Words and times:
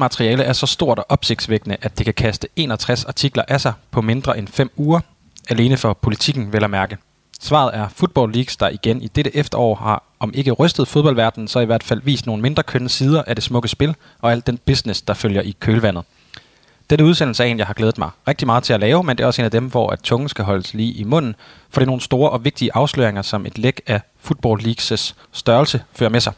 Materiale 0.00 0.42
er 0.42 0.52
så 0.52 0.66
stort 0.66 0.98
og 0.98 1.06
opsigtsvækkende, 1.08 1.76
at 1.82 1.98
det 1.98 2.04
kan 2.04 2.14
kaste 2.14 2.48
61 2.56 3.04
artikler 3.04 3.44
af 3.48 3.60
sig 3.60 3.72
på 3.90 4.00
mindre 4.00 4.38
end 4.38 4.48
5 4.48 4.70
uger, 4.76 5.00
alene 5.48 5.76
for 5.76 5.92
politikken 5.92 6.52
vel 6.52 6.64
at 6.64 6.70
mærke? 6.70 6.96
Svaret 7.40 7.76
er 7.76 7.88
Football 7.88 8.32
Leagues, 8.32 8.56
der 8.56 8.68
igen 8.68 9.02
i 9.02 9.08
dette 9.08 9.36
efterår 9.36 9.74
har, 9.74 10.02
om 10.20 10.32
ikke 10.34 10.52
rystet 10.52 10.88
fodboldverdenen, 10.88 11.48
så 11.48 11.60
i 11.60 11.64
hvert 11.64 11.82
fald 11.82 12.00
vist 12.04 12.26
nogle 12.26 12.42
mindre 12.42 12.62
kønne 12.62 12.88
sider 12.88 13.22
af 13.26 13.36
det 13.36 13.44
smukke 13.44 13.68
spil 13.68 13.94
og 14.20 14.32
alt 14.32 14.46
den 14.46 14.58
business, 14.66 15.02
der 15.02 15.14
følger 15.14 15.42
i 15.42 15.56
kølvandet. 15.60 16.04
Denne 16.90 17.04
udsendelse 17.04 17.44
er 17.44 17.46
en, 17.46 17.58
jeg 17.58 17.66
har 17.66 17.74
glædet 17.74 17.98
mig 17.98 18.10
rigtig 18.28 18.46
meget 18.46 18.64
til 18.64 18.72
at 18.72 18.80
lave, 18.80 19.04
men 19.04 19.18
det 19.18 19.22
er 19.22 19.26
også 19.26 19.42
en 19.42 19.44
af 19.44 19.50
dem, 19.50 19.66
hvor 19.70 19.90
at 19.90 20.00
tungen 20.00 20.28
skal 20.28 20.44
holdes 20.44 20.74
lige 20.74 20.92
i 20.92 21.04
munden, 21.04 21.34
for 21.70 21.80
det 21.80 21.84
er 21.84 21.86
nogle 21.86 22.02
store 22.02 22.30
og 22.30 22.44
vigtige 22.44 22.70
afsløringer, 22.74 23.22
som 23.22 23.46
et 23.46 23.58
læk 23.58 23.80
af 23.86 24.00
Football 24.20 24.60
Leagues' 24.60 25.14
størrelse 25.32 25.82
fører 25.92 26.10
med 26.10 26.20
sig. 26.20 26.32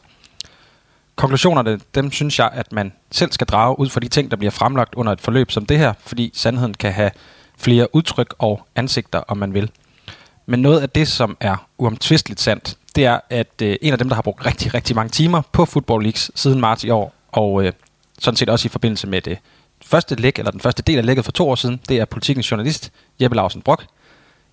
Konklusionerne, 1.16 1.80
dem 1.94 2.12
synes 2.12 2.38
jeg, 2.38 2.50
at 2.52 2.72
man 2.72 2.92
selv 3.10 3.32
skal 3.32 3.46
drage 3.46 3.78
ud 3.78 3.88
fra 3.88 4.00
de 4.00 4.08
ting, 4.08 4.30
der 4.30 4.36
bliver 4.36 4.50
fremlagt 4.50 4.94
under 4.94 5.12
et 5.12 5.20
forløb 5.20 5.50
som 5.50 5.66
det 5.66 5.78
her, 5.78 5.92
fordi 6.06 6.30
sandheden 6.34 6.74
kan 6.74 6.92
have 6.92 7.10
flere 7.58 7.94
udtryk 7.94 8.34
og 8.38 8.66
ansigter, 8.76 9.18
om 9.18 9.36
man 9.36 9.54
vil. 9.54 9.70
Men 10.46 10.62
noget 10.62 10.80
af 10.80 10.90
det, 10.90 11.08
som 11.08 11.36
er 11.40 11.66
uomtvisteligt 11.78 12.40
sandt, 12.40 12.76
det 12.96 13.04
er, 13.04 13.20
at 13.30 13.62
øh, 13.62 13.76
en 13.82 13.92
af 13.92 13.98
dem, 13.98 14.08
der 14.08 14.14
har 14.14 14.22
brugt 14.22 14.46
rigtig, 14.46 14.74
rigtig 14.74 14.96
mange 14.96 15.10
timer 15.10 15.42
på 15.52 15.64
Football 15.64 16.02
Leagues 16.02 16.30
siden 16.34 16.60
marts 16.60 16.84
i 16.84 16.90
år, 16.90 17.14
og 17.32 17.64
øh, 17.64 17.72
sådan 18.18 18.36
set 18.36 18.48
også 18.48 18.66
i 18.66 18.68
forbindelse 18.68 19.06
med 19.06 19.20
det 19.20 19.38
første 19.84 20.14
læg, 20.14 20.32
eller 20.38 20.50
den 20.50 20.60
første 20.60 20.82
del 20.82 20.98
af 20.98 21.06
lægget 21.06 21.24
for 21.24 21.32
to 21.32 21.50
år 21.50 21.54
siden, 21.54 21.80
det 21.88 21.98
er 21.98 22.04
politikens 22.04 22.50
journalist, 22.50 22.92
Jeppe 23.20 23.36
Lausen 23.36 23.62
Brock. 23.62 23.86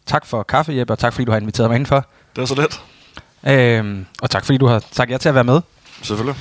Tak 0.05 0.25
for 0.25 0.43
kaffe, 0.43 0.73
Jeppe, 0.73 0.93
og 0.93 0.99
tak 0.99 1.13
fordi 1.13 1.25
du 1.25 1.31
har 1.31 1.39
inviteret 1.39 1.69
mig 1.69 1.75
indenfor. 1.75 2.05
Det 2.35 2.41
er 2.41 2.45
så 2.45 2.55
let. 2.55 2.81
Øhm, 3.53 4.05
og 4.21 4.29
tak 4.29 4.45
fordi 4.45 4.57
du 4.57 4.65
har 4.65 4.83
sagt 4.91 5.11
ja 5.11 5.17
til 5.17 5.29
at 5.29 5.35
være 5.35 5.43
med. 5.43 5.61
Selvfølgelig. 6.01 6.35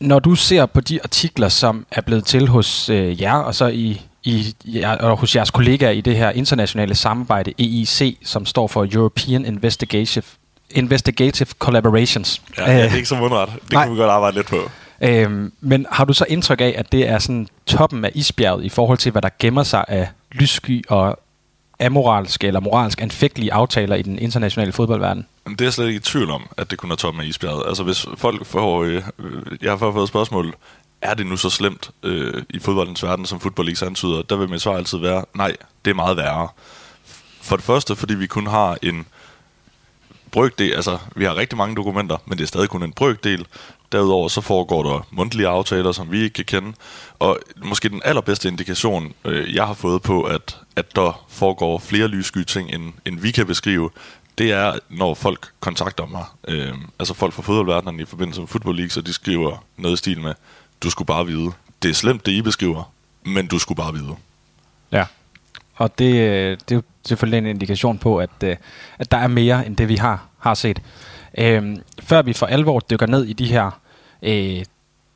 Når 0.00 0.18
du 0.18 0.34
ser 0.34 0.66
på 0.66 0.80
de 0.80 1.02
artikler, 1.02 1.48
som 1.48 1.86
er 1.90 2.00
blevet 2.00 2.24
til 2.24 2.48
hos 2.48 2.88
øh, 2.88 3.22
jer, 3.22 3.34
og 3.34 3.54
så 3.54 3.66
i, 3.66 4.00
i, 4.24 4.54
ja, 4.64 4.94
og 4.94 5.16
hos 5.16 5.36
jeres 5.36 5.50
kollegaer 5.50 5.90
i 5.90 6.00
det 6.00 6.16
her 6.16 6.30
internationale 6.30 6.94
samarbejde, 6.94 7.52
EIC, 7.58 8.18
som 8.24 8.46
står 8.46 8.66
for 8.66 8.88
European 8.92 9.46
Investigative, 9.46 10.24
Investigative 10.70 11.48
Collaborations. 11.58 12.42
Ja, 12.58 12.72
ja, 12.72 12.82
det 12.84 12.92
er 12.92 12.96
ikke 12.96 13.08
så 13.08 13.16
mundret. 13.16 13.48
Det 13.62 13.72
nej. 13.72 13.84
kan 13.84 13.92
vi 13.92 13.98
godt 13.98 14.10
arbejde 14.10 14.36
lidt 14.36 14.46
på. 14.46 14.70
Øhm, 15.00 15.52
men 15.60 15.86
har 15.90 16.04
du 16.04 16.12
så 16.12 16.24
indtryk 16.28 16.60
af, 16.60 16.74
at 16.78 16.92
det 16.92 17.08
er 17.08 17.18
sådan 17.18 17.48
toppen 17.66 18.04
af 18.04 18.10
isbjerget 18.14 18.64
i 18.64 18.68
forhold 18.68 18.98
til, 18.98 19.12
hvad 19.12 19.22
der 19.22 19.28
gemmer 19.38 19.62
sig 19.62 19.84
af 19.88 20.08
lyssky 20.32 20.84
og 20.88 21.18
amoralske 21.82 22.46
eller 22.46 22.60
moralsk 22.60 23.02
anfægtelige 23.02 23.52
aftaler 23.52 23.96
i 23.96 24.02
den 24.02 24.18
internationale 24.18 24.72
fodboldverden? 24.72 25.26
Men 25.44 25.52
det 25.52 25.60
er 25.60 25.64
jeg 25.64 25.72
slet 25.72 25.86
ikke 25.86 25.96
i 25.96 26.00
tvivl 26.00 26.30
om, 26.30 26.46
at 26.56 26.70
det 26.70 26.78
kunne 26.78 26.92
er 26.92 26.96
toppen 26.96 27.22
af 27.22 27.26
isbjerget. 27.26 27.64
Altså 27.68 27.82
hvis 27.82 28.06
folk 28.16 28.46
får... 28.46 28.82
Øh, 28.82 29.02
jeg 29.62 29.70
har 29.70 29.76
fået 29.76 30.08
spørgsmål, 30.08 30.54
er 31.02 31.14
det 31.14 31.26
nu 31.26 31.36
så 31.36 31.50
slemt 31.50 31.90
øh, 32.02 32.42
i 32.50 32.58
fodboldens 32.58 33.02
verden, 33.02 33.26
som 33.26 33.40
Football 33.40 33.66
League 33.68 33.88
antyder? 33.88 34.22
Der 34.22 34.36
vil 34.36 34.48
mit 34.48 34.62
svar 34.62 34.76
altid 34.76 34.98
være, 34.98 35.24
nej, 35.34 35.56
det 35.84 35.90
er 35.90 35.94
meget 35.94 36.16
værre. 36.16 36.48
For 37.40 37.56
det 37.56 37.64
første, 37.64 37.96
fordi 37.96 38.14
vi 38.14 38.26
kun 38.26 38.46
har 38.46 38.78
en 38.82 39.06
brøkdel, 40.30 40.72
altså 40.72 40.98
vi 41.16 41.24
har 41.24 41.36
rigtig 41.36 41.58
mange 41.58 41.76
dokumenter, 41.76 42.16
men 42.26 42.38
det 42.38 42.44
er 42.44 42.48
stadig 42.48 42.68
kun 42.68 42.82
en 42.82 42.92
brøkdel. 42.92 43.46
Derudover 43.92 44.28
så 44.28 44.40
foregår 44.40 44.82
der 44.82 45.06
mundtlige 45.10 45.48
aftaler, 45.48 45.92
som 45.92 46.12
vi 46.12 46.22
ikke 46.22 46.34
kan 46.34 46.44
kende. 46.44 46.72
Og 47.18 47.38
måske 47.64 47.88
den 47.88 48.02
allerbedste 48.04 48.48
indikation, 48.48 49.12
øh, 49.24 49.54
jeg 49.54 49.66
har 49.66 49.74
fået 49.74 50.02
på, 50.02 50.22
at, 50.22 50.60
at 50.76 50.96
der 50.96 51.24
foregår 51.28 51.78
flere 51.78 52.08
lyssky 52.08 52.44
ting, 52.44 52.70
end, 52.70 52.92
end 53.06 53.20
vi 53.20 53.30
kan 53.30 53.46
beskrive, 53.46 53.90
det 54.38 54.52
er, 54.52 54.78
når 54.90 55.14
folk 55.14 55.48
kontakter 55.60 56.06
mig. 56.06 56.24
Øh, 56.48 56.74
altså 56.98 57.14
folk 57.14 57.32
fra 57.32 57.42
fodboldverdenen 57.42 58.00
i 58.00 58.04
forbindelse 58.04 58.40
med 58.40 58.48
Football 58.48 58.76
League, 58.76 58.90
så 58.90 59.00
de 59.00 59.12
skriver 59.12 59.64
noget 59.76 59.94
i 59.94 59.98
stil 59.98 60.20
med, 60.20 60.34
du 60.82 60.90
skulle 60.90 61.06
bare 61.06 61.26
vide. 61.26 61.50
Det 61.82 61.88
er 61.88 61.94
slemt, 61.94 62.26
det 62.26 62.32
I 62.32 62.42
beskriver, 62.42 62.92
men 63.24 63.46
du 63.46 63.58
skulle 63.58 63.76
bare 63.76 63.92
vide. 63.92 64.16
Ja. 64.92 65.04
Og 65.74 65.98
det, 65.98 66.14
øh, 66.14 66.58
det 66.68 66.70
er 66.70 66.76
jo 66.76 66.82
selvfølgelig 67.06 67.38
en 67.38 67.46
indikation 67.46 67.98
på, 67.98 68.18
at, 68.18 68.30
øh, 68.44 68.56
at 68.98 69.10
der 69.10 69.16
er 69.16 69.28
mere 69.28 69.66
end 69.66 69.76
det, 69.76 69.88
vi 69.88 69.96
har, 69.96 70.26
har 70.38 70.54
set. 70.54 70.82
Øhm, 71.38 71.82
før 72.02 72.22
vi 72.22 72.32
for 72.32 72.46
alvor 72.46 72.80
dykker 72.80 73.06
ned 73.06 73.24
i 73.24 73.32
de 73.32 73.46
her 73.46 73.81
øh, 74.22 74.64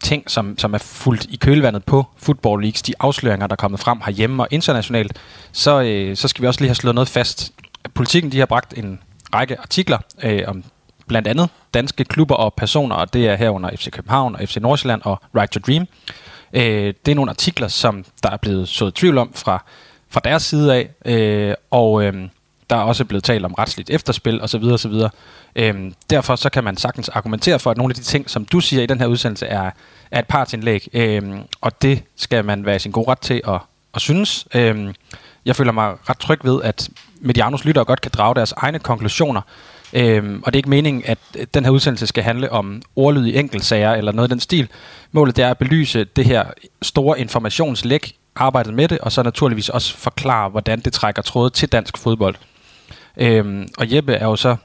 ting, 0.03 0.31
som, 0.31 0.59
som 0.59 0.75
er 0.75 0.79
fuldt 0.79 1.25
i 1.25 1.37
kølvandet 1.37 1.85
på 1.85 2.05
Football 2.17 2.63
Leagues, 2.63 2.83
de 2.83 2.95
afsløringer, 3.01 3.47
der 3.47 3.55
er 3.55 3.57
kommet 3.57 3.81
frem 3.81 4.01
herhjemme 4.05 4.43
og 4.43 4.49
internationalt, 4.51 5.19
så, 5.53 5.83
øh, 5.83 6.17
så 6.17 6.29
skal 6.29 6.43
vi 6.43 6.47
også 6.47 6.61
lige 6.61 6.69
have 6.69 6.75
slået 6.75 6.95
noget 6.95 7.09
fast. 7.09 7.53
Politikken 7.95 8.33
de 8.33 8.39
har 8.39 8.47
bragt 8.47 8.75
en 8.79 9.01
række 9.35 9.61
artikler 9.61 9.99
øh, 10.23 10.43
om 10.47 10.65
blandt 11.07 11.29
andet 11.29 11.49
danske 11.75 12.05
klubber 12.05 12.35
og 12.35 12.55
personer, 12.55 12.97
og 12.97 13.13
det 13.13 13.29
er 13.29 13.37
herunder 13.37 13.71
FC 13.77 13.91
København 13.91 14.37
og 14.37 14.49
FC 14.49 14.57
Nordsjælland 14.57 15.03
og 15.05 15.21
Right 15.37 15.53
to 15.53 15.61
Dream. 15.67 15.87
Øh, 16.53 16.95
det 17.07 17.13
er 17.13 17.15
nogle 17.15 17.31
artikler, 17.31 17.69
som 17.69 18.05
der 18.23 18.31
er 18.31 18.37
blevet 18.37 18.69
sået 18.69 18.95
tvivl 18.95 19.19
om 19.19 19.33
fra, 19.35 19.65
fra 20.11 20.21
deres 20.25 20.43
side 20.43 20.75
af, 20.75 20.91
øh, 21.05 21.55
og 21.71 22.05
øh, 22.05 22.29
der 22.71 22.77
er 22.77 22.81
også 22.81 23.05
blevet 23.05 23.25
talt 23.25 23.45
om 23.45 23.55
retsligt 23.55 23.91
efterspil 23.91 24.43
osv. 24.43 24.65
osv. 24.65 24.93
Øhm, 25.57 25.95
derfor 26.11 26.37
så 26.37 26.51
kan 26.51 26.65
man 26.65 26.77
sagtens 26.77 27.09
argumentere 27.09 27.59
for, 27.59 27.71
at 27.71 27.77
nogle 27.77 27.91
af 27.91 27.95
de 27.95 28.03
ting, 28.03 28.31
som 28.31 28.45
du 28.45 28.61
siger 28.61 28.83
i 28.83 28.87
den 28.87 29.01
her 29.01 29.07
udsendelse, 29.07 29.47
er, 29.47 29.71
er 30.11 30.19
et 30.19 30.27
partsindlæg, 30.27 30.89
øhm, 30.93 31.41
og 31.61 31.83
det 31.83 32.03
skal 32.17 32.45
man 32.45 32.67
være 32.67 32.77
i 32.77 32.79
sin 32.79 32.93
gode 32.93 33.11
ret 33.11 33.21
til 33.21 33.43
at, 33.49 33.61
at 33.95 34.01
synes. 34.01 34.47
Øhm, 34.55 34.95
jeg 35.45 35.57
føler 35.57 35.73
mig 35.73 35.95
ret 36.09 36.19
tryg 36.19 36.39
ved, 36.45 36.63
at 36.63 36.89
Medianos 37.21 37.65
lyttere 37.65 37.85
godt 37.85 38.01
kan 38.01 38.11
drage 38.15 38.35
deres 38.35 38.53
egne 38.53 38.79
konklusioner, 38.79 39.41
øhm, 39.93 40.43
og 40.47 40.53
det 40.53 40.57
er 40.57 40.61
ikke 40.61 40.71
meningen, 40.71 41.03
at 41.07 41.19
den 41.55 41.65
her 41.65 41.71
udsendelse 41.71 42.07
skal 42.07 42.25
handle 42.25 42.53
om 42.53 42.83
ordlyd 42.97 43.27
i 43.27 43.39
enkeltsager 43.39 43.95
eller 43.95 44.13
noget 44.13 44.25
af 44.25 44.29
den 44.29 44.41
stil. 44.41 44.69
Målet 45.13 45.37
det 45.37 45.45
er 45.45 45.51
at 45.51 45.59
belyse 45.59 46.05
det 46.05 46.25
her 46.25 46.45
store 46.83 47.21
informationslæg, 47.21 48.15
arbejdet 48.37 48.75
med 48.75 48.89
det, 48.89 48.99
og 48.99 49.13
så 49.13 49.23
naturligvis 49.23 49.69
også 49.69 49.97
forklare, 49.97 50.49
hvordan 50.49 50.81
det 50.81 50.93
trækker 50.93 51.23
tråde 51.23 51.51
til 51.51 51.69
dansk 51.69 51.99
fodbold. 51.99 52.35
Øhm, 53.17 53.69
og 53.79 53.95
Jeppe 53.95 54.13
er 54.13 54.27
jo 54.27 54.37
så 54.37 54.57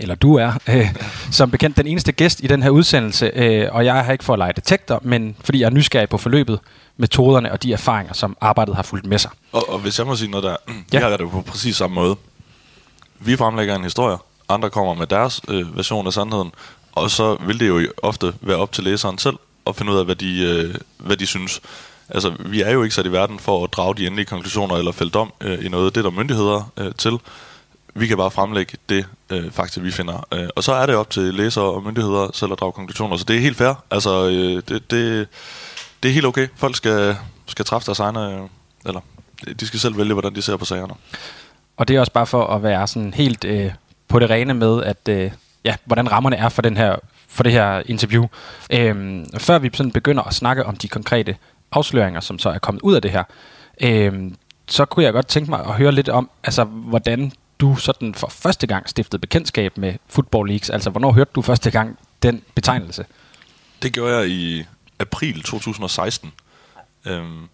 eller 0.00 0.14
du 0.14 0.34
er, 0.34 0.52
øh, 0.74 0.94
som 1.30 1.50
bekendt 1.50 1.76
den 1.76 1.86
eneste 1.86 2.12
gæst 2.12 2.40
i 2.40 2.46
den 2.46 2.62
her 2.62 2.70
udsendelse, 2.70 3.30
øh, 3.34 3.68
og 3.72 3.84
jeg 3.84 4.04
har 4.04 4.12
ikke 4.12 4.24
for 4.24 4.32
at 4.32 4.38
lege 4.38 4.52
detektor, 4.52 5.00
men 5.02 5.36
fordi 5.44 5.60
jeg 5.60 5.66
er 5.66 5.70
nysgerrig 5.70 6.08
på 6.08 6.18
forløbet, 6.18 6.60
metoderne 6.96 7.52
og 7.52 7.62
de 7.62 7.72
erfaringer, 7.72 8.12
som 8.12 8.36
arbejdet 8.40 8.76
har 8.76 8.82
fulgt 8.82 9.06
med 9.06 9.18
sig. 9.18 9.30
Og, 9.52 9.68
og 9.68 9.78
hvis 9.78 9.98
jeg 9.98 10.06
må 10.06 10.16
sige 10.16 10.30
noget 10.30 10.44
der, 10.44 10.56
ja. 10.72 10.72
jeg 10.92 11.00
har 11.08 11.16
det 11.16 11.30
på 11.30 11.42
præcis 11.42 11.76
samme 11.76 11.94
måde. 11.94 12.16
Vi 13.20 13.36
fremlægger 13.36 13.76
en 13.76 13.84
historie, 13.84 14.16
andre 14.48 14.70
kommer 14.70 14.94
med 14.94 15.06
deres 15.06 15.40
øh, 15.48 15.76
version 15.76 16.06
af 16.06 16.12
sandheden, 16.12 16.52
og 16.92 17.10
så 17.10 17.36
vil 17.46 17.60
det 17.60 17.68
jo 17.68 17.92
ofte 18.02 18.32
være 18.40 18.56
op 18.56 18.72
til 18.72 18.84
læseren 18.84 19.18
selv 19.18 19.36
at 19.66 19.76
finde 19.76 19.92
ud 19.92 19.98
af, 19.98 20.04
hvad 20.04 20.16
de, 20.16 20.42
øh, 20.42 20.74
hvad 20.98 21.16
de 21.16 21.26
synes. 21.26 21.60
Altså, 22.08 22.32
vi 22.38 22.62
er 22.62 22.70
jo 22.70 22.82
ikke 22.82 22.94
sat 22.94 23.06
i 23.06 23.12
verden 23.12 23.38
for 23.38 23.64
at 23.64 23.72
drage 23.72 23.94
de 23.94 24.06
endelige 24.06 24.26
konklusioner 24.26 24.76
eller 24.76 24.92
fælde 24.92 25.10
dom 25.10 25.32
øh, 25.40 25.64
i 25.64 25.68
noget. 25.68 25.94
Det 25.94 26.00
er 26.00 26.10
der 26.10 26.16
myndigheder 26.16 26.70
øh, 26.76 26.92
til. 26.98 27.18
Vi 27.98 28.06
kan 28.06 28.16
bare 28.16 28.30
fremlægge 28.30 28.78
det 28.88 29.06
øh, 29.30 29.50
faktisk, 29.50 29.84
vi 29.84 29.90
finder. 29.90 30.26
Øh, 30.32 30.48
og 30.56 30.64
så 30.64 30.72
er 30.72 30.86
det 30.86 30.94
op 30.94 31.10
til 31.10 31.34
læsere 31.34 31.64
og 31.64 31.82
myndigheder 31.82 32.30
selv 32.34 32.52
at 32.52 32.60
drage 32.60 32.72
konklusioner. 32.72 33.16
Så 33.16 33.24
det 33.24 33.36
er 33.36 33.40
helt 33.40 33.56
fair. 33.56 33.84
Altså, 33.90 34.28
øh, 34.28 34.62
det, 34.68 34.90
det, 34.90 35.28
det 36.02 36.08
er 36.08 36.12
helt 36.12 36.26
okay. 36.26 36.48
Folk 36.56 36.76
skal, 36.76 37.16
skal 37.46 37.64
træffe 37.64 37.86
deres 37.86 38.00
egne... 38.00 38.34
Øh, 38.34 38.40
eller 38.86 39.00
de 39.60 39.66
skal 39.66 39.80
selv 39.80 39.98
vælge, 39.98 40.12
hvordan 40.12 40.34
de 40.34 40.42
ser 40.42 40.56
på 40.56 40.64
sagerne. 40.64 40.94
Og 41.76 41.88
det 41.88 41.96
er 41.96 42.00
også 42.00 42.12
bare 42.12 42.26
for 42.26 42.46
at 42.46 42.62
være 42.62 42.86
sådan 42.86 43.14
helt 43.14 43.44
øh, 43.44 43.72
på 44.08 44.18
det 44.18 44.30
rene 44.30 44.54
med, 44.54 44.82
at 44.82 45.08
øh, 45.08 45.30
ja, 45.64 45.74
hvordan 45.84 46.12
rammerne 46.12 46.36
er 46.36 46.48
for, 46.48 46.62
den 46.62 46.76
her, 46.76 46.96
for 47.28 47.42
det 47.42 47.52
her 47.52 47.82
interview. 47.86 48.26
Øh, 48.70 49.24
før 49.38 49.58
vi 49.58 49.70
sådan 49.74 49.92
begynder 49.92 50.22
at 50.22 50.34
snakke 50.34 50.66
om 50.66 50.76
de 50.76 50.88
konkrete 50.88 51.36
afsløringer, 51.72 52.20
som 52.20 52.38
så 52.38 52.50
er 52.50 52.58
kommet 52.58 52.82
ud 52.82 52.94
af 52.94 53.02
det 53.02 53.10
her, 53.10 53.24
øh, 53.80 54.32
så 54.68 54.84
kunne 54.84 55.04
jeg 55.04 55.12
godt 55.12 55.26
tænke 55.26 55.50
mig 55.50 55.60
at 55.60 55.74
høre 55.74 55.92
lidt 55.92 56.08
om, 56.08 56.30
altså 56.44 56.64
hvordan 56.64 57.32
du 57.60 57.76
sådan 57.76 58.14
for 58.14 58.28
første 58.28 58.66
gang 58.66 58.88
stiftede 58.88 59.20
bekendtskab 59.20 59.76
med 59.78 59.94
Football 60.06 60.48
Leagues? 60.48 60.70
Altså, 60.70 60.90
hvornår 60.90 61.12
hørte 61.12 61.30
du 61.34 61.42
første 61.42 61.70
gang 61.70 61.98
den 62.22 62.42
betegnelse? 62.54 63.06
Det 63.82 63.92
gjorde 63.92 64.16
jeg 64.16 64.28
i 64.28 64.64
april 64.98 65.42
2016. 65.42 66.32
Øhm, 67.04 67.48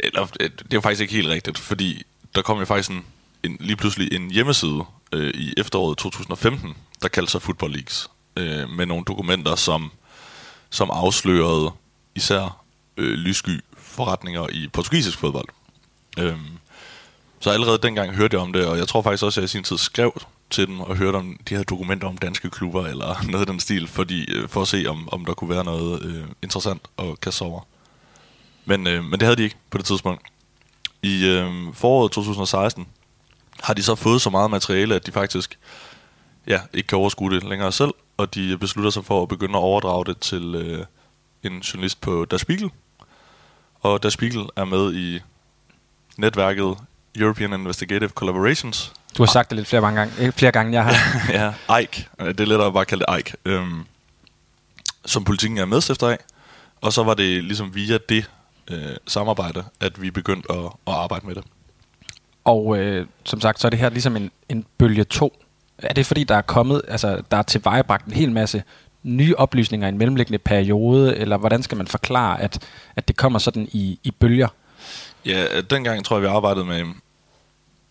eller, 0.00 0.26
øh, 0.40 0.50
det 0.70 0.74
er 0.74 0.80
faktisk 0.80 1.00
ikke 1.00 1.14
helt 1.14 1.28
rigtigt, 1.28 1.58
fordi 1.58 2.02
der 2.34 2.42
kom 2.42 2.58
jo 2.58 2.64
faktisk 2.64 2.90
en, 2.90 3.04
en, 3.42 3.56
lige 3.60 3.76
pludselig 3.76 4.12
en 4.12 4.30
hjemmeside 4.30 4.84
øh, 5.12 5.34
i 5.34 5.54
efteråret 5.56 5.98
2015, 5.98 6.74
der 7.02 7.08
kaldte 7.08 7.32
sig 7.32 7.42
Football 7.42 7.72
Leagues, 7.72 8.10
øh, 8.36 8.70
med 8.70 8.86
nogle 8.86 9.04
dokumenter, 9.04 9.54
som, 9.54 9.92
som 10.70 10.90
afslørede 10.90 11.70
især 12.14 12.64
øh, 12.96 13.12
lyssky 13.14 13.60
forretninger 13.76 14.48
i 14.52 14.68
portugisisk 14.72 15.18
fodbold. 15.18 15.48
Øhm, 16.18 16.58
så 17.40 17.50
allerede 17.50 17.78
dengang 17.78 18.14
hørte 18.14 18.34
jeg 18.34 18.42
om 18.42 18.52
det, 18.52 18.66
og 18.66 18.78
jeg 18.78 18.88
tror 18.88 19.02
faktisk 19.02 19.24
også, 19.24 19.40
at 19.40 19.42
jeg 19.42 19.44
i 19.44 19.48
sin 19.48 19.62
tid 19.62 19.78
skrev 19.78 20.22
til 20.50 20.66
dem 20.66 20.80
og 20.80 20.96
hørte 20.96 21.16
om 21.16 21.36
de 21.48 21.56
her 21.56 21.62
dokumenter 21.62 22.08
om 22.08 22.18
danske 22.18 22.50
klubber 22.50 22.86
eller 22.86 23.22
noget 23.30 23.40
af 23.40 23.46
den 23.46 23.60
stil, 23.60 23.88
fordi, 23.88 24.34
øh, 24.34 24.48
for 24.48 24.62
at 24.62 24.68
se, 24.68 24.84
om, 24.88 25.08
om 25.12 25.24
der 25.24 25.34
kunne 25.34 25.50
være 25.50 25.64
noget 25.64 26.02
øh, 26.02 26.24
interessant 26.42 26.82
at 26.98 27.20
kaste 27.20 27.42
over. 27.42 27.60
Men, 28.64 28.86
øh, 28.86 29.04
men 29.04 29.12
det 29.12 29.22
havde 29.22 29.36
de 29.36 29.42
ikke 29.42 29.56
på 29.70 29.78
det 29.78 29.86
tidspunkt. 29.86 30.22
I 31.02 31.26
øh, 31.26 31.74
foråret 31.74 32.12
2016 32.12 32.86
har 33.60 33.74
de 33.74 33.82
så 33.82 33.94
fået 33.94 34.22
så 34.22 34.30
meget 34.30 34.50
materiale, 34.50 34.94
at 34.94 35.06
de 35.06 35.12
faktisk 35.12 35.58
ja, 36.46 36.60
ikke 36.72 36.86
kan 36.86 36.98
overskue 36.98 37.30
det 37.30 37.44
længere 37.44 37.72
selv, 37.72 37.94
og 38.16 38.34
de 38.34 38.58
beslutter 38.58 38.90
sig 38.90 39.04
for 39.04 39.22
at 39.22 39.28
begynde 39.28 39.58
at 39.58 39.62
overdrage 39.62 40.04
det 40.04 40.18
til 40.18 40.54
øh, 40.54 40.84
en 41.42 41.58
journalist 41.58 42.00
på 42.00 42.24
Der 42.30 42.36
Spiegel. 42.36 42.70
Og 43.80 44.02
Der 44.02 44.08
Spiegel 44.08 44.46
er 44.56 44.64
med 44.64 44.94
i 44.94 45.20
netværket 46.16 46.76
European 47.20 47.52
Investigative 47.52 48.10
Collaborations. 48.10 48.92
Du 49.16 49.22
har 49.22 49.26
sagt 49.26 49.50
det 49.50 49.56
lidt 49.56 49.68
flere, 49.68 49.82
mange 49.82 50.00
gange, 50.00 50.26
eh, 50.26 50.32
flere 50.32 50.52
gange, 50.52 50.72
jeg 50.72 50.84
har. 50.84 50.94
ja, 51.68 51.78
Ike. 51.78 52.08
Det 52.18 52.40
er 52.40 52.44
lettere 52.44 52.66
at 52.66 52.72
bare 52.72 52.84
kalde 52.84 53.04
det 53.08 53.18
Ike. 53.18 53.32
Øhm, 53.44 53.84
som 55.04 55.24
politikken 55.24 55.58
er 55.58 55.64
medstifter 55.64 56.08
af. 56.08 56.18
Og 56.80 56.92
så 56.92 57.02
var 57.02 57.14
det 57.14 57.44
ligesom 57.44 57.74
via 57.74 57.98
det 58.08 58.30
øh, 58.70 58.96
samarbejde, 59.06 59.64
at 59.80 60.02
vi 60.02 60.10
begyndte 60.10 60.52
at, 60.52 60.64
at 60.86 60.94
arbejde 60.94 61.26
med 61.26 61.34
det. 61.34 61.44
Og 62.44 62.78
øh, 62.78 63.06
som 63.24 63.40
sagt, 63.40 63.60
så 63.60 63.68
er 63.68 63.70
det 63.70 63.78
her 63.78 63.90
ligesom 63.90 64.16
en, 64.16 64.30
en 64.48 64.66
bølge 64.78 65.04
2. 65.04 65.42
Er 65.78 65.94
det 65.94 66.06
fordi, 66.06 66.24
der 66.24 66.36
er 66.36 66.42
kommet, 66.42 66.82
altså 66.88 67.22
der 67.30 67.36
er 67.36 67.42
tilvejebragt 67.42 68.06
en 68.06 68.12
hel 68.12 68.32
masse 68.32 68.62
nye 69.02 69.34
oplysninger 69.36 69.86
i 69.86 69.88
en 69.88 69.98
mellemliggende 69.98 70.38
periode, 70.38 71.16
eller 71.16 71.36
hvordan 71.36 71.62
skal 71.62 71.76
man 71.76 71.86
forklare, 71.86 72.40
at, 72.40 72.58
at 72.96 73.08
det 73.08 73.16
kommer 73.16 73.38
sådan 73.38 73.68
i, 73.72 73.98
i 74.02 74.10
bølger? 74.10 74.48
Ja, 75.24 75.60
dengang 75.70 76.04
tror 76.04 76.16
jeg, 76.16 76.22
vi 76.22 76.26
arbejdede 76.26 76.64
med 76.64 76.84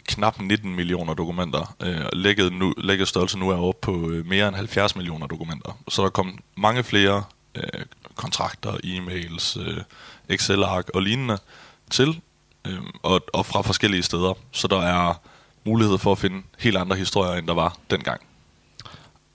knap 0.07 0.42
19 0.42 0.75
millioner 0.75 1.13
dokumenter. 1.13 1.75
Øh, 1.81 2.06
lægget, 2.13 2.54
nu, 2.54 2.74
lægget 2.78 3.07
størrelse 3.07 3.40
nu 3.40 3.50
er 3.50 3.57
oppe 3.57 3.80
på 3.81 4.10
øh, 4.10 4.25
mere 4.25 4.48
end 4.48 4.56
70 4.56 4.96
millioner 4.96 5.28
dokumenter. 5.28 5.78
Så 5.88 6.02
der 6.02 6.10
kom 6.10 6.40
mange 6.57 6.84
flere 6.84 7.24
øh, 7.56 7.86
kontrakter, 8.16 8.74
e-mails, 8.84 9.60
øh, 9.60 9.81
Excel-ark 10.30 10.90
og 10.94 11.02
lignende 11.02 11.38
til, 11.90 12.22
øh, 12.68 12.80
og, 13.04 13.22
og 13.34 13.46
fra 13.46 13.62
forskellige 13.62 14.04
steder. 14.04 14.34
Så 14.52 14.68
der 14.68 14.81
er 14.81 15.22
mulighed 15.66 15.98
for 15.98 16.12
at 16.12 16.18
finde 16.18 16.42
helt 16.60 16.78
andre 16.78 16.96
historier, 16.96 17.34
end 17.34 17.48
der 17.48 17.54
var 17.54 17.78
dengang. 17.92 18.22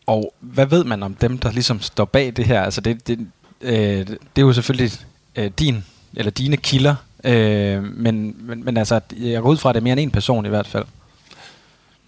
Og 0.07 0.35
hvad 0.41 0.67
ved 0.67 0.85
man 0.85 1.03
om 1.03 1.15
dem, 1.15 1.39
der 1.39 1.53
ligesom 1.53 1.81
står 1.81 2.05
bag 2.05 2.33
det 2.37 2.47
her? 2.47 2.63
Altså 2.63 2.81
det, 2.81 3.07
det, 3.07 3.29
øh, 3.61 4.07
det 4.07 4.19
er 4.37 4.43
jo 4.43 4.53
selvfølgelig 4.53 4.93
øh, 5.37 5.51
din 5.59 5.85
eller 6.17 6.31
dine 6.31 6.57
kilder, 6.57 6.95
øh, 7.25 7.83
men, 7.83 8.37
men, 8.39 8.65
men 8.65 8.77
altså, 8.77 9.01
jeg 9.17 9.43
går 9.43 9.51
ud 9.51 9.57
fra, 9.57 9.69
at 9.69 9.75
det 9.75 9.81
er 9.81 9.85
mere 9.85 9.93
end 9.93 10.01
en 10.01 10.11
person 10.11 10.47
i 10.47 10.49
hvert 10.49 10.67
fald. 10.67 10.85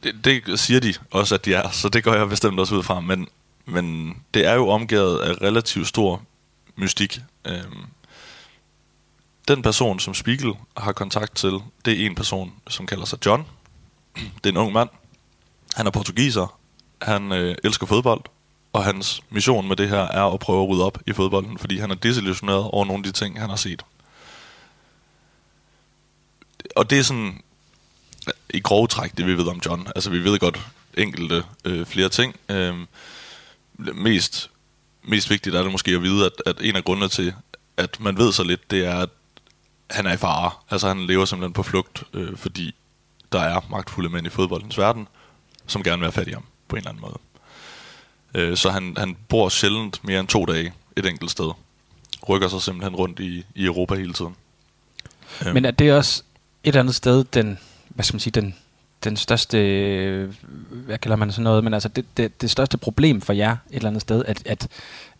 Det, 0.02 0.24
det 0.24 0.60
siger 0.60 0.80
de 0.80 0.94
også, 1.10 1.34
at 1.34 1.44
de 1.44 1.54
er, 1.54 1.70
så 1.70 1.88
det 1.88 2.04
går 2.04 2.14
jeg 2.14 2.28
bestemt 2.28 2.60
også 2.60 2.74
ud 2.74 2.82
fra, 2.82 3.00
men, 3.00 3.28
men 3.66 4.16
det 4.34 4.46
er 4.46 4.54
jo 4.54 4.68
omgivet 4.68 5.18
af 5.18 5.42
relativt 5.42 5.88
stor 5.88 6.22
mystik. 6.76 7.20
Øh, 7.46 7.62
den 9.48 9.62
person, 9.62 10.00
som 10.00 10.14
Spiegel 10.14 10.52
har 10.76 10.92
kontakt 10.92 11.36
til, 11.36 11.52
det 11.84 12.02
er 12.02 12.06
en 12.06 12.14
person, 12.14 12.52
som 12.68 12.86
kalder 12.86 13.04
sig 13.04 13.26
John. 13.26 13.46
Det 14.14 14.46
er 14.46 14.50
en 14.50 14.56
ung 14.56 14.72
mand. 14.72 14.88
Han 15.74 15.86
er 15.86 15.90
portugiser. 15.90 16.58
Han 17.02 17.32
øh, 17.32 17.54
elsker 17.64 17.86
fodbold. 17.86 18.20
Og 18.72 18.84
hans 18.84 19.22
mission 19.30 19.68
med 19.68 19.76
det 19.76 19.88
her 19.88 20.00
er 20.00 20.34
at 20.34 20.40
prøve 20.40 20.62
at 20.62 20.68
rydde 20.68 20.84
op 20.84 20.98
i 21.06 21.12
fodbolden, 21.12 21.58
fordi 21.58 21.78
han 21.78 21.90
er 21.90 21.94
desillusioneret 21.94 22.64
over 22.64 22.84
nogle 22.84 23.00
af 23.06 23.12
de 23.12 23.18
ting, 23.18 23.40
han 23.40 23.48
har 23.48 23.56
set. 23.56 23.82
Og 26.76 26.90
det 26.90 26.98
er 26.98 27.02
sådan 27.02 27.42
i 28.50 28.60
grove 28.60 28.86
træk, 28.86 29.16
det 29.16 29.26
vi 29.26 29.38
ved 29.38 29.48
om 29.48 29.60
John. 29.66 29.88
Altså 29.94 30.10
vi 30.10 30.24
ved 30.24 30.38
godt 30.38 30.60
enkelte 30.94 31.44
øh, 31.64 31.86
flere 31.86 32.08
ting. 32.08 32.36
Øh, 32.48 32.74
mest, 33.76 34.50
mest 35.02 35.30
vigtigt 35.30 35.56
er 35.56 35.62
det 35.62 35.72
måske 35.72 35.90
at 35.90 36.02
vide, 36.02 36.26
at, 36.26 36.32
at 36.46 36.56
en 36.60 36.76
af 36.76 36.84
grundene 36.84 37.08
til, 37.08 37.34
at 37.76 38.00
man 38.00 38.18
ved 38.18 38.32
så 38.32 38.42
lidt, 38.44 38.70
det 38.70 38.86
er, 38.86 38.94
at 38.94 39.08
han 39.90 40.06
er 40.06 40.12
i 40.12 40.16
fare. 40.16 40.50
Altså 40.70 40.88
han 40.88 41.06
lever 41.06 41.24
simpelthen 41.24 41.52
på 41.52 41.62
flugt, 41.62 42.02
øh, 42.14 42.36
fordi 42.36 42.74
der 43.32 43.40
er 43.40 43.60
magtfulde 43.70 44.08
mænd 44.08 44.26
i 44.26 44.30
fodboldens 44.30 44.78
verden, 44.78 45.08
som 45.66 45.82
gerne 45.82 45.98
vil 46.00 46.06
have 46.06 46.12
fat 46.12 46.28
i 46.28 46.32
ham 46.32 46.44
på 46.68 46.76
en 46.76 46.80
eller 46.80 46.90
anden 46.90 47.00
måde. 47.00 47.18
Øh, 48.34 48.56
så 48.56 48.70
han, 48.70 48.94
han 48.98 49.16
bor 49.28 49.48
sjældent 49.48 50.04
mere 50.04 50.20
end 50.20 50.28
to 50.28 50.44
dage 50.44 50.72
et 50.96 51.06
enkelt 51.06 51.30
sted. 51.30 51.52
Rykker 52.28 52.48
sig 52.48 52.62
simpelthen 52.62 52.96
rundt 52.96 53.20
i, 53.20 53.44
i 53.54 53.64
Europa 53.64 53.94
hele 53.94 54.12
tiden. 54.12 54.36
Men 55.52 55.64
er 55.64 55.70
det 55.70 55.92
også 55.92 56.22
et 56.64 56.76
andet 56.76 56.94
sted, 56.94 57.24
den, 57.24 57.58
hvad 57.88 58.04
skal 58.04 58.14
man 58.14 58.20
sige, 58.20 58.40
den, 58.40 58.54
den 59.04 59.16
største, 59.16 59.58
hvad 60.70 60.98
kalder 60.98 61.16
man 61.16 61.32
sådan 61.32 61.44
noget, 61.44 61.64
men 61.64 61.74
altså 61.74 61.88
det, 61.88 62.04
det, 62.16 62.42
det 62.42 62.50
største 62.50 62.78
problem 62.78 63.20
for 63.20 63.32
jer 63.32 63.52
et 63.52 63.76
eller 63.76 63.88
andet 63.88 64.02
sted, 64.02 64.24
at, 64.24 64.42
at 64.46 64.68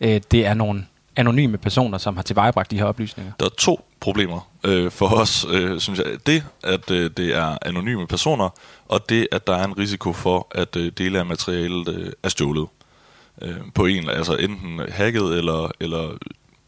øh, 0.01 0.21
det 0.31 0.45
er 0.45 0.53
nogle 0.53 0.85
anonyme 1.15 1.57
personer, 1.57 1.97
som 1.97 2.15
har 2.15 2.23
tilvejebragt 2.23 2.71
de 2.71 2.77
her 2.77 2.85
oplysninger? 2.85 3.31
Der 3.39 3.45
er 3.45 3.49
to 3.57 3.85
problemer 3.99 4.49
øh, 4.63 4.91
for 4.91 5.07
os, 5.07 5.45
øh, 5.49 5.79
synes 5.79 5.99
jeg. 5.99 6.05
Det, 6.27 6.43
at 6.63 6.91
øh, 6.91 7.11
det 7.17 7.35
er 7.35 7.57
anonyme 7.61 8.07
personer, 8.07 8.49
og 8.87 9.09
det, 9.09 9.27
at 9.31 9.47
der 9.47 9.55
er 9.55 9.63
en 9.63 9.77
risiko 9.77 10.13
for, 10.13 10.47
at 10.51 10.75
øh, 10.75 10.91
dele 10.97 11.19
af 11.19 11.25
materialet 11.25 11.87
øh, 11.87 12.11
er 12.23 12.29
stjålet. 12.29 12.67
Øh, 13.41 13.55
på 13.75 13.85
en, 13.85 14.09
altså 14.09 14.35
enten 14.35 14.79
hacket 14.89 15.37
eller, 15.37 15.71
eller 15.79 16.17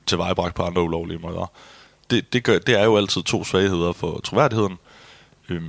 tilvejebragt 0.06 0.56
på 0.56 0.64
andre 0.64 0.82
ulovlige 0.82 1.20
måder. 1.20 1.52
Det, 2.10 2.34
det, 2.34 2.44
gør, 2.44 2.60
det 2.60 2.80
er 2.80 2.84
jo 2.84 2.98
altid 2.98 3.24
to 3.24 3.44
svagheder 3.44 3.94
for 3.94 4.20
troværdigheden, 4.24 4.78
øh, 5.50 5.62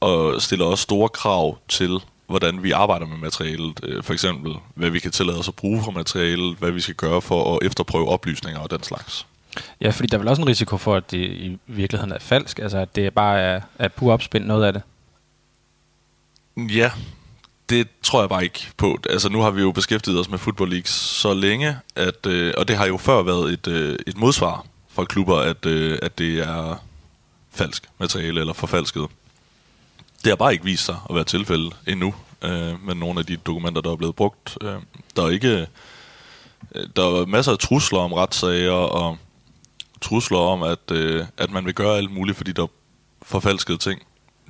og 0.00 0.42
stiller 0.42 0.64
også 0.64 0.82
store 0.82 1.08
krav 1.08 1.58
til 1.68 2.00
hvordan 2.26 2.62
vi 2.62 2.70
arbejder 2.70 3.06
med 3.06 3.16
materialet. 3.16 3.80
Øh, 3.82 4.02
for 4.02 4.12
eksempel, 4.12 4.54
hvad 4.74 4.90
vi 4.90 4.98
kan 4.98 5.10
tillade 5.10 5.38
os 5.38 5.48
at 5.48 5.54
bruge 5.54 5.82
for 5.84 5.90
materialet, 5.90 6.56
hvad 6.58 6.70
vi 6.70 6.80
skal 6.80 6.94
gøre 6.94 7.22
for 7.22 7.56
at 7.56 7.66
efterprøve 7.66 8.08
oplysninger 8.08 8.60
og 8.60 8.70
den 8.70 8.82
slags. 8.82 9.26
Ja, 9.80 9.90
fordi 9.90 10.06
der 10.06 10.16
er 10.16 10.18
vel 10.18 10.28
også 10.28 10.42
en 10.42 10.48
risiko 10.48 10.76
for, 10.76 10.94
at 10.96 11.10
det 11.10 11.18
i 11.18 11.58
virkeligheden 11.66 12.12
er 12.12 12.18
falsk, 12.18 12.58
altså 12.58 12.78
at 12.78 12.96
det 12.96 13.14
bare 13.14 13.40
er, 13.40 13.60
er 13.78 13.88
pur 13.88 14.12
opspind 14.12 14.44
noget 14.44 14.64
af 14.64 14.72
det. 14.72 14.82
Ja, 16.56 16.90
det 17.68 17.88
tror 18.02 18.20
jeg 18.20 18.28
bare 18.28 18.44
ikke 18.44 18.66
på. 18.76 18.98
Altså 19.10 19.28
nu 19.28 19.40
har 19.40 19.50
vi 19.50 19.60
jo 19.60 19.72
beskæftiget 19.72 20.20
os 20.20 20.30
med 20.30 20.38
Football 20.38 20.70
League 20.70 20.86
så 20.86 21.34
længe, 21.34 21.76
at, 21.96 22.26
øh, 22.26 22.54
og 22.58 22.68
det 22.68 22.76
har 22.76 22.86
jo 22.86 22.96
før 22.96 23.22
været 23.22 23.52
et, 23.52 23.66
øh, 23.68 23.98
et 24.06 24.16
modsvar 24.16 24.66
fra 24.92 25.04
klubber, 25.04 25.38
at, 25.38 25.66
øh, 25.66 25.98
at 26.02 26.18
det 26.18 26.38
er 26.38 26.76
falsk 27.50 27.88
materiale 27.98 28.40
eller 28.40 28.52
forfalsket. 28.52 29.06
Det 30.24 30.30
har 30.30 30.36
bare 30.36 30.52
ikke 30.52 30.64
vist 30.64 30.84
sig 30.84 30.96
at 31.10 31.14
være 31.14 31.24
tilfældet 31.24 31.76
endnu 31.86 32.14
øh, 32.42 32.84
med 32.86 32.94
nogle 32.94 33.20
af 33.20 33.26
de 33.26 33.36
dokumenter, 33.36 33.80
der 33.80 33.92
er 33.92 33.96
blevet 33.96 34.16
brugt. 34.16 34.58
Øh, 34.60 34.74
der 35.16 35.22
er 35.22 35.28
ikke... 35.28 35.66
Øh, 36.74 36.86
der 36.96 37.02
er 37.02 37.26
masser 37.26 37.52
af 37.52 37.58
trusler 37.58 37.98
om 37.98 38.12
retssager 38.12 38.72
og 38.72 39.18
trusler 40.00 40.38
om, 40.38 40.62
at, 40.62 40.90
øh, 40.90 41.24
at 41.36 41.50
man 41.50 41.64
vil 41.64 41.74
gøre 41.74 41.96
alt 41.96 42.10
muligt, 42.10 42.36
fordi 42.36 42.52
der 42.52 42.62
er 42.62 42.66
forfalskede 43.22 43.78
ting. 43.78 44.02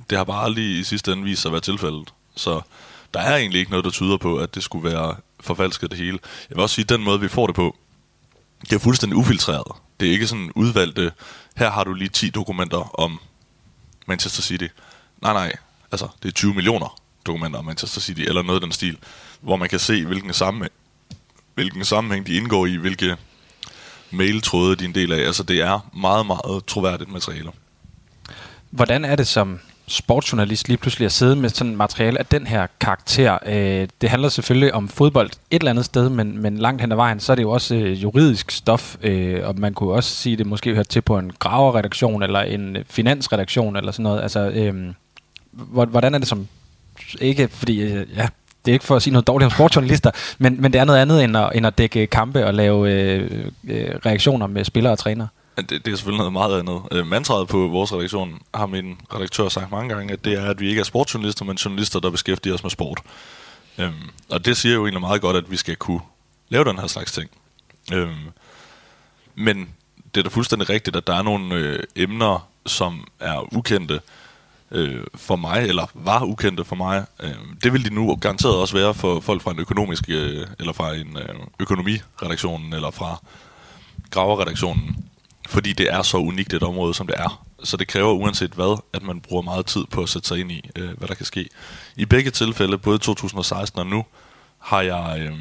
Det 0.09 0.17
har 0.17 0.25
bare 0.25 0.43
aldrig 0.43 0.79
i 0.79 0.83
sidste 0.83 1.11
ende 1.11 1.23
vist 1.23 1.41
sig 1.41 1.49
at 1.49 1.53
være 1.53 1.61
tilfældet. 1.61 2.13
Så 2.35 2.61
der 3.13 3.19
er 3.19 3.37
egentlig 3.37 3.59
ikke 3.59 3.71
noget, 3.71 3.85
der 3.85 3.91
tyder 3.91 4.17
på, 4.17 4.37
at 4.37 4.55
det 4.55 4.63
skulle 4.63 4.89
være 4.91 5.15
forfalsket 5.39 5.91
det 5.91 5.99
hele. 5.99 6.19
Jeg 6.49 6.55
vil 6.55 6.61
også 6.61 6.75
sige, 6.75 6.83
at 6.83 6.89
den 6.89 7.03
måde, 7.03 7.19
vi 7.19 7.27
får 7.27 7.47
det 7.47 7.55
på, 7.55 7.75
det 8.61 8.73
er 8.73 8.79
fuldstændig 8.79 9.17
ufiltreret. 9.17 9.71
Det 10.03 10.09
er 10.09 10.13
ikke 10.13 10.27
sådan 10.27 10.51
udvalgte, 10.55 11.11
her 11.55 11.71
har 11.71 11.83
du 11.83 11.93
lige 11.93 12.09
10 12.09 12.29
dokumenter 12.29 12.99
om 12.99 13.19
Manchester 14.07 14.41
City. 14.41 14.67
Nej, 15.21 15.33
nej. 15.33 15.53
Altså, 15.91 16.07
det 16.23 16.29
er 16.29 16.33
20 16.33 16.53
millioner 16.53 16.99
dokumenter 17.25 17.59
om 17.59 17.65
Manchester 17.65 18.01
City, 18.01 18.21
eller 18.21 18.41
noget 18.41 18.57
af 18.57 18.61
den 18.61 18.71
stil, 18.71 18.97
hvor 19.41 19.55
man 19.55 19.69
kan 19.69 19.79
se, 19.79 20.05
hvilken 20.05 20.33
sammenhæng, 20.33 20.71
hvilken 21.53 21.85
sammenhæng 21.85 22.27
de 22.27 22.33
indgår 22.33 22.65
i, 22.65 22.75
hvilke 22.75 23.17
mailtråde 24.11 24.75
de 24.75 24.83
er 24.83 24.87
en 24.87 24.95
del 24.95 25.11
af. 25.11 25.17
Altså, 25.17 25.43
det 25.43 25.61
er 25.61 25.89
meget, 25.93 26.25
meget 26.25 26.65
troværdigt 26.65 27.11
materiale. 27.11 27.51
Hvordan 28.69 29.05
er 29.05 29.15
det 29.15 29.27
som 29.27 29.59
sportsjournalist 29.87 30.67
lige 30.67 30.77
pludselig 30.77 31.05
at 31.05 31.11
sidde 31.11 31.35
med 31.35 31.49
sådan 31.49 31.75
materiale 31.75 32.19
af 32.19 32.25
den 32.25 32.47
her 32.47 32.67
karakter. 32.79 33.37
Øh, 33.45 33.87
det 34.01 34.09
handler 34.09 34.29
selvfølgelig 34.29 34.73
om 34.73 34.89
fodbold 34.89 35.29
et 35.51 35.59
eller 35.59 35.69
andet 35.69 35.85
sted, 35.85 36.09
men, 36.09 36.41
men 36.41 36.57
langt 36.57 36.81
hen 36.81 36.91
ad 36.91 36.95
vejen, 36.95 37.19
så 37.19 37.31
er 37.31 37.35
det 37.35 37.43
jo 37.43 37.51
også 37.51 37.75
øh, 37.75 38.03
juridisk 38.03 38.51
stof, 38.51 38.95
øh, 39.01 39.47
og 39.47 39.59
man 39.59 39.73
kunne 39.73 39.93
også 39.93 40.15
sige, 40.15 40.33
at 40.33 40.39
det 40.39 40.47
måske 40.47 40.73
hører 40.73 40.83
til 40.83 41.01
på 41.01 41.17
en 41.17 41.31
graverredaktion 41.39 42.23
eller 42.23 42.39
en 42.39 42.75
øh, 42.75 42.83
finansredaktion 42.89 43.75
eller 43.75 43.91
sådan 43.91 44.03
noget. 44.03 44.21
Altså, 44.21 44.49
øh, 44.49 44.93
hvordan 45.89 46.13
er 46.13 46.17
det 46.17 46.27
som... 46.27 46.47
Ikke 47.21 47.47
fordi, 47.47 47.81
øh, 47.81 48.07
ja, 48.15 48.27
det 48.65 48.71
er 48.71 48.73
ikke 48.73 48.85
for 48.85 48.95
at 48.95 49.01
sige 49.01 49.13
noget 49.13 49.27
dårligt 49.27 49.45
om 49.45 49.51
sportsjournalister, 49.51 50.11
men, 50.37 50.61
men 50.61 50.73
det 50.73 50.81
er 50.81 50.85
noget 50.85 50.99
andet 50.99 51.23
end 51.23 51.37
at, 51.37 51.51
end 51.55 51.67
at 51.67 51.77
dække 51.77 52.07
kampe 52.07 52.45
og 52.45 52.53
lave 52.53 52.91
øh, 52.91 53.45
øh, 53.67 53.95
reaktioner 54.05 54.47
med 54.47 54.65
spillere 54.65 54.93
og 54.93 54.99
trænere. 54.99 55.27
Det, 55.57 55.69
det 55.69 55.87
er 55.87 55.95
selvfølgelig 55.95 56.17
noget 56.17 56.33
meget 56.33 56.59
andet. 56.59 56.81
Øh, 56.91 57.07
mantraet 57.07 57.47
på 57.47 57.67
vores 57.67 57.93
redaktion 57.93 58.41
har 58.53 58.65
min 58.65 58.97
redaktør 59.13 59.49
sagt 59.49 59.71
mange 59.71 59.95
gange, 59.95 60.13
at 60.13 60.25
det 60.25 60.33
er, 60.33 60.45
at 60.45 60.59
vi 60.59 60.69
ikke 60.69 60.79
er 60.79 60.83
sportsjournalister, 60.83 61.45
men 61.45 61.55
journalister, 61.55 61.99
der 61.99 62.09
beskæftiger 62.09 62.53
os 62.53 62.63
med 62.63 62.71
sport. 62.71 63.01
Øhm, 63.77 63.93
og 64.29 64.45
det 64.45 64.57
siger 64.57 64.75
jo 64.75 64.83
egentlig 64.83 65.01
meget 65.01 65.21
godt, 65.21 65.37
at 65.37 65.51
vi 65.51 65.57
skal 65.57 65.75
kunne 65.75 66.01
lave 66.49 66.63
den 66.63 66.79
her 66.79 66.87
slags 66.87 67.11
ting. 67.11 67.29
Øhm, 67.93 68.29
men 69.35 69.69
det 70.15 70.21
er 70.21 70.23
da 70.23 70.29
fuldstændig 70.29 70.69
rigtigt, 70.69 70.95
at 70.95 71.07
der 71.07 71.15
er 71.15 71.21
nogle 71.21 71.55
øh, 71.55 71.83
emner, 71.95 72.47
som 72.65 73.07
er 73.19 73.53
ukendte 73.53 73.99
øh, 74.71 75.03
for 75.15 75.35
mig, 75.35 75.63
eller 75.67 75.85
var 75.93 76.23
ukendte 76.23 76.65
for 76.65 76.75
mig. 76.75 77.05
Øh, 77.23 77.31
det 77.63 77.73
vil 77.73 77.85
de 77.85 77.93
nu 77.95 78.15
garanteret 78.15 78.55
også 78.55 78.77
være 78.77 78.93
for 78.93 79.19
folk 79.19 79.41
fra 79.41 79.51
en 79.51 79.59
økonomisk, 79.59 80.09
øh, 80.09 80.47
eller 80.59 80.73
fra 80.73 80.95
en 80.95 81.17
øh, 81.17 81.35
økonomiredaktion, 81.59 82.73
eller 82.73 82.91
fra 82.91 83.23
graverredaktionen 84.09 85.05
fordi 85.49 85.73
det 85.73 85.93
er 85.93 86.01
så 86.01 86.17
unikt 86.17 86.53
et 86.53 86.63
område, 86.63 86.93
som 86.93 87.07
det 87.07 87.15
er. 87.19 87.45
Så 87.63 87.77
det 87.77 87.87
kræver 87.87 88.11
uanset 88.11 88.51
hvad, 88.51 88.81
at 88.93 89.03
man 89.03 89.21
bruger 89.21 89.41
meget 89.41 89.65
tid 89.65 89.85
på 89.85 90.01
at 90.03 90.09
sætte 90.09 90.27
sig 90.27 90.39
ind 90.39 90.51
i, 90.51 90.69
øh, 90.75 90.97
hvad 90.97 91.07
der 91.07 91.13
kan 91.13 91.25
ske. 91.25 91.49
I 91.95 92.05
begge 92.05 92.31
tilfælde, 92.31 92.77
både 92.77 92.97
2016 92.97 93.79
og 93.79 93.87
nu, 93.87 94.05
har 94.59 94.81
jeg 94.81 95.19
øh, 95.19 95.37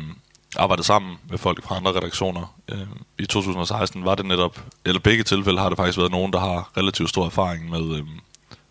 arbejdet 0.57 0.87
sammen 0.87 1.17
med 1.31 1.39
folk 1.39 1.65
fra 1.65 1.77
andre 1.77 1.93
redaktioner. 1.93 2.55
Øh, 2.69 2.87
I 3.19 3.27
2016 3.27 4.05
var 4.05 4.15
det 4.15 4.27
netop, 4.27 4.61
eller 4.85 5.01
begge 5.01 5.25
tilfælde 5.25 5.61
har 5.61 5.69
det 5.69 5.79
faktisk 5.79 5.99
været 5.99 6.11
nogen, 6.11 6.33
der 6.33 6.41
har 6.41 6.71
relativt 6.77 7.09
stor 7.09 7.27
erfaring 7.27 7.71
med 7.71 7.97
øh, 7.99 8.05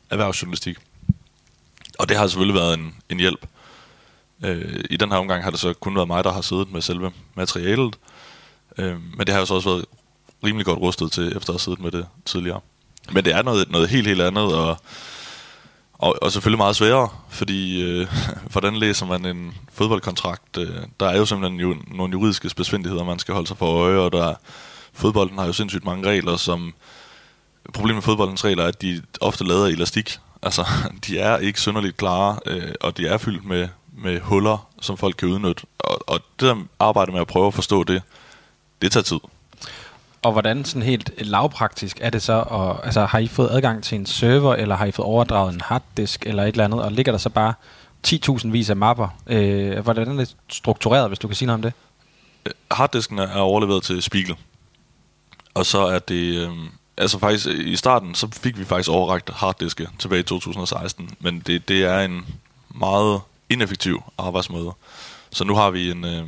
erhvervsjournalistik. 0.10 0.78
Og 2.00 2.10
det 2.10 2.18
har 2.18 2.28
selvfølgelig 2.28 2.56
været 2.56 2.74
en, 2.74 2.96
en 3.10 3.20
hjælp. 3.20 3.46
Øh, 4.46 4.84
I 4.90 4.98
den 4.98 5.12
her 5.12 5.18
omgang 5.18 5.44
har 5.44 5.52
det 5.52 5.60
så 5.60 5.74
kun 5.74 5.96
været 5.96 6.08
mig, 6.08 6.24
der 6.24 6.32
har 6.32 6.42
siddet 6.42 6.72
med 6.72 6.82
selve 6.82 7.12
materialet. 7.36 7.96
Øh, 8.78 8.98
men 9.18 9.28
det 9.28 9.30
har 9.30 9.40
jo 9.40 9.46
så 9.46 9.54
også 9.54 9.70
været 9.70 9.86
rimelig 10.44 10.66
godt 10.66 10.80
rustet 10.80 11.12
til, 11.12 11.38
efter 11.38 11.50
at 11.50 11.54
have 11.54 11.60
siddet 11.60 11.80
med 11.80 11.92
det 11.92 12.06
tidligere. 12.26 12.60
Men 13.12 13.26
det 13.26 13.36
er 13.36 13.42
noget, 13.42 13.72
noget 13.72 13.90
helt, 13.90 14.08
helt 14.08 14.22
andet, 14.22 14.56
og, 14.56 14.78
og, 15.94 16.16
og 16.22 16.32
selvfølgelig 16.32 16.58
meget 16.58 16.76
sværere, 16.76 17.10
fordi 17.30 17.82
øh, 17.84 18.08
hvordan 18.52 18.76
læser 18.76 19.06
man 19.06 19.26
en 19.26 19.54
fodboldkontrakt? 19.74 20.58
Øh, 20.58 20.76
der 21.00 21.08
er 21.08 21.18
jo 21.18 21.26
simpelthen 21.26 21.60
jo 21.60 21.76
nogle 21.88 22.12
juridiske 22.12 22.50
besvindeligheder, 22.56 23.04
man 23.04 23.20
skal 23.20 23.34
holde 23.34 23.48
sig 23.48 23.58
for 23.58 23.66
øje, 23.66 23.98
og 23.98 24.12
der, 24.12 24.36
fodbolden 24.94 25.38
har 25.38 25.46
jo 25.46 25.54
sindssygt 25.54 25.86
mange 25.86 26.10
regler, 26.10 26.38
som... 26.38 26.74
Problemet 27.74 27.96
med 27.96 28.02
fodboldens 28.02 28.46
regler 28.46 28.64
er, 28.64 28.68
at 28.68 28.82
de 28.82 29.02
ofte 29.22 29.44
lader 29.44 29.66
elastik. 29.66 30.20
Altså, 30.42 30.66
de 31.08 31.20
er 31.20 31.38
ikke 31.38 31.62
synderligt 31.62 31.98
klare, 31.98 32.40
øh, 32.46 32.72
og 32.82 32.98
de 32.98 33.08
er 33.08 33.18
fyldt 33.18 33.46
med, 33.46 33.68
med 33.98 34.20
huller, 34.20 34.68
som 34.82 34.98
folk 34.98 35.16
kan 35.16 35.28
udnytte. 35.28 35.64
Og, 35.80 36.10
og 36.10 36.20
det 36.40 36.48
der 36.48 36.56
arbejde 36.80 37.12
med 37.12 37.22
at 37.22 37.28
prøve 37.28 37.48
at 37.48 37.54
forstå 37.54 37.84
det, 37.84 38.02
det 38.82 38.92
tager 38.92 39.04
tid. 39.04 39.20
Og 40.22 40.32
hvordan 40.32 40.66
sådan 40.66 40.82
helt 40.82 41.12
lavpraktisk 41.18 41.98
er 42.02 42.10
det 42.10 42.22
så? 42.22 42.34
Og, 42.34 42.86
altså, 42.86 43.06
har 43.06 43.20
I 43.20 43.28
fået 43.28 43.50
adgang 43.52 43.84
til 43.84 43.96
en 43.96 44.06
server, 44.06 44.56
eller 44.56 44.76
har 44.76 44.86
I 44.86 44.92
fået 44.92 45.06
overdraget 45.06 45.54
en 45.54 45.62
harddisk, 45.62 46.26
eller 46.26 46.44
et 46.44 46.48
eller 46.48 46.66
andet, 46.66 46.82
og 46.82 46.92
ligger 46.92 47.12
der 47.12 47.20
så 47.20 47.30
bare 47.30 47.54
10.000 48.08 48.50
vis 48.50 48.70
af 48.70 48.76
mapper? 48.76 49.08
Øh, 49.28 49.80
hvordan 49.80 50.08
er 50.08 50.14
det 50.14 50.36
struktureret, 50.50 51.08
hvis 51.08 51.20
du 51.20 51.28
kan 51.28 51.36
sige 51.36 51.46
noget 51.46 51.58
om 51.58 51.62
det? 51.62 51.74
Øh, 52.46 52.52
harddisken 52.72 53.20
er 53.20 53.38
overleveret 53.38 53.84
til 53.84 54.02
Spiegel. 54.02 54.36
Og 55.54 55.66
så 55.66 55.80
er 55.80 56.00
det... 56.00 56.36
Øh, 56.36 56.52
altså 56.98 57.20
faktisk, 57.20 57.48
i 57.48 57.76
starten, 57.76 58.16
så 58.16 58.28
fik 58.32 58.60
vi 58.60 58.66
faktisk 58.66 58.90
overragt 58.90 59.30
harddiske 59.30 59.88
tilbage 60.00 60.20
i 60.20 60.24
2016. 60.24 61.10
Men 61.20 61.40
det, 61.40 61.68
det 61.68 61.84
er 61.84 62.00
en 62.00 62.26
meget 62.70 63.22
ineffektiv 63.50 64.04
arbejdsmåde. 64.18 64.72
Så 65.32 65.44
nu 65.44 65.56
har 65.56 65.70
vi 65.70 65.92
en... 65.92 66.06
Øh, 66.06 66.24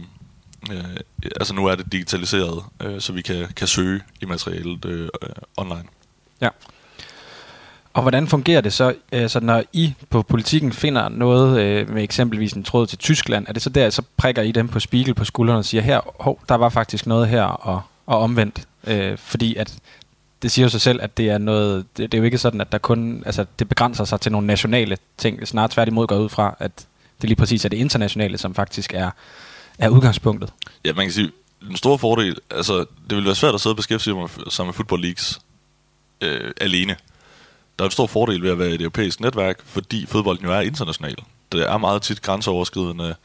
Øh, 0.71 0.97
altså 1.35 1.53
nu 1.53 1.65
er 1.65 1.75
det 1.75 1.91
digitaliseret, 1.91 2.63
øh, 2.81 3.01
så 3.01 3.13
vi 3.13 3.21
kan, 3.21 3.47
kan 3.55 3.67
søge 3.67 4.01
i 4.21 4.25
materialet 4.25 4.85
øh, 4.85 5.09
online. 5.57 5.83
Ja. 6.41 6.49
Og 7.93 8.01
hvordan 8.01 8.27
fungerer 8.27 8.61
det 8.61 8.73
så, 8.73 8.95
altså 9.11 9.39
når 9.39 9.63
I 9.73 9.93
på 10.09 10.21
politikken 10.21 10.73
finder 10.73 11.09
noget 11.09 11.61
øh, 11.61 11.89
med 11.89 12.03
eksempelvis 12.03 12.53
en 12.53 12.63
tråd 12.63 12.87
til 12.87 12.97
Tyskland, 12.97 13.47
er 13.47 13.53
det 13.53 13.61
så 13.61 13.69
der, 13.69 13.89
så 13.89 14.01
prikker 14.17 14.41
I 14.41 14.51
dem 14.51 14.67
på 14.67 14.79
spiegel 14.79 15.13
på 15.13 15.25
skuldrene 15.25 15.59
og 15.59 15.65
siger, 15.65 15.81
her, 15.81 16.01
hov, 16.19 16.39
der 16.49 16.55
var 16.55 16.69
faktisk 16.69 17.07
noget 17.07 17.27
her, 17.27 17.43
og, 17.43 17.81
og 18.05 18.19
omvendt. 18.19 18.67
Øh, 18.87 19.17
fordi 19.17 19.55
at 19.55 19.77
det 20.41 20.51
siger 20.51 20.65
jo 20.65 20.69
sig 20.69 20.81
selv, 20.81 20.99
at 21.01 21.17
det 21.17 21.29
er 21.29 21.37
noget, 21.37 21.85
det, 21.97 22.11
det 22.11 22.17
er 22.17 22.19
jo 22.19 22.25
ikke 22.25 22.37
sådan, 22.37 22.61
at 22.61 22.71
der 22.71 22.77
kun, 22.77 23.23
altså 23.25 23.45
det 23.59 23.69
begrænser 23.69 24.03
sig 24.03 24.21
til 24.21 24.31
nogle 24.31 24.47
nationale 24.47 24.97
ting, 25.17 25.47
snart 25.47 25.71
tværtimod 25.71 26.07
går 26.07 26.17
ud 26.17 26.29
fra, 26.29 26.55
at 26.59 26.71
det 27.21 27.29
lige 27.29 27.35
præcis 27.35 27.65
er 27.65 27.69
det 27.69 27.77
internationale, 27.77 28.37
som 28.37 28.55
faktisk 28.55 28.93
er, 28.93 29.11
er 29.77 29.89
udgangspunktet. 29.89 30.53
Ja, 30.85 30.93
man 30.93 31.05
kan 31.05 31.13
sige, 31.13 31.31
den 31.61 31.75
store 31.75 31.99
fordel, 31.99 32.37
altså 32.49 32.77
det 32.79 33.15
ville 33.15 33.25
være 33.25 33.35
svært 33.35 33.55
at 33.55 33.61
sidde 33.61 33.73
og 33.73 33.77
beskæftige 33.77 34.29
sig 34.49 34.65
med 34.65 34.73
football 34.73 35.01
leagues 35.01 35.39
øh, 36.21 36.51
alene. 36.61 36.95
Der 37.79 37.83
er 37.83 37.87
en 37.87 37.91
stor 37.91 38.07
fordel 38.07 38.41
ved 38.41 38.49
at 38.49 38.59
være 38.59 38.69
et 38.69 38.81
europæisk 38.81 39.19
netværk, 39.19 39.61
fordi 39.65 40.05
fodbolden 40.05 40.45
jo 40.45 40.51
er 40.51 40.59
international. 40.59 41.15
Det 41.51 41.69
er 41.69 41.77
meget 41.77 42.01
tit 42.01 42.21
grænseoverskridende 42.21 43.15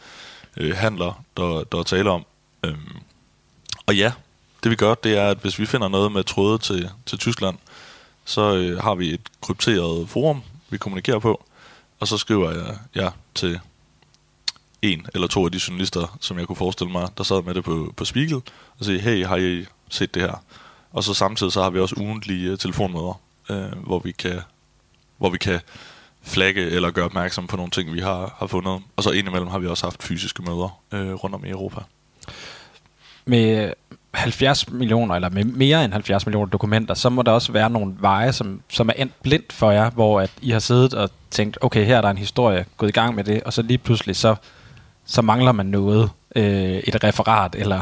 øh, 0.56 0.76
handler, 0.76 1.24
der, 1.36 1.64
der 1.72 1.82
taler 1.82 2.10
om. 2.10 2.24
Øhm, 2.64 2.96
og 3.86 3.96
ja, 3.96 4.12
det 4.62 4.70
vi 4.70 4.76
gør, 4.76 4.94
det 4.94 5.16
er, 5.16 5.28
at 5.28 5.38
hvis 5.38 5.58
vi 5.58 5.66
finder 5.66 5.88
noget 5.88 6.12
med 6.12 6.24
tråde 6.24 6.58
til, 6.58 6.90
til 7.06 7.18
Tyskland, 7.18 7.58
så 8.24 8.56
øh, 8.56 8.82
har 8.82 8.94
vi 8.94 9.14
et 9.14 9.20
krypteret 9.40 10.08
forum, 10.08 10.42
vi 10.70 10.78
kommunikerer 10.78 11.18
på, 11.18 11.44
og 12.00 12.08
så 12.08 12.16
skriver 12.16 12.50
jeg 12.50 12.78
ja, 12.94 13.08
til 13.34 13.60
en 14.82 15.06
eller 15.14 15.26
to 15.26 15.44
af 15.44 15.52
de 15.52 15.61
journalister, 15.68 16.18
som 16.20 16.38
jeg 16.38 16.47
kunne 16.47 16.56
forestille 16.56 16.92
mig, 16.92 17.08
der 17.18 17.25
sad 17.25 17.42
med 17.42 17.54
det 17.54 17.64
på, 17.64 17.94
på 17.97 18.04
Spiegel, 18.04 18.42
og 18.78 18.85
sige, 18.85 19.00
hey, 19.00 19.26
har 19.26 19.37
I 19.37 19.64
set 19.88 20.14
det 20.14 20.23
her? 20.23 20.42
Og 20.92 21.04
så 21.04 21.14
samtidig 21.14 21.52
så 21.52 21.62
har 21.62 21.70
vi 21.70 21.80
også 21.80 21.94
ugentlige 21.99 22.56
telefonmøder, 22.56 23.20
øh, 23.50 23.87
hvor 23.87 23.99
vi 23.99 24.12
kan 24.12 24.40
hvor 25.16 25.30
vi 25.30 25.38
kan 25.38 25.61
flagge 26.23 26.61
eller 26.61 26.90
gøre 26.90 27.04
opmærksom 27.04 27.47
på 27.47 27.56
nogle 27.56 27.70
ting, 27.70 27.92
vi 27.92 28.00
har, 28.00 28.37
har 28.38 28.47
fundet. 28.47 28.82
Og 28.97 29.02
så 29.02 29.11
indimellem 29.11 29.49
har 29.49 29.58
vi 29.58 29.66
også 29.66 29.87
haft 29.87 30.02
fysiske 30.02 30.42
møder 30.42 30.80
øh, 30.92 31.12
rundt 31.12 31.35
om 31.35 31.44
i 31.44 31.50
Europa. 31.50 31.80
Med 33.25 33.73
70 34.14 34.70
millioner, 34.70 35.14
eller 35.14 35.28
med 35.28 35.44
mere 35.44 35.85
end 35.85 35.92
70 35.92 36.26
millioner 36.26 36.47
dokumenter, 36.47 36.94
så 36.94 37.08
må 37.08 37.23
der 37.23 37.32
også 37.32 37.52
være 37.52 37.70
nogle 37.70 37.94
veje, 37.99 38.32
som, 38.32 38.61
som 38.68 38.88
er 38.88 38.92
endt 38.92 39.23
blindt 39.23 39.52
for 39.52 39.70
jer, 39.70 39.90
hvor 39.90 40.20
at 40.20 40.30
I 40.42 40.50
har 40.50 40.58
siddet 40.58 40.94
og 40.94 41.11
tænkt, 41.30 41.58
okay, 41.61 41.85
her 41.85 41.97
er 41.97 42.00
der 42.00 42.11
en 42.11 42.18
historie, 42.18 42.64
gået 42.76 42.88
i 42.88 42.92
gang 42.92 43.14
med 43.14 43.25
det, 43.25 43.42
og 43.42 43.52
så 43.52 43.62
lige 43.62 43.78
pludselig 43.78 44.16
så 44.16 44.35
så 45.08 45.22
mangler 45.22 45.52
man 45.52 45.66
noget. 45.66 46.10
Øh, 46.36 46.76
et 46.76 47.04
referat, 47.04 47.54
eller 47.58 47.80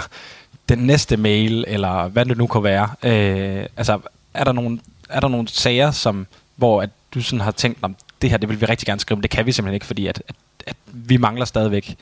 den 0.69 0.79
næste 0.79 1.17
mail, 1.17 1.65
eller 1.69 2.09
hvad 2.09 2.25
det 2.25 2.39
nu 2.39 2.47
kan 2.47 2.63
være. 2.63 2.89
Øh, 3.03 3.67
altså, 3.77 3.99
er 4.35 4.45
der, 4.45 4.53
nogle, 4.53 4.81
er 5.09 5.21
der 5.21 5.29
nogle 5.29 5.49
sager, 5.49 5.91
som, 5.91 6.27
hvor 6.57 6.83
at 6.83 6.91
du 7.15 7.23
sådan 7.23 7.41
har 7.41 7.51
tænkt, 7.51 7.79
om 7.83 7.97
det 8.23 8.31
her, 8.31 8.37
det 8.37 8.49
vil 8.49 8.61
vi 8.61 8.67
rigtig 8.67 8.87
gerne 8.87 9.01
skrive, 9.01 9.17
men 9.17 9.23
det 9.23 9.31
kan 9.31 9.47
vi 9.47 9.53
simpelthen 9.53 9.75
ikke, 9.75 9.87
fordi 9.87 10.07
at, 10.07 10.23
at, 10.29 10.37
at 10.67 10.77
vi 10.93 11.17
mangler 11.17 11.45
stadigvæk 11.45 11.97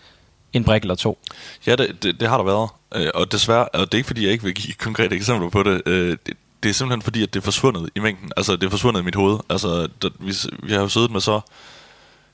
en 0.53 0.65
brik 0.65 0.83
eller 0.83 0.95
to. 0.95 1.19
Ja, 1.67 1.77
det, 1.77 2.03
det, 2.03 2.21
det 2.21 2.29
har 2.29 2.37
der 2.37 2.45
været. 2.45 2.69
Øh, 2.95 3.11
og 3.15 3.33
desværre, 3.33 3.69
og 3.69 3.81
det 3.81 3.95
er 3.95 3.99
ikke 3.99 4.07
fordi, 4.07 4.25
jeg 4.25 4.33
ikke 4.33 4.45
vil 4.45 4.55
give 4.55 4.75
konkrete 4.75 5.17
eksempler 5.17 5.49
på 5.49 5.63
det. 5.63 5.83
Øh, 5.87 6.17
det, 6.27 6.37
det 6.63 6.69
er 6.69 6.75
simpelthen 6.75 7.03
fordi, 7.03 7.23
at 7.23 7.35
det 7.35 7.41
er 7.41 7.45
forsvundet 7.45 7.91
i 7.95 8.01
mængden. 8.01 8.33
Altså, 8.37 8.57
det 8.57 8.65
er 8.67 8.71
forsvundet 8.71 9.01
i 9.01 9.05
mit 9.05 9.15
hoved. 9.15 9.39
Altså, 9.51 9.89
der, 10.03 10.11
vi, 10.19 10.35
vi 10.63 10.73
har 10.73 10.81
jo 10.81 10.89
siddet 10.89 11.11
med 11.11 11.21
så, 11.21 11.41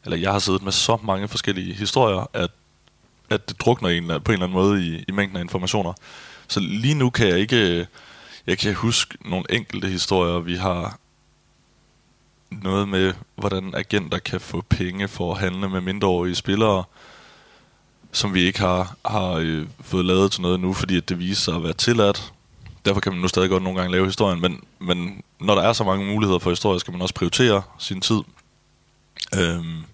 eller 0.05 0.17
jeg 0.17 0.33
har 0.33 0.39
siddet 0.39 0.63
med 0.63 0.73
så 0.73 0.99
mange 1.03 1.29
forskellige 1.29 1.75
historier, 1.75 2.31
at 2.35 2.51
at 3.31 3.49
det 3.49 3.61
drukner 3.61 3.89
en, 3.89 4.07
på 4.07 4.13
en 4.13 4.17
eller 4.17 4.47
anden 4.47 4.53
måde 4.53 4.87
i, 4.87 5.05
i 5.09 5.13
mængden 5.13 5.37
af 5.37 5.43
informationer. 5.43 5.93
Så 6.49 6.61
lige 6.61 6.95
nu 6.95 7.11
kan 7.11 7.29
jeg 7.29 7.39
ikke... 7.39 7.79
Øh, 7.79 7.87
jeg 8.47 8.59
kan 8.59 8.75
huske 8.75 9.19
nogle 9.31 9.45
enkelte 9.51 9.89
historier, 9.89 10.39
vi 10.39 10.57
har 10.57 10.99
noget 12.51 12.89
med, 12.89 13.13
hvordan 13.37 13.75
agenter 13.75 14.19
kan 14.19 14.41
få 14.41 14.61
penge 14.69 15.09
for 15.09 15.35
at 15.35 15.41
handle 15.41 15.69
med 15.69 15.81
mindreårige 15.81 16.35
spillere, 16.35 16.85
som 18.13 18.35
vi 18.35 18.41
ikke 18.41 18.59
har, 18.59 18.97
har 19.07 19.33
øh, 19.33 19.67
fået 19.81 20.05
lavet 20.05 20.33
til 20.33 20.43
noget 20.43 20.61
nu, 20.61 20.73
fordi 20.73 20.97
at 20.97 21.09
det 21.09 21.19
viser 21.19 21.43
sig 21.43 21.55
at 21.55 21.63
være 21.63 21.73
tilladt. 21.73 22.33
Derfor 22.85 23.01
kan 23.01 23.13
man 23.13 23.21
nu 23.21 23.29
stadig 23.29 23.51
godt 23.51 23.63
nogle 23.63 23.79
gange 23.79 23.93
lave 23.93 24.07
historien, 24.07 24.41
men, 24.41 24.61
men 24.79 25.23
når 25.41 25.55
der 25.55 25.63
er 25.63 25.73
så 25.73 25.85
mange 25.85 26.07
muligheder 26.07 26.39
for 26.39 26.51
historie, 26.51 26.81
skal 26.81 26.93
man 26.93 27.03
også 27.03 27.15
prioritere 27.15 27.63
sin 27.79 28.01
tid. 28.01 28.21
Øhm, 29.39 29.85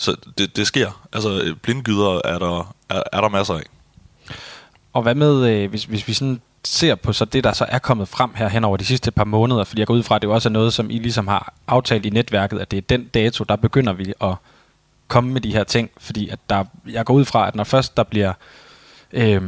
så 0.00 0.16
det, 0.38 0.56
det 0.56 0.66
sker. 0.66 1.06
Altså, 1.12 1.54
blindgyder 1.62 2.20
er 2.24 2.38
der, 2.38 2.74
er, 2.88 3.02
er 3.12 3.20
der 3.20 3.28
masser 3.28 3.54
af. 3.54 3.62
Og 4.92 5.02
hvad 5.02 5.14
med, 5.14 5.50
øh, 5.50 5.70
hvis, 5.70 5.84
hvis 5.84 6.08
vi 6.08 6.12
sådan 6.12 6.40
ser 6.64 6.94
på 6.94 7.12
så 7.12 7.24
det, 7.24 7.44
der 7.44 7.52
så 7.52 7.66
er 7.68 7.78
kommet 7.78 8.08
frem 8.08 8.34
her 8.34 8.48
hen 8.48 8.64
over 8.64 8.76
de 8.76 8.84
sidste 8.84 9.10
par 9.10 9.24
måneder, 9.24 9.64
fordi 9.64 9.80
jeg 9.80 9.86
går 9.86 9.94
ud 9.94 10.02
fra, 10.02 10.16
at 10.16 10.22
det 10.22 10.28
jo 10.28 10.34
også 10.34 10.48
er 10.48 10.52
noget, 10.52 10.72
som 10.72 10.90
I 10.90 10.98
ligesom 10.98 11.28
har 11.28 11.54
aftalt 11.68 12.06
i 12.06 12.10
netværket, 12.10 12.58
at 12.58 12.70
det 12.70 12.76
er 12.76 12.80
den 12.80 13.04
dato, 13.04 13.44
der 13.44 13.56
begynder 13.56 13.92
vi 13.92 14.12
at 14.20 14.34
komme 15.08 15.32
med 15.32 15.40
de 15.40 15.52
her 15.52 15.64
ting, 15.64 15.90
fordi 15.98 16.28
at 16.28 16.38
der, 16.50 16.64
jeg 16.88 17.04
går 17.04 17.14
ud 17.14 17.24
fra, 17.24 17.48
at 17.48 17.54
når 17.54 17.64
først 17.64 17.96
der 17.96 18.02
bliver, 18.02 18.32
øh, 19.12 19.42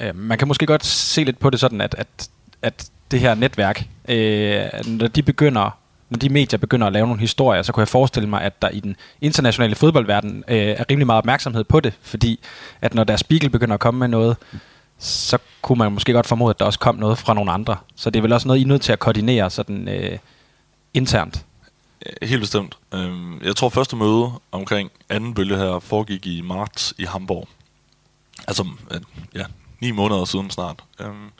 øh, 0.00 0.16
man 0.16 0.38
kan 0.38 0.48
måske 0.48 0.66
godt 0.66 0.84
se 0.84 1.24
lidt 1.24 1.38
på 1.38 1.50
det 1.50 1.60
sådan, 1.60 1.80
at, 1.80 1.94
at, 1.98 2.28
at 2.62 2.90
det 3.10 3.20
her 3.20 3.34
netværk, 3.34 3.86
øh, 4.08 4.64
når 4.86 5.08
de 5.08 5.22
begynder 5.22 5.81
når 6.12 6.18
de 6.18 6.28
medier 6.28 6.58
begynder 6.58 6.86
at 6.86 6.92
lave 6.92 7.06
nogle 7.06 7.20
historier, 7.20 7.62
så 7.62 7.72
kunne 7.72 7.80
jeg 7.80 7.88
forestille 7.88 8.28
mig, 8.28 8.42
at 8.42 8.62
der 8.62 8.68
i 8.68 8.80
den 8.80 8.96
internationale 9.20 9.74
fodboldverden 9.74 10.44
øh, 10.48 10.56
er 10.56 10.84
rimelig 10.90 11.06
meget 11.06 11.18
opmærksomhed 11.18 11.64
på 11.64 11.80
det, 11.80 11.92
fordi 12.02 12.40
at 12.80 12.94
når 12.94 13.04
der 13.04 13.16
Spiegel 13.16 13.50
begynder 13.50 13.74
at 13.74 13.80
komme 13.80 13.98
med 13.98 14.08
noget, 14.08 14.36
så 14.98 15.38
kunne 15.62 15.78
man 15.78 15.92
måske 15.92 16.12
godt 16.12 16.26
formode, 16.26 16.50
at 16.50 16.58
der 16.58 16.64
også 16.64 16.78
kom 16.78 16.96
noget 16.96 17.18
fra 17.18 17.34
nogle 17.34 17.52
andre. 17.52 17.76
Så 17.96 18.10
det 18.10 18.18
er 18.18 18.22
vel 18.22 18.32
også 18.32 18.48
noget, 18.48 18.60
I 18.60 18.62
er 18.62 18.66
nødt 18.66 18.82
til 18.82 18.92
at 18.92 18.98
koordinere 18.98 19.50
sådan 19.50 19.88
øh, 19.88 20.18
internt. 20.94 21.44
Helt 22.22 22.40
bestemt. 22.40 22.78
Øhm, 22.94 23.42
jeg 23.42 23.56
tror, 23.56 23.68
første 23.68 23.96
møde 23.96 24.30
omkring 24.52 24.90
anden 25.08 25.34
bølge 25.34 25.56
her 25.56 25.78
foregik 25.78 26.26
i 26.26 26.40
marts 26.40 26.94
i 26.98 27.04
Hamburg. 27.04 27.48
Altså, 28.48 28.66
øh, 28.90 29.00
ja, 29.34 29.44
ni 29.80 29.90
måneder 29.90 30.24
siden 30.24 30.50
snart. 30.50 30.76
Øhm, 31.00 31.30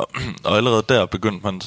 og, 0.00 0.10
og 0.44 0.56
allerede 0.56 0.84
der 0.88 1.06
begyndte 1.06 1.46
man 1.46 1.60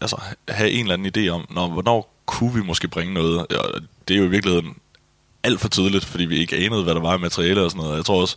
altså, 0.00 0.16
have 0.48 0.70
en 0.70 0.80
eller 0.80 0.94
anden 0.94 1.12
idé 1.16 1.28
om, 1.28 1.46
når, 1.50 1.68
hvornår 1.68 2.14
kunne 2.26 2.54
vi 2.54 2.62
måske 2.62 2.88
bringe 2.88 3.14
noget. 3.14 3.38
Og 3.38 3.80
det 4.08 4.14
er 4.14 4.18
jo 4.18 4.24
i 4.24 4.28
virkeligheden 4.28 4.76
alt 5.42 5.60
for 5.60 5.68
tidligt, 5.68 6.04
fordi 6.04 6.24
vi 6.24 6.38
ikke 6.38 6.56
anede, 6.56 6.84
hvad 6.84 6.94
der 6.94 7.00
var 7.00 7.16
i 7.16 7.20
materiale 7.20 7.62
og 7.62 7.70
sådan 7.70 7.84
noget. 7.84 7.96
Jeg 7.96 8.04
tror 8.04 8.20
også, 8.20 8.36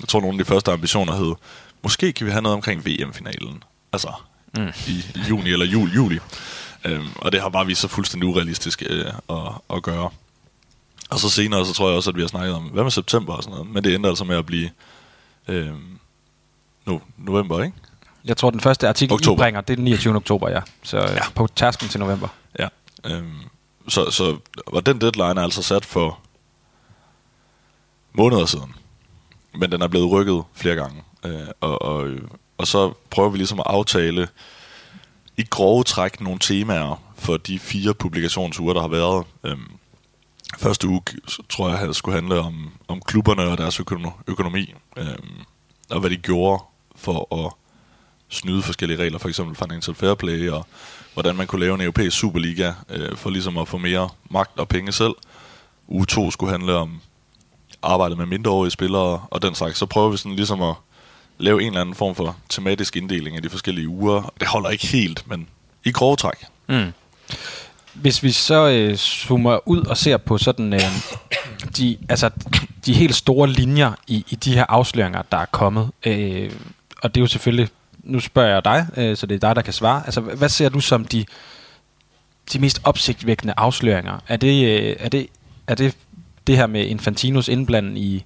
jeg 0.00 0.08
tror 0.08 0.20
nogle 0.20 0.34
af 0.34 0.44
de 0.44 0.48
første 0.48 0.72
ambitioner 0.72 1.14
hed, 1.14 1.34
måske 1.82 2.12
kan 2.12 2.26
vi 2.26 2.30
have 2.30 2.42
noget 2.42 2.54
omkring 2.54 2.86
VM-finalen. 2.86 3.62
Altså, 3.92 4.12
mm. 4.56 4.72
i 4.86 5.04
juni 5.28 5.50
eller 5.50 5.66
jul, 5.66 5.94
juli. 5.94 6.18
Øhm, 6.84 7.08
og 7.16 7.32
det 7.32 7.40
har 7.40 7.48
bare 7.48 7.66
vist 7.66 7.80
sig 7.80 7.90
fuldstændig 7.90 8.28
urealistisk 8.28 8.82
øh, 8.86 9.06
at, 9.30 9.36
at 9.70 9.82
gøre. 9.82 10.10
Og 11.10 11.18
så 11.18 11.30
senere, 11.30 11.66
så 11.66 11.72
tror 11.72 11.88
jeg 11.88 11.96
også, 11.96 12.10
at 12.10 12.16
vi 12.16 12.20
har 12.20 12.28
snakket 12.28 12.54
om, 12.54 12.62
hvad 12.62 12.82
med 12.82 12.90
september 12.90 13.32
og 13.32 13.42
sådan 13.42 13.56
noget. 13.58 13.72
Men 13.72 13.84
det 13.84 13.94
ender 13.94 14.08
altså 14.08 14.24
med 14.24 14.36
at 14.36 14.46
blive 14.46 14.70
øh, 15.48 15.72
no, 16.86 16.98
november, 17.18 17.62
ikke? 17.62 17.76
Jeg 18.24 18.36
tror, 18.36 18.50
den 18.50 18.60
første 18.60 18.88
artikel, 18.88 19.14
Oktober. 19.14 19.42
I 19.42 19.44
bringer, 19.44 19.60
det 19.60 19.72
er 19.72 19.76
den 19.76 19.84
29. 19.84 20.16
oktober, 20.16 20.48
ja. 20.50 20.60
Så 20.82 20.96
ja. 20.98 21.12
Ja. 21.12 21.30
på 21.34 21.46
tasken 21.56 21.88
til 21.88 22.00
november. 22.00 22.28
Ja. 22.58 22.68
Øhm, 23.04 23.32
så, 23.88 24.10
så 24.10 24.36
og 24.66 24.86
den 24.86 25.00
deadline 25.00 25.42
altså 25.42 25.62
sat 25.62 25.84
for 25.84 26.18
måneder 28.12 28.46
siden. 28.46 28.74
Men 29.54 29.72
den 29.72 29.82
er 29.82 29.88
blevet 29.88 30.10
rykket 30.10 30.42
flere 30.54 30.74
gange. 30.74 31.02
Øh, 31.24 31.48
og, 31.60 31.82
og, 31.82 32.10
og 32.58 32.66
så 32.66 32.92
prøver 33.10 33.28
vi 33.30 33.36
ligesom 33.38 33.60
at 33.60 33.66
aftale 33.68 34.28
i 35.36 35.44
grove 35.50 35.84
træk 35.84 36.20
nogle 36.20 36.38
temaer 36.38 37.02
for 37.18 37.36
de 37.36 37.58
fire 37.58 37.94
publikationsuger, 37.94 38.72
der 38.74 38.80
har 38.80 38.88
været. 38.88 39.24
Øhm, 39.44 39.72
første 40.58 40.88
uge 40.88 41.02
tror 41.48 41.68
jeg, 41.68 41.78
at 41.78 41.96
skulle 41.96 42.14
handle 42.14 42.40
om, 42.40 42.72
om 42.88 43.00
klubberne 43.06 43.42
og 43.42 43.58
deres 43.58 43.80
økono- 43.80 44.22
økonomi. 44.26 44.74
Øhm, 44.96 45.40
og 45.90 46.00
hvad 46.00 46.10
de 46.10 46.16
gjorde 46.16 46.64
for 46.96 47.44
at 47.44 47.52
snyde 48.34 48.62
forskellige 48.62 48.98
regler, 49.02 49.18
for 49.18 49.28
eksempel 49.28 49.56
Financial 49.56 49.94
Fair 49.94 50.14
Play, 50.14 50.50
og 50.50 50.66
hvordan 51.12 51.36
man 51.36 51.46
kunne 51.46 51.60
lave 51.60 51.74
en 51.74 51.80
europæisk 51.80 52.18
Superliga, 52.18 52.72
øh, 52.90 53.16
for 53.16 53.30
ligesom 53.30 53.58
at 53.58 53.68
få 53.68 53.78
mere 53.78 54.08
magt 54.30 54.58
og 54.58 54.68
penge 54.68 54.92
selv. 54.92 55.14
Uge 55.88 56.06
2 56.06 56.30
skulle 56.30 56.50
handle 56.50 56.74
om 56.74 57.00
arbejde 57.82 58.16
med 58.16 58.26
mindreårige 58.26 58.70
spillere 58.70 59.20
og 59.30 59.42
den 59.42 59.54
slags. 59.54 59.78
Så 59.78 59.86
prøver 59.86 60.10
vi 60.10 60.16
sådan 60.16 60.36
ligesom 60.36 60.62
at 60.62 60.74
lave 61.38 61.62
en 61.62 61.66
eller 61.66 61.80
anden 61.80 61.94
form 61.94 62.14
for 62.14 62.36
tematisk 62.48 62.96
inddeling 62.96 63.36
af 63.36 63.42
de 63.42 63.50
forskellige 63.50 63.88
uger. 63.88 64.32
Det 64.40 64.48
holder 64.48 64.70
ikke 64.70 64.86
helt, 64.86 65.28
men 65.28 65.48
i 65.84 65.92
grove 65.92 66.16
træk. 66.16 66.44
Mm. 66.68 66.92
Hvis 67.94 68.22
vi 68.22 68.30
så 68.30 68.68
øh, 68.68 68.96
zoomer 68.96 69.68
ud 69.68 69.86
og 69.86 69.96
ser 69.96 70.16
på 70.16 70.38
sådan 70.38 70.74
øh, 70.74 70.80
de, 71.76 71.98
altså, 72.08 72.30
de 72.86 72.94
helt 72.94 73.14
store 73.14 73.48
linjer 73.48 73.92
i, 74.06 74.24
i 74.28 74.34
de 74.34 74.54
her 74.54 74.64
afsløringer, 74.68 75.22
der 75.22 75.38
er 75.38 75.44
kommet, 75.44 75.90
øh, 76.06 76.50
og 77.02 77.14
det 77.14 77.20
er 77.20 77.22
jo 77.22 77.26
selvfølgelig, 77.26 77.68
nu 78.04 78.20
spørger 78.20 78.52
jeg 78.52 78.64
dig, 78.64 78.86
øh, 78.96 79.16
så 79.16 79.26
det 79.26 79.34
er 79.34 79.48
dig, 79.48 79.56
der 79.56 79.62
kan 79.62 79.72
svare. 79.72 80.02
Altså, 80.04 80.20
hvad 80.20 80.48
ser 80.48 80.68
du 80.68 80.80
som 80.80 81.04
de, 81.04 81.24
de 82.52 82.58
mest 82.58 82.80
opsigtvækkende 82.84 83.54
afsløringer? 83.56 84.18
Er 84.28 84.36
det, 84.36 84.66
øh, 84.66 84.96
er 84.98 85.08
det, 85.08 85.26
er 85.66 85.74
det 85.74 85.96
det 86.46 86.56
her 86.56 86.66
med 86.66 86.86
Infantinos 86.86 87.48
indblanding 87.48 87.98
i 87.98 88.24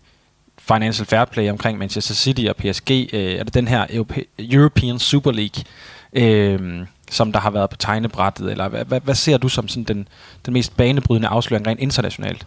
Financial 0.58 1.06
Fair 1.06 1.24
Play 1.24 1.50
omkring 1.50 1.78
Manchester 1.78 2.14
City 2.14 2.44
og 2.48 2.56
PSG? 2.56 2.90
Øh, 3.12 3.32
er 3.32 3.44
det 3.44 3.54
den 3.54 3.68
her 3.68 3.86
Europe- 3.90 4.24
European 4.38 4.98
Super 4.98 5.32
League? 5.32 5.64
Øh, 6.12 6.86
som 7.10 7.32
der 7.32 7.40
har 7.40 7.50
været 7.50 7.70
på 7.70 7.76
tegnebrættet, 7.76 8.50
eller 8.50 8.68
hvad, 8.68 8.84
hvad, 8.84 9.00
hvad 9.00 9.14
ser 9.14 9.38
du 9.38 9.48
som 9.48 9.68
sådan 9.68 9.84
den, 9.84 10.08
den 10.46 10.52
mest 10.52 10.76
banebrydende 10.76 11.28
afsløring 11.28 11.66
rent 11.66 11.80
internationalt? 11.80 12.46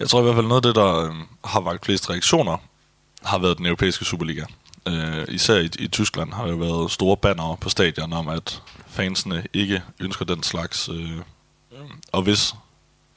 Jeg 0.00 0.08
tror 0.08 0.20
i 0.20 0.22
hvert 0.22 0.34
fald 0.34 0.46
noget 0.46 0.66
af 0.66 0.68
det, 0.68 0.74
der 0.74 1.04
øh, 1.04 1.14
har 1.44 1.60
vagt 1.60 1.84
flest 1.84 2.10
reaktioner, 2.10 2.56
har 3.22 3.38
været 3.38 3.58
den 3.58 3.66
europæiske 3.66 4.04
Superliga. 4.04 4.44
Øh, 4.88 5.24
især 5.28 5.54
i, 5.54 5.70
i 5.78 5.88
Tyskland 5.88 6.32
har 6.32 6.48
jo 6.48 6.56
været 6.56 6.90
store 6.90 7.16
banner 7.16 7.56
på 7.60 7.68
stadion 7.68 8.12
om, 8.12 8.28
at 8.28 8.62
fansene 8.86 9.44
ikke 9.52 9.82
ønsker 10.00 10.24
den 10.24 10.42
slags. 10.42 10.88
Øh, 10.88 11.18
og 12.12 12.22
hvis 12.22 12.54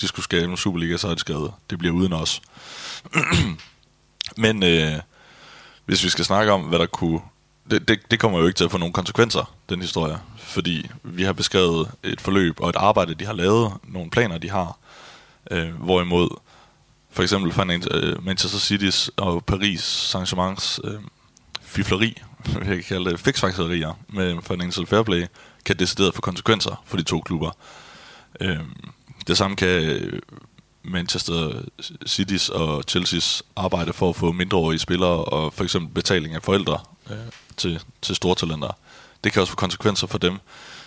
de 0.02 0.08
skulle 0.08 0.24
skabe 0.24 0.52
en 0.52 0.58
Superliga, 0.58 0.98
så 0.98 1.08
er 1.08 1.12
det 1.12 1.20
skrevet, 1.20 1.54
det 1.70 1.80
bliver 1.80 1.94
uden 1.94 2.14
os. 2.14 2.42
Men 4.38 4.64
øh, 4.64 5.00
hvis 5.86 6.04
vi 6.04 6.10
skal 6.10 6.26
snakke 6.26 6.52
om, 6.52 6.62
hvad 6.62 6.80
der 6.80 6.86
kunne... 6.86 7.20
Det, 7.72 7.88
det, 7.88 8.12
det 8.12 8.20
kommer 8.20 8.40
jo 8.40 8.48
ikke 8.48 8.58
til 8.58 8.64
at 8.64 8.72
få 8.72 8.78
nogen 8.78 8.94
konsekvenser, 8.94 9.54
den 9.70 9.82
historie. 9.82 10.18
Fordi 10.38 10.90
vi 11.04 11.24
har 11.24 11.34
beskrevet 11.34 11.92
et 12.04 12.22
forløb 12.22 12.60
og 12.60 12.70
et 12.70 12.76
arbejde, 12.76 13.14
de 13.14 13.26
har 13.26 13.34
lavet, 13.34 13.74
nogle 13.84 14.12
planer, 14.12 14.38
de 14.38 14.50
har. 14.50 14.78
Øh, 15.52 15.74
hvorimod 15.74 16.30
for 17.12 17.24
eksempel 17.24 17.72
øh, 17.92 18.26
Manchester 18.26 18.60
City's 18.60 19.10
og 19.18 19.46
Paris 19.46 20.16
Saint-Germain's 20.16 20.80
øh, 20.84 21.02
fifleri, 21.72 22.22
hvad 22.46 22.68
jeg 22.68 22.76
kan 22.76 22.84
kalde 22.84 23.12
det, 23.12 23.20
fiksfakserier 23.20 24.00
med 24.10 24.38
Financial 24.42 24.86
Fair 24.86 25.04
Play, 25.04 25.26
kan 25.66 25.80
decideret 25.80 26.16
få 26.16 26.22
konsekvenser 26.22 26.84
for 26.86 26.98
de 26.98 27.04
to 27.04 27.20
klubber. 27.20 27.52
Øh, 28.42 28.60
det 29.28 29.38
samme 29.38 29.56
kan 29.56 29.68
øh, 29.68 30.20
Manchester 30.84 31.62
City's 32.08 32.54
og 32.54 32.84
Chelsea's 32.92 33.42
arbejde 33.56 33.94
for 33.94 34.10
at 34.10 34.16
få 34.16 34.32
mindreårige 34.32 34.80
spillere 34.80 35.26
og 35.26 35.54
for 35.54 35.64
eksempel 35.64 35.94
betaling 35.94 36.36
af 36.36 36.44
forældre 36.44 36.80
øh, 37.10 37.18
til, 37.58 37.84
til 38.02 38.16
store 38.16 38.36
talenter. 38.36 38.78
Det 39.24 39.34
kan 39.34 39.42
også 39.42 39.52
få 39.52 39.56
konsekvenser 39.56 40.08
for 40.08 40.18
dem. 40.18 40.38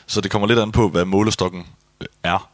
Så 0.07 0.21
det 0.21 0.31
kommer 0.31 0.49
lidt 0.49 0.59
an 0.59 0.73
på, 0.73 0.89
hvad 0.89 1.05
målestokken 1.05 1.67
øh, 2.01 2.07
er. 2.23 2.51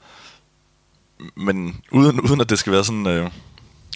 Men 1.34 1.80
uden, 1.90 2.20
uden 2.20 2.40
at 2.40 2.50
det 2.50 2.58
skal 2.58 2.72
være 2.72 2.84
sådan... 2.84 3.06
Øh, 3.06 3.30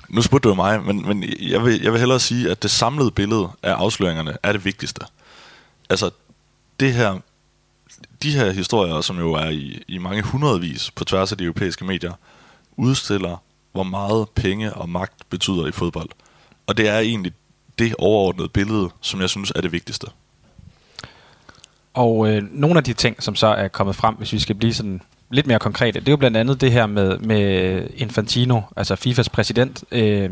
nu 0.08 0.22
spurgte 0.22 0.48
du 0.48 0.48
jo 0.48 0.54
mig, 0.54 0.82
men, 0.82 1.08
men 1.08 1.24
jeg, 1.40 1.64
vil, 1.64 1.82
jeg 1.82 1.92
vil 1.92 2.00
hellere 2.00 2.20
sige, 2.20 2.50
at 2.50 2.62
det 2.62 2.70
samlede 2.70 3.10
billede 3.10 3.48
af 3.62 3.72
afsløringerne 3.72 4.36
er 4.42 4.52
det 4.52 4.64
vigtigste. 4.64 5.00
Altså, 5.90 6.10
det 6.80 6.92
her, 6.94 7.18
de 8.22 8.30
her 8.30 8.50
historier, 8.50 9.00
som 9.00 9.18
jo 9.18 9.32
er 9.32 9.48
i, 9.50 9.82
i 9.88 9.98
mange 9.98 10.22
hundredvis 10.22 10.90
på 10.90 11.04
tværs 11.04 11.32
af 11.32 11.38
de 11.38 11.44
europæiske 11.44 11.84
medier, 11.84 12.12
udstiller, 12.76 13.42
hvor 13.72 13.82
meget 13.82 14.28
penge 14.28 14.72
og 14.74 14.88
magt 14.88 15.30
betyder 15.30 15.66
i 15.66 15.72
fodbold. 15.72 16.08
Og 16.66 16.76
det 16.76 16.88
er 16.88 16.98
egentlig 16.98 17.32
det 17.78 17.94
overordnede 17.98 18.48
billede, 18.48 18.90
som 19.00 19.20
jeg 19.20 19.30
synes 19.30 19.52
er 19.54 19.60
det 19.60 19.72
vigtigste. 19.72 20.06
Og 21.94 22.28
øh, 22.28 22.42
nogle 22.50 22.76
af 22.76 22.84
de 22.84 22.92
ting, 22.92 23.22
som 23.22 23.34
så 23.34 23.46
er 23.46 23.68
kommet 23.68 23.96
frem, 23.96 24.14
hvis 24.14 24.32
vi 24.32 24.38
skal 24.38 24.54
blive 24.54 24.74
sådan 24.74 25.02
lidt 25.30 25.46
mere 25.46 25.58
konkrete, 25.58 26.00
det 26.00 26.08
er 26.08 26.12
jo 26.12 26.16
blandt 26.16 26.36
andet 26.36 26.60
det 26.60 26.72
her 26.72 26.86
med, 26.86 27.18
med 27.18 27.86
Infantino, 27.96 28.60
altså 28.76 28.96
FIFAs 28.96 29.28
præsident, 29.28 29.84
øh, 29.90 30.30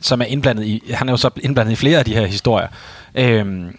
som 0.00 0.20
er 0.20 0.24
indblandet 0.24 0.64
i, 0.64 0.82
han 0.94 1.08
er 1.08 1.12
jo 1.12 1.16
så 1.16 1.30
indblandet 1.42 1.72
i 1.72 1.76
flere 1.76 1.98
af 1.98 2.04
de 2.04 2.14
her 2.14 2.26
historier. 2.26 2.68
Øh, 3.14 3.72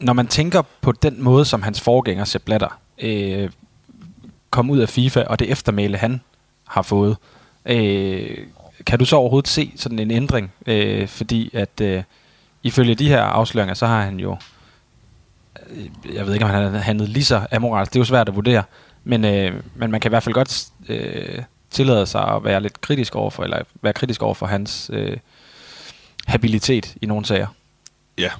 når 0.00 0.12
man 0.12 0.26
tænker 0.26 0.62
på 0.80 0.92
den 0.92 1.22
måde, 1.22 1.44
som 1.44 1.62
hans 1.62 1.80
forgænger 1.80 2.24
Sepp 2.24 2.44
Blatter 2.44 2.80
øh, 2.98 3.50
kom 4.50 4.70
ud 4.70 4.78
af 4.78 4.88
FIFA, 4.88 5.22
og 5.22 5.38
det 5.38 5.50
eftermæle, 5.50 5.98
han 5.98 6.20
har 6.68 6.82
fået, 6.82 7.16
øh, 7.66 8.38
kan 8.86 8.98
du 8.98 9.04
så 9.04 9.16
overhovedet 9.16 9.48
se 9.48 9.72
sådan 9.76 9.98
en 9.98 10.10
ændring? 10.10 10.52
Øh, 10.66 11.08
fordi 11.08 11.50
at 11.52 11.80
øh, 11.82 12.02
ifølge 12.62 12.94
de 12.94 13.08
her 13.08 13.22
afsløringer, 13.22 13.74
så 13.74 13.86
har 13.86 14.02
han 14.02 14.20
jo 14.20 14.32
øh, 14.32 14.38
Øh, 15.70 16.14
jeg 16.14 16.26
ved 16.26 16.34
ikke, 16.34 16.44
om 16.44 16.50
han 16.50 16.72
har 16.72 16.78
handlet 16.78 17.08
lige 17.08 17.24
så 17.24 17.46
amoralsk. 17.52 17.92
Det 17.92 17.98
er 17.98 18.00
jo 18.00 18.04
svært 18.04 18.28
at 18.28 18.34
vurdere. 18.34 18.62
Men, 19.04 19.24
øh, 19.24 19.52
men 19.74 19.90
man 19.90 20.00
kan 20.00 20.08
i 20.08 20.12
hvert 20.12 20.22
fald 20.22 20.34
godt 20.34 20.66
øh, 20.88 21.42
tillade 21.70 22.06
sig 22.06 22.28
at 22.28 22.44
være 22.44 22.60
lidt 22.60 22.80
kritisk 22.80 23.14
overfor, 23.14 23.44
eller 23.44 23.62
være 23.82 23.92
kritisk 23.92 24.22
over 24.22 24.34
for 24.34 24.46
hans 24.46 24.90
øh, 24.92 25.16
habilitet 26.26 26.94
i 27.02 27.06
nogle 27.06 27.26
sager. 27.26 27.46
Ja, 28.18 28.30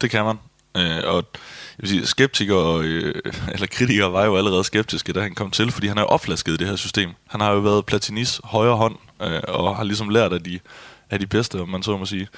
det 0.00 0.10
kan 0.10 0.24
man. 0.24 0.36
Øh, 0.76 1.02
og 1.04 1.14
jeg 1.14 1.82
vil 1.82 1.88
sige, 1.88 2.06
skeptikere 2.06 2.80
øh, 2.84 3.14
eller 3.52 3.66
kritikere 3.66 4.12
var 4.12 4.24
jo 4.24 4.36
allerede 4.36 4.64
skeptiske, 4.64 5.12
da 5.12 5.20
han 5.20 5.34
kom 5.34 5.50
til, 5.50 5.70
fordi 5.70 5.86
han 5.86 5.98
er 5.98 6.02
jo 6.02 6.06
opflasket 6.06 6.52
i 6.52 6.56
det 6.56 6.66
her 6.66 6.76
system. 6.76 7.10
Han 7.28 7.40
har 7.40 7.52
jo 7.52 7.58
været 7.58 7.86
Platinis 7.86 8.40
højre 8.44 8.76
hånd, 8.76 8.96
øh, 9.22 9.40
og 9.48 9.76
har 9.76 9.84
ligesom 9.84 10.08
lært 10.08 10.32
af 10.32 10.42
de, 10.42 10.58
af 11.10 11.18
de 11.18 11.26
bedste, 11.26 11.60
om 11.60 11.68
man 11.68 11.82
så 11.82 11.96
må 11.96 12.04
sige. 12.06 12.28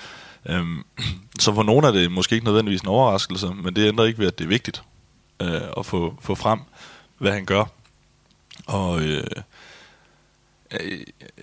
Øhm, 0.47 0.85
så 1.41 1.55
for 1.55 1.63
nogle 1.63 1.87
er 1.87 1.93
det 1.93 2.13
måske 2.13 2.35
ikke 2.35 2.47
nødvendigvis 2.47 2.81
en 2.81 2.89
overraskelse, 2.89 3.47
men 3.47 3.77
det 3.77 3.89
ændrer 3.89 4.05
ikke 4.05 4.19
ved, 4.19 4.27
at 4.27 4.39
det 4.39 4.45
er 4.45 4.49
vigtigt 4.49 4.83
øh, 5.43 5.61
at 5.77 5.87
få, 5.87 6.15
få 6.21 6.35
frem, 6.35 6.61
hvad 7.19 7.33
han 7.33 7.45
gør. 7.45 7.65
Og 8.67 9.01
øh, 9.01 9.25
øh 10.81 11.01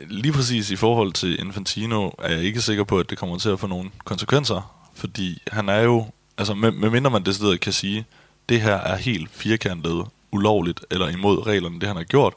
lige 0.07 0.33
præcis 0.33 0.71
i 0.71 0.75
forhold 0.75 1.13
til 1.13 1.39
Infantino 1.39 2.09
er 2.19 2.29
jeg 2.29 2.43
ikke 2.43 2.61
sikker 2.61 2.83
på, 2.83 2.99
at 2.99 3.09
det 3.09 3.17
kommer 3.17 3.37
til 3.37 3.49
at 3.49 3.59
få 3.59 3.67
nogle 3.67 3.91
konsekvenser, 4.05 4.89
fordi 4.93 5.41
han 5.51 5.69
er 5.69 5.79
jo, 5.79 6.07
altså 6.37 6.53
med, 6.53 6.71
med 6.71 6.89
mindre 6.89 7.11
man 7.11 7.25
decideret 7.25 7.59
kan 7.59 7.73
sige, 7.73 8.05
det 8.49 8.61
her 8.61 8.75
er 8.75 8.95
helt 8.95 9.29
firkantet, 9.31 10.05
ulovligt 10.31 10.85
eller 10.91 11.07
imod 11.07 11.47
reglerne, 11.47 11.79
det 11.79 11.87
han 11.87 11.97
har 11.97 12.03
gjort, 12.03 12.33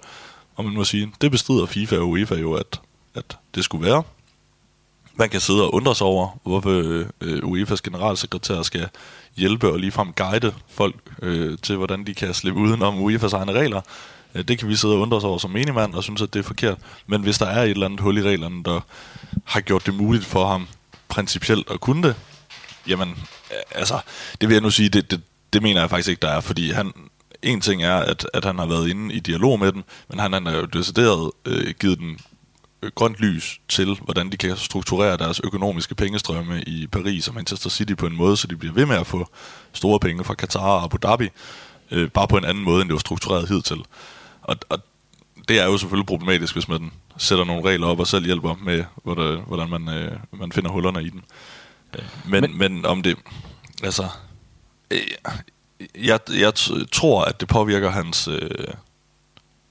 og 0.57 0.65
man 0.65 0.75
må 0.75 0.85
sige, 0.85 1.13
det 1.21 1.31
bestrider 1.31 1.67
FIFA 1.67 1.99
og 1.99 2.09
UEFA 2.09 2.35
jo, 2.35 2.53
at, 2.53 2.81
at 3.15 3.39
det 3.55 3.65
skulle 3.65 3.87
være. 3.87 4.03
Man 5.19 5.29
kan 5.29 5.41
sidde 5.41 5.63
og 5.63 5.75
undre 5.75 5.95
sig 5.95 6.07
over, 6.07 6.39
hvorfor 6.43 6.71
øh, 6.71 7.07
øh 7.21 7.39
UEFA's 7.39 7.81
generalsekretær 7.85 8.63
skal 8.63 8.89
hjælpe 9.37 9.73
og 9.73 9.79
ligefrem 9.79 10.13
guide 10.13 10.55
folk 10.69 10.95
øh, 11.23 11.59
til, 11.63 11.77
hvordan 11.77 12.05
de 12.05 12.15
kan 12.15 12.35
slippe 12.35 12.61
udenom 12.61 13.07
UEFA's 13.07 13.37
egne 13.37 13.53
regler. 13.53 13.81
Det 14.35 14.59
kan 14.59 14.69
vi 14.69 14.77
sidde 14.77 14.95
og 14.95 15.01
undre 15.01 15.17
os 15.17 15.25
over 15.25 15.39
som 15.39 15.51
menigmand 15.51 15.95
og 15.95 16.03
synes, 16.03 16.23
at 16.23 16.35
det 16.35 16.41
er 16.41 16.45
forkert. 16.45 16.79
Men 17.07 17.23
hvis 17.23 17.39
der 17.39 17.47
er 17.47 17.63
et 17.63 17.71
eller 17.71 17.87
andet 17.87 18.01
hul 18.01 18.19
i 18.19 18.23
reglerne, 18.23 18.65
der 18.65 18.81
har 19.45 19.61
gjort 19.61 19.87
det 19.87 19.95
muligt 19.95 20.25
for 20.25 20.47
ham 20.47 20.69
principielt 21.09 21.71
at 21.71 21.81
kunne 21.81 22.09
det, 22.09 22.17
jamen, 22.87 23.09
øh, 23.51 23.57
altså, 23.75 24.01
det 24.41 24.49
vil 24.49 24.55
jeg 24.55 24.63
nu 24.63 24.71
sige, 24.71 24.89
det, 24.89 25.11
det, 25.11 25.21
det 25.53 25.63
mener 25.63 25.81
jeg 25.81 25.91
faktisk 25.91 26.09
ikke, 26.09 26.21
der 26.21 26.31
er, 26.31 26.41
fordi 26.41 26.71
han, 26.71 26.93
en 27.43 27.61
ting 27.61 27.83
er, 27.83 27.97
at, 27.97 28.27
at 28.35 28.45
han 28.45 28.59
har 28.59 28.67
været 28.67 28.89
inde 28.89 29.15
i 29.15 29.21
dialog 29.21 29.59
med 29.59 29.73
dem, 29.73 29.83
men 30.09 30.19
han, 30.19 30.33
han 30.33 30.47
har 30.47 30.57
jo 30.57 30.65
decideret 30.65 31.31
øh, 31.45 31.75
givet 31.81 31.99
den 31.99 32.19
grønt 32.95 33.17
lys 33.19 33.61
til, 33.69 33.95
hvordan 33.95 34.31
de 34.31 34.37
kan 34.37 34.57
strukturere 34.57 35.17
deres 35.17 35.41
økonomiske 35.45 35.95
pengestrømme 35.95 36.63
i 36.63 36.87
Paris 36.87 37.29
og 37.29 37.35
Manchester 37.35 37.71
City 37.71 37.95
på 37.95 38.07
en 38.07 38.17
måde, 38.17 38.37
så 38.37 38.47
de 38.47 38.57
bliver 38.57 38.75
ved 38.75 38.87
med 38.87 38.97
at 38.97 39.07
få 39.07 39.29
store 39.73 40.01
penge 40.01 40.25
fra 40.25 40.35
Qatar 40.35 40.61
og 40.61 40.85
Abu 40.85 40.97
Dhabi, 41.03 41.29
øh, 41.91 42.11
bare 42.11 42.29
på 42.29 42.37
en 42.37 42.45
anden 42.45 42.65
måde, 42.65 42.81
end 42.81 42.89
det 42.89 42.95
var 42.95 42.99
struktureret 42.99 43.49
hidtil. 43.49 43.85
Og, 44.43 44.57
og 44.69 44.79
det 45.49 45.61
er 45.61 45.65
jo 45.65 45.79
selvfølgelig 45.79 46.07
problematisk, 46.07 46.55
hvis 46.55 46.69
man 46.69 46.91
sætter 47.17 47.45
nogle 47.45 47.69
regler 47.69 47.87
op 47.87 48.01
og 48.01 48.07
selv 48.07 48.25
hjælper 48.25 48.55
med, 48.63 48.85
hvordan, 49.05 49.41
hvordan 49.47 49.71
man, 49.71 49.89
øh, 49.89 50.19
man 50.33 50.53
finder 50.53 50.71
hullerne 50.71 51.03
i 51.03 51.09
dem. 51.09 51.23
Øh, 51.99 52.05
men, 52.25 52.41
men, 52.41 52.59
men 52.59 52.87
om 52.87 53.03
det... 53.03 53.17
Altså... 53.83 54.09
Øh, 54.91 55.01
jeg, 55.99 56.21
jeg 56.31 56.53
tror, 56.93 57.25
at 57.25 57.41
det 57.41 57.49
påvirker 57.49 57.91
hans 57.91 58.29
øh, 58.29 58.51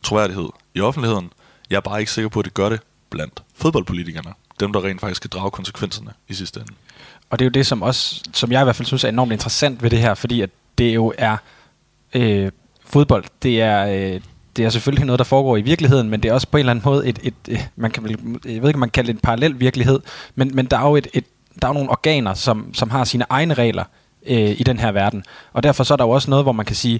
troværdighed 0.03 0.49
i 0.75 0.81
offentligheden. 0.81 1.31
Jeg 1.69 1.75
er 1.75 1.81
bare 1.81 1.99
ikke 1.99 2.11
sikker 2.11 2.29
på, 2.29 2.39
at 2.39 2.45
det 2.45 2.53
gør 2.53 2.69
det 2.69 2.81
blandt 3.09 3.43
fodboldpolitikerne. 3.55 4.33
Dem, 4.59 4.73
der 4.73 4.85
rent 4.85 5.01
faktisk 5.01 5.17
skal 5.17 5.29
drage 5.29 5.51
konsekvenserne 5.51 6.11
i 6.27 6.33
sidste 6.33 6.59
ende. 6.59 6.73
Og 7.29 7.39
det 7.39 7.45
er 7.45 7.47
jo 7.47 7.51
det, 7.51 7.65
som, 7.65 7.81
også, 7.81 8.23
som 8.33 8.51
jeg 8.51 8.61
i 8.61 8.63
hvert 8.63 8.75
fald 8.75 8.85
synes 8.85 9.03
er 9.03 9.09
enormt 9.09 9.31
interessant 9.31 9.83
ved 9.83 9.89
det 9.89 9.99
her, 9.99 10.13
fordi 10.13 10.41
at 10.41 10.49
det 10.77 10.95
jo 10.95 11.13
er 11.17 11.37
øh, 12.13 12.51
fodbold. 12.85 13.25
Det 13.43 13.61
er, 13.61 13.87
øh, 13.87 14.21
det 14.57 14.65
er 14.65 14.69
selvfølgelig 14.69 15.05
noget, 15.05 15.19
der 15.19 15.25
foregår 15.25 15.57
i 15.57 15.61
virkeligheden, 15.61 16.09
men 16.09 16.23
det 16.23 16.29
er 16.29 16.33
også 16.33 16.47
på 16.47 16.57
en 16.57 16.59
eller 16.59 16.71
anden 16.71 16.85
måde 16.85 17.07
et, 17.07 17.19
et, 17.23 17.33
et 17.47 17.69
man 17.75 17.91
kan 17.91 18.03
vel, 18.03 18.11
jeg 18.45 18.61
ved 18.61 18.69
ikke, 18.69 18.75
om 18.75 18.79
man 18.79 18.89
kan 18.89 18.91
kalde 18.91 19.07
det 19.07 19.13
en 19.13 19.21
parallel 19.21 19.59
virkelighed, 19.59 19.99
men, 20.35 20.51
men 20.53 20.65
der 20.65 20.77
er 20.77 20.87
jo 20.87 20.95
et, 20.95 21.07
et, 21.13 21.25
der 21.61 21.67
er 21.67 21.73
nogle 21.73 21.89
organer, 21.89 22.33
som, 22.33 22.73
som 22.73 22.89
har 22.89 23.03
sine 23.03 23.25
egne 23.29 23.53
regler 23.53 23.83
øh, 24.27 24.59
i 24.59 24.63
den 24.63 24.79
her 24.79 24.91
verden. 24.91 25.23
Og 25.53 25.63
derfor 25.63 25.83
så 25.83 25.93
er 25.93 25.95
der 25.95 26.05
jo 26.05 26.09
også 26.09 26.29
noget, 26.29 26.45
hvor 26.45 26.51
man 26.51 26.65
kan 26.65 26.75
sige, 26.75 26.99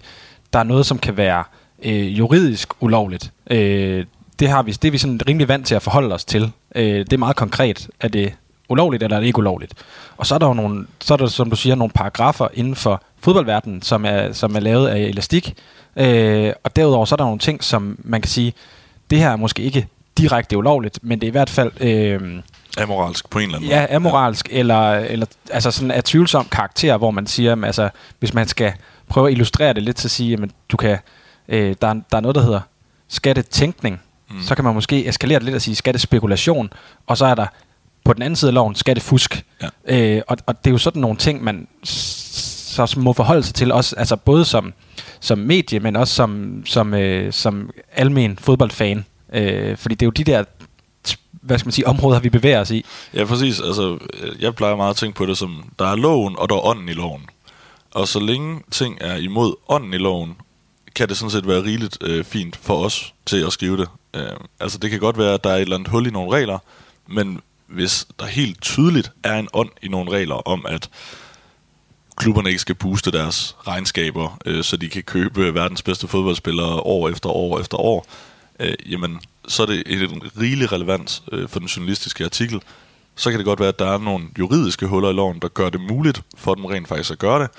der 0.54 0.60
er 0.60 0.64
noget, 0.64 0.86
som 0.86 0.98
kan 1.00 1.18
være 1.18 1.44
øh, 1.84 2.18
juridisk 2.18 2.74
ulovligt. 2.80 3.32
Øh, 3.52 4.06
det, 4.40 4.50
har 4.50 4.64
vi, 4.64 4.72
det 4.72 4.88
er 4.88 4.92
vi 4.92 4.98
sådan 4.98 5.20
rimelig 5.28 5.48
vant 5.48 5.68
til 5.68 5.76
at 5.76 5.82
forholde 5.82 6.16
os 6.16 6.26
til. 6.26 6.52
Øh, 6.76 7.00
det 7.00 7.14
er 7.14 7.18
meget 7.18 7.36
konkret. 7.36 7.88
Er 8.00 8.08
det 8.08 8.34
ulovligt, 8.70 9.04
eller 9.04 9.16
er 9.16 9.20
det 9.20 9.28
ikke 9.28 9.40
ulovligt? 9.40 9.74
Og 10.18 10.26
så 10.26 10.36
er 10.36 10.40
der 10.40 10.48
jo 10.48 10.54
nogle, 10.54 10.88
så 11.00 11.14
er 11.14 11.18
der, 11.18 11.28
som 11.28 11.50
du 11.50 11.56
siger, 11.56 11.76
nogle 11.76 11.92
paragrafer 11.92 12.48
inden 12.54 12.76
for 12.76 13.04
fodboldverdenen, 13.20 13.82
som 13.82 14.06
er, 14.06 14.34
som 14.34 14.56
er 14.56 14.60
lavet 14.60 14.88
af 14.88 15.00
elastik. 15.00 15.54
Øh, 15.96 16.54
og 16.64 16.76
derudover 16.76 17.06
så 17.06 17.16
er 17.16 17.18
der 17.18 17.24
nogle 17.24 17.40
ting, 17.40 17.64
som 17.64 18.00
man 18.04 18.22
kan 18.22 18.30
sige, 18.30 18.54
det 19.10 19.20
her 19.20 19.30
er 19.30 19.36
måske 19.36 19.62
ikke 19.62 19.88
direkte 20.18 20.58
ulovligt, 20.58 21.00
men 21.02 21.22
det 21.22 21.28
er 21.28 21.32
i 21.32 21.32
hvert 21.32 21.50
fald... 21.50 21.82
Øh, 21.82 22.42
Amoralsk 22.82 23.30
på 23.30 23.40
en 23.40 23.44
eller 23.44 23.58
anden 23.58 23.70
måde. 23.70 23.80
Ja, 23.80 23.96
amoralsk, 23.96 24.50
ja. 24.52 24.58
eller, 24.58 24.92
eller 24.92 25.26
altså 25.52 25.72
sådan 25.72 25.92
af 25.92 26.04
tvivlsom 26.04 26.48
karakter, 26.52 26.98
hvor 26.98 27.12
man 27.12 27.28
siger, 27.28 27.66
altså, 27.66 27.90
hvis 28.20 28.34
man 28.34 28.48
skal 28.48 28.74
prøve 29.10 29.28
at 29.28 29.32
illustrere 29.32 29.74
det 29.74 29.84
lidt, 29.84 30.00
så 30.00 30.10
sige, 30.10 30.34
at 30.44 30.50
du 30.70 30.78
kan, 30.78 30.98
øh, 31.48 31.76
der, 31.82 31.88
er, 31.88 31.94
der 32.12 32.18
er 32.18 32.20
noget, 32.20 32.36
der 32.36 32.42
hedder 32.42 32.60
skattetænkning, 33.08 34.02
mm. 34.30 34.42
så 34.42 34.56
kan 34.56 34.64
man 34.64 34.74
måske 34.74 35.08
eskalere 35.08 35.40
det 35.40 35.46
lidt 35.46 35.56
og 35.56 35.62
sige 35.62 35.76
skattespekulation, 35.76 36.74
og 37.08 37.18
så 37.18 37.26
er 37.26 37.36
der 37.36 37.46
på 38.04 38.14
den 38.14 38.22
anden 38.22 38.36
side 38.36 38.50
af 38.50 38.54
loven 38.54 38.76
skattefusk. 38.76 39.46
Ja. 39.62 40.16
Øh, 40.16 40.22
og, 40.28 40.38
og 40.46 40.58
det 40.58 40.70
er 40.70 40.72
jo 40.72 40.78
sådan 40.78 41.02
nogle 41.02 41.18
ting, 41.18 41.44
man 41.44 41.68
så 41.84 42.96
må 42.98 43.14
forholde 43.14 43.44
sig 43.44 43.56
til, 43.56 43.72
også, 43.72 43.96
altså 43.96 44.16
både 44.16 44.46
som, 44.46 44.74
som 45.20 45.38
medie, 45.38 45.80
men 45.80 45.96
også 45.96 46.16
som, 46.16 46.62
som, 46.66 46.94
øh, 46.94 47.34
som 47.34 47.70
almen 47.92 48.38
fodboldfan. 48.42 49.06
Øh, 49.34 49.78
fordi 49.78 49.96
det 49.96 50.02
er 50.02 50.08
jo 50.08 50.12
de 50.12 50.24
der 50.24 50.44
hvad 51.48 51.60
skal 51.60 51.68
man 51.68 51.72
sige, 51.72 51.88
områder, 51.88 52.20
vi 52.20 52.30
bevæger 52.30 52.62
os 52.62 52.72
i. 52.72 52.86
Ja, 53.14 53.26
præcis. 53.26 53.60
Altså, 53.60 53.98
jeg 54.40 54.56
plejer 54.56 54.76
meget 54.76 54.90
at 54.90 54.96
tænke 54.96 55.18
på 55.18 55.26
det 55.26 55.38
som, 55.38 55.64
der 55.80 55.86
er 55.86 55.96
loven, 55.96 56.36
og 56.40 56.50
der 56.50 56.56
er 56.56 56.66
ånden 56.66 56.90
i 56.90 56.94
loven. 56.94 57.22
Og 57.92 58.08
så 58.08 58.20
længe 58.20 58.62
ting 58.72 58.98
er 59.02 59.16
imod 59.16 59.56
ånden 59.70 59.94
i 59.94 59.98
loven, 59.98 60.36
kan 60.96 61.10
det 61.10 61.18
sådan 61.18 61.32
set 61.32 61.48
være 61.48 61.64
rigeligt 61.64 61.98
øh, 62.02 62.24
fint 62.24 62.56
for 62.56 62.86
os 62.86 63.14
til 63.26 63.46
at 63.46 63.54
skrive 63.54 63.78
det. 63.78 63.88
Øh, 64.18 64.32
altså, 64.60 64.78
det 64.78 64.90
kan 64.90 65.00
godt 65.00 65.18
være, 65.18 65.34
at 65.34 65.44
der 65.44 65.50
er 65.50 65.56
et 65.56 65.62
eller 65.62 65.76
andet 65.76 65.92
hul 65.92 66.08
i 66.08 66.10
nogle 66.10 66.32
regler, 66.32 66.60
men 67.08 67.42
hvis 67.68 68.08
der 68.20 68.26
helt 68.26 68.62
tydeligt 68.62 69.12
er 69.24 69.40
en 69.40 69.48
ånd 69.54 69.70
i 69.82 69.88
nogle 69.88 70.12
regler 70.12 70.36
om, 70.36 70.66
at 70.70 70.90
klubberne 72.18 72.50
ikke 72.50 72.62
skal 72.62 72.76
booste 72.76 73.12
deres 73.12 73.56
regnskaber, 73.68 74.38
øh, 74.46 74.64
så 74.64 74.78
de 74.78 74.90
kan 74.90 75.04
købe 75.04 75.54
verdens 75.54 75.82
bedste 75.82 76.08
fodboldspillere 76.08 76.80
år 76.80 77.10
efter 77.10 77.30
år 77.30 77.60
efter 77.60 77.78
år, 77.78 78.06
øh, 78.60 78.74
jamen, 78.92 79.20
så 79.48 79.64
er 79.64 79.68
det 79.68 80.02
en 80.02 80.22
rigelig 80.42 80.72
relevans 80.72 81.24
øh, 81.32 81.50
for 81.50 81.60
den 81.60 81.68
journalistiske 81.68 82.24
artikel. 82.24 82.62
Så 83.16 83.30
kan 83.30 83.40
det 83.40 83.46
godt 83.46 83.60
være, 83.60 83.70
at 83.70 83.80
der 83.80 83.92
er 83.94 83.98
nogle 83.98 84.28
juridiske 84.40 84.88
huller 84.88 85.10
i 85.10 85.14
loven, 85.14 85.40
der 85.40 85.48
gør 85.48 85.70
det 85.70 85.82
muligt 85.82 86.22
for 86.38 86.56
dem 86.56 86.66
rent 86.66 86.88
faktisk 86.88 87.12
at 87.12 87.20
gøre 87.20 87.42
det, 87.42 87.50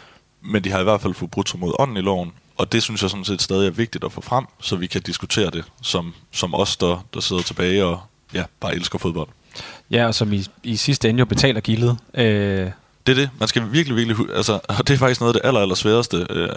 men 0.43 0.65
de 0.65 0.71
har 0.71 0.81
i 0.81 0.85
hvert 0.85 1.01
fald 1.01 1.15
forbrudt 1.15 1.49
sig 1.49 1.61
mod 1.61 1.73
ånden 1.79 1.97
i 1.97 2.01
loven, 2.01 2.33
og 2.59 2.73
det 2.73 2.83
synes 2.83 3.03
jeg 3.03 3.11
sådan 3.11 3.25
set 3.25 3.43
stadig 3.43 3.67
er 3.67 3.71
vigtigt 3.71 4.05
at 4.05 4.13
få 4.13 4.21
frem, 4.21 4.45
så 4.61 4.77
vi 4.77 4.87
kan 4.87 5.03
diskutere 5.03 5.51
det 5.51 5.65
som, 5.83 6.15
som 6.33 6.55
os, 6.55 6.77
der, 6.77 7.07
der 7.15 7.21
sidder 7.21 7.43
tilbage 7.43 7.85
og 7.85 8.01
ja, 8.35 8.45
bare 8.61 8.75
elsker 8.75 8.99
fodbold. 8.99 9.29
Ja, 9.91 10.07
og 10.07 10.15
som 10.15 10.33
i, 10.33 10.45
i 10.63 10.77
sidste 10.77 11.09
ende 11.09 11.19
jo 11.19 11.25
betaler 11.25 11.61
gildet. 11.61 11.99
Øh, 12.15 12.71
det 13.07 13.13
er 13.13 13.15
det. 13.15 13.31
Man 13.39 13.49
skal 13.49 13.73
virkelig, 13.73 13.97
virkelig... 13.97 14.37
Altså, 14.37 14.53
og 14.79 14.89
det 14.89 14.95
er 14.95 14.99
faktisk 14.99 15.21
noget 15.21 15.35
af 15.35 15.41
det 15.41 15.49
aller, 15.49 15.61
aller 15.61 15.75
sværeste, 15.75 16.27
øh, 16.31 16.49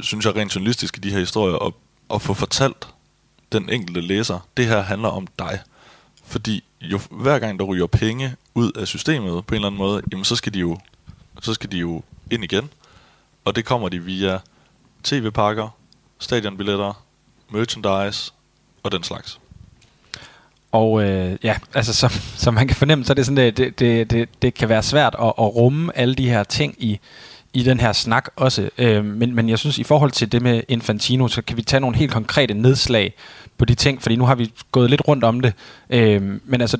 synes 0.00 0.26
jeg 0.26 0.36
rent 0.36 0.54
journalistisk 0.54 0.96
i 0.96 1.00
de 1.00 1.10
her 1.10 1.18
historier, 1.18 1.66
at, 1.66 1.72
at 2.14 2.22
få 2.22 2.34
fortalt 2.34 2.88
den 3.52 3.70
enkelte 3.70 4.00
læser, 4.00 4.46
det 4.56 4.66
her 4.66 4.80
handler 4.80 5.08
om 5.08 5.26
dig. 5.38 5.60
Fordi 6.26 6.64
jo, 6.80 7.00
hver 7.10 7.38
gang 7.38 7.58
der 7.58 7.64
ryger 7.64 7.86
penge 7.86 8.34
ud 8.54 8.72
af 8.72 8.86
systemet 8.86 9.46
på 9.46 9.54
en 9.54 9.56
eller 9.56 9.66
anden 9.66 9.78
måde, 9.78 10.02
jamen 10.12 10.24
så 10.24 10.36
skal 10.36 10.54
de 10.54 10.58
jo, 10.58 10.78
så 11.42 11.54
skal 11.54 11.72
de 11.72 11.78
jo 11.78 12.02
ind 12.30 12.44
igen. 12.44 12.70
Og 13.44 13.56
det 13.56 13.64
kommer 13.64 13.88
de 13.88 13.98
via 13.98 14.38
tv-pakker, 15.06 15.68
stadionbilletter, 16.18 17.02
merchandise 17.50 18.32
og 18.82 18.92
den 18.92 19.02
slags. 19.02 19.40
Og 20.72 21.02
øh, 21.02 21.36
ja, 21.42 21.56
altså 21.74 21.94
som, 21.94 22.10
som 22.36 22.54
man 22.54 22.68
kan 22.68 22.76
fornemme, 22.76 23.04
så 23.04 23.12
er 23.12 23.14
det 23.14 23.26
sådan, 23.26 23.36
det, 23.36 23.56
det, 23.56 23.78
det, 23.78 24.10
det, 24.10 24.28
det 24.42 24.54
kan 24.54 24.68
være 24.68 24.82
svært 24.82 25.16
at, 25.18 25.26
at 25.26 25.56
rumme 25.56 25.98
alle 25.98 26.14
de 26.14 26.28
her 26.28 26.44
ting 26.44 26.74
i, 26.78 26.98
i 27.52 27.62
den 27.62 27.80
her 27.80 27.92
snak 27.92 28.28
også. 28.36 28.70
Øh, 28.78 29.04
men, 29.04 29.34
men 29.34 29.48
jeg 29.48 29.58
synes, 29.58 29.78
i 29.78 29.84
forhold 29.84 30.10
til 30.10 30.32
det 30.32 30.42
med 30.42 30.62
Infantino, 30.68 31.28
så 31.28 31.42
kan 31.42 31.56
vi 31.56 31.62
tage 31.62 31.80
nogle 31.80 31.96
helt 31.96 32.12
konkrete 32.12 32.54
nedslag 32.54 33.14
på 33.58 33.64
de 33.64 33.74
ting, 33.74 34.02
fordi 34.02 34.16
nu 34.16 34.24
har 34.24 34.34
vi 34.34 34.52
gået 34.72 34.90
lidt 34.90 35.02
rundt 35.08 35.24
om 35.24 35.40
det. 35.40 35.52
Øh, 35.90 36.40
men 36.44 36.60
altså, 36.60 36.78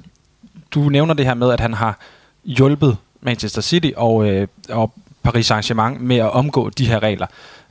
du 0.70 0.88
nævner 0.88 1.14
det 1.14 1.26
her 1.26 1.34
med, 1.34 1.50
at 1.50 1.60
han 1.60 1.74
har 1.74 1.98
hjulpet 2.44 2.96
Manchester 3.20 3.62
City 3.62 3.90
og, 3.96 4.28
øh, 4.28 4.48
og 4.68 4.92
Paris 5.22 5.50
Saint-Germain 5.50 5.98
med 5.98 6.16
at 6.16 6.30
omgå 6.30 6.70
de 6.70 6.86
her 6.86 7.02
regler 7.02 7.26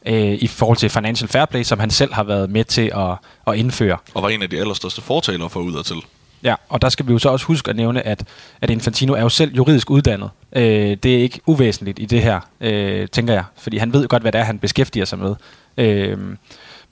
øh, 0.05 0.33
i 0.33 0.47
forhold 0.47 0.77
til 0.77 0.89
Financial 0.89 1.27
Fair 1.27 1.45
Play, 1.45 1.63
som 1.63 1.79
han 1.79 1.89
selv 1.89 2.13
har 2.13 2.23
været 2.23 2.49
med 2.49 2.63
til 2.63 2.91
at, 2.95 3.17
at 3.47 3.59
indføre. 3.59 3.97
Og 4.13 4.23
var 4.23 4.29
en 4.29 4.41
af 4.41 4.49
de 4.49 4.59
allerstørste 4.59 5.01
fortalere 5.01 5.49
for 5.49 5.59
ud 5.59 5.83
til. 5.83 5.97
Ja, 6.43 6.55
og 6.69 6.81
der 6.81 6.89
skal 6.89 7.07
vi 7.07 7.11
jo 7.11 7.19
så 7.19 7.29
også 7.29 7.45
huske 7.45 7.69
at 7.69 7.75
nævne, 7.75 8.01
at, 8.01 8.23
at 8.61 8.69
Infantino 8.69 9.13
er 9.13 9.21
jo 9.21 9.29
selv 9.29 9.55
juridisk 9.55 9.89
uddannet. 9.89 10.29
Øh, 10.55 10.97
det 11.03 11.05
er 11.05 11.17
ikke 11.17 11.39
uvæsentligt 11.45 11.99
i 11.99 12.05
det 12.05 12.21
her, 12.21 12.39
øh, 12.61 13.07
tænker 13.07 13.33
jeg, 13.33 13.43
fordi 13.57 13.77
han 13.77 13.93
ved 13.93 14.07
godt, 14.07 14.21
hvad 14.21 14.31
det 14.31 14.39
er, 14.39 14.43
han 14.43 14.59
beskæftiger 14.59 15.05
sig 15.05 15.19
med. 15.19 15.35
Øh, 15.77 16.17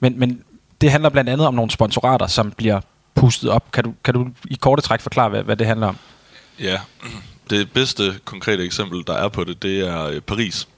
men, 0.00 0.18
men 0.18 0.42
det 0.80 0.90
handler 0.90 1.08
blandt 1.08 1.30
andet 1.30 1.46
om 1.46 1.54
nogle 1.54 1.70
sponsorater, 1.70 2.26
som 2.26 2.50
bliver 2.50 2.80
pustet 3.14 3.50
op. 3.50 3.72
Kan 3.72 3.84
du, 3.84 3.94
kan 4.04 4.14
du 4.14 4.28
i 4.44 4.54
korte 4.54 4.82
træk 4.82 5.00
forklare, 5.00 5.28
hvad, 5.28 5.42
hvad 5.42 5.56
det 5.56 5.66
handler 5.66 5.86
om? 5.86 5.96
Ja, 6.60 6.80
det 7.50 7.72
bedste 7.72 8.14
konkrete 8.24 8.64
eksempel, 8.64 9.04
der 9.06 9.14
er 9.14 9.28
på 9.28 9.44
det, 9.44 9.62
det 9.62 9.88
er 9.88 10.04
øh, 10.04 10.20
Paris, 10.20 10.68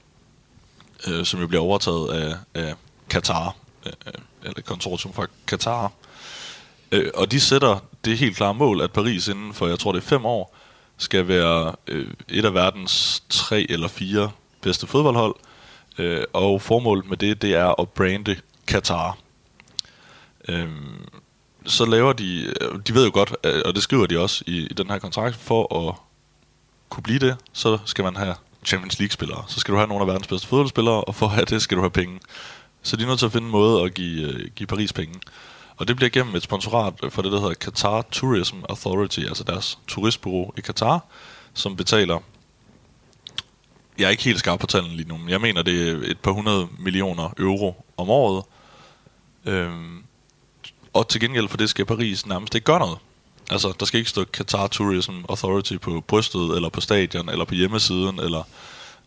øh, 1.07 1.25
som 1.25 1.39
jo 1.39 1.47
bliver 1.47 1.63
overtaget 1.63 2.09
af, 2.09 2.35
af 2.53 2.75
Qatar, 3.09 3.55
øh, 3.85 3.91
øh, 4.07 4.13
eller 4.43 4.61
konsortium 4.61 5.13
fra 5.13 5.27
Qatar. 5.47 5.91
Øh, 6.91 7.11
og 7.15 7.31
de 7.31 7.39
sætter 7.39 7.79
det 8.05 8.17
helt 8.17 8.37
klare 8.37 8.53
mål, 8.53 8.81
at 8.81 8.91
Paris 8.91 9.27
inden 9.27 9.53
for, 9.53 9.67
jeg 9.67 9.79
tror 9.79 9.91
det 9.91 10.03
er 10.03 10.07
fem 10.07 10.25
år, 10.25 10.55
skal 10.97 11.27
være 11.27 11.75
øh, 11.87 12.07
et 12.29 12.45
af 12.45 12.53
verdens 12.53 13.23
tre 13.29 13.65
eller 13.69 13.87
fire 13.87 14.31
bedste 14.61 14.87
fodboldhold. 14.87 15.35
Øh, 15.97 16.23
og 16.33 16.61
formålet 16.61 17.09
med 17.09 17.17
det, 17.17 17.41
det 17.41 17.55
er 17.55 17.81
at 17.81 17.89
brande 17.89 18.35
Qatar. 18.67 19.17
Øh, 20.47 20.69
så 21.65 21.85
laver 21.85 22.13
de, 22.13 22.53
øh, 22.61 22.79
de 22.87 22.93
ved 22.93 23.05
jo 23.05 23.11
godt, 23.13 23.35
øh, 23.43 23.61
og 23.65 23.75
det 23.75 23.83
skriver 23.83 24.05
de 24.05 24.19
også 24.19 24.43
i, 24.47 24.57
i 24.57 24.73
den 24.73 24.89
her 24.89 24.99
kontrakt, 24.99 25.35
for 25.35 25.87
at 25.87 25.95
kunne 26.89 27.03
blive 27.03 27.19
det, 27.19 27.37
så 27.53 27.77
skal 27.85 28.03
man 28.03 28.15
have 28.15 28.35
Champions 28.67 28.99
League-spillere. 28.99 29.43
Så 29.47 29.59
skal 29.59 29.71
du 29.71 29.77
have 29.77 29.87
nogle 29.87 30.01
af 30.01 30.07
verdens 30.07 30.27
bedste 30.27 30.47
fodboldspillere, 30.47 31.03
og 31.03 31.15
for 31.15 31.25
at 31.25 31.31
have 31.31 31.45
det, 31.45 31.61
skal 31.61 31.77
du 31.77 31.81
have 31.81 31.91
penge. 31.91 32.19
Så 32.81 32.95
de 32.95 33.03
er 33.03 33.07
nødt 33.07 33.19
til 33.19 33.25
at 33.25 33.31
finde 33.31 33.45
en 33.45 33.51
måde 33.51 33.83
at 33.83 33.93
give, 33.93 34.27
øh, 34.27 34.49
give 34.55 34.67
Paris 34.67 34.93
penge. 34.93 35.19
Og 35.77 35.87
det 35.87 35.95
bliver 35.95 36.09
gennem 36.09 36.35
et 36.35 36.43
sponsorat 36.43 36.93
for 37.09 37.21
det, 37.21 37.31
der 37.31 37.39
hedder 37.39 37.53
Qatar 37.53 38.01
Tourism 38.11 38.55
Authority, 38.69 39.19
altså 39.19 39.43
deres 39.43 39.79
turistbureau 39.87 40.53
i 40.57 40.61
Qatar, 40.61 41.05
som 41.53 41.75
betaler 41.75 42.19
jeg 43.99 44.05
er 44.05 44.09
ikke 44.09 44.23
helt 44.23 44.39
skarp 44.39 44.59
på 44.59 44.67
tallene 44.67 44.95
lige 44.95 45.09
nu, 45.09 45.17
men 45.17 45.29
jeg 45.29 45.41
mener, 45.41 45.61
det 45.61 45.89
er 45.89 46.11
et 46.11 46.19
par 46.19 46.31
hundrede 46.31 46.67
millioner 46.79 47.29
euro 47.37 47.85
om 47.97 48.09
året. 48.09 48.43
Øhm, 49.45 50.03
og 50.93 51.07
til 51.07 51.21
gengæld 51.21 51.47
for 51.47 51.57
det 51.57 51.69
skal 51.69 51.85
Paris 51.85 52.25
nærmest 52.25 52.55
ikke 52.55 52.65
gøre 52.65 52.79
noget. 52.79 52.97
Altså, 53.49 53.73
der 53.79 53.85
skal 53.85 53.97
ikke 53.97 54.09
stå 54.09 54.25
Qatar 54.33 54.67
Tourism 54.67 55.13
Authority 55.29 55.77
på 55.77 56.01
brystet, 56.01 56.55
eller 56.55 56.69
på 56.69 56.81
stadion, 56.81 57.29
eller 57.29 57.45
på 57.45 57.55
hjemmesiden, 57.55 58.19
eller 58.19 58.43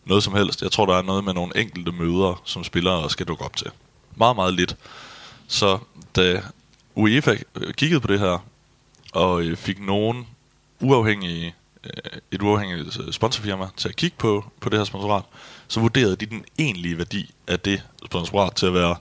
noget 0.05 0.23
som 0.23 0.35
helst. 0.35 0.61
Jeg 0.61 0.71
tror, 0.71 0.85
der 0.85 0.95
er 0.95 1.01
noget 1.01 1.23
med 1.23 1.33
nogle 1.33 1.57
enkelte 1.57 1.91
møder, 1.91 2.41
som 2.45 2.63
spillere 2.63 3.09
skal 3.09 3.25
dukke 3.25 3.45
op 3.45 3.55
til. 3.55 3.67
Meget, 4.15 4.35
meget 4.35 4.53
lidt. 4.53 4.75
Så 5.47 5.77
da 6.15 6.41
UEFA 6.95 7.35
øh, 7.55 7.73
kiggede 7.73 8.01
på 8.01 8.07
det 8.07 8.19
her, 8.19 8.45
og 9.13 9.41
øh, 9.43 9.57
fik 9.57 9.79
nogen 9.79 10.27
uafhængige, 10.79 11.55
øh, 11.83 12.19
et 12.31 12.41
uafhængigt 12.41 12.97
sponsorfirma 13.11 13.67
til 13.77 13.89
at 13.89 13.95
kigge 13.95 14.15
på, 14.17 14.45
på 14.59 14.69
det 14.69 14.79
her 14.79 14.85
sponsorat, 14.85 15.23
så 15.67 15.79
vurderede 15.79 16.15
de 16.15 16.25
den 16.25 16.45
egentlige 16.59 16.97
værdi 16.97 17.31
af 17.47 17.59
det 17.59 17.83
sponsorat 18.05 18.55
til 18.55 18.65
at 18.65 18.73
være 18.73 18.95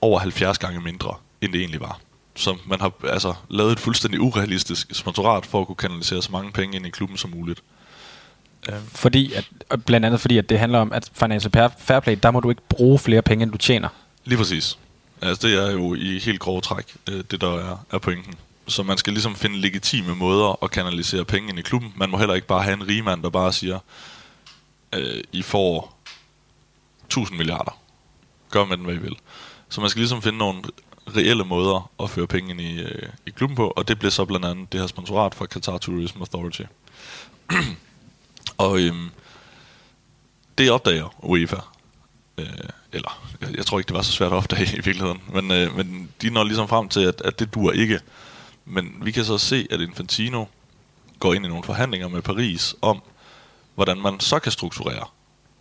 over 0.00 0.18
70 0.18 0.58
gange 0.58 0.80
mindre, 0.80 1.14
end 1.40 1.52
det 1.52 1.60
egentlig 1.60 1.80
var. 1.80 2.00
Så 2.40 2.56
man 2.66 2.80
har 2.80 2.92
altså 3.04 3.34
lavet 3.48 3.72
et 3.72 3.80
fuldstændig 3.80 4.20
urealistisk 4.20 4.88
sponsorat 4.92 5.46
for 5.46 5.60
at 5.60 5.66
kunne 5.66 5.76
kanalisere 5.76 6.22
så 6.22 6.32
mange 6.32 6.52
penge 6.52 6.76
ind 6.76 6.86
i 6.86 6.90
klubben 6.90 7.18
som 7.18 7.30
muligt. 7.30 7.62
Fordi 8.88 9.32
at, 9.32 9.44
blandt 9.86 10.06
andet 10.06 10.20
fordi, 10.20 10.38
at 10.38 10.48
det 10.48 10.58
handler 10.58 10.78
om, 10.78 10.92
at 10.92 11.10
Financial 11.14 11.52
Fair- 11.56 11.84
Fair 11.84 12.00
Play, 12.00 12.18
der 12.22 12.30
må 12.30 12.40
du 12.40 12.50
ikke 12.50 12.62
bruge 12.68 12.98
flere 12.98 13.22
penge, 13.22 13.42
end 13.42 13.52
du 13.52 13.58
tjener. 13.58 13.88
Lige 14.24 14.38
præcis. 14.38 14.78
Altså 15.22 15.46
det 15.48 15.66
er 15.66 15.70
jo 15.70 15.94
i 15.94 16.18
helt 16.18 16.40
grove 16.40 16.60
træk, 16.60 16.94
øh, 17.10 17.24
det 17.30 17.40
der 17.40 17.54
er, 17.72 17.84
er 17.92 17.98
pointen. 17.98 18.34
Så 18.66 18.82
man 18.82 18.98
skal 18.98 19.12
ligesom 19.12 19.36
finde 19.36 19.56
legitime 19.60 20.14
måder 20.14 20.64
at 20.64 20.70
kanalisere 20.70 21.24
penge 21.24 21.48
ind 21.48 21.58
i 21.58 21.62
klubben. 21.62 21.92
Man 21.96 22.10
må 22.10 22.18
heller 22.18 22.34
ikke 22.34 22.46
bare 22.46 22.62
have 22.62 22.74
en 22.74 22.88
rigmand, 22.88 23.22
der 23.22 23.30
bare 23.30 23.52
siger, 23.52 23.78
øh, 24.94 25.22
I 25.32 25.42
får 25.42 25.98
1000 27.04 27.38
milliarder. 27.38 27.78
Gør 28.50 28.64
med 28.64 28.76
den, 28.76 28.84
hvad 28.84 28.94
I 28.94 28.98
vil. 28.98 29.16
Så 29.68 29.80
man 29.80 29.90
skal 29.90 30.00
ligesom 30.00 30.22
finde 30.22 30.38
nogle 30.38 30.62
reelle 31.16 31.44
måder 31.44 31.90
at 32.02 32.10
føre 32.10 32.26
penge 32.26 32.50
ind 32.50 32.60
i, 32.60 32.80
øh, 32.80 33.08
i 33.26 33.30
klubben 33.30 33.56
på, 33.56 33.72
og 33.76 33.88
det 33.88 33.98
blev 33.98 34.10
så 34.10 34.24
blandt 34.24 34.46
andet 34.46 34.72
det 34.72 34.80
her 34.80 34.86
sponsorat 34.86 35.34
fra 35.34 35.46
Qatar 35.46 35.78
Tourism 35.78 36.18
Authority. 36.18 36.62
og 38.58 38.80
øhm, 38.80 39.10
det 40.58 40.70
opdager 40.70 41.24
UEFA. 41.24 41.56
Øh, 42.38 42.46
eller, 42.92 43.30
jeg, 43.40 43.56
jeg 43.56 43.66
tror 43.66 43.78
ikke, 43.78 43.88
det 43.88 43.96
var 43.96 44.02
så 44.02 44.12
svært 44.12 44.32
at 44.32 44.36
opdage 44.36 44.76
i 44.78 44.80
virkeligheden. 44.80 45.22
Men, 45.32 45.50
øh, 45.50 45.76
men 45.76 46.08
de 46.22 46.30
når 46.30 46.44
ligesom 46.44 46.68
frem 46.68 46.88
til, 46.88 47.00
at, 47.00 47.20
at 47.24 47.38
det 47.38 47.54
dur 47.54 47.72
ikke. 47.72 48.00
Men 48.64 48.94
vi 49.02 49.10
kan 49.10 49.24
så 49.24 49.38
se, 49.38 49.66
at 49.70 49.80
Infantino 49.80 50.44
går 51.18 51.34
ind 51.34 51.44
i 51.44 51.48
nogle 51.48 51.64
forhandlinger 51.64 52.08
med 52.08 52.22
Paris 52.22 52.74
om, 52.82 53.02
hvordan 53.74 53.98
man 53.98 54.20
så 54.20 54.38
kan 54.38 54.52
strukturere, 54.52 55.06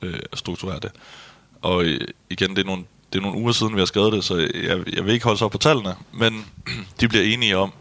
øh, 0.01 0.19
strukturere 0.33 0.79
det. 0.79 0.91
Og 1.61 1.83
øh, 1.83 2.07
igen, 2.29 2.49
det 2.49 2.59
er, 2.59 2.65
nogle, 2.65 2.85
det 3.13 3.19
er 3.19 3.23
nogle 3.23 3.37
uger 3.37 3.51
siden, 3.51 3.75
vi 3.75 3.79
har 3.79 3.85
skrevet 3.85 4.13
det, 4.13 4.23
så 4.23 4.37
jeg, 4.37 4.95
jeg 4.95 5.05
vil 5.05 5.13
ikke 5.13 5.23
holde 5.23 5.37
sig 5.37 5.45
op 5.45 5.51
på 5.51 5.57
tallene, 5.57 5.95
men 6.11 6.45
de 6.99 7.07
bliver 7.07 7.23
enige 7.23 7.57
om, 7.57 7.73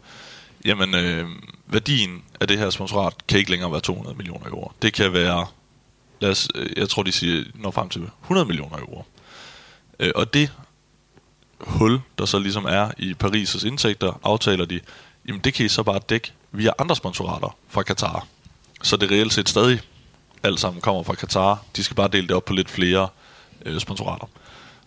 jamen 0.65 0.95
øh, 0.95 1.29
værdien 1.67 2.23
af 2.39 2.47
det 2.47 2.57
her 2.57 2.69
sponsorat 2.69 3.13
kan 3.27 3.39
ikke 3.39 3.51
længere 3.51 3.71
være 3.71 3.81
200 3.81 4.17
millioner 4.17 4.47
euro. 4.47 4.71
Det 4.81 4.93
kan 4.93 5.13
være, 5.13 5.47
lad 6.19 6.29
os, 6.29 6.47
øh, 6.55 6.69
jeg 6.77 6.89
tror 6.89 7.03
de 7.03 7.11
siger, 7.11 7.43
når 7.55 7.71
frem 7.71 7.89
til 7.89 8.09
100 8.21 8.47
millioner 8.47 8.77
euro. 8.77 9.05
Øh, 9.99 10.11
og 10.15 10.33
det 10.33 10.51
hul, 11.59 12.01
der 12.17 12.25
så 12.25 12.39
ligesom 12.39 12.65
er 12.65 12.91
i 12.97 13.15
Paris' 13.23 13.67
indtægter, 13.67 14.19
aftaler 14.23 14.65
de, 14.65 14.79
jamen 15.27 15.41
det 15.41 15.53
kan 15.53 15.65
I 15.65 15.69
så 15.69 15.83
bare 15.83 15.99
dække 16.09 16.31
via 16.51 16.71
andre 16.79 16.95
sponsorater 16.95 17.57
fra 17.69 17.83
Katar. 17.83 18.27
Så 18.83 18.97
det 18.97 19.11
reelt 19.11 19.33
set 19.33 19.49
stadig 19.49 19.81
alt 20.43 20.59
sammen 20.59 20.81
kommer 20.81 21.03
fra 21.03 21.15
Katar. 21.15 21.63
De 21.75 21.83
skal 21.83 21.95
bare 21.95 22.07
dele 22.07 22.27
det 22.27 22.35
op 22.35 22.45
på 22.45 22.53
lidt 22.53 22.69
flere 22.69 23.07
øh, 23.65 23.79
sponsorater. 23.79 24.27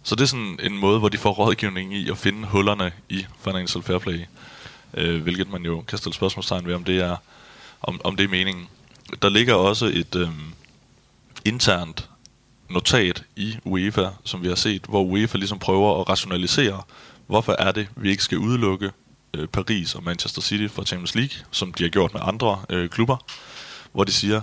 Så 0.02 0.14
det 0.14 0.22
er 0.22 0.26
sådan 0.26 0.58
en 0.62 0.78
måde, 0.78 0.98
hvor 0.98 1.08
de 1.08 1.18
får 1.18 1.30
rådgivning 1.32 1.94
i 1.94 2.10
at 2.10 2.18
finde 2.18 2.46
hullerne 2.48 2.92
i 3.08 3.26
Financial 3.44 3.82
Fair 3.82 3.98
Play. 3.98 4.20
Øh, 4.94 5.22
hvilket 5.22 5.50
man 5.50 5.62
jo 5.62 5.80
kan 5.80 5.98
stille 5.98 6.14
spørgsmålstegn 6.14 6.66
ved, 6.66 6.74
om 6.74 6.84
det 6.84 7.00
er, 7.00 7.16
om, 7.82 8.00
om 8.04 8.16
det 8.16 8.24
er 8.24 8.28
meningen. 8.28 8.68
Der 9.22 9.28
ligger 9.28 9.54
også 9.54 9.86
et 9.86 10.14
øh, 10.14 10.28
internt 11.44 12.08
notat 12.70 13.24
i 13.36 13.56
UEFA, 13.64 14.08
som 14.24 14.42
vi 14.42 14.48
har 14.48 14.54
set, 14.54 14.82
hvor 14.88 15.02
UEFA 15.02 15.38
ligesom 15.38 15.58
prøver 15.58 16.00
at 16.00 16.08
rationalisere, 16.08 16.82
hvorfor 17.26 17.56
er 17.58 17.72
det, 17.72 17.88
vi 17.96 18.10
ikke 18.10 18.22
skal 18.22 18.38
udelukke 18.38 18.90
øh, 19.34 19.48
Paris 19.48 19.94
og 19.94 20.04
Manchester 20.04 20.42
City 20.42 20.74
fra 20.74 20.84
Champions 20.84 21.14
League, 21.14 21.36
som 21.50 21.72
de 21.72 21.82
har 21.82 21.90
gjort 21.90 22.14
med 22.14 22.20
andre 22.24 22.62
øh, 22.70 22.88
klubber, 22.88 23.16
hvor 23.92 24.04
de 24.04 24.12
siger, 24.12 24.40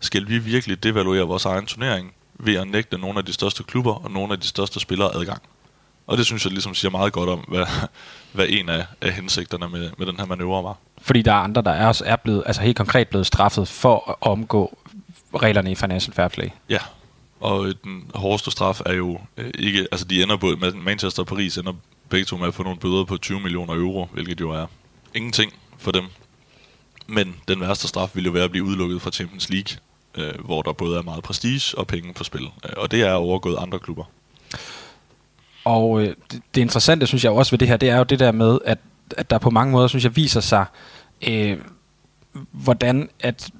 skal 0.00 0.28
vi 0.28 0.38
virkelig 0.38 0.82
devaluere 0.82 1.22
vores 1.22 1.44
egen 1.44 1.66
turnering 1.66 2.14
ved 2.34 2.54
at 2.54 2.68
nægte 2.68 2.98
nogle 2.98 3.18
af 3.18 3.24
de 3.24 3.32
største 3.32 3.62
klubber 3.62 3.94
og 4.04 4.10
nogle 4.10 4.32
af 4.32 4.40
de 4.40 4.46
største 4.46 4.80
spillere 4.80 5.14
adgang? 5.14 5.42
Og 6.06 6.18
det 6.18 6.26
synes 6.26 6.44
jeg 6.44 6.52
ligesom 6.52 6.74
siger 6.74 6.90
meget 6.90 7.12
godt 7.12 7.28
om, 7.28 7.38
hvad, 7.38 7.66
hvad 8.32 8.46
en 8.48 8.68
af, 8.68 8.86
af 9.00 9.12
hensigterne 9.12 9.68
med, 9.68 9.90
med 9.98 10.06
den 10.06 10.16
her 10.18 10.26
manøvre 10.26 10.64
var. 10.64 10.76
Fordi 11.02 11.22
der 11.22 11.32
er 11.32 11.36
andre, 11.36 11.62
der 11.62 11.70
er 11.70 11.86
også 11.86 12.04
er 12.06 12.16
blevet, 12.16 12.42
altså 12.46 12.62
helt 12.62 12.76
konkret 12.76 13.08
blevet 13.08 13.26
straffet 13.26 13.68
for 13.68 14.10
at 14.10 14.16
omgå 14.20 14.78
reglerne 15.34 15.70
i 15.70 15.74
Financial 15.74 16.14
Fair 16.14 16.28
Play. 16.28 16.48
Ja, 16.68 16.78
og 17.40 17.72
den 17.84 18.10
hårdeste 18.14 18.50
straf 18.50 18.80
er 18.86 18.92
jo 18.92 19.20
øh, 19.36 19.50
ikke, 19.58 19.88
altså 19.92 20.06
de 20.06 20.22
ender 20.22 20.36
på, 20.36 20.52
Manchester 20.74 21.22
og 21.22 21.26
Paris 21.26 21.58
ender 21.58 21.72
begge 22.08 22.24
to 22.24 22.36
med 22.36 22.48
at 22.48 22.54
få 22.54 22.62
nogle 22.62 22.78
bøder 22.78 23.04
på 23.04 23.16
20 23.16 23.40
millioner 23.40 23.74
euro, 23.74 24.08
hvilket 24.12 24.40
jo 24.40 24.50
er 24.50 24.66
ingenting 25.14 25.52
for 25.78 25.90
dem. 25.90 26.04
Men 27.06 27.36
den 27.48 27.60
værste 27.60 27.88
straf 27.88 28.10
ville 28.14 28.26
jo 28.26 28.32
være 28.32 28.44
at 28.44 28.50
blive 28.50 28.64
udelukket 28.64 29.02
fra 29.02 29.10
Champions 29.10 29.50
League, 29.50 29.76
øh, 30.16 30.44
hvor 30.44 30.62
der 30.62 30.72
både 30.72 30.98
er 30.98 31.02
meget 31.02 31.22
prestige 31.22 31.78
og 31.78 31.86
penge 31.86 32.14
på 32.14 32.24
spil. 32.24 32.42
Øh, 32.42 32.72
og 32.76 32.90
det 32.90 33.02
er 33.02 33.12
overgået 33.12 33.56
andre 33.58 33.78
klubber. 33.78 34.04
Og 35.64 36.02
øh, 36.02 36.14
det, 36.32 36.42
det 36.54 36.60
interessante, 36.60 37.06
synes 37.06 37.24
jeg 37.24 37.32
også 37.32 37.52
ved 37.52 37.58
det 37.58 37.68
her, 37.68 37.76
det 37.76 37.90
er 37.90 37.98
jo 37.98 38.04
det 38.04 38.18
der 38.18 38.32
med, 38.32 38.58
at, 38.64 38.78
at 39.16 39.30
der 39.30 39.38
på 39.38 39.50
mange 39.50 39.72
måder, 39.72 39.86
synes 39.86 40.04
jeg, 40.04 40.16
viser 40.16 40.40
sig, 40.40 40.64
øh, 41.28 41.58
hvordan 42.50 43.08
at 43.20 43.50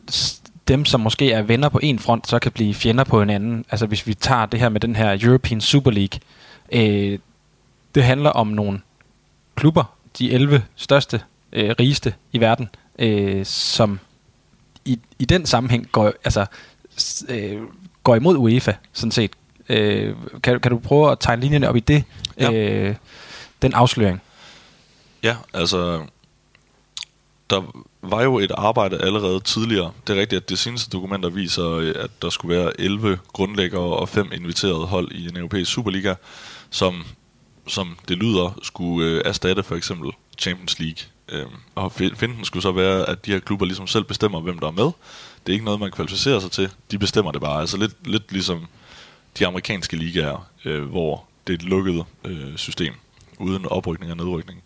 dem, 0.68 0.84
som 0.84 1.00
måske 1.00 1.32
er 1.32 1.42
venner 1.42 1.68
på 1.68 1.80
en 1.82 1.98
front, 1.98 2.28
så 2.28 2.38
kan 2.38 2.52
blive 2.52 2.74
fjender 2.74 3.04
på 3.04 3.22
en 3.22 3.30
anden. 3.30 3.64
Altså 3.70 3.86
hvis 3.86 4.06
vi 4.06 4.14
tager 4.14 4.46
det 4.46 4.60
her 4.60 4.68
med 4.68 4.80
den 4.80 4.96
her 4.96 5.18
European 5.22 5.60
Super 5.60 5.90
League, 5.90 6.20
øh, 6.72 7.18
det 7.94 8.04
handler 8.04 8.30
om 8.30 8.46
nogle 8.46 8.80
klubber, 9.54 9.84
de 10.18 10.32
11 10.32 10.64
største, 10.76 11.20
øh, 11.52 11.74
rigeste 11.80 12.14
i 12.32 12.40
verden, 12.40 12.68
øh, 12.98 13.44
som 13.44 14.00
i, 14.84 14.98
i 15.18 15.24
den 15.24 15.46
sammenhæng 15.46 15.88
går, 15.92 16.12
altså, 16.24 16.46
øh, 17.28 17.62
går 18.02 18.14
imod 18.16 18.36
UEFA, 18.36 18.72
sådan 18.92 19.10
set. 19.10 19.30
Øh, 19.68 20.14
kan, 20.42 20.60
kan 20.60 20.70
du 20.70 20.78
prøve 20.78 21.10
at 21.12 21.18
tegne 21.20 21.42
linjerne 21.42 21.68
op 21.68 21.76
i 21.76 21.80
det, 21.80 22.04
Ja. 22.38 22.52
øh, 22.52 22.94
den 23.62 23.74
afsløring? 23.74 24.20
Ja, 25.22 25.36
altså, 25.54 26.02
der 27.50 27.62
var 28.02 28.22
jo 28.22 28.38
et 28.38 28.50
arbejde 28.56 28.98
allerede 29.02 29.40
tidligere. 29.40 29.92
Det 30.06 30.16
er 30.16 30.20
rigtigt, 30.20 30.42
at 30.42 30.48
det 30.48 30.58
seneste 30.58 30.90
dokumenter 30.90 31.28
viser, 31.28 31.70
øh, 31.70 31.94
at 31.98 32.10
der 32.22 32.30
skulle 32.30 32.56
være 32.56 32.80
11 32.80 33.18
grundlæggere 33.32 33.82
og 33.96 34.08
5 34.08 34.28
inviterede 34.32 34.86
hold 34.86 35.12
i 35.12 35.28
en 35.28 35.36
europæisk 35.36 35.72
Superliga, 35.72 36.14
som, 36.70 37.04
som 37.66 37.96
det 38.08 38.16
lyder, 38.16 38.58
skulle 38.62 39.10
øh, 39.10 39.22
erstatte 39.24 39.62
for 39.62 39.76
eksempel 39.76 40.10
Champions 40.38 40.78
League. 40.78 40.96
Øhm, 41.28 41.52
og 41.74 41.92
finden 41.92 42.44
skulle 42.44 42.62
så 42.62 42.72
være, 42.72 43.08
at 43.08 43.26
de 43.26 43.32
her 43.32 43.38
klubber 43.38 43.66
ligesom 43.66 43.86
selv 43.86 44.04
bestemmer, 44.04 44.40
hvem 44.40 44.58
der 44.58 44.66
er 44.66 44.70
med. 44.70 44.84
Det 44.84 45.48
er 45.48 45.52
ikke 45.52 45.64
noget, 45.64 45.80
man 45.80 45.90
kvalificerer 45.90 46.40
sig 46.40 46.50
til. 46.50 46.70
De 46.90 46.98
bestemmer 46.98 47.32
det 47.32 47.40
bare. 47.40 47.60
Altså 47.60 47.76
lidt, 47.76 48.06
lidt 48.06 48.32
ligesom 48.32 48.66
de 49.38 49.46
amerikanske 49.46 49.96
ligaer, 49.96 50.48
øh, 50.64 50.82
hvor 50.82 51.24
det 51.46 51.52
er 51.52 51.58
et 51.58 51.62
lukket 51.62 52.04
øh, 52.24 52.56
system, 52.56 52.94
uden 53.38 53.66
oprykning 53.66 54.10
og 54.10 54.16
nedrykning. 54.16 54.62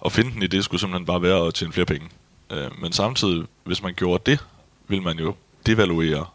Og 0.00 0.12
finden 0.12 0.42
i 0.42 0.46
det 0.46 0.64
skulle 0.64 0.80
simpelthen 0.80 1.06
bare 1.06 1.22
være 1.22 1.46
at 1.46 1.54
tjene 1.54 1.72
flere 1.72 1.86
penge. 1.86 2.08
Øh, 2.50 2.80
men 2.80 2.92
samtidig, 2.92 3.46
hvis 3.64 3.82
man 3.82 3.94
gjorde 3.94 4.30
det, 4.30 4.44
vil 4.88 5.02
man 5.02 5.18
jo 5.18 5.34
devaluere 5.66 6.26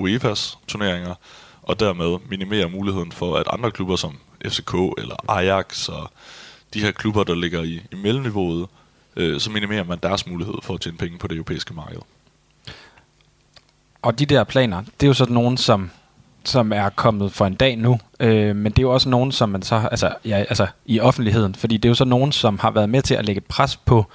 UEFA's 0.00 0.58
turneringer, 0.68 1.14
og 1.62 1.80
dermed 1.80 2.18
minimere 2.28 2.68
muligheden 2.68 3.12
for, 3.12 3.36
at 3.36 3.46
andre 3.52 3.70
klubber 3.70 3.96
som 3.96 4.18
FCK 4.44 4.74
eller 4.98 5.30
Ajax 5.30 5.88
og 5.88 6.10
de 6.74 6.80
her 6.80 6.90
klubber, 6.90 7.24
der 7.24 7.34
ligger 7.34 7.62
i, 7.62 7.80
i 7.92 7.94
mellemniveauet, 7.94 8.68
øh, 9.18 9.40
så 9.40 9.50
minimerer 9.50 9.84
man 9.84 9.98
deres 10.02 10.26
mulighed 10.26 10.54
for 10.62 10.74
at 10.74 10.80
tjene 10.80 10.96
penge 10.96 11.18
på 11.18 11.26
det 11.26 11.34
europæiske 11.34 11.74
marked. 11.74 12.00
Og 14.02 14.18
de 14.18 14.26
der 14.26 14.44
planer, 14.44 14.80
det 14.80 15.02
er 15.02 15.06
jo 15.06 15.14
sådan 15.14 15.34
nogen, 15.34 15.56
som, 15.56 15.90
som 16.44 16.72
er 16.72 16.88
kommet 16.88 17.32
for 17.32 17.46
en 17.46 17.54
dag 17.54 17.76
nu, 17.76 18.00
øh, 18.20 18.56
men 18.56 18.72
det 18.72 18.78
er 18.78 18.82
jo 18.82 18.92
også 18.92 19.08
nogen, 19.08 19.32
som 19.32 19.48
man 19.48 19.62
så, 19.62 19.88
altså, 19.90 20.14
ja, 20.24 20.36
altså 20.36 20.66
i 20.86 21.00
offentligheden, 21.00 21.54
fordi 21.54 21.76
det 21.76 21.84
er 21.84 21.90
jo 21.90 21.94
så 21.94 22.04
nogen, 22.04 22.32
som 22.32 22.58
har 22.58 22.70
været 22.70 22.88
med 22.88 23.02
til 23.02 23.14
at 23.14 23.26
lægge 23.26 23.40
pres 23.40 23.76
på 23.76 24.06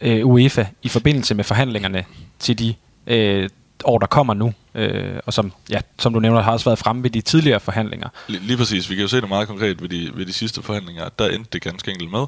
øh, 0.00 0.26
UEFA 0.26 0.64
i 0.82 0.88
forbindelse 0.88 1.34
med 1.34 1.44
forhandlingerne 1.44 2.04
til 2.38 2.58
de 2.58 2.74
øh, 3.06 3.48
år, 3.84 3.98
der 3.98 4.06
kommer 4.06 4.34
nu, 4.34 4.52
øh, 4.74 5.20
og 5.26 5.32
som, 5.32 5.52
ja, 5.70 5.80
som 5.98 6.12
du 6.12 6.20
nævner, 6.20 6.40
har 6.42 6.52
også 6.52 6.64
været 6.64 6.78
fremme 6.78 7.02
ved 7.02 7.10
de 7.10 7.20
tidligere 7.20 7.60
forhandlinger. 7.60 8.08
Lige, 8.28 8.46
lige 8.46 8.56
præcis, 8.56 8.90
vi 8.90 8.94
kan 8.94 9.02
jo 9.02 9.08
se 9.08 9.20
det 9.20 9.28
meget 9.28 9.48
konkret 9.48 9.82
ved 9.82 9.88
de, 9.88 10.10
ved 10.14 10.26
de 10.26 10.32
sidste 10.32 10.62
forhandlinger. 10.62 11.08
Der 11.18 11.28
endte 11.28 11.48
det 11.52 11.62
ganske 11.62 11.90
enkelt 11.90 12.10
med, 12.10 12.26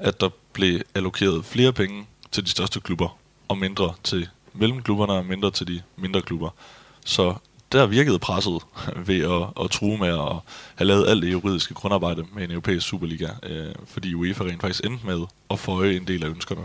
at 0.00 0.20
der 0.20 0.28
blev 0.52 0.80
allokeret 0.94 1.44
flere 1.44 1.72
penge 1.72 2.06
til 2.32 2.44
de 2.44 2.50
største 2.50 2.80
klubber, 2.80 3.18
og 3.48 3.58
mindre 3.58 3.94
til 4.04 4.28
mellemklubberne 4.52 5.12
og 5.12 5.26
mindre 5.26 5.50
til 5.50 5.66
de 5.66 5.82
mindre 5.96 6.22
klubber. 6.22 6.50
Så 7.04 7.34
der 7.72 7.86
virkede 7.86 8.18
presset 8.18 8.58
ved 9.06 9.20
at, 9.20 9.64
at 9.64 9.70
true 9.70 9.98
med 9.98 10.08
at 10.08 10.36
have 10.74 10.86
lavet 10.86 11.08
alt 11.08 11.22
det 11.22 11.32
juridiske 11.32 11.74
grundarbejde 11.74 12.24
med 12.34 12.44
en 12.44 12.50
europæisk 12.50 12.86
Superliga, 12.86 13.28
øh, 13.42 13.74
fordi 13.86 14.14
UEFA 14.14 14.44
rent 14.44 14.60
faktisk 14.60 14.84
endte 14.84 15.06
med 15.06 15.26
at 15.50 15.58
føje 15.58 15.96
en 15.96 16.06
del 16.06 16.24
af 16.24 16.28
ønskerne. 16.28 16.60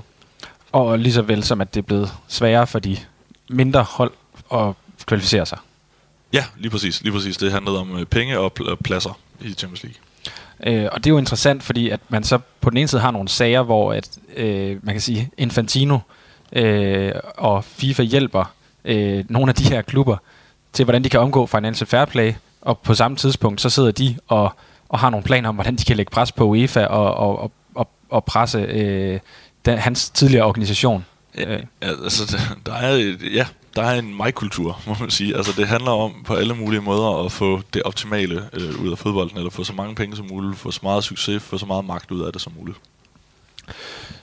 Og 0.71 0.99
lige 0.99 1.13
så 1.13 1.21
vel 1.21 1.43
som, 1.43 1.61
at 1.61 1.73
det 1.73 1.81
er 1.81 1.85
blevet 1.85 2.11
sværere 2.27 2.67
for 2.67 2.79
de 2.79 2.97
mindre 3.49 3.83
hold 3.83 4.11
at 4.53 4.73
kvalificere 5.05 5.45
sig. 5.45 5.57
Ja, 6.33 6.45
lige 6.57 6.71
præcis. 6.71 7.01
Lige 7.01 7.13
præcis. 7.13 7.37
Det 7.37 7.51
handlede 7.51 7.79
om 7.79 7.99
øh, 7.99 8.05
penge 8.05 8.39
og 8.39 8.51
pl- 8.59 8.69
og 8.69 8.79
pladser 8.79 9.19
i 9.41 9.53
Champions 9.53 9.83
League. 9.83 9.99
Øh, 10.63 10.89
og 10.91 11.03
det 11.03 11.09
er 11.09 11.13
jo 11.13 11.17
interessant, 11.17 11.63
fordi 11.63 11.89
at 11.89 11.99
man 12.09 12.23
så 12.23 12.39
på 12.65 12.69
den 12.69 12.77
ene 12.77 12.87
side 12.87 13.01
har 13.01 13.11
nogle 13.11 13.29
sager, 13.29 13.61
hvor 13.61 13.93
at, 13.93 14.09
øh, 14.35 14.77
man 14.85 14.95
kan 14.95 15.01
sige, 15.01 15.29
Infantino 15.37 15.99
øh, 16.53 17.11
og 17.37 17.63
FIFA 17.63 18.03
hjælper 18.03 18.53
øh, 18.85 19.25
nogle 19.29 19.49
af 19.49 19.55
de 19.55 19.63
her 19.63 19.81
klubber 19.81 20.17
til, 20.73 20.85
hvordan 20.85 21.03
de 21.03 21.09
kan 21.09 21.19
omgå 21.19 21.45
Financial 21.45 21.87
Fair 21.87 22.05
Play, 22.05 22.33
og 22.61 22.79
på 22.79 22.93
samme 22.93 23.17
tidspunkt, 23.17 23.61
så 23.61 23.69
sidder 23.69 23.91
de 23.91 24.15
og, 24.27 24.53
og 24.89 24.99
har 24.99 25.09
nogle 25.09 25.23
planer 25.23 25.49
om, 25.49 25.55
hvordan 25.55 25.75
de 25.75 25.83
kan 25.83 25.97
lægge 25.97 26.09
pres 26.09 26.31
på 26.31 26.43
UEFA 26.43 26.85
og, 26.85 27.13
og, 27.13 27.51
og, 27.75 27.89
og 28.09 28.25
presse 28.25 28.59
øh, 28.59 29.19
den, 29.65 29.77
hans 29.77 30.09
tidligere 30.09 30.45
organisation. 30.45 31.05
Ja, 31.37 31.51
ja, 31.53 31.59
altså, 31.81 32.37
der 32.65 32.73
er, 32.73 32.91
et, 32.91 33.33
ja, 33.33 33.45
der 33.75 33.81
er 33.83 33.99
en 33.99 34.17
mig-kultur, 34.17 34.79
må 34.87 34.95
man 34.99 35.09
sige. 35.09 35.37
Altså, 35.37 35.51
det 35.57 35.67
handler 35.67 35.91
om 35.91 36.23
på 36.25 36.33
alle 36.33 36.53
mulige 36.53 36.81
måder 36.81 37.25
at 37.25 37.31
få 37.31 37.61
det 37.73 37.83
optimale 37.83 38.41
øh, 38.53 38.81
ud 38.83 38.91
af 38.91 38.97
fodbolden, 38.97 39.37
eller 39.37 39.49
få 39.49 39.63
så 39.63 39.73
mange 39.73 39.95
penge 39.95 40.15
som 40.15 40.25
muligt, 40.31 40.57
få 40.57 40.71
så 40.71 40.79
meget 40.83 41.03
succes, 41.03 41.43
få 41.43 41.57
så 41.57 41.65
meget 41.65 41.85
magt 41.85 42.11
ud 42.11 42.21
af 42.21 42.33
det 42.33 42.41
som 42.41 42.53
muligt. 42.59 42.77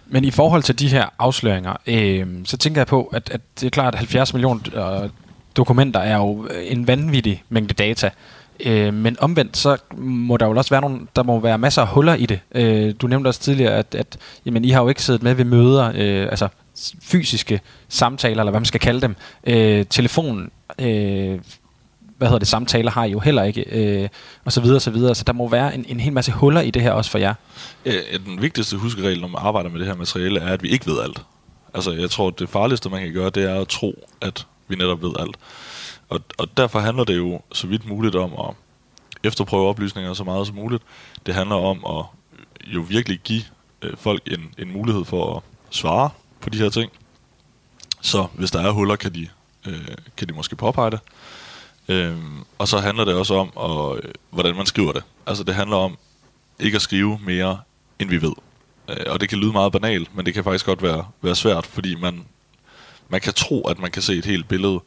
Men 0.07 0.25
i 0.25 0.31
forhold 0.31 0.63
til 0.63 0.79
de 0.79 0.89
her 0.89 1.09
afsløringer, 1.19 1.77
øh, 1.87 2.27
så 2.45 2.57
tænker 2.57 2.81
jeg 2.81 2.87
på, 2.87 3.11
at, 3.13 3.31
at 3.31 3.41
det 3.61 3.67
er 3.67 3.71
klart, 3.71 3.95
at 3.95 3.99
70 3.99 4.35
millioner 4.35 5.03
øh, 5.03 5.11
dokumenter 5.57 6.01
er 6.01 6.17
jo 6.17 6.49
en 6.63 6.87
vanvittig 6.87 7.45
mængde 7.49 7.75
data. 7.75 8.11
Øh, 8.61 8.95
men 8.95 9.17
omvendt, 9.21 9.57
så 9.57 9.77
må 9.97 10.37
der 10.37 10.47
jo 10.47 10.57
også 10.57 10.71
være 10.71 10.81
nogle, 10.81 11.01
der 11.17 11.23
må 11.23 11.41
være 11.41 11.59
masser 11.59 11.83
af 11.83 11.89
huller 11.89 12.15
i 12.15 12.27
det. 12.27 12.41
Øh, 12.55 12.95
du 13.01 13.07
nævnte 13.07 13.29
også 13.29 13.41
tidligere, 13.41 13.73
at, 13.73 13.95
at 13.95 14.19
jamen, 14.47 14.65
I 14.65 14.71
har 14.71 14.83
jo 14.83 14.89
ikke 14.89 15.03
siddet 15.03 15.23
med 15.23 15.35
ved 15.35 15.45
møder, 15.45 15.93
øh, 15.95 16.27
altså 16.31 16.49
fysiske 17.03 17.61
samtaler, 17.89 18.41
eller 18.41 18.51
hvad 18.51 18.61
man 18.61 18.65
skal 18.67 18.81
kalde 18.81 19.01
dem. 19.01 19.17
Øh, 19.47 19.87
telefon, 19.87 20.51
øh, 20.79 21.41
hvad 22.19 22.29
hedder 22.29 22.39
det, 22.39 22.49
samtaler 22.49 22.91
har 22.91 23.05
I 23.05 23.11
jo 23.11 23.19
heller 23.19 23.43
ikke, 23.43 23.63
øh, 23.63 24.09
og 24.45 24.53
så 24.53 24.61
videre, 24.61 24.77
og 24.77 24.83
så 24.83 24.91
videre. 24.91 25.15
Så 25.15 25.25
der 25.25 25.33
må 25.33 25.49
være 25.49 25.75
en, 25.75 25.85
en 25.89 26.01
hel 26.01 26.13
masse 26.13 26.33
huller 26.33 26.61
i 26.61 26.71
det 26.71 26.83
her 26.83 26.93
også 26.93 27.11
for 27.11 27.19
jer. 27.19 27.35
Ja, 27.87 27.93
den 28.27 28.43
vigtigste 28.43 28.77
huskeregel, 28.77 29.21
når 29.21 29.29
man 29.29 29.41
arbejder 29.45 29.71
med 29.71 29.79
det 29.79 29.87
her 29.87 29.95
materiale, 29.95 30.41
er, 30.41 30.53
at 30.53 30.63
vi 30.63 30.69
ikke 30.69 30.87
ved 30.87 31.01
alt. 31.03 31.23
Altså, 31.75 31.93
jeg 31.93 32.11
tror, 32.11 32.31
det 32.31 32.49
farligste, 32.49 32.91
man 32.91 33.03
kan 33.03 33.13
gøre, 33.13 33.31
det 33.31 33.51
er 33.51 33.61
at 33.61 33.69
tro, 33.69 34.09
at 34.21 34.47
vi 34.69 34.77
netop 34.77 35.03
ved 35.03 35.13
alt. 35.19 35.37
Og, 36.09 36.21
og 36.39 36.57
derfor 36.57 36.79
handler 36.79 37.05
det 37.05 37.17
jo 37.17 37.41
så 37.53 37.67
vidt 37.67 37.89
muligt 37.89 38.15
om 38.15 38.33
at 38.33 38.55
efterprøve 39.25 39.69
oplysninger 39.69 40.15
så 40.15 40.25
meget 40.25 40.47
som 40.47 40.57
muligt. 40.57 40.83
Det 41.27 41.35
handler 41.35 41.57
om 41.57 41.85
at 41.99 42.05
jo 42.67 42.81
virkelig 42.89 43.21
give 43.25 43.43
øh, 43.83 43.97
folk 43.97 44.23
en, 44.27 44.55
en 44.59 44.73
mulighed 44.73 45.05
for 45.05 45.37
at 45.37 45.43
svare 45.71 46.11
på 46.43 46.51
de 46.51 46.59
her 46.59 46.71
ting. 46.71 46.93
Så 48.01 48.27
hvis 48.35 48.51
der 48.51 48.61
er 48.61 48.71
huller, 48.71 48.97
kan 48.97 49.15
de, 49.15 49.29
øh, 49.67 49.89
kan 50.17 50.29
de 50.29 50.33
måske 50.33 50.57
påpege 50.57 50.91
det. 50.91 51.01
Øhm, 51.89 52.45
og 52.59 52.69
så 52.69 52.79
handler 52.79 53.05
det 53.05 53.15
også 53.15 53.35
om, 53.35 53.57
og, 53.57 53.99
øh, 53.99 54.13
hvordan 54.31 54.57
man 54.57 54.67
skriver 54.67 54.93
det. 54.93 55.05
Altså 55.27 55.45
det 55.45 55.55
handler 55.55 55.77
om 55.77 55.99
ikke 56.59 56.77
at 56.77 56.83
skrive 56.83 57.19
mere, 57.23 57.61
end 57.99 58.11
vi 58.11 58.23
ved. 58.23 58.33
Øh, 58.89 59.07
og 59.07 59.21
det 59.21 59.29
kan 59.29 59.39
lyde 59.39 59.53
meget 59.53 59.73
banalt, 59.73 60.17
men 60.17 60.27
det 60.27 60.35
kan 60.35 60.45
faktisk 60.45 60.67
godt 60.67 60.83
være, 60.83 61.07
være 61.23 61.35
svært, 61.35 61.67
fordi 61.67 61.95
man, 61.95 62.25
man 63.09 63.21
kan 63.21 63.33
tro, 63.33 63.69
at 63.69 63.79
man 63.79 63.91
kan 63.91 64.03
se 64.03 64.15
et 64.15 64.25
helt 64.25 64.49
billede, 64.49 64.81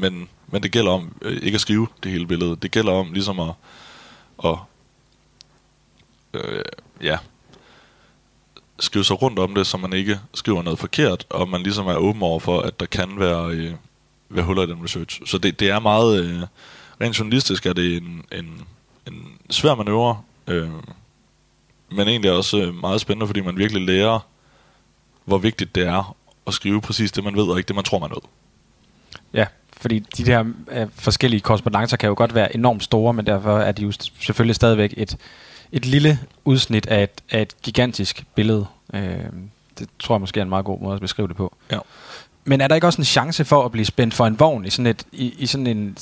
men, 0.00 0.28
men 0.46 0.62
det 0.62 0.72
gælder 0.72 0.92
om 0.92 1.16
øh, 1.22 1.42
ikke 1.42 1.54
at 1.54 1.60
skrive 1.60 1.86
det 2.02 2.12
hele 2.12 2.26
billede. 2.26 2.56
Det 2.56 2.70
gælder 2.70 2.92
om 2.92 3.12
ligesom 3.12 3.40
at, 3.40 3.54
at 4.44 4.58
øh, 6.34 6.64
ja, 7.02 7.18
skrive 8.80 9.04
sig 9.04 9.22
rundt 9.22 9.38
om 9.38 9.54
det, 9.54 9.66
så 9.66 9.76
man 9.76 9.92
ikke 9.92 10.20
skriver 10.34 10.62
noget 10.62 10.78
forkert, 10.78 11.26
og 11.30 11.48
man 11.48 11.62
ligesom 11.62 11.86
er 11.86 11.96
åben 11.96 12.22
over 12.22 12.40
for, 12.40 12.60
at 12.60 12.80
der 12.80 12.86
kan 12.86 13.08
være, 13.16 13.50
øh, 13.50 13.72
være 14.28 14.44
huller 14.44 14.62
i 14.62 14.66
den 14.66 14.84
research. 14.84 15.20
Så 15.26 15.38
det, 15.38 15.60
det 15.60 15.70
er 15.70 15.78
meget, 15.78 16.24
øh, 16.24 16.42
rent 17.00 17.18
journalistisk 17.18 17.66
er 17.66 17.72
det 17.72 17.96
en, 17.96 18.24
en, 18.32 18.60
en 19.06 19.28
svær 19.50 19.74
manøvre, 19.74 20.20
øh, 20.46 20.68
men 21.90 22.08
egentlig 22.08 22.32
også 22.32 22.62
øh, 22.62 22.74
meget 22.74 23.00
spændende, 23.00 23.26
fordi 23.26 23.40
man 23.40 23.56
virkelig 23.56 23.82
lærer, 23.82 24.26
hvor 25.24 25.38
vigtigt 25.38 25.74
det 25.74 25.86
er 25.86 26.16
at 26.46 26.54
skrive 26.54 26.80
præcis 26.80 27.12
det, 27.12 27.24
man 27.24 27.36
ved, 27.36 27.44
og 27.44 27.58
ikke 27.58 27.68
det, 27.68 27.76
man 27.76 27.84
tror, 27.84 27.98
man 27.98 28.10
ved. 28.10 28.22
Ja, 29.34 29.46
fordi 29.80 29.98
de 29.98 30.26
der 30.26 30.44
øh, 30.70 30.86
forskellige 30.94 31.40
korrespondencer 31.40 31.96
kan 31.96 32.08
jo 32.08 32.14
godt 32.16 32.34
være 32.34 32.54
enormt 32.54 32.84
store, 32.84 33.14
men 33.14 33.26
derfor 33.26 33.58
er 33.58 33.72
de 33.72 33.82
jo 33.82 33.92
selvfølgelig 34.20 34.54
stadigvæk 34.54 34.94
et, 34.96 35.16
et 35.72 35.86
lille 35.86 36.18
udsnit 36.44 36.86
af 36.86 37.02
et, 37.02 37.10
af 37.30 37.42
et 37.42 37.62
gigantisk 37.62 38.24
billede. 38.34 38.66
Øh, 38.94 39.18
det 39.78 39.88
tror 39.98 40.14
jeg 40.14 40.20
måske 40.20 40.40
er 40.40 40.44
en 40.44 40.48
meget 40.48 40.64
god 40.64 40.80
måde 40.80 40.94
at 40.94 41.00
beskrive 41.00 41.28
det 41.28 41.36
på. 41.36 41.56
Ja. 41.72 41.78
Men 42.44 42.60
er 42.60 42.68
der 42.68 42.74
ikke 42.74 42.86
også 42.86 43.00
en 43.00 43.04
chance 43.04 43.44
for 43.44 43.64
at 43.64 43.72
blive 43.72 43.84
spændt 43.84 44.14
for 44.14 44.26
en 44.26 44.40
vogn 44.40 44.64
i 44.64 44.70
sådan, 44.70 44.86
et, 44.86 45.06
i, 45.12 45.34
i 45.38 45.46
sådan 45.46 45.66
en 45.66 45.96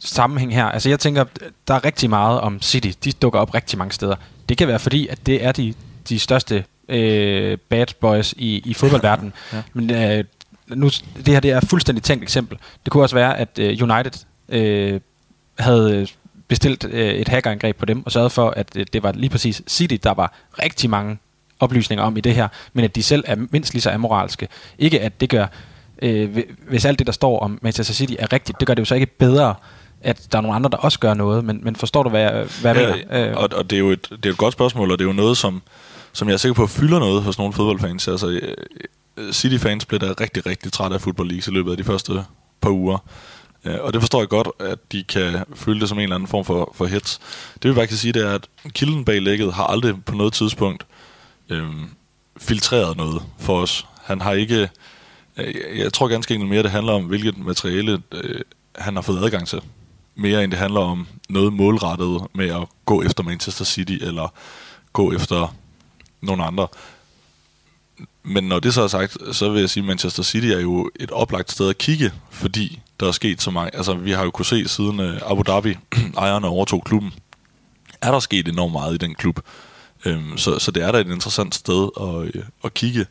sammenhæng 0.00 0.54
her? 0.54 0.64
Altså 0.64 0.88
jeg 0.88 1.00
tænker, 1.00 1.24
der 1.68 1.74
er 1.74 1.84
rigtig 1.84 2.10
meget 2.10 2.40
om 2.40 2.62
City. 2.62 2.90
De 3.04 3.12
dukker 3.12 3.40
op 3.40 3.54
rigtig 3.54 3.78
mange 3.78 3.92
steder. 3.92 4.16
Det 4.48 4.58
kan 4.58 4.68
være 4.68 4.78
fordi, 4.78 5.06
at 5.06 5.26
det 5.26 5.44
er 5.44 5.52
de, 5.52 5.74
de 6.08 6.18
største 6.18 6.64
øh, 6.88 7.58
bad 7.68 7.86
boys 8.00 8.34
i, 8.36 8.62
i 8.64 8.74
fodboldverdenen. 8.74 9.32
ja. 9.52 9.62
Men 9.72 9.90
øh, 9.90 10.24
nu, 10.68 10.88
det 11.16 11.28
her 11.28 11.40
det 11.40 11.50
er 11.50 11.58
et 11.58 11.68
fuldstændig 11.68 12.02
tænkt 12.02 12.22
eksempel. 12.22 12.58
Det 12.84 12.92
kunne 12.92 13.02
også 13.02 13.16
være, 13.16 13.38
at 13.38 13.58
øh, 13.58 13.78
United 13.82 14.24
øh, 14.48 15.00
havde 15.58 16.06
bestilt 16.48 16.84
øh, 16.84 17.14
et 17.14 17.28
hackerangreb 17.28 17.76
på 17.76 17.86
dem, 17.86 18.06
og 18.06 18.12
sørget 18.12 18.32
for, 18.32 18.50
at 18.50 18.76
øh, 18.76 18.86
det 18.92 19.02
var 19.02 19.12
lige 19.12 19.30
præcis 19.30 19.62
City, 19.68 19.96
der 20.02 20.14
var 20.14 20.32
rigtig 20.62 20.90
mange 20.90 21.18
oplysninger 21.60 22.04
om 22.04 22.16
i 22.16 22.20
det 22.20 22.34
her, 22.34 22.48
men 22.72 22.84
at 22.84 22.94
de 22.94 23.02
selv 23.02 23.24
er 23.26 23.36
mindst 23.50 23.74
lige 23.74 23.82
så 23.82 23.90
amoralske. 23.90 24.48
Ikke 24.78 25.00
at 25.00 25.20
det 25.20 25.30
gør, 25.30 25.46
øh, 26.02 26.38
hvis 26.68 26.84
alt 26.84 26.98
det, 26.98 27.06
der 27.06 27.12
står 27.12 27.40
om 27.40 27.58
Manchester 27.62 27.94
City 27.94 28.14
er 28.18 28.32
rigtigt, 28.32 28.60
det 28.60 28.66
gør 28.66 28.74
det 28.74 28.80
jo 28.80 28.84
så 28.84 28.94
ikke 28.94 29.06
bedre, 29.06 29.54
at 30.00 30.32
der 30.32 30.38
er 30.38 30.42
nogle 30.42 30.54
andre, 30.54 30.70
der 30.70 30.76
også 30.76 30.98
gør 30.98 31.14
noget, 31.14 31.44
men, 31.44 31.60
men 31.62 31.76
forstår 31.76 32.02
du, 32.02 32.08
hvad 32.08 32.20
jeg, 32.20 32.46
hvad 32.60 32.76
jeg 32.76 33.04
ja, 33.10 33.18
mener? 33.18 33.36
Og, 33.36 33.48
og 33.52 33.70
det, 33.70 33.76
er 33.76 33.80
jo 33.80 33.90
et, 33.90 34.08
det 34.10 34.26
er 34.26 34.30
et 34.30 34.38
godt 34.38 34.52
spørgsmål, 34.52 34.90
og 34.90 34.98
det 34.98 35.04
er 35.04 35.08
jo 35.08 35.12
noget, 35.12 35.36
som, 35.36 35.62
som 36.12 36.28
jeg 36.28 36.34
er 36.34 36.38
sikker 36.38 36.54
på 36.54 36.66
fylder 36.66 36.98
noget 36.98 37.22
hos 37.22 37.38
nogle 37.38 37.52
fodboldfans. 37.52 38.08
Altså, 38.08 38.28
øh, 38.28 39.32
City-fans 39.32 39.84
blev 39.84 40.00
da 40.00 40.06
rigtig, 40.20 40.46
rigtig 40.46 40.72
træt 40.72 40.92
af 40.92 41.00
Football 41.00 41.28
League 41.28 41.52
i 41.52 41.54
løbet 41.54 41.70
af 41.70 41.76
de 41.76 41.84
første 41.84 42.12
par 42.60 42.70
uger. 42.70 42.98
Øh, 43.64 43.76
og 43.80 43.92
det 43.92 44.02
forstår 44.02 44.18
jeg 44.18 44.28
godt, 44.28 44.48
at 44.60 44.92
de 44.92 45.04
kan 45.04 45.44
føle 45.54 45.80
det 45.80 45.88
som 45.88 45.98
en 45.98 46.02
eller 46.02 46.14
anden 46.16 46.28
form 46.28 46.44
for, 46.44 46.72
for 46.74 46.86
hits. 46.86 47.20
Det 47.62 47.68
vil 47.68 47.74
bare 47.74 47.86
kan 47.86 47.96
sige, 47.96 48.12
det 48.12 48.26
er, 48.26 48.34
at 48.34 48.48
kilden 48.68 49.04
bag 49.04 49.22
lægget 49.22 49.54
har 49.54 49.64
aldrig 49.64 50.04
på 50.04 50.14
noget 50.14 50.32
tidspunkt 50.32 50.86
øh, 51.48 51.68
filtreret 52.38 52.96
noget 52.96 53.22
for 53.38 53.60
os. 53.60 53.86
Han 54.02 54.20
har 54.20 54.32
ikke... 54.32 54.70
Øh, 55.36 55.78
jeg 55.78 55.92
tror 55.92 56.08
ganske 56.08 56.34
enkelt 56.34 56.50
mere, 56.50 56.62
det 56.62 56.70
handler 56.70 56.92
om, 56.92 57.04
hvilket 57.04 57.38
materiale 57.38 58.02
øh, 58.12 58.40
han 58.76 58.94
har 58.94 59.02
fået 59.02 59.24
adgang 59.24 59.48
til. 59.48 59.60
Mere 60.14 60.44
end 60.44 60.50
det 60.50 60.60
handler 60.60 60.80
om 60.80 61.06
noget 61.28 61.52
målrettet 61.52 62.26
med 62.32 62.48
at 62.48 62.68
gå 62.84 63.02
efter 63.02 63.22
Manchester 63.22 63.64
City, 63.64 63.98
eller 64.00 64.32
gå 64.92 65.12
efter 65.12 65.54
nogle 66.20 66.44
andre. 66.44 66.68
Men 68.22 68.44
når 68.44 68.58
det 68.58 68.74
så 68.74 68.82
er 68.82 68.88
sagt, 68.88 69.16
så 69.32 69.50
vil 69.50 69.60
jeg 69.60 69.70
sige, 69.70 69.82
at 69.82 69.86
Manchester 69.86 70.22
City 70.22 70.46
er 70.46 70.60
jo 70.60 70.90
et 71.00 71.10
oplagt 71.10 71.52
sted 71.52 71.68
at 71.68 71.78
kigge, 71.78 72.12
fordi 72.30 72.80
der 73.00 73.08
er 73.08 73.12
sket 73.12 73.42
så 73.42 73.50
meget. 73.50 73.70
Altså, 73.74 73.94
vi 73.94 74.12
har 74.12 74.24
jo 74.24 74.30
kunne 74.30 74.46
se 74.46 74.68
siden 74.68 75.00
øh, 75.00 75.20
Abu 75.30 75.42
Dhabi, 75.42 75.76
ejerne 76.18 76.46
overtog 76.46 76.84
klubben, 76.84 77.12
er 78.02 78.10
der 78.10 78.20
sket 78.20 78.48
enormt 78.48 78.72
meget 78.72 78.94
i 78.94 78.98
den 78.98 79.14
klub. 79.14 79.40
Øhm, 80.04 80.38
så, 80.38 80.58
så 80.58 80.70
det 80.70 80.82
er 80.82 80.92
da 80.92 80.98
et 80.98 81.06
interessant 81.06 81.54
sted 81.54 81.88
at, 82.00 82.36
øh, 82.36 82.44
at 82.64 82.74
kigge. 82.74 83.06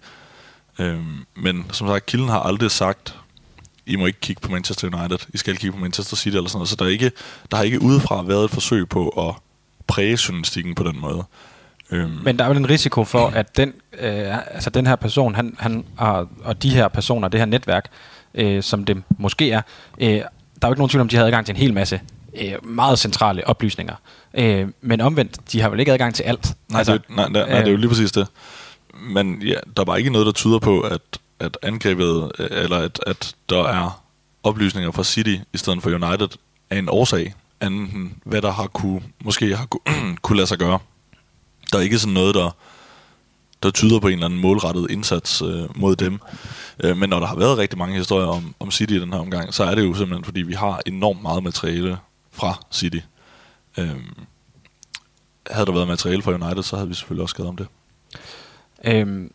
Øhm, 0.80 1.26
men 1.36 1.65
som 1.72 1.88
sagt, 1.88 2.06
Kilden 2.06 2.30
har 2.30 2.39
aldrig 2.39 2.72
sagt, 2.72 3.15
I 3.86 3.96
må 3.96 4.06
ikke 4.06 4.19
kigge 4.19 4.41
på 4.41 4.52
Manchester 4.52 4.88
United, 4.88 5.28
I 5.34 5.38
skal 5.38 5.58
kigge 5.58 5.74
på 5.74 5.80
Manchester 5.80 6.15
City 6.15 6.36
eller 6.36 6.50
sådan 6.50 6.58
noget. 6.58 6.69
Så 6.69 6.76
der, 6.76 6.86
er 6.86 6.89
ikke, 6.89 7.12
der 7.52 7.58
har 7.58 7.63
ikke 7.63 7.82
udefra 7.82 8.24
været 8.24 8.46
et 8.46 8.52
forsøg 8.52 8.89
på 8.89 9.10
at 9.10 9.36
præge 9.88 10.19
journalistikken 10.28 10.76
på 10.76 10.84
den 10.84 11.00
måde. 11.00 11.24
Øhm. 11.91 12.19
Men 12.24 12.39
der 12.39 12.46
er 12.46 12.50
jo 12.50 12.56
en 12.56 12.69
risiko 12.69 13.04
for, 13.04 13.28
at 13.28 13.58
den, 13.58 13.74
øh, 14.00 14.56
altså 14.56 14.69
den 14.69 14.88
her 14.88 14.96
person, 14.96 15.36
han, 15.36 15.56
han 15.60 15.86
har, 15.98 16.28
og 16.43 16.63
de 16.63 16.69
her 16.69 16.88
personer, 16.88 17.28
det 17.28 17.39
her 17.39 17.46
netværk, 17.46 17.89
øh, 18.36 18.63
som 18.63 18.86
det 18.86 19.04
måske 19.17 19.52
er, 19.52 19.62
øh, 19.98 20.08
der 20.08 20.17
er 20.17 20.24
jo 20.63 20.69
ikke 20.69 20.80
nogen 20.80 20.89
tvivl 20.89 21.02
om, 21.02 21.08
de 21.08 21.15
har 21.15 21.26
adgang 21.26 21.46
til 21.46 21.54
en 21.54 21.58
hel 21.58 21.74
masse 21.74 22.02
øh, 22.41 22.65
meget 22.65 23.00
centrale 23.00 23.47
oplysninger. 23.47 23.95
Øh, 24.34 24.68
men 24.82 25.01
omvendt, 25.01 25.51
de 25.51 25.62
har 25.62 25.70
vel 25.70 25.80
ikke 25.80 25.93
adgang 25.93 26.16
til 26.16 26.24
alt. 26.24 26.53
Nej, 26.70 26.80
altså, 26.80 26.93
det, 26.93 27.01
nej, 27.10 27.30
nej, 27.30 27.49
nej 27.49 27.60
det 27.60 27.68
er 27.68 27.72
jo 27.72 27.78
lige 27.78 27.89
præcis 27.89 28.12
det. 28.12 28.28
Men 28.93 29.41
ja, 29.41 29.55
der 29.76 29.82
er 29.82 29.86
bare 29.86 29.99
ikke 29.99 30.10
noget, 30.10 30.26
der 30.26 30.32
tyder 30.32 30.60
på, 30.60 30.82
at, 30.82 31.01
at 31.39 31.58
angrebet, 31.62 32.32
øh, 32.39 32.47
eller 32.51 32.78
at, 32.78 32.99
at 33.08 33.36
der 33.49 33.64
er 33.64 34.03
oplysninger 34.43 34.91
fra 34.91 35.03
City 35.03 35.36
i 35.53 35.58
stedet 35.58 35.84
for 35.84 35.89
United, 35.89 36.28
er 36.70 36.80
en 36.80 36.89
årsag, 36.89 37.34
anden 37.62 38.14
hvad 38.26 38.41
der 38.41 38.51
har 38.51 38.68
kunne, 38.68 39.01
måske 39.24 39.55
har 39.55 39.66
kunne, 39.66 40.16
kunne 40.22 40.38
lade 40.38 40.47
sig 40.47 40.58
gøre 40.58 40.80
der 41.74 41.80
er 41.80 41.84
ikke 41.84 41.99
sådan 41.99 42.14
noget, 42.14 42.36
der, 42.36 42.55
der 43.64 43.72
tyder 43.72 43.99
på 43.99 44.07
en 44.07 44.14
eller 44.14 44.26
anden 44.26 44.39
målrettet 44.39 44.91
indsats 44.91 45.41
øh, 45.41 45.78
mod 45.80 45.95
dem. 45.95 46.20
Øh, 46.84 46.97
men 46.97 47.09
når 47.09 47.20
der 47.20 47.28
har 47.28 47.36
været 47.36 47.57
rigtig 47.57 47.80
mange 47.80 47.97
historier 47.97 48.28
om, 48.28 48.55
om 48.59 48.72
City 48.72 48.93
i 48.93 48.99
den 48.99 49.14
her 49.14 49.20
omgang, 49.20 49.53
så 49.53 49.64
er 49.64 49.76
det 49.76 49.84
jo 49.84 49.93
simpelthen, 49.93 50.24
fordi 50.24 50.41
vi 50.41 50.53
har 50.53 50.82
enormt 50.86 51.22
meget 51.22 51.43
materiale 51.43 51.97
fra 52.32 52.59
City. 52.72 52.99
Øh, 53.78 53.95
havde 55.51 55.66
der 55.66 55.74
været 55.74 55.88
materiale 55.88 56.22
fra 56.22 56.32
United, 56.32 56.64
så 56.64 56.76
havde 56.76 56.88
vi 56.88 56.93
selvfølgelig 56.93 57.22
også 57.22 57.34
skrevet 57.34 57.49
om 57.49 57.57
det. 57.57 57.68
Øhm, 58.84 59.32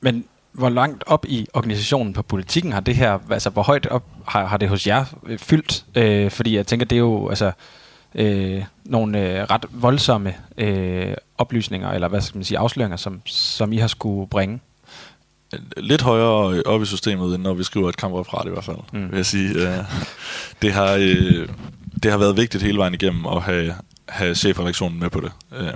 men 0.00 0.24
hvor 0.52 0.68
langt 0.68 1.04
op 1.06 1.26
i 1.28 1.46
organisationen 1.54 2.12
på 2.12 2.22
politikken 2.22 2.72
har 2.72 2.80
det 2.80 2.96
her, 2.96 3.18
altså 3.30 3.50
hvor 3.50 3.62
højt 3.62 3.86
op 3.86 4.04
har, 4.26 4.46
har 4.46 4.56
det 4.56 4.68
hos 4.68 4.86
jer 4.86 5.04
fyldt? 5.38 5.84
Øh, 5.94 6.30
fordi 6.30 6.56
jeg 6.56 6.66
tænker, 6.66 6.86
det 6.86 6.96
er 6.96 7.00
jo, 7.00 7.28
altså, 7.28 7.52
øh, 8.16 8.64
nogle 8.84 9.20
øh, 9.20 9.46
ret 9.50 9.66
voldsomme 9.70 10.34
øh, 10.58 11.14
oplysninger, 11.38 11.90
eller 11.90 12.08
hvad 12.08 12.20
skal 12.20 12.38
man 12.38 12.44
sige, 12.44 12.58
afsløringer, 12.58 12.96
som, 12.96 13.20
som 13.26 13.72
I 13.72 13.76
har 13.76 13.86
skulle 13.86 14.28
bringe? 14.28 14.60
Lidt 15.76 16.02
højere 16.02 16.62
op 16.62 16.82
i 16.82 16.86
systemet, 16.86 17.34
end 17.34 17.42
når 17.42 17.54
vi 17.54 17.64
skriver 17.64 17.88
et 17.88 17.96
kampreferat 17.96 18.46
i 18.46 18.50
hvert 18.50 18.64
fald, 18.64 18.76
mm. 18.92 19.10
vil 19.10 19.16
jeg 19.16 19.26
sige. 19.26 19.50
Øh, 19.50 19.84
det, 20.62 20.72
har, 20.72 20.92
øh, 21.00 21.48
det 22.02 22.10
har 22.10 22.18
været 22.18 22.36
vigtigt 22.36 22.62
hele 22.62 22.78
vejen 22.78 22.94
igennem 22.94 23.26
at 23.26 23.42
have, 23.42 23.74
have 24.08 24.34
chefredaktionen 24.34 25.00
med 25.00 25.10
på 25.10 25.20
det. 25.20 25.32
Øh, 25.56 25.72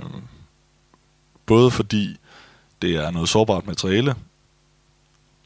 både 1.45 1.71
fordi 1.71 2.17
det 2.81 2.95
er 2.95 3.11
noget 3.11 3.29
sårbart 3.29 3.67
materiale, 3.67 4.15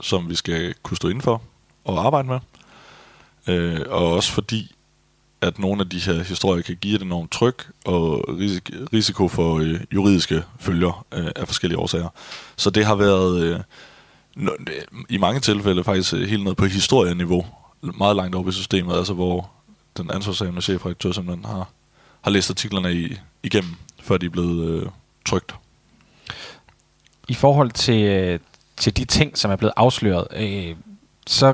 som 0.01 0.29
vi 0.29 0.35
skal 0.35 0.73
kunne 0.83 0.97
stå 0.97 1.07
indenfor 1.07 1.41
og 1.83 2.05
arbejde 2.05 2.27
med. 2.27 2.39
Øh, 3.47 3.81
og 3.89 4.13
også 4.13 4.31
fordi, 4.31 4.74
at 5.45 5.59
nogle 5.59 5.81
af 5.81 5.89
de 5.89 5.99
her 5.99 6.23
historier 6.23 6.61
kan 6.61 6.77
give 6.81 6.95
et 6.95 7.01
enormt 7.01 7.31
tryk 7.31 7.71
og 7.85 8.29
risik- 8.29 8.69
risiko 8.93 9.27
for 9.27 9.57
øh, 9.57 9.79
juridiske 9.93 10.43
følger 10.59 11.05
øh, 11.13 11.27
af 11.35 11.47
forskellige 11.47 11.79
årsager. 11.79 12.09
Så 12.55 12.69
det 12.69 12.85
har 12.85 12.95
været 12.95 13.43
øh, 13.43 13.59
i 15.09 15.17
mange 15.17 15.39
tilfælde 15.39 15.83
faktisk 15.83 16.13
øh, 16.13 16.29
helt 16.29 16.43
ned 16.43 16.55
på 16.55 16.65
historieniveau, 16.65 17.45
meget 17.81 18.15
langt 18.15 18.35
oppe 18.35 18.49
i 18.49 18.53
systemet, 18.53 18.97
altså 18.97 19.13
hvor 19.13 19.51
den 19.97 20.11
ansvarshavende 20.11 20.61
chefredaktør 20.61 21.11
simpelthen 21.11 21.45
har, 21.45 21.69
har 22.21 22.31
læst 22.31 22.49
artiklerne 22.49 22.93
i, 22.93 23.17
igennem, 23.43 23.71
før 24.01 24.17
de 24.17 24.25
er 24.25 24.29
blevet 24.29 24.69
øh, 24.69 24.89
trygt. 25.25 25.55
I 27.27 27.33
forhold 27.33 27.71
til, 27.71 28.03
øh, 28.03 28.39
til 28.77 28.97
de 28.97 29.05
ting, 29.05 29.37
som 29.37 29.51
er 29.51 29.55
blevet 29.55 29.73
afsløret, 29.77 30.27
øh, 30.35 30.75
så 31.27 31.53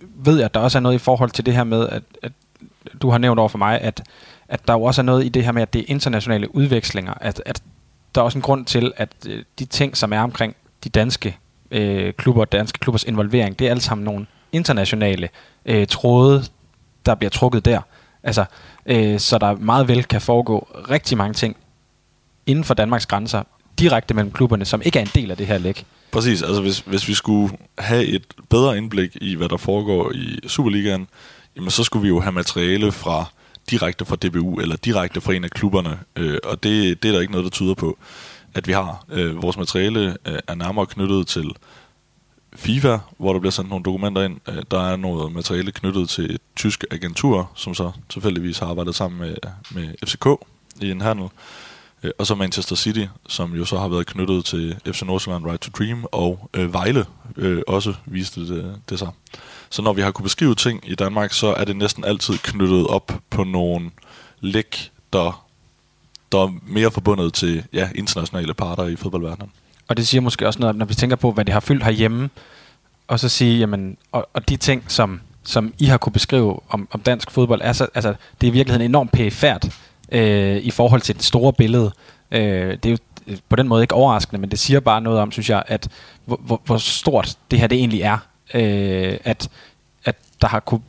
ved 0.00 0.36
jeg, 0.36 0.44
at 0.44 0.54
der 0.54 0.60
også 0.60 0.78
er 0.78 0.82
noget 0.82 0.94
i 0.94 0.98
forhold 0.98 1.30
til 1.30 1.46
det 1.46 1.54
her 1.54 1.64
med, 1.64 1.88
at, 1.88 2.02
at 2.22 2.32
du 3.02 3.10
har 3.10 3.18
nævnt 3.18 3.40
over 3.40 3.48
for 3.48 3.58
mig, 3.58 3.80
at, 3.80 4.02
at 4.48 4.68
der 4.68 4.72
jo 4.72 4.82
også 4.82 5.00
er 5.00 5.04
noget 5.04 5.24
i 5.24 5.28
det 5.28 5.44
her 5.44 5.52
med, 5.52 5.62
at 5.62 5.72
det 5.72 5.80
er 5.80 5.84
internationale 5.88 6.54
udvekslinger, 6.54 7.14
at, 7.20 7.42
at 7.46 7.62
der 8.14 8.20
er 8.20 8.24
også 8.24 8.38
en 8.38 8.42
grund 8.42 8.66
til, 8.66 8.92
at 8.96 9.08
øh, 9.28 9.44
de 9.58 9.64
ting, 9.64 9.96
som 9.96 10.12
er 10.12 10.20
omkring 10.20 10.56
de 10.84 10.88
danske 10.88 11.38
øh, 11.70 12.12
klubber, 12.12 12.44
danske 12.44 12.78
klubbers 12.78 13.04
involvering, 13.04 13.58
det 13.58 13.66
er 13.66 13.70
alt 13.70 13.82
sammen 13.82 14.04
nogle 14.04 14.26
internationale 14.52 15.28
øh, 15.66 15.86
tråde, 15.86 16.44
der 17.06 17.14
bliver 17.14 17.30
trukket 17.30 17.64
der. 17.64 17.80
Altså, 18.22 18.44
øh, 18.86 19.18
så 19.18 19.38
der 19.38 19.56
meget 19.56 19.88
vel 19.88 20.04
kan 20.04 20.20
foregå 20.20 20.68
rigtig 20.90 21.18
mange 21.18 21.34
ting 21.34 21.56
inden 22.46 22.64
for 22.64 22.74
Danmarks 22.74 23.06
grænser, 23.06 23.42
direkte 23.78 24.14
mellem 24.14 24.32
klubberne, 24.32 24.64
som 24.64 24.82
ikke 24.84 24.98
er 24.98 25.02
en 25.02 25.10
del 25.14 25.30
af 25.30 25.36
det 25.36 25.46
her 25.46 25.58
læk. 25.58 25.86
Præcis, 26.10 26.42
altså 26.42 26.62
hvis, 26.62 26.78
hvis 26.78 27.08
vi 27.08 27.14
skulle 27.14 27.56
have 27.78 28.04
et 28.04 28.24
bedre 28.50 28.78
indblik 28.78 29.16
i, 29.20 29.34
hvad 29.34 29.48
der 29.48 29.56
foregår 29.56 30.12
i 30.12 30.38
Superligaen, 30.46 31.08
jamen 31.56 31.70
så 31.70 31.84
skulle 31.84 32.02
vi 32.02 32.08
jo 32.08 32.20
have 32.20 32.32
materiale 32.32 32.92
fra 32.92 33.24
direkte 33.70 34.04
fra 34.04 34.16
DBU, 34.16 34.60
eller 34.60 34.76
direkte 34.76 35.20
fra 35.20 35.32
en 35.32 35.44
af 35.44 35.50
klubberne, 35.50 35.98
øh, 36.16 36.38
og 36.44 36.62
det, 36.62 37.02
det 37.02 37.08
er 37.08 37.12
der 37.12 37.20
ikke 37.20 37.32
noget, 37.32 37.44
der 37.44 37.50
tyder 37.50 37.74
på, 37.74 37.98
at 38.54 38.66
vi 38.66 38.72
har. 38.72 39.04
Øh, 39.12 39.42
vores 39.42 39.56
materiale 39.56 40.16
øh, 40.26 40.38
er 40.46 40.54
nærmere 40.54 40.86
knyttet 40.86 41.26
til 41.26 41.52
FIFA, 42.56 42.98
hvor 43.18 43.32
der 43.32 43.40
bliver 43.40 43.50
sendt 43.50 43.70
nogle 43.70 43.84
dokumenter 43.84 44.22
ind. 44.22 44.40
Øh, 44.48 44.62
der 44.70 44.80
er 44.80 44.96
noget 44.96 45.32
materiale 45.32 45.72
knyttet 45.72 46.08
til 46.08 46.34
et 46.34 46.40
tysk 46.56 46.84
agentur, 46.90 47.50
som 47.54 47.74
så 47.74 47.92
tilfældigvis 48.08 48.58
har 48.58 48.66
arbejdet 48.66 48.94
sammen 48.94 49.20
med, 49.20 49.36
med 49.70 49.94
FCK 50.06 50.26
i 50.80 50.90
en 50.90 51.00
handel. 51.00 51.28
Øh, 52.02 52.10
og 52.18 52.26
så 52.26 52.34
Manchester 52.34 52.76
City, 52.76 53.04
som 53.28 53.54
jo 53.54 53.64
så 53.64 53.78
har 53.78 53.88
været 53.88 54.06
knyttet 54.06 54.44
til 54.44 54.76
FC 54.86 55.02
Nordsjælland 55.02 55.46
Right 55.46 55.60
to 55.60 55.70
Dream, 55.78 56.06
og 56.12 56.50
øh, 56.54 56.72
Vejle 56.72 57.06
øh, 57.36 57.62
også 57.66 57.94
viste 58.06 58.40
det, 58.40 58.80
det 58.88 58.98
sig. 58.98 59.08
Så 59.74 59.82
når 59.82 59.92
vi 59.92 60.02
har 60.02 60.10
kunne 60.10 60.22
beskrive 60.22 60.54
ting 60.54 60.80
i 60.86 60.94
Danmark, 60.94 61.32
så 61.32 61.46
er 61.46 61.64
det 61.64 61.76
næsten 61.76 62.04
altid 62.04 62.38
knyttet 62.38 62.86
op 62.86 63.12
på 63.30 63.44
nogle 63.44 63.90
læk, 64.40 64.92
der, 65.12 65.46
der 66.32 66.38
er 66.38 66.54
mere 66.66 66.90
forbundet 66.90 67.34
til 67.34 67.64
ja, 67.72 67.88
internationale 67.94 68.54
parter 68.54 68.84
i 68.84 68.96
fodboldverdenen. 68.96 69.50
Og 69.88 69.96
det 69.96 70.06
siger 70.06 70.20
måske 70.20 70.46
også 70.46 70.60
noget, 70.60 70.76
når 70.76 70.86
vi 70.86 70.94
tænker 70.94 71.16
på, 71.16 71.32
hvad 71.32 71.44
det 71.44 71.52
har 71.52 71.60
fyldt 71.60 71.84
herhjemme, 71.84 72.30
og 73.08 73.20
så 73.20 73.28
sige, 73.28 73.58
jamen, 73.58 73.96
og, 74.12 74.28
og 74.34 74.48
de 74.48 74.56
ting, 74.56 74.84
som, 74.88 75.20
som 75.44 75.74
I 75.78 75.84
har 75.84 75.96
kunne 75.96 76.12
beskrive 76.12 76.60
om, 76.68 76.88
om 76.90 77.00
dansk 77.00 77.30
fodbold, 77.30 77.60
er 77.64 77.72
så, 77.72 77.86
altså, 77.94 78.14
det 78.40 78.46
er 78.46 78.50
i 78.50 78.54
virkeligheden 78.54 78.90
enormt 78.90 79.12
pæfærd 79.12 79.72
øh, 80.12 80.56
i 80.56 80.70
forhold 80.70 81.00
til 81.00 81.14
det 81.14 81.24
store 81.24 81.52
billede. 81.52 81.92
Øh, 82.30 82.70
det 82.70 82.86
er 82.86 82.90
jo 82.90 82.98
øh, 83.26 83.38
på 83.48 83.56
den 83.56 83.68
måde 83.68 83.82
ikke 83.82 83.94
overraskende, 83.94 84.40
men 84.40 84.50
det 84.50 84.58
siger 84.58 84.80
bare 84.80 85.00
noget 85.00 85.20
om, 85.20 85.32
synes 85.32 85.50
jeg, 85.50 85.62
at 85.66 85.88
hvor, 86.24 86.40
hvor, 86.46 86.60
hvor 86.64 86.78
stort 86.78 87.36
det 87.50 87.60
her 87.60 87.66
det 87.66 87.78
egentlig 87.78 88.00
er. 88.00 88.18
Øh, 88.54 89.16
at, 89.24 89.48
at 90.04 90.16
der 90.40 90.48
har 90.48 90.60
kunne 90.60 90.80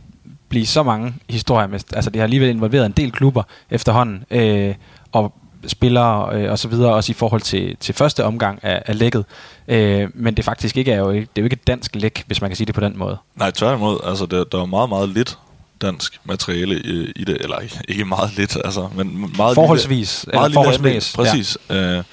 blive 0.49 0.65
så 0.65 0.83
mange 0.83 1.13
historier 1.29 1.67
med, 1.67 1.79
altså 1.93 2.09
det 2.09 2.19
har 2.19 2.23
alligevel 2.23 2.49
involveret 2.49 2.85
en 2.85 2.91
del 2.91 3.11
klubber 3.11 3.43
efterhånden, 3.69 4.23
øh, 4.31 4.75
og 5.11 5.33
spillere 5.67 6.35
øh, 6.35 6.51
og 6.51 6.59
så 6.59 6.67
videre, 6.67 6.93
også 6.93 7.11
i 7.11 7.13
forhold 7.13 7.41
til, 7.41 7.77
til 7.79 7.95
første 7.95 8.23
omgang 8.23 8.59
af, 8.63 8.83
af 8.85 8.99
lækket. 8.99 9.25
Øh, 9.67 10.09
men 10.13 10.37
det 10.37 10.45
faktisk 10.45 10.77
ikke 10.77 10.91
er 10.91 10.99
jo, 10.99 11.11
det 11.13 11.21
er 11.21 11.27
jo 11.37 11.43
ikke 11.43 11.53
et 11.53 11.67
dansk 11.67 11.95
læk, 11.95 12.23
hvis 12.27 12.41
man 12.41 12.49
kan 12.49 12.57
sige 12.57 12.65
det 12.65 12.75
på 12.75 12.81
den 12.81 12.97
måde. 12.97 13.17
Nej, 13.35 13.51
tværtimod. 13.51 13.99
Altså, 14.03 14.25
der, 14.25 14.43
der 14.43 14.61
er 14.61 14.65
meget, 14.65 14.89
meget 14.89 15.09
lidt 15.09 15.37
dansk 15.81 16.19
materiale 16.23 16.79
i, 16.79 17.11
i 17.15 17.23
det, 17.23 17.37
eller 17.41 17.57
ikke 17.87 18.05
meget 18.05 18.37
lidt, 18.37 18.57
altså, 18.65 18.89
men 18.95 19.33
meget 19.37 19.55
forholdsvis, 19.55 20.23
lille, 20.23 20.37
meget 20.37 20.49
eller 20.49 20.53
forholdsvis, 20.53 21.13
præcis. 21.15 21.57
Ja. 21.69 21.97
Øh, 21.97 22.03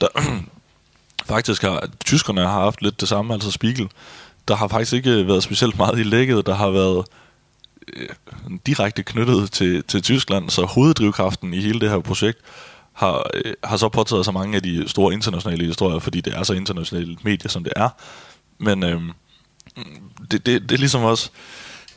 der, 0.00 0.06
faktisk 1.34 1.62
har 1.62 1.88
tyskerne 2.04 2.40
har 2.40 2.60
haft 2.60 2.82
lidt 2.82 3.00
det 3.00 3.08
samme, 3.08 3.34
altså 3.34 3.50
Spiegel. 3.50 3.88
Der 4.48 4.54
har 4.54 4.68
faktisk 4.68 4.92
ikke 4.92 5.26
været 5.26 5.42
specielt 5.42 5.78
meget 5.78 5.98
i 5.98 6.02
lækket, 6.02 6.46
der 6.46 6.54
har 6.54 6.70
været 6.70 7.06
øh, 7.96 8.08
direkte 8.66 9.02
knyttet 9.02 9.52
til, 9.52 9.84
til 9.84 10.02
Tyskland, 10.02 10.50
så 10.50 10.62
hoveddrivkraften 10.64 11.54
i 11.54 11.60
hele 11.60 11.80
det 11.80 11.90
her 11.90 11.98
projekt 11.98 12.38
har, 12.92 13.30
øh, 13.34 13.54
har 13.64 13.76
så 13.76 13.88
påtaget 13.88 14.24
så 14.24 14.32
mange 14.32 14.56
af 14.56 14.62
de 14.62 14.88
store 14.88 15.12
internationale 15.12 15.64
historier, 15.64 15.98
fordi 15.98 16.20
det 16.20 16.34
er 16.34 16.42
så 16.42 16.52
internationalt 16.52 17.24
medie, 17.24 17.50
som 17.50 17.64
det 17.64 17.72
er. 17.76 17.88
Men 18.58 18.82
øh, 18.82 19.00
det, 20.30 20.46
det, 20.46 20.62
det 20.62 20.72
er 20.72 20.78
ligesom 20.78 21.04
også 21.04 21.30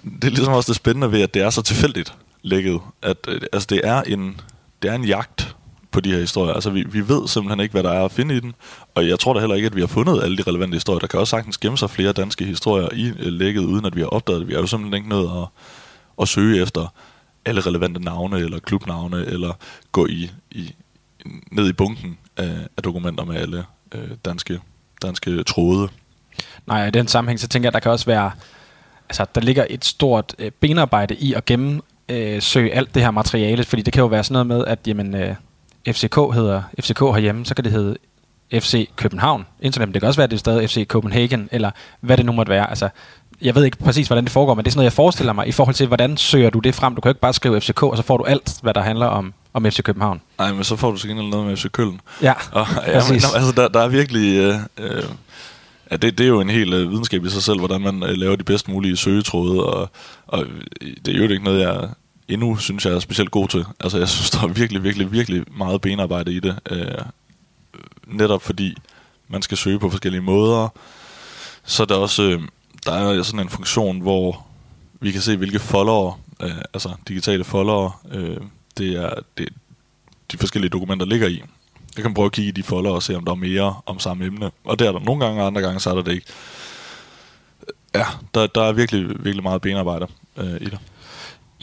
det 0.03 0.23
er 0.23 0.29
ligesom 0.29 0.53
også 0.53 0.71
det 0.71 0.75
spændende 0.75 1.11
ved, 1.11 1.21
at 1.21 1.33
det 1.33 1.41
er 1.41 1.49
så 1.49 1.61
tilfældigt 1.61 2.13
lækket. 2.41 2.79
At, 3.01 3.17
øh, 3.27 3.41
altså, 3.53 3.67
det 3.69 3.81
er 3.83 4.01
en, 4.01 4.41
det 4.81 4.91
er 4.91 4.95
en 4.95 5.05
jagt 5.05 5.55
på 5.93 5.99
de 5.99 6.11
her 6.11 6.19
historier. 6.19 6.53
Altså, 6.53 6.69
vi, 6.69 6.83
vi 6.83 7.07
ved 7.07 7.27
simpelthen 7.27 7.59
ikke, 7.59 7.71
hvad 7.71 7.83
der 7.83 7.91
er 7.91 8.05
at 8.05 8.11
finde 8.11 8.35
i 8.35 8.39
den. 8.39 8.53
Og 8.95 9.07
jeg 9.07 9.19
tror 9.19 9.33
da 9.33 9.39
heller 9.39 9.55
ikke, 9.55 9.65
at 9.65 9.75
vi 9.75 9.79
har 9.79 9.87
fundet 9.87 10.23
alle 10.23 10.37
de 10.37 10.43
relevante 10.47 10.75
historier. 10.75 10.99
Der 10.99 11.07
kan 11.07 11.19
også 11.19 11.31
sagtens 11.31 11.57
gemme 11.57 11.77
sig 11.77 11.89
flere 11.89 12.11
danske 12.11 12.45
historier 12.45 12.89
i 12.93 13.07
øh, 13.07 13.25
lægget, 13.25 13.65
uden 13.65 13.85
at 13.85 13.95
vi 13.95 14.01
har 14.01 14.07
opdaget 14.07 14.39
det. 14.39 14.47
Vi 14.47 14.53
har 14.53 14.61
jo 14.61 14.67
simpelthen 14.67 14.93
ikke 14.93 15.09
noget 15.09 15.41
at, 15.41 15.47
at 16.21 16.27
søge 16.27 16.61
efter 16.61 16.93
alle 17.45 17.61
relevante 17.61 17.99
navne, 17.99 18.37
eller 18.37 18.59
klubnavne, 18.59 19.25
eller 19.25 19.53
gå 19.91 20.07
i, 20.07 20.31
i, 20.51 20.75
ned 21.51 21.69
i 21.69 21.73
bunken 21.73 22.17
af, 22.37 22.57
af 22.77 22.83
dokumenter 22.83 23.25
med 23.25 23.35
alle 23.35 23.65
øh, 23.95 24.09
danske, 24.25 24.59
danske 25.01 25.43
tråde. 25.43 25.89
Nej, 26.67 26.87
i 26.87 26.91
den 26.91 27.07
sammenhæng, 27.07 27.39
så 27.39 27.47
tænker 27.47 27.67
jeg, 27.67 27.69
at 27.69 27.73
der 27.73 27.79
kan 27.79 27.91
også 27.91 28.05
være 28.05 28.31
altså, 29.09 29.25
der 29.35 29.41
ligger 29.41 29.65
et 29.69 29.85
stort 29.85 30.35
øh, 30.39 30.51
benarbejde 30.51 31.15
i 31.15 31.33
at 31.33 31.45
gemme 31.45 31.81
øh, 32.09 32.41
alt 32.55 32.95
det 32.95 33.03
her 33.03 33.11
materiale, 33.11 33.63
fordi 33.63 33.81
det 33.81 33.93
kan 33.93 34.01
jo 34.01 34.07
være 34.07 34.23
sådan 34.23 34.33
noget 34.33 34.47
med, 34.47 34.65
at 34.65 34.79
jamen, 34.87 35.15
øh, 35.15 35.35
FCK 35.87 36.15
hedder 36.15 36.61
FCK 36.81 36.99
herhjemme, 36.99 37.45
så 37.45 37.55
kan 37.55 37.63
det 37.63 37.71
hedde 37.71 37.97
FC 38.53 38.89
København 38.95 39.45
Internet. 39.61 39.93
Det 39.93 40.01
kan 40.01 40.07
også 40.07 40.17
være, 40.17 40.23
at 40.23 40.31
det 40.31 40.37
er 40.37 40.39
stadig 40.39 40.69
FC 40.69 40.87
Copenhagen, 40.87 41.49
eller 41.51 41.71
hvad 42.01 42.17
det 42.17 42.25
nu 42.25 42.31
måtte 42.31 42.49
være. 42.49 42.69
Altså, 42.69 42.89
jeg 43.41 43.55
ved 43.55 43.65
ikke 43.65 43.77
præcis, 43.77 44.07
hvordan 44.07 44.23
det 44.23 44.31
foregår, 44.31 44.53
men 44.53 44.65
det 44.65 44.69
er 44.69 44.71
sådan 44.71 44.79
noget, 44.79 44.91
jeg 44.91 44.93
forestiller 44.93 45.33
mig 45.33 45.47
i 45.47 45.51
forhold 45.51 45.75
til, 45.75 45.87
hvordan 45.87 46.17
søger 46.17 46.49
du 46.49 46.59
det 46.59 46.75
frem. 46.75 46.95
Du 46.95 47.01
kan 47.01 47.09
jo 47.09 47.11
ikke 47.11 47.21
bare 47.21 47.33
skrive 47.33 47.61
FCK, 47.61 47.83
og 47.83 47.97
så 47.97 48.03
får 48.03 48.17
du 48.17 48.23
alt, 48.23 48.59
hvad 48.61 48.73
der 48.73 48.81
handler 48.81 49.05
om, 49.05 49.33
om 49.53 49.65
FC 49.65 49.81
København. 49.83 50.21
Nej, 50.37 50.53
men 50.53 50.63
så 50.63 50.75
får 50.75 50.91
du 50.91 50.97
så 50.97 51.07
noget 51.07 51.47
med 51.47 51.57
FC 51.57 51.71
Køln. 51.71 52.01
Ja, 52.21 52.33
og, 52.51 52.67
ja 52.87 53.01
men, 53.09 53.13
altså, 53.13 53.53
der, 53.55 53.67
der 53.67 53.79
er 53.79 53.87
virkelig... 53.87 54.37
Øh, 54.37 54.55
øh, 54.79 55.03
Ja, 55.91 55.97
det, 55.97 56.17
det 56.17 56.23
er 56.23 56.27
jo 56.27 56.41
en 56.41 56.49
hel 56.49 56.73
uh, 56.73 56.91
videnskab 56.91 57.25
i 57.25 57.29
sig 57.29 57.43
selv, 57.43 57.59
hvordan 57.59 57.81
man 57.81 58.03
uh, 58.03 58.09
laver 58.09 58.35
de 58.35 58.43
bedst 58.43 58.67
mulige 58.67 58.97
søgetråde, 58.97 59.65
og, 59.65 59.89
og 60.27 60.45
det 61.05 61.13
er 61.13 61.17
jo 61.17 61.23
ikke 61.23 61.43
noget, 61.43 61.61
jeg 61.61 61.89
endnu 62.27 62.57
synes, 62.57 62.85
jeg 62.85 62.93
er 62.93 62.99
specielt 62.99 63.31
god 63.31 63.47
til. 63.47 63.65
Altså, 63.79 63.97
jeg 63.97 64.09
synes, 64.09 64.29
der 64.31 64.41
er 64.41 64.47
virkelig, 64.47 64.83
virkelig, 64.83 65.11
virkelig 65.11 65.43
meget 65.57 65.81
benarbejde 65.81 66.33
i 66.33 66.39
det. 66.39 66.59
Øh, 66.69 66.87
netop 68.07 68.41
fordi 68.41 68.77
man 69.27 69.41
skal 69.41 69.57
søge 69.57 69.79
på 69.79 69.89
forskellige 69.89 70.21
måder. 70.21 70.69
Så 71.63 71.83
er 71.83 71.87
der 71.87 71.95
også, 71.95 72.23
øh, 72.23 72.41
der 72.85 72.91
er 72.91 73.23
sådan 73.23 73.39
en 73.39 73.49
funktion, 73.49 73.99
hvor 73.99 74.45
vi 74.99 75.11
kan 75.11 75.21
se, 75.21 75.37
hvilke 75.37 75.59
follower, 75.59 76.19
øh, 76.41 76.57
altså 76.73 76.89
digitale 77.07 77.43
follower, 77.43 78.01
øh, 78.11 78.37
det 78.77 78.95
er 78.95 79.13
det, 79.37 79.49
de 80.31 80.37
forskellige 80.37 80.69
dokumenter 80.69 81.05
ligger 81.05 81.27
i. 81.27 81.43
Jeg 81.95 82.03
kan 82.03 82.13
prøve 82.13 82.25
at 82.25 82.31
kigge 82.31 82.49
i 82.49 82.51
de 82.51 82.63
folder 82.63 82.91
og 82.91 83.03
se, 83.03 83.15
om 83.15 83.25
der 83.25 83.31
er 83.31 83.35
mere 83.35 83.75
om 83.85 83.99
samme 83.99 84.25
emne. 84.25 84.51
Og 84.63 84.79
det 84.79 84.87
er 84.87 84.91
der 84.91 84.99
nogle 84.99 85.25
gange, 85.25 85.41
og 85.41 85.47
andre 85.47 85.61
gange, 85.61 85.79
så 85.79 85.89
er 85.89 85.95
der 85.95 86.01
det 86.01 86.11
ikke. 86.11 86.27
Ja, 87.95 88.05
der, 88.33 88.47
der 88.47 88.63
er 88.63 88.71
virkelig, 88.71 89.09
virkelig 89.09 89.43
meget 89.43 89.61
benarbejde 89.61 90.07
øh, 90.37 90.55
i 90.61 90.65
det. 90.65 90.79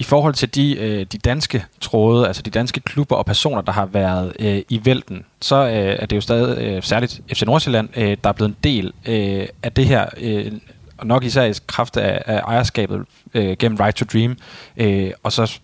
I 0.01 0.03
forhold 0.03 0.35
til 0.35 0.55
de, 0.55 0.77
øh, 0.77 1.07
de 1.13 1.19
danske 1.19 1.65
tråde, 1.81 2.27
altså 2.27 2.43
de 2.43 2.51
danske 2.51 2.81
klubber 2.81 3.17
og 3.17 3.27
personer, 3.27 3.63
der 3.63 3.73
har 3.73 3.87
været 3.87 4.33
øh, 4.39 4.63
i 4.69 4.81
vælten, 4.85 5.25
så 5.41 5.57
øh, 5.57 5.97
er 5.99 6.07
det 6.07 6.17
jo 6.17 6.21
stadig 6.21 6.59
øh, 6.59 6.83
særligt 6.83 7.21
FC 7.33 7.43
Nordsjælland, 7.43 7.89
øh, 7.97 8.17
der 8.25 8.29
er 8.29 8.33
blevet 8.33 8.49
en 8.49 8.57
del 8.65 8.93
øh, 9.07 9.49
af 9.63 9.73
det 9.73 9.87
her, 9.87 10.07
øh, 10.17 10.53
og 10.99 11.07
nok 11.07 11.25
især 11.25 11.43
i 11.43 11.53
kraft 11.67 11.97
af, 11.97 12.23
af 12.27 12.41
ejerskabet 12.41 13.05
øh, 13.35 13.57
gennem 13.59 13.79
Right 13.81 13.97
to 13.97 14.05
Dream, 14.13 14.37
øh, 14.77 15.11
og 15.23 15.33
så 15.33 15.61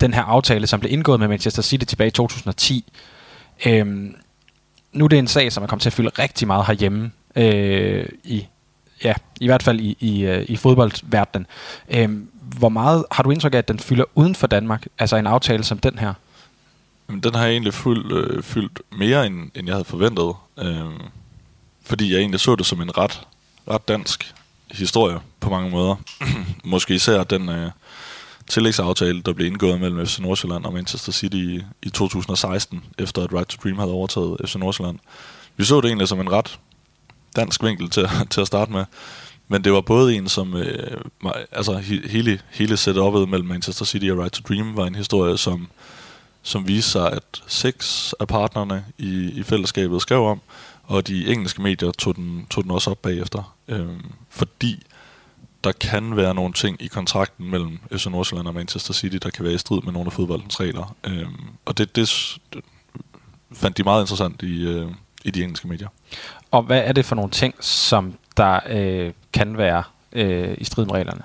den 0.00 0.14
her 0.14 0.22
aftale, 0.22 0.66
som 0.66 0.80
blev 0.80 0.92
indgået 0.92 1.20
med 1.20 1.28
Manchester 1.28 1.62
City 1.62 1.84
tilbage 1.84 2.08
i 2.08 2.10
2010, 2.10 2.84
Øh, 3.66 3.86
nu 4.92 5.04
er 5.04 5.08
det 5.08 5.18
en 5.18 5.26
sag, 5.26 5.52
som 5.52 5.62
er 5.62 5.66
kommet 5.66 5.82
til 5.82 5.88
at 5.88 5.92
fylde 5.92 6.10
rigtig 6.18 6.46
meget 6.46 6.66
herhjemme 6.66 7.10
øh, 7.36 8.06
i 8.24 8.46
ja, 9.04 9.14
i 9.40 9.46
hvert 9.46 9.62
fald 9.62 9.80
i, 9.80 9.96
i, 10.00 10.24
øh, 10.24 10.44
i 10.48 10.56
fodboldverdenen. 10.56 11.46
Øhm, 11.88 12.28
hvor 12.58 12.68
meget 12.68 13.04
har 13.10 13.22
du 13.22 13.30
indtryk 13.30 13.54
af, 13.54 13.58
at 13.58 13.68
den 13.68 13.78
fylder 13.78 14.04
uden 14.14 14.34
for 14.34 14.46
Danmark? 14.46 14.86
Altså 14.98 15.16
en 15.16 15.26
aftale 15.26 15.64
som 15.64 15.78
den 15.78 15.98
her? 15.98 16.14
Jamen, 17.08 17.22
den 17.22 17.34
har 17.34 17.42
jeg 17.42 17.52
egentlig 17.52 17.74
fyldt, 17.74 18.12
øh, 18.12 18.42
fyldt 18.42 18.82
mere, 18.98 19.26
end, 19.26 19.50
end 19.54 19.66
jeg 19.66 19.74
havde 19.74 19.84
forventet. 19.84 20.34
Øh, 20.58 20.84
fordi 21.82 22.12
jeg 22.12 22.18
egentlig 22.20 22.40
så 22.40 22.56
det 22.56 22.66
som 22.66 22.80
en 22.82 22.98
ret, 22.98 23.20
ret 23.70 23.88
dansk 23.88 24.34
historie 24.70 25.18
på 25.40 25.50
mange 25.50 25.70
måder. 25.70 25.96
Måske 26.64 26.94
især 26.94 27.24
den 27.24 27.48
øh, 27.48 27.70
tillægsaftale, 28.46 29.22
der 29.22 29.32
blev 29.32 29.46
indgået 29.46 29.80
mellem 29.80 30.06
FC 30.06 30.18
Nordsjælland 30.18 30.64
og 30.64 30.72
Manchester 30.72 31.12
City 31.12 31.36
i, 31.36 31.62
i 31.82 31.90
2016, 31.90 32.84
efter 32.98 33.22
at 33.24 33.32
Right 33.32 33.48
to 33.48 33.58
Dream 33.62 33.78
havde 33.78 33.92
overtaget 33.92 34.36
FC 34.44 34.54
Nordsjælland. 34.56 34.98
Vi 35.56 35.64
så 35.64 35.80
det 35.80 35.88
egentlig 35.88 36.08
som 36.08 36.20
en 36.20 36.32
ret 36.32 36.58
dansk 37.36 37.62
vinkel 37.62 37.90
til, 37.90 38.08
til 38.30 38.40
at 38.40 38.46
starte 38.46 38.72
med. 38.72 38.84
Men 39.48 39.64
det 39.64 39.72
var 39.72 39.80
både 39.80 40.16
en, 40.16 40.28
som... 40.28 40.56
Øh, 40.56 41.00
altså 41.52 41.76
hele, 42.04 42.40
hele 42.50 42.74
setup'et 42.74 43.26
mellem 43.26 43.48
Manchester 43.48 43.84
City 43.84 44.06
og 44.06 44.18
Right 44.18 44.32
to 44.32 44.42
Dream 44.48 44.76
var 44.76 44.86
en 44.86 44.94
historie, 44.94 45.38
som, 45.38 45.68
som 46.42 46.68
viste 46.68 46.90
sig, 46.90 47.12
at 47.12 47.22
seks 47.46 48.14
af 48.20 48.28
partnerne 48.28 48.84
i, 48.98 49.30
i 49.34 49.42
fællesskabet 49.42 50.02
skrev 50.02 50.24
om, 50.24 50.40
og 50.84 51.06
de 51.06 51.32
engelske 51.32 51.62
medier 51.62 51.90
tog 51.90 52.16
den, 52.16 52.46
tog 52.50 52.64
den 52.64 52.70
også 52.70 52.90
op 52.90 53.02
bagefter. 53.02 53.54
Øh, 53.68 53.86
fordi 54.30 54.82
der 55.64 55.72
kan 55.72 56.16
være 56.16 56.34
nogle 56.34 56.52
ting 56.52 56.82
i 56.82 56.86
kontrakten 56.86 57.50
mellem 57.50 57.78
FC 57.92 58.06
Nordsjælland 58.06 58.48
og 58.48 58.54
Manchester 58.54 58.94
City, 58.94 59.16
der 59.16 59.30
kan 59.30 59.44
være 59.44 59.54
i 59.54 59.58
strid 59.58 59.82
med 59.82 59.92
nogle 59.92 60.06
af 60.06 60.12
fodboldens 60.12 60.60
regler. 60.60 60.96
Øh, 61.04 61.26
og 61.64 61.78
det, 61.78 61.96
det, 61.96 62.38
det 62.54 62.64
fandt 63.52 63.78
de 63.78 63.82
meget 63.82 64.02
interessant 64.02 64.42
i, 64.42 64.66
øh, 64.66 64.86
i 65.24 65.30
de 65.30 65.42
engelske 65.42 65.68
medier. 65.68 65.88
Og 66.50 66.62
hvad 66.62 66.82
er 66.84 66.92
det 66.92 67.04
for 67.04 67.14
nogle 67.14 67.30
ting, 67.30 67.54
som 67.60 68.14
der 68.36 68.60
øh, 68.68 69.12
kan 69.36 69.58
være 69.58 69.82
øh, 70.12 70.54
i 70.58 70.64
strid 70.64 70.84
med 70.84 70.94
reglerne? 70.94 71.22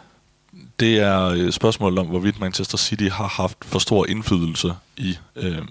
Det 0.79 0.99
er 0.99 1.25
øh, 1.25 1.51
spørgsmålet 1.51 1.99
om, 1.99 2.07
hvorvidt 2.07 2.39
Manchester 2.39 2.77
City 2.77 3.07
har 3.11 3.27
haft 3.27 3.57
for 3.65 3.79
stor 3.79 4.05
indflydelse 4.05 4.73
i 4.97 5.17
øh, 5.35 5.61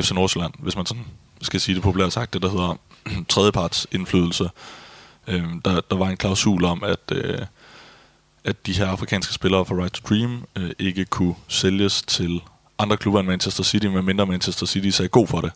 FC 0.00 0.10
Nordsjælland, 0.10 0.52
hvis 0.58 0.76
man 0.76 0.86
sådan 0.86 1.04
skal 1.42 1.60
sige 1.60 1.74
det 1.74 1.82
populært 1.82 2.12
sagt, 2.12 2.34
det 2.34 2.42
der 2.42 2.50
hedder 2.50 2.78
tredjeparts 3.28 3.86
indflydelse. 3.92 4.50
Øh, 5.28 5.44
der, 5.64 5.80
der 5.90 5.96
var 5.96 6.08
en 6.08 6.16
klausul 6.16 6.64
om, 6.64 6.84
at, 6.84 7.12
øh, 7.12 7.38
at 8.44 8.66
de 8.66 8.72
her 8.72 8.86
afrikanske 8.86 9.34
spillere 9.34 9.64
fra 9.64 9.74
Right 9.74 9.92
to 9.92 10.08
Dream 10.08 10.46
øh, 10.56 10.70
ikke 10.78 11.04
kunne 11.04 11.34
sælges 11.48 12.02
til 12.02 12.40
andre 12.78 12.96
klubber 12.96 13.20
end 13.20 13.28
Manchester 13.28 13.64
City, 13.64 13.86
medmindre 13.86 14.26
Manchester 14.26 14.66
City 14.66 14.88
sagde 14.88 15.08
god 15.08 15.26
for 15.26 15.40
det. 15.40 15.52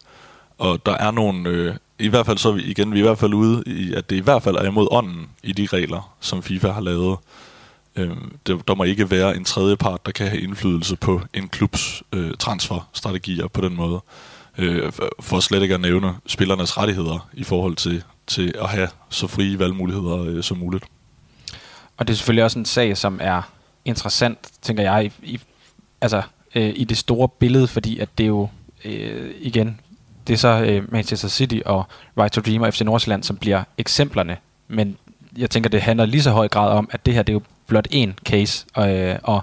Og 0.58 0.86
der 0.86 0.92
er 0.92 1.10
nogle, 1.10 1.48
øh, 1.48 1.74
i 1.98 2.08
hvert 2.08 2.26
fald 2.26 2.38
så 2.38 2.48
er 2.48 2.52
vi 2.52 2.62
igen, 2.62 2.92
vi 2.92 2.98
er 2.98 3.02
i 3.02 3.06
hvert 3.06 3.18
fald 3.18 3.34
ude 3.34 3.62
i, 3.66 3.94
at 3.94 4.10
det 4.10 4.16
i 4.16 4.20
hvert 4.20 4.42
fald 4.42 4.56
er 4.56 4.64
imod 4.64 4.88
ånden 4.90 5.28
i 5.42 5.52
de 5.52 5.66
regler, 5.66 6.16
som 6.20 6.42
FIFA 6.42 6.70
har 6.70 6.80
lavet. 6.80 7.18
Øh, 7.96 8.16
det, 8.46 8.68
der 8.68 8.74
må 8.74 8.84
ikke 8.84 9.10
være 9.10 9.36
en 9.36 9.44
tredje 9.44 9.76
part, 9.76 10.06
der 10.06 10.12
kan 10.12 10.28
have 10.28 10.40
indflydelse 10.40 10.96
på 10.96 11.20
en 11.34 11.48
klubs 11.48 12.02
øh, 12.12 12.34
transferstrategier 12.38 13.46
på 13.46 13.60
den 13.60 13.76
måde. 13.76 14.00
Øh, 14.58 14.92
for 15.20 15.40
slet 15.40 15.62
ikke 15.62 15.74
at 15.74 15.80
nævne 15.80 16.14
spillernes 16.26 16.78
rettigheder 16.78 17.28
i 17.32 17.44
forhold 17.44 17.76
til, 17.76 18.02
til 18.26 18.54
at 18.60 18.68
have 18.68 18.88
så 19.10 19.26
frie 19.26 19.58
valgmuligheder 19.58 20.24
øh, 20.24 20.42
som 20.42 20.56
muligt. 20.56 20.84
Og 21.96 22.08
det 22.08 22.12
er 22.12 22.16
selvfølgelig 22.16 22.44
også 22.44 22.58
en 22.58 22.64
sag, 22.64 22.96
som 22.96 23.18
er 23.22 23.42
interessant, 23.84 24.38
tænker 24.62 24.82
jeg, 24.82 25.04
i, 25.04 25.32
i, 25.32 25.40
altså, 26.00 26.22
øh, 26.54 26.72
i 26.76 26.84
det 26.84 26.96
store 26.96 27.28
billede, 27.28 27.66
fordi 27.66 27.98
at 27.98 28.08
det 28.18 28.26
jo 28.26 28.48
øh, 28.84 29.34
igen 29.40 29.80
det 30.26 30.32
er 30.32 30.38
så 30.38 30.48
øh, 30.48 30.92
Manchester 30.92 31.28
City 31.28 31.58
og 31.66 31.86
Right 32.18 32.32
to 32.32 32.40
Dream 32.40 32.62
og 32.62 32.74
FC 32.74 32.80
Nordsjælland, 32.80 33.22
som 33.22 33.36
bliver 33.36 33.62
eksemplerne. 33.78 34.36
Men 34.68 34.96
jeg 35.38 35.50
tænker, 35.50 35.70
det 35.70 35.82
handler 35.82 36.06
lige 36.06 36.22
så 36.22 36.30
høj 36.30 36.48
grad 36.48 36.70
om, 36.70 36.88
at 36.92 37.06
det 37.06 37.14
her 37.14 37.22
det 37.22 37.32
er 37.32 37.34
jo 37.34 37.42
blot 37.66 37.88
én 37.94 38.10
case, 38.24 38.66
og, 38.74 38.96
øh, 38.96 39.18
og 39.22 39.42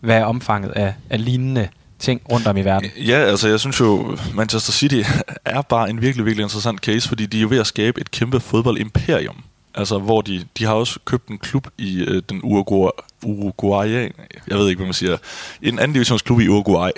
hvad 0.00 0.16
er 0.16 0.24
omfanget 0.24 0.70
af, 0.70 0.94
af 1.10 1.24
lignende 1.24 1.68
ting 1.98 2.20
rundt 2.32 2.46
om 2.46 2.56
i 2.56 2.62
verden. 2.62 2.90
Ja, 2.96 3.18
altså 3.18 3.48
jeg 3.48 3.60
synes 3.60 3.80
jo, 3.80 4.16
Manchester 4.34 4.72
City 4.72 5.02
er 5.44 5.62
bare 5.62 5.90
en 5.90 6.02
virkelig, 6.02 6.26
virkelig 6.26 6.42
interessant 6.42 6.80
case, 6.80 7.08
fordi 7.08 7.26
de 7.26 7.38
er 7.38 7.42
jo 7.42 7.48
ved 7.48 7.58
at 7.58 7.66
skabe 7.66 8.00
et 8.00 8.10
kæmpe 8.10 8.40
fodboldimperium. 8.40 9.44
Altså, 9.74 9.98
hvor 9.98 10.20
de, 10.20 10.44
de 10.58 10.64
har 10.64 10.74
også 10.74 10.98
købt 11.04 11.28
en 11.28 11.38
klub 11.38 11.66
i 11.78 12.04
øh, 12.04 12.22
den 12.28 12.40
Uruguay, 12.42 12.90
Uruguay, 13.24 14.12
jeg 14.48 14.58
ved 14.58 14.68
ikke, 14.68 14.78
hvad 14.78 14.86
man 14.86 14.94
siger, 14.94 15.16
en 15.62 15.78
anden 15.78 15.92
divisionsklub 15.92 16.40
i 16.40 16.48
Uruguay, 16.48 16.90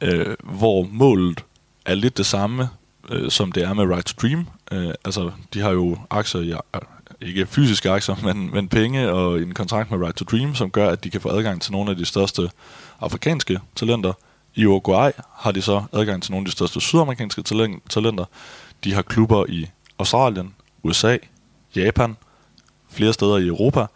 øh, 0.00 0.36
hvor 0.42 0.86
målet 0.90 1.44
er 1.86 1.94
lidt 1.94 2.16
det 2.16 2.26
samme, 2.26 2.68
øh, 3.10 3.30
som 3.30 3.52
det 3.52 3.62
er 3.62 3.74
med 3.74 3.84
Right 3.84 4.06
to 4.06 4.14
Dream. 4.22 4.48
Øh, 4.72 4.94
altså, 5.04 5.30
de 5.54 5.60
har 5.60 5.70
jo 5.70 5.98
aktier 6.10 6.40
i, 6.40 6.52
øh, 6.52 6.80
ikke 7.20 7.46
fysiske 7.46 7.90
aktier, 7.90 8.16
men, 8.22 8.50
men 8.54 8.68
penge 8.68 9.12
og 9.12 9.42
en 9.42 9.54
kontrakt 9.54 9.90
med 9.90 9.98
Right 9.98 10.16
to 10.16 10.24
Dream, 10.24 10.54
som 10.54 10.70
gør, 10.70 10.88
at 10.90 11.04
de 11.04 11.10
kan 11.10 11.20
få 11.20 11.28
adgang 11.28 11.62
til 11.62 11.72
nogle 11.72 11.90
af 11.90 11.96
de 11.96 12.04
største 12.04 12.50
afrikanske 13.00 13.60
talenter. 13.76 14.12
I 14.54 14.66
Uruguay 14.66 15.10
har 15.34 15.52
de 15.52 15.62
så 15.62 15.82
adgang 15.92 16.22
til 16.22 16.32
nogle 16.32 16.42
af 16.42 16.46
de 16.46 16.52
største 16.52 16.80
sydamerikanske 16.80 17.42
talenter. 17.88 18.24
De 18.84 18.94
har 18.94 19.02
klubber 19.02 19.46
i 19.48 19.70
Australien, 19.98 20.54
USA, 20.82 21.16
Japan, 21.76 22.16
flere 22.90 23.12
steder 23.12 23.36
i 23.36 23.46
Europa, 23.46 23.86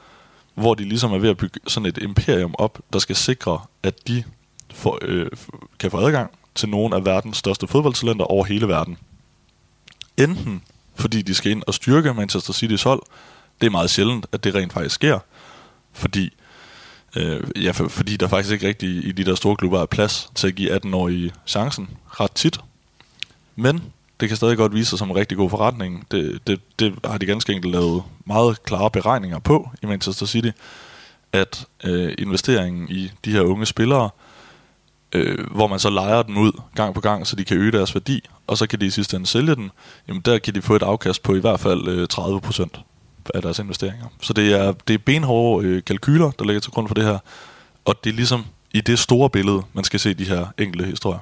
hvor 0.55 0.74
de 0.74 0.84
ligesom 0.84 1.12
er 1.12 1.18
ved 1.18 1.30
at 1.30 1.37
bygge 1.37 1.61
sådan 1.66 1.87
et 1.87 1.99
imperium 1.99 2.55
op, 2.59 2.78
der 2.93 2.99
skal 2.99 3.16
sikre, 3.16 3.61
at 3.82 4.09
de 4.09 4.24
får, 4.74 4.99
øh, 5.03 5.26
kan 5.78 5.91
få 5.91 6.07
adgang 6.07 6.30
til 6.57 6.68
nogle 6.68 6.96
af 6.96 7.04
verdens 7.04 7.36
største 7.36 7.66
fodboldtalenter 7.66 8.24
over 8.24 8.44
hele 8.44 8.68
verden. 8.68 8.98
Enten 10.16 10.62
fordi 10.96 11.22
de 11.22 11.34
skal 11.34 11.52
ind 11.52 11.62
og 11.66 11.74
styrke 11.74 12.14
Manchester 12.14 12.52
City's 12.52 12.84
hold. 12.84 13.02
Det 13.61 13.66
er 13.66 13.70
meget 13.70 13.90
sjældent, 13.90 14.26
at 14.32 14.44
det 14.44 14.54
rent 14.54 14.72
faktisk 14.72 14.94
sker. 14.94 15.18
Fordi, 15.92 16.30
øh, 17.16 17.40
ja, 17.64 17.70
for, 17.70 17.88
fordi 17.88 18.16
der 18.16 18.28
faktisk 18.28 18.52
ikke 18.52 18.68
rigtig 18.68 18.88
i 18.88 19.12
de 19.12 19.24
der 19.24 19.34
store 19.34 19.57
klubber 19.57 19.82
er 19.82 19.86
plads 19.86 20.30
til 20.34 20.46
at 20.46 20.54
give 20.54 20.76
18-årige 20.76 21.32
chancen 21.46 21.88
ret 22.07 22.32
tit. 22.32 22.61
Men 23.57 23.82
det 24.20 24.28
kan 24.28 24.36
stadig 24.36 24.57
godt 24.57 24.74
vise 24.74 24.90
sig 24.90 24.98
som 24.98 25.11
en 25.11 25.16
rigtig 25.16 25.36
god 25.36 25.50
forretning. 25.50 26.07
Det, 26.11 26.46
det, 26.46 26.61
det 26.78 26.94
har 27.04 27.18
de 27.18 27.26
ganske 27.26 27.52
enkelt 27.52 27.72
lavet 27.72 28.02
meget 28.24 28.62
klare 28.62 28.90
beregninger 28.90 29.38
på 29.38 29.70
i 29.82 29.86
Manchester 29.86 30.26
City, 30.26 30.50
at 31.32 31.66
øh, 31.84 32.14
investeringen 32.18 32.88
i 32.88 33.11
de 33.24 33.32
her 33.32 33.40
unge 33.40 33.66
spillere– 33.66 34.11
øh, 35.12 35.50
hvor 35.50 35.66
man 35.66 35.78
så 35.78 35.90
lejer 35.90 36.22
dem 36.22 36.36
ud 36.36 36.52
gang 36.74 36.94
på 36.94 37.00
gang, 37.00 37.26
så 37.26 37.36
de 37.36 37.44
kan 37.44 37.57
øge 37.57 37.72
deres 37.72 37.94
værdi, 37.94 38.28
og 38.46 38.59
så 38.59 38.66
kan 38.66 38.80
de 38.80 38.86
i 38.86 38.90
sidste 38.90 39.16
ende 39.16 39.26
sælge 39.26 39.54
den, 39.54 39.70
jamen 40.09 40.22
der 40.24 40.38
kan 40.38 40.54
de 40.54 40.62
få 40.62 40.76
et 40.76 40.82
afkast 40.82 41.22
på 41.22 41.34
i 41.34 41.40
hvert 41.40 41.61
fald 41.61 41.88
øh, 41.88 42.09
30% 42.12 42.82
af 43.34 43.42
deres 43.42 43.59
investeringer. 43.59 44.07
Så 44.20 44.32
det 44.32 44.52
er, 44.52 44.72
det 44.88 44.94
er 44.94 44.98
benhårde 44.98 45.66
øh, 45.66 45.84
kalkyler, 45.84 46.30
der 46.30 46.44
ligger 46.44 46.61
til 46.61 46.72
grund 46.72 46.88
for 46.88 46.94
det 46.94 47.04
her, 47.04 47.18
og 47.84 48.04
det 48.04 48.11
er 48.11 48.14
ligesom 48.14 48.44
i 48.72 48.80
det 48.80 48.98
store 48.98 49.30
billede, 49.30 49.62
man 49.72 49.84
skal 49.84 50.00
se 50.00 50.14
de 50.14 50.24
her 50.24 50.46
enkelte 50.59 50.84
historier. 50.84 51.18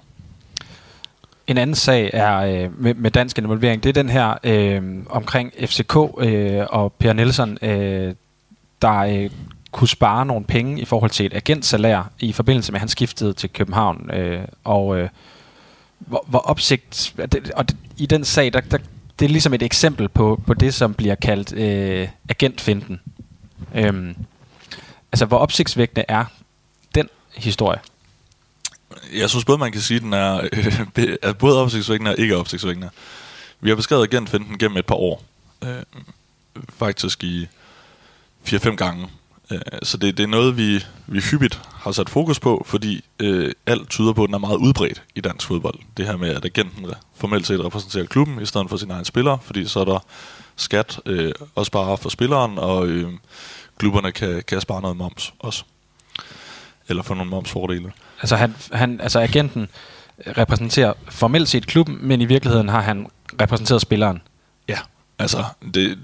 En 1.46 1.58
anden 1.58 1.76
sag 1.76 2.10
er 2.12 2.36
øh, 2.36 2.82
med, 2.82 2.94
med 2.94 3.10
dansk 3.10 3.38
involvering, 3.38 3.82
det 3.82 3.88
er 3.88 4.02
den 4.02 4.08
her 4.08 4.34
øh, 4.44 4.82
omkring 5.10 5.52
FCK 5.60 5.96
øh, 6.18 6.66
og 6.70 6.92
Per 6.92 7.12
Nielsen, 7.12 7.58
øh, 7.62 8.14
der 8.82 8.98
øh, 8.98 9.30
kunne 9.74 9.88
spare 9.88 10.26
nogle 10.26 10.44
penge 10.44 10.80
i 10.80 10.84
forhold 10.84 11.10
til 11.10 11.26
et 11.26 11.34
agentsalær 11.34 12.10
i 12.18 12.32
forbindelse 12.32 12.72
med, 12.72 12.76
at 12.76 12.80
han 12.80 12.88
skiftede 12.88 13.32
til 13.32 13.50
København. 13.50 14.10
Øh, 14.10 14.44
og 14.64 14.98
øh, 14.98 15.08
hvor, 15.98 16.24
hvor 16.26 16.38
opsigt... 16.38 17.14
Og 17.56 17.68
det, 17.68 17.76
i 17.96 18.06
den 18.06 18.24
sag, 18.24 18.52
der, 18.52 18.60
der, 18.60 18.78
det 19.18 19.24
er 19.24 19.28
ligesom 19.28 19.54
et 19.54 19.62
eksempel 19.62 20.08
på, 20.08 20.42
på 20.46 20.54
det, 20.54 20.74
som 20.74 20.94
bliver 20.94 21.14
kaldt 21.14 21.52
øh, 21.52 22.08
agentfinden. 22.28 23.00
Øhm, 23.74 24.16
altså, 25.12 25.26
hvor 25.26 25.38
opsigtsvækkende 25.38 26.04
er 26.08 26.24
den 26.94 27.08
historie? 27.36 27.80
Jeg 29.14 29.30
synes 29.30 29.44
både, 29.44 29.58
man 29.58 29.72
kan 29.72 29.80
sige, 29.80 29.96
at 29.96 30.02
den 30.02 30.12
er, 30.12 30.48
øh, 30.52 31.16
er 31.22 31.32
både 31.44 31.62
opsigtsvækkende 31.62 32.10
og 32.10 32.18
ikke 32.18 32.36
opsigtsvækkende. 32.36 32.90
Vi 33.60 33.68
har 33.68 33.76
beskrevet 33.76 34.12
agentfinden 34.12 34.58
gennem 34.58 34.76
et 34.76 34.86
par 34.86 34.94
år. 34.94 35.22
Øh, 35.64 35.82
faktisk 36.68 37.24
i 37.24 37.48
4-5 38.48 38.74
gange 38.74 39.08
så 39.82 39.96
det, 39.96 40.16
det 40.16 40.22
er 40.22 40.28
noget, 40.28 40.56
vi, 40.56 40.84
vi 41.06 41.20
hyppigt 41.20 41.60
har 41.72 41.92
sat 41.92 42.10
fokus 42.10 42.40
på, 42.40 42.64
fordi 42.66 43.04
øh, 43.20 43.52
alt 43.66 43.90
tyder 43.90 44.12
på, 44.12 44.22
at 44.22 44.26
den 44.26 44.34
er 44.34 44.38
meget 44.38 44.56
udbredt 44.56 45.02
i 45.14 45.20
dansk 45.20 45.46
fodbold. 45.46 45.78
Det 45.96 46.06
her 46.06 46.16
med, 46.16 46.28
at 46.28 46.44
agenten 46.44 46.86
formelt 47.14 47.46
set 47.46 47.64
repræsenterer 47.64 48.04
klubben 48.04 48.42
i 48.42 48.46
stedet 48.46 48.70
for 48.70 48.76
sin 48.76 48.90
egen 48.90 49.04
spiller, 49.04 49.38
fordi 49.42 49.64
så 49.64 49.80
er 49.80 49.84
der 49.84 50.04
skat 50.56 51.00
øh, 51.06 51.32
også 51.54 51.72
bare 51.72 51.98
for 51.98 52.08
spilleren, 52.08 52.58
og 52.58 52.86
øh, 52.86 53.12
klubberne 53.78 54.12
kan, 54.12 54.42
kan 54.48 54.60
spare 54.60 54.80
noget 54.80 54.96
moms 54.96 55.34
også. 55.38 55.64
Eller 56.88 57.02
få 57.02 57.14
nogle 57.14 57.30
momsfordele. 57.30 57.92
Altså, 58.20 58.36
han, 58.36 58.54
han, 58.72 59.00
altså 59.00 59.20
agenten 59.20 59.68
repræsenterer 60.36 60.92
formelt 61.08 61.48
set 61.48 61.66
klubben, 61.66 61.98
men 62.00 62.20
i 62.20 62.24
virkeligheden 62.24 62.68
har 62.68 62.80
han 62.80 63.06
repræsenteret 63.40 63.80
spilleren. 63.80 64.22
Ja, 64.68 64.78
altså 65.18 65.44
det, 65.74 65.98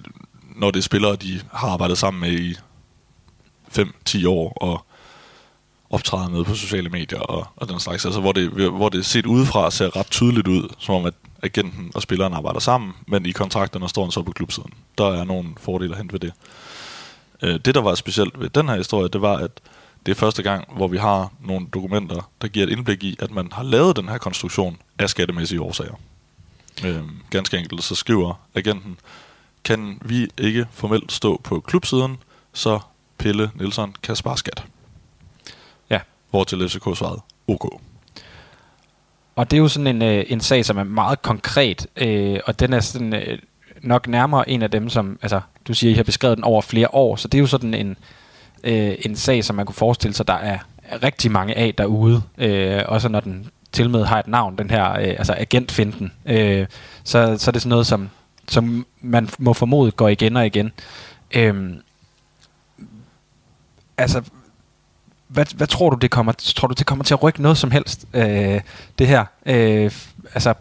når 0.56 0.70
det 0.70 0.78
er 0.78 0.82
spillere, 0.82 1.16
de 1.16 1.40
har 1.52 1.68
arbejdet 1.68 1.98
sammen 1.98 2.20
med 2.20 2.32
i 2.32 2.56
5-10 3.78 4.28
år 4.28 4.52
og 4.60 4.86
optræde 5.90 6.30
med 6.30 6.44
på 6.44 6.54
sociale 6.54 6.88
medier 6.88 7.20
og, 7.20 7.46
og 7.56 7.68
den 7.68 7.80
slags. 7.80 8.04
Altså, 8.04 8.20
hvor 8.20 8.32
det, 8.32 8.50
hvor 8.50 8.88
det 8.88 9.06
set 9.06 9.26
udefra 9.26 9.70
ser 9.70 9.96
ret 9.96 10.10
tydeligt 10.10 10.48
ud, 10.48 10.68
som 10.78 10.94
om 10.94 11.04
at 11.04 11.14
agenten 11.42 11.92
og 11.94 12.02
spilleren 12.02 12.32
arbejder 12.32 12.60
sammen, 12.60 12.92
men 13.06 13.26
i 13.26 13.30
kontrakterne 13.30 13.88
står 13.88 14.02
han 14.02 14.10
så 14.10 14.22
på 14.22 14.32
klubsiden. 14.32 14.72
Der 14.98 15.04
er 15.04 15.24
nogle 15.24 15.48
fordele 15.60 15.92
at 15.92 15.98
hente 15.98 16.12
ved 16.12 16.20
det. 16.20 16.32
Øh, 17.42 17.60
det, 17.64 17.74
der 17.74 17.80
var 17.80 17.94
specielt 17.94 18.40
ved 18.40 18.50
den 18.50 18.68
her 18.68 18.76
historie, 18.76 19.08
det 19.08 19.22
var, 19.22 19.36
at 19.36 19.50
det 20.06 20.12
er 20.12 20.16
første 20.16 20.42
gang, 20.42 20.68
hvor 20.76 20.88
vi 20.88 20.96
har 20.96 21.32
nogle 21.44 21.66
dokumenter, 21.74 22.30
der 22.42 22.48
giver 22.48 22.66
et 22.66 22.72
indblik 22.72 23.04
i, 23.04 23.16
at 23.18 23.30
man 23.30 23.48
har 23.52 23.62
lavet 23.62 23.96
den 23.96 24.08
her 24.08 24.18
konstruktion, 24.18 24.78
af 24.98 25.10
skattemæssige 25.10 25.60
årsager. 25.60 25.94
Øh, 26.84 27.02
ganske 27.30 27.58
enkelt, 27.58 27.82
så 27.84 27.94
skriver 27.94 28.34
agenten, 28.54 28.98
kan 29.64 29.98
vi 30.04 30.28
ikke 30.38 30.66
formelt 30.72 31.12
stå 31.12 31.40
på 31.44 31.60
klubsiden, 31.60 32.16
så 32.52 32.80
Pelle 33.20 33.50
Nielsen 33.54 33.94
kan 34.02 34.16
spare 34.16 34.38
skat. 34.38 34.64
Ja. 35.90 35.98
Hvor 36.30 36.44
til 36.44 36.68
FCK 36.68 36.84
svarede, 36.96 37.20
ok. 37.48 37.80
Og 39.36 39.50
det 39.50 39.56
er 39.56 39.60
jo 39.60 39.68
sådan 39.68 39.86
en, 39.86 40.02
øh, 40.02 40.24
en 40.28 40.40
sag, 40.40 40.64
som 40.64 40.78
er 40.78 40.84
meget 40.84 41.22
konkret, 41.22 41.86
øh, 41.96 42.40
og 42.46 42.60
den 42.60 42.72
er 42.72 42.80
sådan, 42.80 43.14
øh, 43.14 43.38
nok 43.82 44.08
nærmere 44.08 44.50
en 44.50 44.62
af 44.62 44.70
dem, 44.70 44.88
som, 44.88 45.18
altså, 45.22 45.40
du 45.68 45.74
siger, 45.74 45.90
I 45.90 45.94
har 45.94 46.02
beskrevet 46.02 46.36
den 46.36 46.44
over 46.44 46.62
flere 46.62 46.88
år, 46.94 47.16
så 47.16 47.28
det 47.28 47.38
er 47.38 47.40
jo 47.42 47.46
sådan 47.46 47.74
en, 47.74 47.96
øh, 48.64 48.94
en 49.04 49.16
sag, 49.16 49.44
som 49.44 49.56
man 49.56 49.66
kunne 49.66 49.74
forestille 49.74 50.14
sig, 50.14 50.28
der 50.28 50.34
er 50.34 50.58
rigtig 51.02 51.30
mange 51.30 51.56
af 51.56 51.74
derude, 51.74 52.22
øh, 52.38 52.82
også 52.86 53.08
når 53.08 53.20
den 53.20 53.50
til 53.72 53.90
med 53.90 54.04
har 54.04 54.18
et 54.18 54.28
navn, 54.28 54.58
den 54.58 54.70
her, 54.70 54.92
øh, 54.92 55.14
altså 55.18 55.34
agentfinden, 55.38 56.12
øh, 56.26 56.66
så, 57.04 57.36
så 57.38 57.50
er 57.50 57.52
det 57.52 57.62
sådan 57.62 57.68
noget, 57.70 57.86
som, 57.86 58.10
som 58.48 58.86
man 59.00 59.28
må 59.38 59.52
formode 59.52 59.90
går 59.90 60.08
igen 60.08 60.36
og 60.36 60.46
igen. 60.46 60.72
Øh, 61.34 61.54
altså, 64.00 64.22
hvad, 65.28 65.46
hvad 65.56 65.66
tror 65.66 65.90
du, 65.90 65.96
det 65.96 66.10
kommer, 66.10 66.32
tror 66.32 66.68
du, 66.68 66.74
det 66.78 66.86
kommer 66.86 67.04
til 67.04 67.14
at 67.14 67.22
rykke 67.22 67.42
noget 67.42 67.58
som 67.58 67.70
helst, 67.70 68.04
øh, 68.14 68.60
det 68.98 69.06
her? 69.06 69.24
Øh, 69.46 69.90
altså, 70.34 70.54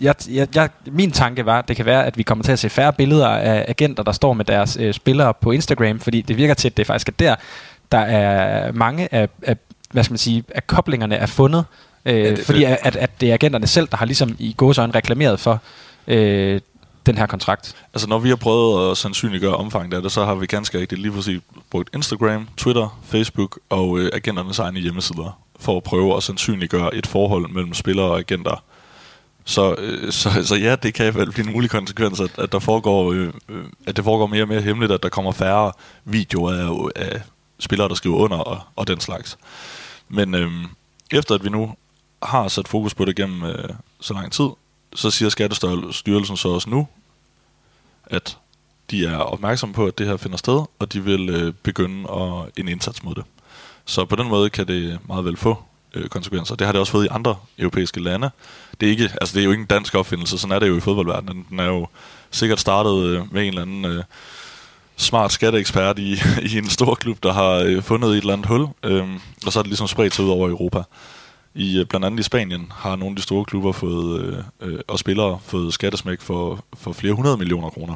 jeg, 0.00 0.14
jeg, 0.28 0.48
jeg, 0.54 0.70
min 0.86 1.10
tanke 1.10 1.46
var, 1.46 1.58
at 1.58 1.68
det 1.68 1.76
kan 1.76 1.86
være, 1.86 2.06
at 2.06 2.18
vi 2.18 2.22
kommer 2.22 2.44
til 2.44 2.52
at 2.52 2.58
se 2.58 2.70
færre 2.70 2.92
billeder 2.92 3.28
af 3.28 3.64
agenter, 3.68 4.02
der 4.02 4.12
står 4.12 4.32
med 4.32 4.44
deres 4.44 4.76
øh, 4.80 4.94
spillere 4.94 5.34
på 5.34 5.50
Instagram, 5.50 6.00
fordi 6.00 6.22
det 6.22 6.36
virker 6.36 6.54
til, 6.54 6.68
at 6.68 6.76
det 6.76 6.86
faktisk 6.86 7.08
er 7.08 7.12
der, 7.18 7.34
der 7.92 7.98
er 7.98 8.72
mange 8.72 9.14
af, 9.14 9.28
af 9.42 9.56
hvad 9.90 10.04
skal 10.04 10.12
man 10.12 10.18
sige, 10.18 10.44
af 10.54 10.66
koblingerne 10.66 11.14
er 11.14 11.26
fundet, 11.26 11.64
øh, 12.04 12.14
ja, 12.14 12.30
det, 12.30 12.38
fordi 12.38 12.60
det. 12.60 12.78
At, 12.82 12.96
at 12.96 13.20
det 13.20 13.30
er 13.30 13.34
agenterne 13.34 13.66
selv, 13.66 13.88
der 13.90 13.96
har 13.96 14.06
ligesom 14.06 14.36
i 14.38 14.54
gåsøjne 14.56 14.94
reklameret 14.94 15.40
for 15.40 15.60
øh, 16.08 16.60
den 17.06 17.18
her 17.18 17.26
kontrakt. 17.26 17.76
Altså 17.94 18.08
når 18.08 18.18
vi 18.18 18.28
har 18.28 18.36
prøvet 18.36 18.90
at 18.90 18.96
sandsynliggøre 18.96 19.56
omfanget 19.56 19.94
af 19.94 20.02
det, 20.02 20.12
så 20.12 20.24
har 20.24 20.34
vi 20.34 20.46
ganske 20.46 20.80
rigtigt 20.80 21.00
lige 21.00 21.12
præcis 21.12 21.40
brugt 21.70 21.94
Instagram, 21.94 22.48
Twitter, 22.56 23.00
Facebook 23.04 23.58
og 23.68 23.98
øh, 23.98 24.10
agenternes 24.12 24.58
egne 24.58 24.80
hjemmesider 24.80 25.40
for 25.60 25.76
at 25.76 25.82
prøve 25.82 26.16
at 26.16 26.22
sandsynliggøre 26.22 26.94
et 26.94 27.06
forhold 27.06 27.48
mellem 27.50 27.74
spillere 27.74 28.06
og 28.06 28.18
agenter. 28.18 28.62
Så, 29.44 29.74
øh, 29.78 30.12
så, 30.12 30.30
så 30.44 30.54
ja, 30.54 30.76
det 30.76 30.94
kan 30.94 31.14
vel 31.14 31.32
blive 31.32 31.46
en 31.46 31.52
mulig 31.52 31.70
konsekvens, 31.70 32.20
at, 32.20 32.38
at, 32.38 32.52
der 32.52 32.58
foregår, 32.58 33.12
øh, 33.12 33.32
øh, 33.48 33.64
at 33.86 33.96
det 33.96 34.04
foregår 34.04 34.26
mere 34.26 34.42
og 34.42 34.48
mere 34.48 34.60
hemmeligt, 34.60 34.92
at 34.92 35.02
der 35.02 35.08
kommer 35.08 35.32
færre 35.32 35.72
videoer 36.04 36.52
af, 36.52 37.02
af 37.02 37.20
spillere, 37.58 37.88
der 37.88 37.94
skriver 37.94 38.16
under 38.16 38.36
og, 38.36 38.60
og 38.76 38.88
den 38.88 39.00
slags. 39.00 39.38
Men 40.08 40.34
øh, 40.34 40.50
efter 41.10 41.34
at 41.34 41.44
vi 41.44 41.48
nu 41.48 41.74
har 42.22 42.48
sat 42.48 42.68
fokus 42.68 42.94
på 42.94 43.04
det 43.04 43.16
gennem 43.16 43.44
øh, 43.44 43.68
så 44.00 44.14
lang 44.14 44.32
tid, 44.32 44.48
så 44.94 45.10
siger 45.10 45.28
Skattestyrelsen 45.28 46.36
så 46.36 46.48
også 46.48 46.70
nu, 46.70 46.88
at 48.06 48.38
de 48.90 49.06
er 49.06 49.16
opmærksomme 49.16 49.74
på, 49.74 49.86
at 49.86 49.98
det 49.98 50.06
her 50.06 50.16
finder 50.16 50.36
sted, 50.36 50.64
og 50.78 50.92
de 50.92 51.04
vil 51.04 51.28
øh, 51.30 51.52
begynde 51.62 52.10
at, 52.10 52.50
en 52.56 52.68
indsats 52.68 53.02
mod 53.02 53.14
det. 53.14 53.24
Så 53.84 54.04
på 54.04 54.16
den 54.16 54.28
måde 54.28 54.50
kan 54.50 54.68
det 54.68 54.98
meget 55.08 55.24
vel 55.24 55.36
få 55.36 55.62
øh, 55.94 56.08
konsekvenser. 56.08 56.54
Det 56.54 56.66
har 56.66 56.72
det 56.72 56.80
også 56.80 56.92
fået 56.92 57.04
i 57.04 57.08
andre 57.10 57.36
europæiske 57.58 58.00
lande. 58.00 58.30
Det 58.80 58.86
er, 58.86 58.90
ikke, 58.90 59.10
altså 59.20 59.34
det 59.34 59.40
er 59.40 59.44
jo 59.44 59.50
ikke 59.50 59.60
en 59.60 59.66
dansk 59.66 59.94
opfindelse, 59.94 60.38
sådan 60.38 60.54
er 60.54 60.58
det 60.58 60.68
jo 60.68 60.76
i 60.76 60.80
fodboldverdenen. 60.80 61.46
Den 61.50 61.60
er 61.60 61.64
jo 61.64 61.86
sikkert 62.30 62.60
startet 62.60 63.04
øh, 63.04 63.32
med 63.32 63.42
en 63.42 63.48
eller 63.48 63.62
anden 63.62 63.84
øh, 63.84 64.04
smart 64.96 65.32
skatteekspert 65.32 65.98
i, 65.98 66.12
i 66.52 66.58
en 66.58 66.68
stor 66.70 66.94
klub, 66.94 67.22
der 67.22 67.32
har 67.32 67.52
øh, 67.52 67.82
fundet 67.82 68.10
et 68.10 68.16
eller 68.16 68.32
andet 68.32 68.46
hul, 68.46 68.66
øh, 68.82 69.08
og 69.46 69.52
så 69.52 69.58
er 69.58 69.62
det 69.62 69.70
ligesom 69.70 69.88
spredt 69.88 70.14
sig 70.14 70.24
ud 70.24 70.30
over 70.30 70.48
Europa. 70.48 70.82
I, 71.56 71.78
øh, 71.78 71.86
blandt 71.86 72.06
andet 72.06 72.20
i 72.20 72.22
Spanien 72.22 72.72
har 72.74 72.96
nogle 72.96 73.12
af 73.12 73.16
de 73.16 73.22
store 73.22 73.44
klubber 73.44 73.72
fået, 73.72 74.20
øh, 74.20 74.38
øh, 74.60 74.78
og 74.88 74.98
spillere 74.98 75.38
fået 75.42 75.74
skattesmæk 75.74 76.20
for, 76.20 76.64
for 76.74 76.92
flere 76.92 77.12
hundrede 77.12 77.36
millioner 77.36 77.70
kroner. 77.70 77.94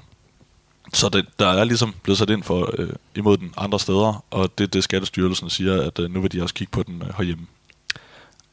Så 0.93 1.09
det, 1.09 1.27
der 1.39 1.47
er 1.47 1.65
ligesom 1.65 1.95
blevet 2.03 2.19
sat 2.19 2.31
ind 2.31 2.43
for 2.43 2.75
øh, 2.79 2.89
imod 3.15 3.37
den 3.37 3.53
andre 3.57 3.81
steder, 3.81 4.25
og 4.31 4.59
det 4.59 4.75
det 4.75 4.85
Skattestyrelsen 4.85 5.51
siger, 5.51 5.83
at 5.83 5.99
øh, 5.99 6.11
nu 6.11 6.21
vil 6.21 6.33
de 6.33 6.43
også 6.43 6.55
kigge 6.55 6.71
på 6.71 6.83
den 6.83 7.03
øh, 7.03 7.17
herhjemme. 7.17 7.47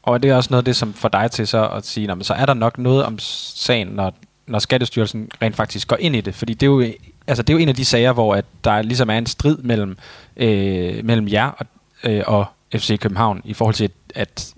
Og 0.04 0.24
det 0.24 0.32
er 0.32 0.36
også 0.36 0.48
noget 0.52 0.62
af 0.62 0.66
det, 0.66 0.76
som 0.76 0.94
får 0.94 1.10
dig 1.10 1.32
til 1.32 1.48
så 1.48 1.68
at 1.68 1.86
sige, 1.86 2.18
så 2.22 2.34
er 2.34 2.46
der 2.46 2.54
nok 2.54 2.78
noget 2.78 3.04
om 3.04 3.20
sagen, 3.20 3.88
når, 3.88 4.14
når 4.48 4.60
Skattestyrelsen 4.60 5.32
rent 5.42 5.56
faktisk 5.56 5.88
går 5.88 5.98
ind 6.00 6.16
i 6.16 6.22
det. 6.22 6.36
Fordi 6.36 6.54
det 6.54 6.64
er 6.64 6.72
jo, 6.72 6.86
altså 7.28 7.44
det 7.44 7.54
er 7.54 7.58
jo 7.58 7.62
en 7.62 7.70
af 7.70 7.76
de 7.76 7.86
sager, 7.86 8.14
hvor 8.14 8.36
at 8.36 8.46
der 8.64 8.82
ligesom 8.82 9.10
er 9.10 9.18
en 9.18 9.26
strid 9.26 9.58
mellem, 9.58 9.98
øh, 10.38 11.06
mellem 11.06 11.28
jer 11.28 11.50
og, 11.50 11.66
øh, 12.04 12.24
og 12.28 12.46
FC 12.76 13.00
København 13.00 13.42
i 13.46 13.54
forhold 13.54 13.76
til, 13.76 13.90
at 14.16 14.54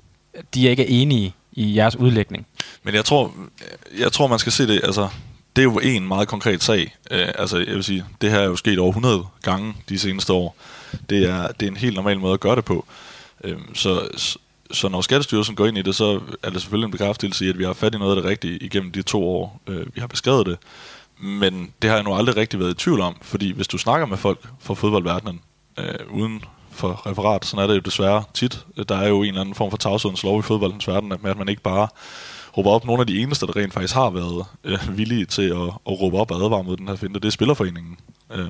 de 0.54 0.68
ikke 0.68 0.84
er 0.84 0.88
enige 0.90 1.34
i 1.52 1.76
jeres 1.76 1.96
udlægning. 1.96 2.48
Men 2.84 2.96
jeg 2.96 3.06
tror, 3.06 3.34
jeg 3.98 4.12
tror 4.12 4.28
man 4.28 4.40
skal 4.40 4.52
se 4.52 4.68
det, 4.68 4.82
altså 4.84 5.10
det 5.56 5.62
er 5.62 5.64
jo 5.64 5.80
en 5.84 6.08
meget 6.08 6.28
konkret 6.28 6.64
sag. 6.64 6.96
Uh, 7.12 7.18
altså 7.36 7.58
jeg 7.58 7.76
vil 7.76 7.84
sige, 7.84 8.06
det 8.22 8.32
her 8.32 8.40
er 8.40 8.46
jo 8.46 8.56
sket 8.56 8.80
over 8.80 8.90
100 8.90 9.26
gange 9.42 9.76
de 9.90 10.00
seneste 10.00 10.34
år. 10.34 10.56
Det 11.10 11.30
er, 11.30 11.48
det 11.48 11.66
er 11.66 11.72
en 11.72 11.78
helt 11.78 11.96
normal 11.96 12.20
måde 12.20 12.34
at 12.34 12.40
gøre 12.40 12.56
det 12.56 12.66
på. 12.66 12.86
Uh, 13.44 13.52
så, 13.74 14.10
så 14.72 14.90
når 14.90 15.02
Skattestyrelsen 15.02 15.56
går 15.56 15.66
ind 15.66 15.78
i 15.78 15.82
det, 15.82 15.96
så 15.96 16.22
er 16.44 16.50
det 16.50 16.62
selvfølgelig 16.62 16.86
en 16.86 16.92
bekræftelse 16.92 17.46
i, 17.46 17.50
at 17.50 17.58
vi 17.58 17.64
har 17.64 17.74
fat 17.74 17.96
i 17.96 17.98
noget 17.98 18.16
af 18.16 18.22
det 18.22 18.32
rigtige 18.32 18.58
igennem 18.58 18.92
de 18.92 19.02
to 19.02 19.24
år, 19.24 19.62
uh, 19.68 19.96
vi 19.96 20.00
har 20.02 20.08
beskrevet 20.08 20.46
det. 20.46 20.58
Men 21.22 21.74
det 21.82 21.90
har 21.90 21.98
jeg 21.98 22.04
nu 22.04 22.16
aldrig 22.16 22.38
rigtig 22.38 22.60
været 22.60 22.72
i 22.72 22.84
tvivl 22.84 23.02
om, 23.02 23.16
fordi 23.22 23.52
hvis 23.52 23.68
du 23.68 23.78
snakker 23.78 24.08
med 24.08 24.18
folk 24.18 24.48
fra 24.60 24.74
fodboldverdenen, 24.74 25.42
uh, 25.78 26.20
uden 26.20 26.44
for 26.80 27.08
referat. 27.08 27.46
Sådan 27.46 27.64
er 27.64 27.68
det 27.68 27.76
jo 27.76 27.80
desværre 27.80 28.24
tit. 28.34 28.66
Der 28.90 28.96
er 28.96 29.08
jo 29.08 29.22
en 29.22 29.28
eller 29.28 29.42
anden 29.42 29.56
form 29.56 29.70
for 29.70 29.78
tavshedens 29.78 30.24
lov 30.24 30.40
i 30.40 30.42
fodboldens 30.42 30.88
verden, 30.88 31.12
at 31.12 31.38
man 31.38 31.50
ikke 31.50 31.62
bare 31.62 31.88
råber 32.58 32.72
op. 32.72 32.86
Nogle 32.86 33.02
af 33.02 33.08
de 33.08 33.22
eneste, 33.22 33.48
der 33.48 33.56
rent 33.56 33.74
faktisk 33.74 33.94
har 33.94 34.10
været 34.10 34.46
øh, 34.64 34.98
villige 34.98 35.26
til 35.26 35.42
at, 35.42 35.64
at 35.64 36.02
råbe 36.02 36.18
op 36.18 36.32
og 36.32 36.44
advare 36.46 36.64
mod 36.64 36.78
den 36.78 36.88
her 36.88 36.96
finte, 36.96 37.20
det 37.20 37.28
er 37.28 37.32
Spillerforeningen. 37.32 37.98
Øh, 38.34 38.50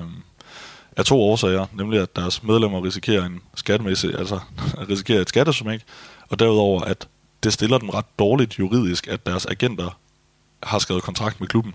af 0.96 1.04
to 1.04 1.20
årsager, 1.20 1.66
nemlig 1.72 2.00
at 2.00 2.16
deres 2.16 2.42
medlemmer 2.42 2.84
risikerer 2.84 3.26
en 3.26 3.40
skattemæssig, 3.54 4.18
altså 4.18 4.40
risikerer 4.90 5.20
et 5.20 5.28
skattesumæk, 5.28 5.80
og 6.28 6.38
derudover, 6.38 6.80
at 6.80 7.08
det 7.42 7.52
stiller 7.52 7.78
dem 7.78 7.88
ret 7.88 8.18
dårligt 8.18 8.58
juridisk, 8.58 9.08
at 9.08 9.26
deres 9.26 9.46
agenter 9.46 9.98
har 10.62 10.78
skrevet 10.78 11.02
kontrakt 11.02 11.40
med 11.40 11.48
klubben 11.48 11.74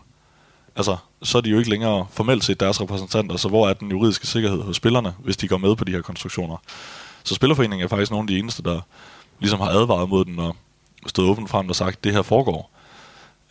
altså, 0.75 0.97
så 1.23 1.37
er 1.37 1.41
de 1.41 1.49
jo 1.49 1.57
ikke 1.57 1.69
længere 1.69 2.07
formelt 2.11 2.43
set 2.43 2.59
deres 2.59 2.81
repræsentanter, 2.81 3.37
så 3.37 3.47
hvor 3.47 3.69
er 3.69 3.73
den 3.73 3.91
juridiske 3.91 4.27
sikkerhed 4.27 4.61
hos 4.61 4.75
spillerne, 4.75 5.13
hvis 5.19 5.37
de 5.37 5.47
går 5.47 5.57
med 5.57 5.75
på 5.75 5.83
de 5.83 5.91
her 5.91 6.01
konstruktioner? 6.01 6.57
Så 7.23 7.35
Spillerforeningen 7.35 7.85
er 7.85 7.89
faktisk 7.89 8.11
nogle 8.11 8.23
af 8.23 8.27
de 8.27 8.39
eneste, 8.39 8.63
der 8.63 8.81
ligesom 9.39 9.59
har 9.59 9.69
advaret 9.69 10.09
mod 10.09 10.25
den 10.25 10.39
og 10.39 10.55
stået 11.07 11.29
åbent 11.29 11.49
frem 11.49 11.69
og 11.69 11.75
sagt, 11.75 11.97
at 11.97 12.03
det 12.03 12.13
her 12.13 12.21
foregår. 12.21 12.71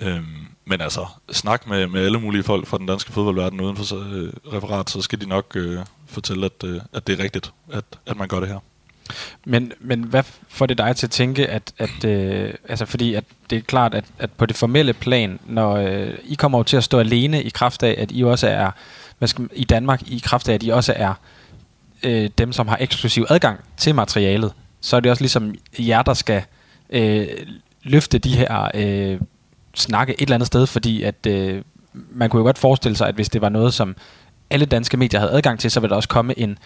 Øhm, 0.00 0.46
men 0.64 0.80
altså, 0.80 1.06
snak 1.32 1.66
med, 1.66 1.86
med 1.86 2.04
alle 2.04 2.20
mulige 2.20 2.42
folk 2.42 2.66
fra 2.66 2.78
den 2.78 2.86
danske 2.86 3.12
fodboldverden 3.12 3.60
uden 3.60 3.76
for 3.76 4.14
øh, 4.14 4.32
referat, 4.52 4.90
så 4.90 5.02
skal 5.02 5.20
de 5.20 5.26
nok 5.26 5.56
øh, 5.56 5.80
fortælle, 6.06 6.46
at, 6.46 6.64
øh, 6.64 6.80
at 6.92 7.06
det 7.06 7.18
er 7.18 7.22
rigtigt, 7.24 7.52
at, 7.72 7.84
at 8.06 8.16
man 8.16 8.28
gør 8.28 8.40
det 8.40 8.48
her. 8.48 8.58
Men, 9.44 9.72
men 9.80 10.02
hvad 10.02 10.22
får 10.48 10.66
det 10.66 10.78
dig 10.78 10.96
til 10.96 11.06
at 11.06 11.10
tænke, 11.10 11.46
at, 11.46 11.72
at 11.78 12.04
øh, 12.04 12.54
altså 12.68 12.84
fordi 12.84 13.14
at 13.14 13.24
det 13.50 13.58
er 13.58 13.62
klart, 13.62 13.94
at, 13.94 14.04
at 14.18 14.32
på 14.32 14.46
det 14.46 14.56
formelle 14.56 14.92
plan, 14.92 15.38
når 15.46 15.72
øh, 15.76 16.10
I 16.24 16.34
kommer 16.34 16.62
til 16.62 16.76
at 16.76 16.84
stå 16.84 16.98
alene 16.98 17.42
i 17.42 17.48
kraft 17.48 17.82
af, 17.82 17.94
at 17.98 18.10
I 18.12 18.24
også 18.24 18.48
er, 18.48 18.70
hvad 19.18 19.28
skal, 19.28 19.48
i 19.52 19.64
Danmark, 19.64 20.02
i 20.02 20.22
kraft 20.24 20.48
af, 20.48 20.54
at 20.54 20.62
I 20.62 20.68
også 20.68 20.92
er 20.96 21.14
øh, 22.02 22.30
dem, 22.38 22.52
som 22.52 22.68
har 22.68 22.78
eksklusiv 22.80 23.26
adgang 23.28 23.60
til 23.76 23.94
materialet, 23.94 24.52
så 24.80 24.96
er 24.96 25.00
det 25.00 25.10
også 25.10 25.22
ligesom 25.22 25.54
jer, 25.78 26.02
der 26.02 26.14
skal 26.14 26.42
øh, 26.90 27.26
løfte 27.82 28.18
de 28.18 28.36
her 28.36 28.70
øh, 28.74 29.20
snakke 29.74 30.12
et 30.12 30.22
eller 30.22 30.34
andet 30.34 30.46
sted, 30.46 30.66
fordi 30.66 31.02
at 31.02 31.26
øh, 31.26 31.62
man 31.92 32.30
kunne 32.30 32.40
jo 32.40 32.44
godt 32.44 32.58
forestille 32.58 32.96
sig, 32.96 33.08
at 33.08 33.14
hvis 33.14 33.28
det 33.28 33.40
var 33.40 33.48
noget, 33.48 33.74
som 33.74 33.96
alle 34.50 34.66
danske 34.66 34.96
medier 34.96 35.20
havde 35.20 35.32
adgang 35.32 35.60
til, 35.60 35.70
så 35.70 35.80
ville 35.80 35.90
der 35.90 35.96
også 35.96 36.08
komme 36.08 36.38
en, 36.38 36.58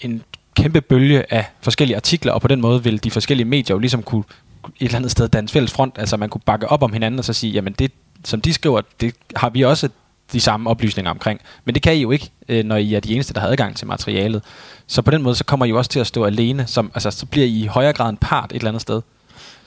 en 0.00 0.22
kæmpe 0.64 0.80
bølge 0.80 1.32
af 1.32 1.46
forskellige 1.60 1.96
artikler, 1.96 2.32
og 2.32 2.40
på 2.40 2.48
den 2.48 2.60
måde 2.60 2.84
vil 2.84 3.04
de 3.04 3.10
forskellige 3.10 3.44
medier 3.44 3.74
jo 3.74 3.78
ligesom 3.78 4.02
kunne 4.02 4.24
et 4.80 4.84
eller 4.84 4.96
andet 4.96 5.10
sted 5.10 5.28
danne 5.28 5.48
fælles 5.48 5.72
front, 5.72 5.98
altså 5.98 6.16
man 6.16 6.28
kunne 6.28 6.40
bakke 6.46 6.68
op 6.68 6.82
om 6.82 6.92
hinanden 6.92 7.18
og 7.18 7.24
så 7.24 7.32
sige, 7.32 7.52
jamen 7.52 7.72
det, 7.72 7.92
som 8.24 8.40
de 8.40 8.52
skriver, 8.52 8.80
det 9.00 9.14
har 9.36 9.50
vi 9.50 9.62
også 9.62 9.88
de 10.32 10.40
samme 10.40 10.70
oplysninger 10.70 11.10
omkring. 11.10 11.40
Men 11.64 11.74
det 11.74 11.82
kan 11.82 11.96
I 11.96 12.02
jo 12.02 12.10
ikke, 12.10 12.30
øh, 12.48 12.64
når 12.64 12.76
I 12.76 12.94
er 12.94 13.00
de 13.00 13.14
eneste, 13.14 13.34
der 13.34 13.40
har 13.40 13.48
adgang 13.48 13.76
til 13.76 13.86
materialet. 13.86 14.42
Så 14.86 15.02
på 15.02 15.10
den 15.10 15.22
måde, 15.22 15.34
så 15.34 15.44
kommer 15.44 15.66
I 15.66 15.68
jo 15.68 15.78
også 15.78 15.90
til 15.90 16.00
at 16.00 16.06
stå 16.06 16.24
alene, 16.24 16.66
som, 16.66 16.92
altså 16.94 17.10
så 17.10 17.26
bliver 17.26 17.46
I 17.46 17.62
i 17.62 17.66
højere 17.66 17.92
grad 17.92 18.10
en 18.10 18.16
part 18.16 18.52
et 18.52 18.56
eller 18.56 18.68
andet 18.68 18.82
sted. 18.82 19.00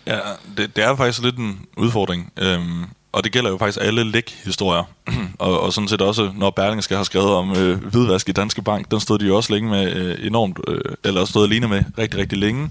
Ja, 0.08 0.20
det, 0.58 0.76
det 0.76 0.84
er 0.84 0.96
faktisk 0.96 1.24
lidt 1.24 1.38
en 1.38 1.60
udfordring. 1.78 2.34
Øhm, 2.38 2.84
og 3.12 3.24
det 3.24 3.32
gælder 3.32 3.50
jo 3.50 3.58
faktisk 3.58 3.80
alle 3.82 4.04
læk-historier. 4.04 4.84
og, 5.40 5.60
og 5.60 5.74
sådan 5.74 5.88
set 5.88 6.02
også, 6.02 6.32
når 6.36 6.50
Berlingske 6.50 6.96
har 6.96 7.04
skrevet 7.04 7.30
om 7.30 7.52
øh, 7.58 7.84
hvidvask 7.84 8.30
i 8.30 8.32
Danske 8.32 8.62
Bank, 8.62 8.92
den 8.92 9.00
stod 9.00 9.20
de 9.20 9.28
jo 9.28 9.36
også 9.36 9.54
længe 9.54 9.70
med 9.70 9.96
øh, 9.96 10.28
enormt, 10.28 10.60
øh, 10.68 10.80
eller 11.04 11.26
stod 11.26 11.46
alene 11.48 11.68
med 11.68 11.84
rigtig, 11.98 12.20
rigtig 12.20 12.38
længe. 12.38 12.70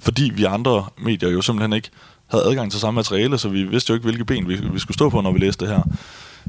Fordi 0.00 0.30
vi 0.34 0.44
andre 0.44 0.86
medier 0.98 1.30
jo 1.30 1.42
simpelthen 1.42 1.72
ikke 1.72 1.90
havde 2.26 2.44
adgang 2.44 2.70
til 2.70 2.80
samme 2.80 2.96
materiale, 2.98 3.38
så 3.38 3.48
vi 3.48 3.62
vidste 3.62 3.90
jo 3.90 3.94
ikke, 3.94 4.04
hvilke 4.04 4.24
ben 4.24 4.48
vi, 4.48 4.56
vi 4.72 4.78
skulle 4.78 4.94
stå 4.94 5.10
på, 5.10 5.20
når 5.20 5.32
vi 5.32 5.38
læste 5.38 5.66
det 5.66 5.74
her. 5.74 5.82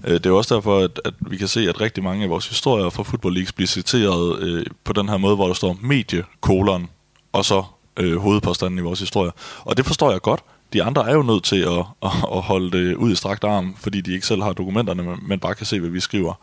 Øh, 0.04 0.14
det 0.14 0.26
er 0.26 0.32
også 0.32 0.56
derfor, 0.56 0.80
at, 0.80 1.02
at 1.06 1.14
vi 1.20 1.38
kan 1.38 1.48
se, 1.48 1.70
at 1.70 1.82
rigtig 1.82 2.04
mange 2.04 2.24
af 2.24 2.30
vores 2.30 2.48
historier 2.48 2.90
fra 2.90 3.04
Football 3.04 3.36
League 3.36 3.52
bliver 3.56 3.68
citeret 3.68 4.40
øh, 4.40 4.66
på 4.84 4.94
den 4.94 5.10
her 5.10 5.18
måde, 5.18 5.36
hvor 5.36 5.48
der 5.48 5.54
står 5.54 5.78
mediekolon, 5.82 6.90
og 7.34 7.46
så 7.46 7.64
øh, 7.98 8.18
hovedpåstanden 8.18 8.80
i 8.80 8.82
vores 8.82 9.00
historie. 9.00 9.32
Og 9.60 9.78
det 9.78 9.86
forstår 9.86 10.12
jeg 10.12 10.22
godt, 10.22 10.44
de 10.74 10.84
andre 10.84 11.10
er 11.10 11.14
jo 11.14 11.22
nødt 11.22 11.44
til 11.44 11.60
at, 11.62 11.86
at, 12.04 12.12
at 12.34 12.42
holde 12.42 12.72
det 12.72 12.96
ud 12.96 13.12
i 13.12 13.16
strakt 13.16 13.44
arm, 13.44 13.76
fordi 13.80 14.02
de 14.02 14.14
ikke 14.14 14.28
selv 14.28 14.44
har 14.44 14.54
dokumenterne, 14.54 15.18
men, 15.22 15.40
bare 15.40 15.56
kan 15.56 15.66
se, 15.66 15.80
hvad 15.80 15.90
vi 15.90 16.00
skriver. 16.00 16.34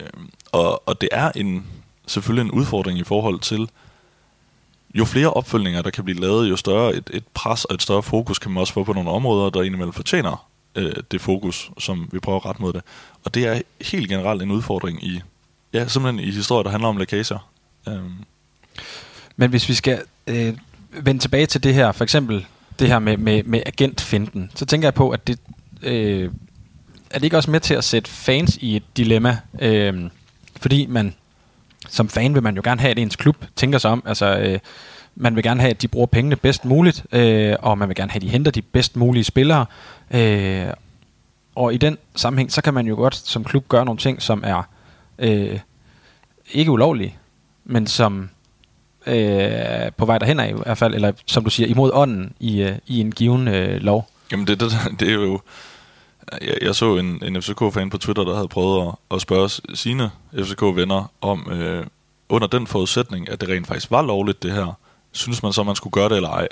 Øhm, 0.00 0.30
og, 0.52 0.88
og 0.88 1.00
det 1.00 1.08
er 1.12 1.32
en 1.36 1.66
selvfølgelig 2.06 2.50
en 2.50 2.50
udfordring 2.50 2.98
i 2.98 3.04
forhold 3.04 3.40
til, 3.40 3.68
jo 4.94 5.04
flere 5.04 5.32
opfølgninger, 5.32 5.82
der 5.82 5.90
kan 5.90 6.04
blive 6.04 6.20
lavet, 6.20 6.50
jo 6.50 6.56
større 6.56 6.94
et, 6.94 7.10
et 7.12 7.24
pres 7.34 7.64
og 7.64 7.74
et 7.74 7.82
større 7.82 8.02
fokus 8.02 8.38
kan 8.38 8.50
man 8.50 8.60
også 8.60 8.72
få 8.72 8.84
på 8.84 8.92
nogle 8.92 9.10
områder, 9.10 9.50
der 9.50 9.62
indimellem 9.62 9.92
fortjener 9.92 10.48
øh, 10.74 10.94
det 11.10 11.20
fokus, 11.20 11.70
som 11.78 12.08
vi 12.12 12.18
prøver 12.18 12.38
at 12.38 12.46
rette 12.46 12.62
mod 12.62 12.72
det. 12.72 12.82
Og 13.24 13.34
det 13.34 13.46
er 13.46 13.60
helt 13.80 14.08
generelt 14.08 14.42
en 14.42 14.50
udfordring 14.50 15.04
i, 15.04 15.20
ja, 15.72 15.88
simpelthen 15.88 16.28
i 16.28 16.30
historier, 16.30 16.62
der 16.62 16.70
handler 16.70 16.88
om 16.88 16.96
lækager. 16.96 17.48
Øhm. 17.88 18.12
Men 19.36 19.50
hvis 19.50 19.68
vi 19.68 19.74
skal 19.74 20.02
øh, 20.26 20.54
vende 20.90 21.20
tilbage 21.20 21.46
til 21.46 21.62
det 21.62 21.74
her, 21.74 21.92
for 21.92 22.04
eksempel 22.04 22.46
det 22.82 22.90
her 22.90 22.98
med, 22.98 23.16
med, 23.16 23.42
med 23.42 23.62
agentfinden, 23.66 24.50
så 24.54 24.66
tænker 24.66 24.86
jeg 24.86 24.94
på, 24.94 25.10
at 25.10 25.26
det 25.26 25.38
øh, 25.82 26.30
er 27.10 27.18
det 27.18 27.24
ikke 27.24 27.36
også 27.36 27.50
med 27.50 27.60
til 27.60 27.74
at 27.74 27.84
sætte 27.84 28.10
fans 28.10 28.58
i 28.60 28.76
et 28.76 28.96
dilemma, 28.96 29.38
øh, 29.60 30.10
fordi 30.60 30.86
man 30.86 31.14
som 31.88 32.08
fan 32.08 32.34
vil 32.34 32.42
man 32.42 32.56
jo 32.56 32.62
gerne 32.64 32.80
have, 32.80 32.90
at 32.90 32.98
ens 32.98 33.16
klub 33.16 33.36
tænker 33.56 33.78
sig 33.78 33.90
om. 33.90 34.02
Altså, 34.06 34.38
øh, 34.38 34.58
man 35.14 35.36
vil 35.36 35.44
gerne 35.44 35.60
have, 35.60 35.70
at 35.70 35.82
de 35.82 35.88
bruger 35.88 36.06
pengene 36.06 36.36
bedst 36.36 36.64
muligt, 36.64 37.06
øh, 37.12 37.56
og 37.60 37.78
man 37.78 37.88
vil 37.88 37.96
gerne 37.96 38.10
have, 38.10 38.18
at 38.18 38.22
de 38.22 38.28
henter 38.28 38.50
de 38.50 38.62
bedst 38.62 38.96
mulige 38.96 39.24
spillere. 39.24 39.66
Øh, 40.10 40.66
og 41.54 41.74
i 41.74 41.76
den 41.76 41.98
sammenhæng, 42.16 42.52
så 42.52 42.62
kan 42.62 42.74
man 42.74 42.86
jo 42.86 42.94
godt 42.94 43.16
som 43.16 43.44
klub 43.44 43.68
gøre 43.68 43.84
nogle 43.84 43.98
ting, 43.98 44.22
som 44.22 44.42
er 44.46 44.62
øh, 45.18 45.58
ikke 46.52 46.70
ulovlige, 46.70 47.16
men 47.64 47.86
som 47.86 48.30
øh, 49.06 49.92
på 49.96 50.06
vej 50.06 50.18
derhen 50.18 50.40
af 50.40 50.48
i 50.48 50.52
hvert 50.52 50.78
fald, 50.78 50.94
eller 50.94 51.12
som 51.26 51.44
du 51.44 51.50
siger, 51.50 51.66
imod 51.66 51.90
ånden 51.94 52.32
i, 52.40 52.62
øh, 52.62 52.76
i 52.86 53.00
en 53.00 53.12
given 53.12 53.48
øh, 53.48 53.80
lov. 53.80 54.08
Jamen 54.32 54.46
det, 54.46 54.60
det, 54.60 54.72
det 55.00 55.08
er 55.08 55.12
jo... 55.12 55.40
Jeg, 56.40 56.58
jeg 56.62 56.74
så 56.74 56.96
en, 56.96 57.22
en 57.24 57.42
FCK-fan 57.42 57.90
på 57.90 57.98
Twitter, 57.98 58.24
der 58.24 58.34
havde 58.34 58.48
prøvet 58.48 58.88
at, 58.88 58.94
at 59.16 59.20
spørge 59.20 59.48
sine 59.74 60.10
FCK-venner 60.34 61.10
om, 61.20 61.48
øh, 61.52 61.86
under 62.28 62.46
den 62.46 62.66
forudsætning, 62.66 63.30
at 63.30 63.40
det 63.40 63.48
rent 63.48 63.66
faktisk 63.66 63.90
var 63.90 64.02
lovligt 64.02 64.42
det 64.42 64.52
her, 64.52 64.78
synes 65.12 65.42
man 65.42 65.52
så, 65.52 65.62
man 65.62 65.76
skulle 65.76 65.92
gøre 65.92 66.08
det 66.08 66.16
eller 66.16 66.28
ej? 66.28 66.48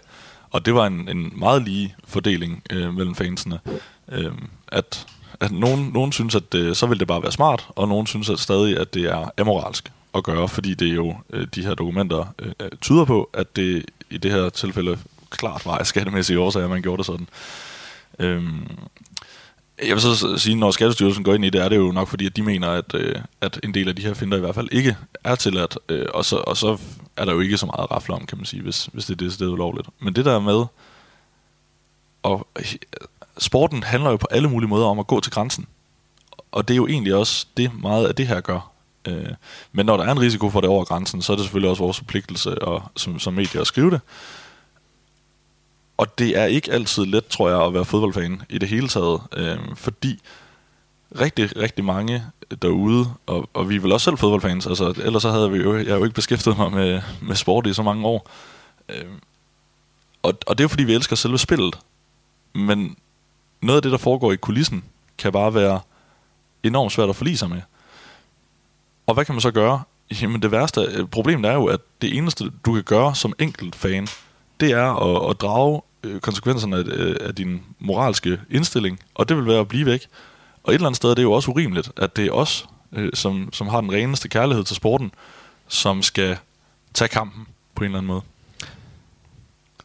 Og 0.51 0.67
det 0.67 0.75
var 0.75 0.87
en, 0.87 1.09
en 1.09 1.33
meget 1.37 1.63
lige 1.63 1.95
fordeling 2.09 2.63
øh, 2.71 2.95
mellem 2.95 3.15
fansene. 3.15 3.59
Øh, 4.13 4.33
at 4.69 5.07
at 5.41 5.53
nogen, 5.53 5.91
nogen 5.95 6.13
synes, 6.13 6.35
at 6.35 6.53
det, 6.53 6.77
så 6.77 6.87
vil 6.87 7.01
det 7.01 7.09
bare 7.09 7.23
være 7.23 7.33
smart, 7.33 7.69
og 7.69 7.89
nogen 7.89 8.07
synes 8.07 8.31
at 8.31 8.39
stadig, 8.39 8.79
at 8.79 8.95
det 8.95 9.05
er 9.05 9.31
amoralsk 9.39 9.93
at 10.15 10.25
gøre, 10.25 10.49
fordi 10.49 10.75
det 10.75 10.95
jo 10.95 11.15
øh, 11.31 11.47
de 11.55 11.63
her 11.63 11.75
dokumenter 11.75 12.35
øh, 12.39 12.53
øh, 12.61 12.71
tyder 12.81 13.05
på, 13.05 13.31
at 13.33 13.57
det 13.57 13.85
i 14.11 14.19
det 14.19 14.31
her 14.33 14.49
tilfælde 14.49 14.99
klart 15.31 15.67
var 15.67 15.79
af 15.79 15.87
skattemæssige 15.87 16.41
årsager, 16.41 16.65
at 16.65 16.71
man 16.71 16.83
gjorde 16.83 16.99
det 16.99 17.07
sådan. 17.07 17.29
Øhm, 18.19 18.67
jeg 19.87 19.95
vil 19.95 20.01
så 20.01 20.39
sige, 20.39 20.57
når 20.57 20.71
Skattestyrelsen 20.71 21.25
går 21.25 21.35
ind 21.35 21.45
i 21.45 21.51
det, 21.51 21.61
er 21.61 21.69
det 21.69 21.77
jo 21.77 21.93
nok 21.93 22.09
fordi, 22.09 22.27
at 22.27 22.37
de 22.37 22.43
mener, 22.43 22.69
at, 22.69 22.95
øh, 22.95 23.15
at 23.41 23.61
en 23.65 23.75
del 23.75 23.89
af 23.89 23.97
de 23.97 24.03
her 24.03 24.15
finder 24.15 24.37
i 24.37 24.41
hvert 24.41 24.55
fald 24.55 24.69
ikke 24.73 24.97
er 25.25 25.35
tilladt, 25.35 25.79
øh, 25.89 26.07
og, 26.15 26.25
så, 26.25 26.37
og 26.37 26.57
så 26.57 26.79
er 27.17 27.25
der 27.25 27.33
jo 27.33 27.41
ikke 27.41 27.59
så 27.59 27.67
meget 27.67 27.91
rafle 27.91 28.15
om, 28.15 28.27
kan 28.27 28.39
man 28.39 28.45
sige, 28.45 28.63
hvis, 28.63 28.89
hvis 28.93 29.05
det 29.05 29.13
er 29.13 29.17
det 29.17 29.33
sted 29.33 29.49
ulovligt. 29.49 29.89
Men 29.99 30.15
det 30.15 30.25
der 30.25 30.41
med, 30.41 30.65
og 32.23 32.49
øh, 32.59 32.75
sporten 33.39 33.83
handler 33.83 34.11
jo 34.11 34.17
på 34.17 34.27
alle 34.31 34.49
mulige 34.49 34.69
måder 34.69 34.87
om 34.87 34.99
at 34.99 35.07
gå 35.07 35.21
til 35.21 35.33
grænsen. 35.33 35.67
Og 36.53 36.69
det 36.69 36.75
er 36.75 36.77
jo 36.77 36.87
egentlig 36.87 37.15
også 37.15 37.47
det 37.57 37.81
meget 37.81 38.07
af 38.07 38.15
det 38.15 38.27
her 38.27 38.41
gør. 38.41 38.73
Øh, 39.09 39.29
men 39.73 39.87
når 39.87 39.97
der 39.97 40.05
er 40.05 40.13
en 40.13 40.21
risiko 40.21 40.51
for 40.51 40.61
det 40.61 40.71
over 40.71 40.85
grænsen, 40.85 41.23
så 41.23 41.33
er 41.33 41.37
det 41.37 41.45
selvfølgelig 41.45 41.71
også 41.71 41.83
vores 41.83 41.99
forpligtelse 41.99 42.51
at, 42.51 42.83
som, 42.97 43.19
som 43.19 43.35
medier 43.35 43.61
at 43.61 43.67
skrive 43.67 43.91
det. 43.91 44.01
Og 45.97 46.19
det 46.19 46.39
er 46.39 46.45
ikke 46.45 46.73
altid 46.73 47.07
let, 47.07 47.27
tror 47.27 47.49
jeg, 47.49 47.63
at 47.63 47.75
være 47.75 47.85
fodboldfan 47.85 48.43
i 48.49 48.59
det 48.59 48.69
hele 48.69 48.89
taget, 48.89 49.21
øh, 49.37 49.59
fordi 49.75 50.21
rigtig, 51.21 51.57
rigtig 51.57 51.85
mange 51.85 52.25
derude, 52.63 53.07
og, 53.27 53.49
og 53.55 53.69
vi 53.69 53.77
er 53.77 53.81
vel 53.81 53.93
også 53.93 54.05
selv 54.05 54.19
fodboldfans, 54.19 54.67
altså 54.67 54.95
ellers 55.05 55.23
så 55.23 55.31
havde 55.31 55.51
vi 55.51 55.59
jo, 55.59 55.77
jeg 55.77 55.89
jo 55.89 56.05
ikke 56.05 56.15
beskæftiget 56.15 56.59
mig 56.59 56.73
med, 56.73 57.03
med 57.23 57.37
sport 57.37 57.67
i 57.67 57.75
så 57.75 57.83
mange 57.83 58.07
år. 58.07 58.31
Øh, 58.89 59.05
og, 60.23 60.35
og 60.47 60.59
det 60.59 60.63
er 60.63 60.65
jo 60.65 60.69
fordi, 60.69 60.85
vi 60.85 60.95
elsker 60.95 61.17
selve 61.17 61.39
spillet. 61.39 61.79
Men 62.53 62.97
noget 63.61 63.79
af 63.79 63.83
det, 63.83 63.93
der 63.93 63.99
foregår 63.99 64.33
i 64.33 64.37
kulissen, 64.37 64.85
kan 65.19 65.33
bare 65.33 65.55
være 65.55 65.81
enormt 66.63 66.93
svært 66.93 67.09
at 67.09 67.17
forlige 67.17 67.37
sig 67.37 67.49
med. 67.49 67.61
Og 69.11 69.15
hvad 69.15 69.25
kan 69.25 69.35
man 69.35 69.41
så 69.41 69.51
gøre? 69.51 69.83
Jamen 70.23 70.43
det 70.43 70.51
værste 70.51 70.81
øh, 70.81 71.07
problemet 71.07 71.51
er 71.51 71.55
jo, 71.55 71.67
at 71.67 71.81
det 72.03 72.17
eneste, 72.17 72.51
du 72.67 72.73
kan 72.75 72.83
gøre 72.83 73.15
som 73.15 73.33
enkelt 73.39 73.77
fan, 73.77 74.09
det 74.61 74.71
er 74.71 74.85
at, 74.85 75.31
at 75.31 75.41
drage 75.41 75.83
øh, 76.03 76.21
konsekvenserne 76.21 76.77
af, 76.77 76.83
øh, 76.87 77.17
af 77.21 77.35
din 77.35 77.63
moralske 77.79 78.41
indstilling, 78.51 79.01
og 79.15 79.29
det 79.29 79.37
vil 79.37 79.47
være 79.47 79.61
at 79.61 79.69
blive 79.69 79.87
væk. 79.87 80.07
Og 80.63 80.73
et 80.73 80.75
eller 80.75 80.87
andet 80.87 80.97
sted 80.97 81.11
er 81.11 81.15
det 81.15 81.23
jo 81.23 81.33
også 81.33 81.51
urimeligt, 81.51 81.93
at 81.97 82.17
det 82.17 82.27
er 82.27 82.31
os, 82.31 82.67
som, 83.15 83.49
som 83.53 83.69
har 83.69 83.81
den 83.81 83.93
reneste 83.93 84.29
kærlighed 84.29 84.65
til 84.65 84.77
sporten, 84.77 85.13
som 85.69 86.03
skal 86.03 86.39
tage 86.95 87.09
kampen 87.09 87.47
på 87.75 87.85
en 87.85 87.87
eller 87.91 87.99
anden 87.99 88.09
måde. 88.09 88.23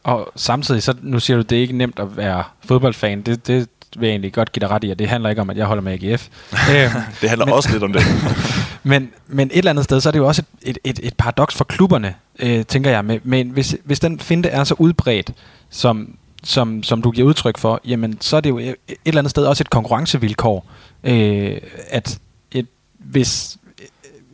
Og 0.02 0.32
samtidig, 0.36 0.82
så 0.82 0.94
nu 1.02 1.20
siger 1.20 1.36
du, 1.36 1.42
det 1.42 1.58
er 1.58 1.62
ikke 1.62 1.76
nemt 1.76 1.98
at 1.98 2.16
være 2.16 2.44
fodboldfan. 2.64 3.22
Det, 3.22 3.46
det 3.46 3.68
vil 3.98 4.06
jeg 4.06 4.12
egentlig 4.12 4.32
godt 4.32 4.52
give 4.52 4.60
dig 4.60 4.70
ret 4.70 4.84
i, 4.84 4.90
og 4.90 4.98
det 4.98 5.08
handler 5.08 5.30
ikke 5.30 5.42
om, 5.42 5.50
at 5.50 5.56
jeg 5.56 5.66
holder 5.66 5.82
med 5.82 5.92
AGF. 5.92 6.28
Øhm, 6.72 6.90
det 7.20 7.28
handler 7.28 7.46
men, 7.46 7.54
også 7.54 7.72
lidt 7.72 7.82
om 7.82 7.92
det. 7.92 8.02
men, 8.82 9.10
men 9.26 9.48
et 9.48 9.58
eller 9.58 9.70
andet 9.70 9.84
sted, 9.84 10.00
så 10.00 10.08
er 10.08 10.10
det 10.10 10.18
jo 10.18 10.26
også 10.26 10.42
et, 10.62 10.78
et, 10.84 10.98
et, 10.98 11.06
et 11.06 11.14
paradoks 11.16 11.54
for 11.54 11.64
klubberne, 11.64 12.14
øh, 12.38 12.64
tænker 12.64 12.90
jeg. 12.90 13.04
Men, 13.04 13.20
men 13.24 13.50
hvis, 13.50 13.76
hvis 13.84 14.00
den 14.00 14.20
finte 14.20 14.48
er 14.48 14.64
så 14.64 14.74
udbredt, 14.78 15.32
som, 15.70 16.16
som, 16.42 16.82
som 16.82 17.02
du 17.02 17.10
giver 17.10 17.28
udtryk 17.28 17.58
for, 17.58 17.80
jamen 17.84 18.20
så 18.20 18.36
er 18.36 18.40
det 18.40 18.50
jo 18.50 18.58
et, 18.58 18.74
et 18.88 18.96
eller 19.04 19.18
andet 19.18 19.30
sted 19.30 19.46
også 19.46 19.62
et 19.62 19.70
konkurrencevilkår, 19.70 20.66
øh, 21.04 21.58
at 21.88 22.18
et, 22.52 22.66
hvis, 22.98 23.58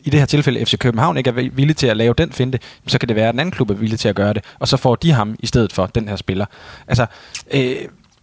i 0.05 0.11
det 0.11 0.21
her 0.21 0.27
tilfælde 0.27 0.67
FC 0.67 0.79
København 0.79 1.17
ikke 1.17 1.31
er 1.31 1.51
villig 1.53 1.77
til 1.77 1.87
at 1.87 1.97
lave 1.97 2.15
den 2.19 2.33
finte, 2.33 2.59
så 2.87 2.99
kan 2.99 3.09
det 3.09 3.17
være, 3.17 3.29
at 3.29 3.33
den 3.33 3.41
anden 3.41 3.53
klub 3.53 3.71
er 3.71 3.75
villig 3.75 3.99
til 3.99 4.09
at 4.09 4.15
gøre 4.15 4.33
det, 4.33 4.45
og 4.59 4.69
så 4.69 4.77
får 4.77 4.95
de 4.95 5.13
ham 5.13 5.37
i 5.39 5.47
stedet 5.47 5.73
for 5.73 5.87
den 5.87 6.09
her 6.09 6.17
spiller. 6.17 6.47
Altså, 6.89 7.07
øh, 7.51 7.77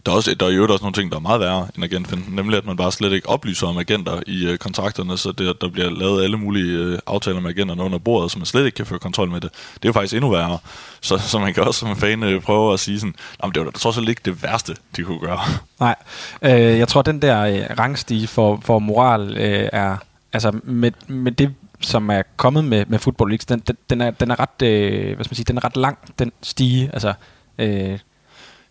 der 0.06 0.12
er, 0.12 0.16
også, 0.16 0.34
der 0.34 0.46
er 0.46 0.50
jo 0.50 0.62
også 0.62 0.82
nogle 0.82 0.94
ting, 0.94 1.10
der 1.10 1.16
er 1.16 1.20
meget 1.20 1.40
værre 1.40 1.68
end 1.76 1.84
agentfinden, 1.84 2.34
nemlig 2.34 2.58
at 2.58 2.66
man 2.66 2.76
bare 2.76 2.92
slet 2.92 3.12
ikke 3.12 3.28
oplyser 3.28 3.66
om 3.66 3.78
agenter 3.78 4.20
i 4.26 4.46
øh, 4.46 4.58
kontrakterne, 4.58 5.18
så 5.18 5.32
det, 5.32 5.60
der 5.60 5.68
bliver 5.68 5.90
lavet 5.90 6.24
alle 6.24 6.36
mulige 6.36 6.78
øh, 6.78 6.98
aftaler 7.06 7.40
med 7.40 7.50
agenterne 7.50 7.82
under 7.82 7.98
bordet, 7.98 8.30
så 8.30 8.38
man 8.38 8.46
slet 8.46 8.64
ikke 8.64 8.76
kan 8.76 8.86
føre 8.86 8.98
kontrol 8.98 9.30
med 9.30 9.40
det. 9.40 9.50
Det 9.52 9.84
er 9.84 9.88
jo 9.88 9.92
faktisk 9.92 10.14
endnu 10.14 10.30
værre. 10.30 10.58
Så, 11.00 11.18
så 11.18 11.38
man 11.38 11.54
kan 11.54 11.62
også 11.62 11.80
som 11.80 11.96
fan 11.96 12.22
øh, 12.22 12.42
prøve 12.42 12.72
at 12.72 12.80
sige 12.80 13.00
sådan, 13.00 13.14
det 13.54 13.64
var 13.64 13.70
da 13.70 13.78
trods 13.78 13.98
alt 13.98 14.08
ikke 14.08 14.20
det 14.24 14.42
værste, 14.42 14.76
de 14.96 15.02
kunne 15.02 15.20
gøre. 15.20 15.40
Nej, 15.80 15.94
øh, 16.42 16.78
jeg 16.78 16.88
tror, 16.88 17.02
den 17.02 17.22
der 17.22 17.40
øh, 17.40 17.78
rangstige 17.78 18.26
for, 18.26 18.60
for 18.62 18.78
moral 18.78 19.36
øh, 19.36 19.68
er, 19.72 19.96
altså 20.32 20.60
med, 20.62 20.92
med 21.06 21.32
det 21.32 21.54
som 21.80 22.10
er 22.10 22.22
kommet 22.36 22.64
med, 22.64 22.84
med 22.86 22.98
Football 22.98 23.30
League, 23.30 23.44
den, 23.48 23.60
den, 23.60 23.76
den, 23.90 24.00
er, 24.00 24.10
den 24.10 24.30
er 24.30 24.40
ret, 24.40 24.62
øh, 24.62 25.14
hvad 25.14 25.24
skal 25.24 25.30
man 25.30 25.36
sige, 25.36 25.44
den 25.44 25.56
er 25.56 25.64
ret 25.64 25.76
lang, 25.76 25.98
den 26.18 26.32
stige, 26.42 26.90
altså... 26.92 27.12
Øh, 27.58 27.98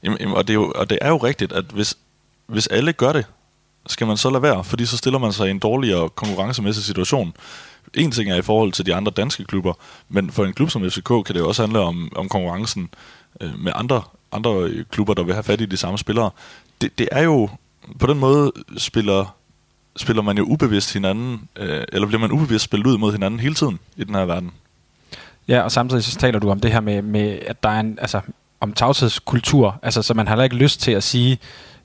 Jamen, 0.03 0.27
og, 0.27 0.47
det 0.47 0.53
er 0.53 0.55
jo, 0.55 0.71
og 0.75 0.89
det 0.89 0.97
er 1.01 1.09
jo 1.09 1.17
rigtigt, 1.17 1.51
at 1.51 1.65
hvis, 1.65 1.97
hvis 2.45 2.67
alle 2.67 2.93
gør 2.93 3.13
det, 3.13 3.25
skal 3.87 4.07
man 4.07 4.17
så 4.17 4.29
lade 4.29 4.43
være, 4.43 4.63
fordi 4.63 4.85
så 4.85 4.97
stiller 4.97 5.19
man 5.19 5.33
sig 5.33 5.47
i 5.47 5.51
en 5.51 5.59
dårligere 5.59 6.09
konkurrencemæssig 6.09 6.83
situation. 6.83 7.33
En 7.93 8.11
ting 8.11 8.31
er 8.31 8.35
i 8.35 8.41
forhold 8.41 8.71
til 8.71 8.85
de 8.85 8.95
andre 8.95 9.11
danske 9.11 9.43
klubber, 9.43 9.73
men 10.09 10.31
for 10.31 10.45
en 10.45 10.53
klub 10.53 10.69
som 10.69 10.89
FCK 10.89 11.07
kan 11.07 11.35
det 11.35 11.39
jo 11.39 11.47
også 11.47 11.61
handle 11.63 11.79
om, 11.79 12.11
om 12.15 12.29
konkurrencen 12.29 12.89
øh, 13.41 13.59
med 13.59 13.71
andre, 13.75 14.01
andre 14.31 14.63
øh, 14.63 14.85
klubber, 14.91 15.13
der 15.13 15.23
vil 15.23 15.33
have 15.33 15.43
fat 15.43 15.61
i 15.61 15.65
de 15.65 15.77
samme 15.77 15.97
spillere. 15.97 16.29
Det, 16.81 16.99
det 16.99 17.09
er 17.11 17.23
jo, 17.23 17.49
på 17.99 18.07
den 18.07 18.19
måde 18.19 18.51
spiller 18.77 19.35
spiller 19.97 20.21
man 20.21 20.37
jo 20.37 20.43
ubevidst 20.43 20.93
hinanden, 20.93 21.49
øh, 21.55 21.83
eller 21.91 22.07
bliver 22.07 22.21
man 22.21 22.31
ubevidst 22.31 22.65
spillet 22.65 22.87
ud 22.87 22.97
mod 22.97 23.11
hinanden 23.11 23.39
hele 23.39 23.55
tiden 23.55 23.79
i 23.97 24.03
den 24.03 24.15
her 24.15 24.25
verden. 24.25 24.51
Ja, 25.47 25.61
og 25.61 25.71
samtidig 25.71 26.03
så 26.03 26.17
taler 26.17 26.39
du 26.39 26.49
om 26.49 26.59
det 26.59 26.71
her 26.71 26.79
med, 26.79 27.01
med 27.01 27.39
at 27.47 27.63
der 27.63 27.69
er 27.69 27.79
en, 27.79 27.97
altså, 28.01 28.21
om 28.59 28.73
tavshedskultur, 28.73 29.79
altså 29.83 30.01
så 30.01 30.13
man 30.13 30.27
har 30.27 30.43
ikke 30.43 30.55
lyst 30.55 30.81
til 30.81 30.91
at 30.91 31.03
sige, 31.03 31.39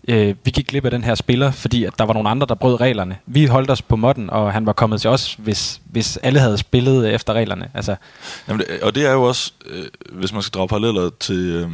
øh, 0.09 0.35
vi 0.45 0.51
gik 0.51 0.66
glip 0.66 0.85
af 0.85 0.91
den 0.91 1.05
her 1.05 1.14
spiller, 1.14 1.51
fordi 1.51 1.85
at 1.85 1.93
der 1.99 2.05
var 2.05 2.12
nogle 2.12 2.29
andre, 2.29 2.47
der 2.47 2.55
brød 2.55 2.81
reglerne. 2.81 3.16
Vi 3.27 3.47
holdt 3.47 3.70
os 3.70 3.83
på 3.83 3.97
modden, 3.97 4.31
og 4.31 4.53
han 4.53 4.66
var 4.66 4.72
kommet 4.72 5.01
til 5.01 5.11
os, 5.11 5.35
hvis, 5.35 5.81
hvis 5.85 6.16
alle 6.16 6.41
havde 6.41 6.59
spillet 6.59 7.14
efter 7.14 7.33
reglerne. 7.33 7.70
Altså. 7.75 7.97
Jamen 8.49 8.61
det, 8.61 8.81
og 8.83 8.95
det 8.95 9.07
er 9.07 9.12
jo 9.12 9.22
også, 9.22 9.53
øh, 9.66 9.87
hvis 10.12 10.33
man 10.33 10.43
skal 10.43 10.53
drage 10.53 10.68
paralleller 10.68 11.11
til, 11.20 11.37
øh, 11.37 11.70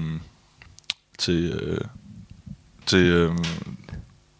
til, 1.18 1.52
øh, 1.52 1.80
til 2.86 3.06
øh, 3.06 3.32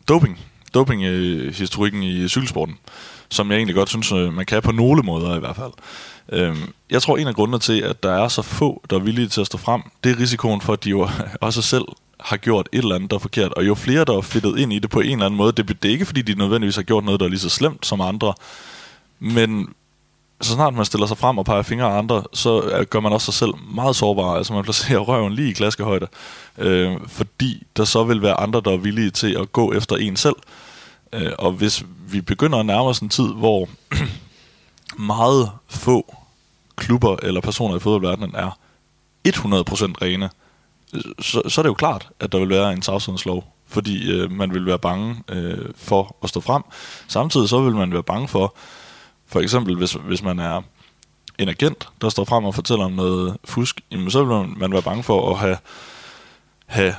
doping, 0.08 0.40
dopinghistorikken 0.74 2.02
i 2.02 2.28
cykelsporten, 2.28 2.74
som 3.30 3.50
jeg 3.50 3.56
egentlig 3.56 3.74
godt 3.74 3.88
synes, 3.88 4.12
øh, 4.12 4.32
man 4.32 4.46
kan 4.46 4.62
på 4.62 4.72
nogle 4.72 5.02
måder 5.02 5.36
i 5.36 5.38
hvert 5.38 5.56
fald. 5.56 5.72
Øhm, 6.32 6.72
jeg 6.90 7.02
tror, 7.02 7.16
en 7.16 7.26
af 7.26 7.34
grundene 7.34 7.58
til, 7.58 7.80
at 7.80 8.02
der 8.02 8.12
er 8.12 8.28
så 8.28 8.42
få, 8.42 8.82
der 8.90 8.96
er 8.96 9.00
villige 9.00 9.28
til 9.28 9.40
at 9.40 9.46
stå 9.46 9.58
frem, 9.58 9.82
det 10.04 10.12
er 10.12 10.20
risikoen 10.20 10.60
for, 10.60 10.72
at 10.72 10.84
de 10.84 10.90
jo 10.90 11.08
også 11.40 11.62
selv 11.62 11.84
har 12.20 12.36
gjort 12.36 12.68
et 12.72 12.78
eller 12.78 12.94
andet, 12.94 13.10
der 13.10 13.16
er 13.16 13.20
forkert. 13.20 13.54
Og 13.54 13.66
jo 13.66 13.74
flere, 13.74 14.04
der 14.04 14.16
er 14.16 14.20
fedtet 14.20 14.58
ind 14.58 14.72
i 14.72 14.78
det 14.78 14.90
på 14.90 15.00
en 15.00 15.12
eller 15.12 15.26
anden 15.26 15.38
måde, 15.38 15.52
det, 15.52 15.82
det 15.82 15.88
er 15.88 15.92
ikke, 15.92 16.06
fordi 16.06 16.22
de 16.22 16.34
nødvendigvis 16.34 16.76
har 16.76 16.82
gjort 16.82 17.04
noget, 17.04 17.20
der 17.20 17.26
er 17.26 17.30
lige 17.30 17.40
så 17.40 17.48
slemt 17.48 17.86
som 17.86 18.00
andre. 18.00 18.34
Men 19.18 19.68
så 20.40 20.52
snart 20.52 20.74
man 20.74 20.84
stiller 20.84 21.06
sig 21.06 21.18
frem 21.18 21.38
og 21.38 21.44
peger 21.44 21.62
fingre 21.62 21.86
af 21.86 21.98
andre, 21.98 22.22
så 22.32 22.62
øh, 22.62 22.86
gør 22.86 23.00
man 23.00 23.12
også 23.12 23.24
sig 23.24 23.34
selv 23.34 23.50
meget 23.74 23.96
sårbar. 23.96 24.34
Altså 24.34 24.52
man 24.52 24.64
placerer 24.64 24.98
røven 25.08 25.32
lige 25.32 25.50
i 25.50 25.52
klaskehøjde. 25.52 26.06
Øh, 26.58 26.92
fordi 27.06 27.66
der 27.76 27.84
så 27.84 28.04
vil 28.04 28.22
være 28.22 28.40
andre, 28.40 28.62
der 28.64 28.72
er 28.72 28.76
villige 28.76 29.10
til 29.10 29.36
at 29.40 29.52
gå 29.52 29.72
efter 29.72 29.96
en 29.96 30.16
selv. 30.16 30.36
Øh, 31.12 31.32
og 31.38 31.52
hvis 31.52 31.84
vi 32.08 32.20
begynder 32.20 32.58
at 32.58 32.66
nærme 32.66 32.88
os 32.88 32.98
en 32.98 33.08
tid, 33.08 33.28
hvor 33.32 33.68
meget 34.98 35.50
få 35.68 36.16
klubber 36.76 37.16
eller 37.22 37.40
personer 37.40 37.76
i 37.76 37.80
fodboldverdenen 37.80 38.34
er 38.34 38.58
100% 39.28 39.32
rene, 40.02 40.30
så, 41.18 41.42
så 41.48 41.60
er 41.60 41.62
det 41.62 41.68
jo 41.68 41.74
klart, 41.74 42.08
at 42.20 42.32
der 42.32 42.38
vil 42.38 42.48
være 42.48 42.72
en 42.72 42.80
tavshedslov, 42.80 43.54
fordi 43.66 44.12
øh, 44.12 44.30
man 44.30 44.54
vil 44.54 44.66
være 44.66 44.78
bange 44.78 45.22
øh, 45.28 45.68
for 45.76 46.16
at 46.22 46.28
stå 46.28 46.40
frem. 46.40 46.62
Samtidig 47.08 47.48
så 47.48 47.60
vil 47.60 47.74
man 47.74 47.92
være 47.92 48.02
bange 48.02 48.28
for, 48.28 48.54
for 49.26 49.40
eksempel 49.40 49.76
hvis, 49.76 49.92
hvis 49.92 50.22
man 50.22 50.38
er 50.38 50.62
en 51.38 51.48
agent, 51.48 51.88
der 52.00 52.08
står 52.08 52.24
frem 52.24 52.44
og 52.44 52.54
fortæller 52.54 52.84
om 52.84 52.92
noget 52.92 53.36
fusk, 53.44 53.80
jamen, 53.90 54.10
så 54.10 54.24
vil 54.24 54.48
man 54.56 54.72
være 54.72 54.82
bange 54.82 55.02
for 55.02 55.30
at 55.30 55.38
have, 55.38 55.58
have 56.66 56.94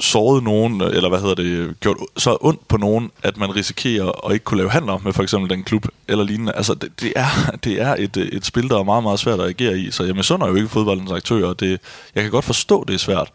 såret 0.00 0.42
nogen, 0.42 0.80
eller 0.80 1.08
hvad 1.08 1.20
hedder 1.20 1.34
det, 1.34 1.80
gjort 1.80 1.96
så 2.16 2.36
ondt 2.40 2.68
på 2.68 2.76
nogen, 2.76 3.10
at 3.22 3.36
man 3.36 3.56
risikerer 3.56 4.26
at 4.26 4.32
ikke 4.32 4.44
kunne 4.44 4.58
lave 4.58 4.70
handler 4.70 4.98
med 4.98 5.12
for 5.12 5.22
eksempel 5.22 5.50
den 5.50 5.64
klub 5.64 5.86
eller 6.08 6.24
lignende. 6.24 6.52
Altså, 6.52 6.74
det, 6.74 7.00
det 7.00 7.12
er, 7.16 7.50
det 7.64 7.80
er 7.80 7.96
et, 7.98 8.16
et 8.16 8.46
spil, 8.46 8.68
der 8.68 8.78
er 8.78 8.82
meget, 8.82 9.02
meget 9.02 9.18
svært 9.18 9.40
at 9.40 9.48
agere 9.48 9.78
i, 9.78 9.90
så 9.90 10.04
jeg 10.04 10.14
misunder 10.14 10.48
jo 10.48 10.54
ikke 10.54 10.68
fodboldens 10.68 11.10
aktører. 11.10 11.52
Det, 11.52 11.80
jeg 12.14 12.22
kan 12.22 12.32
godt 12.32 12.44
forstå, 12.44 12.84
det 12.84 12.94
er 12.94 12.98
svært, 12.98 13.30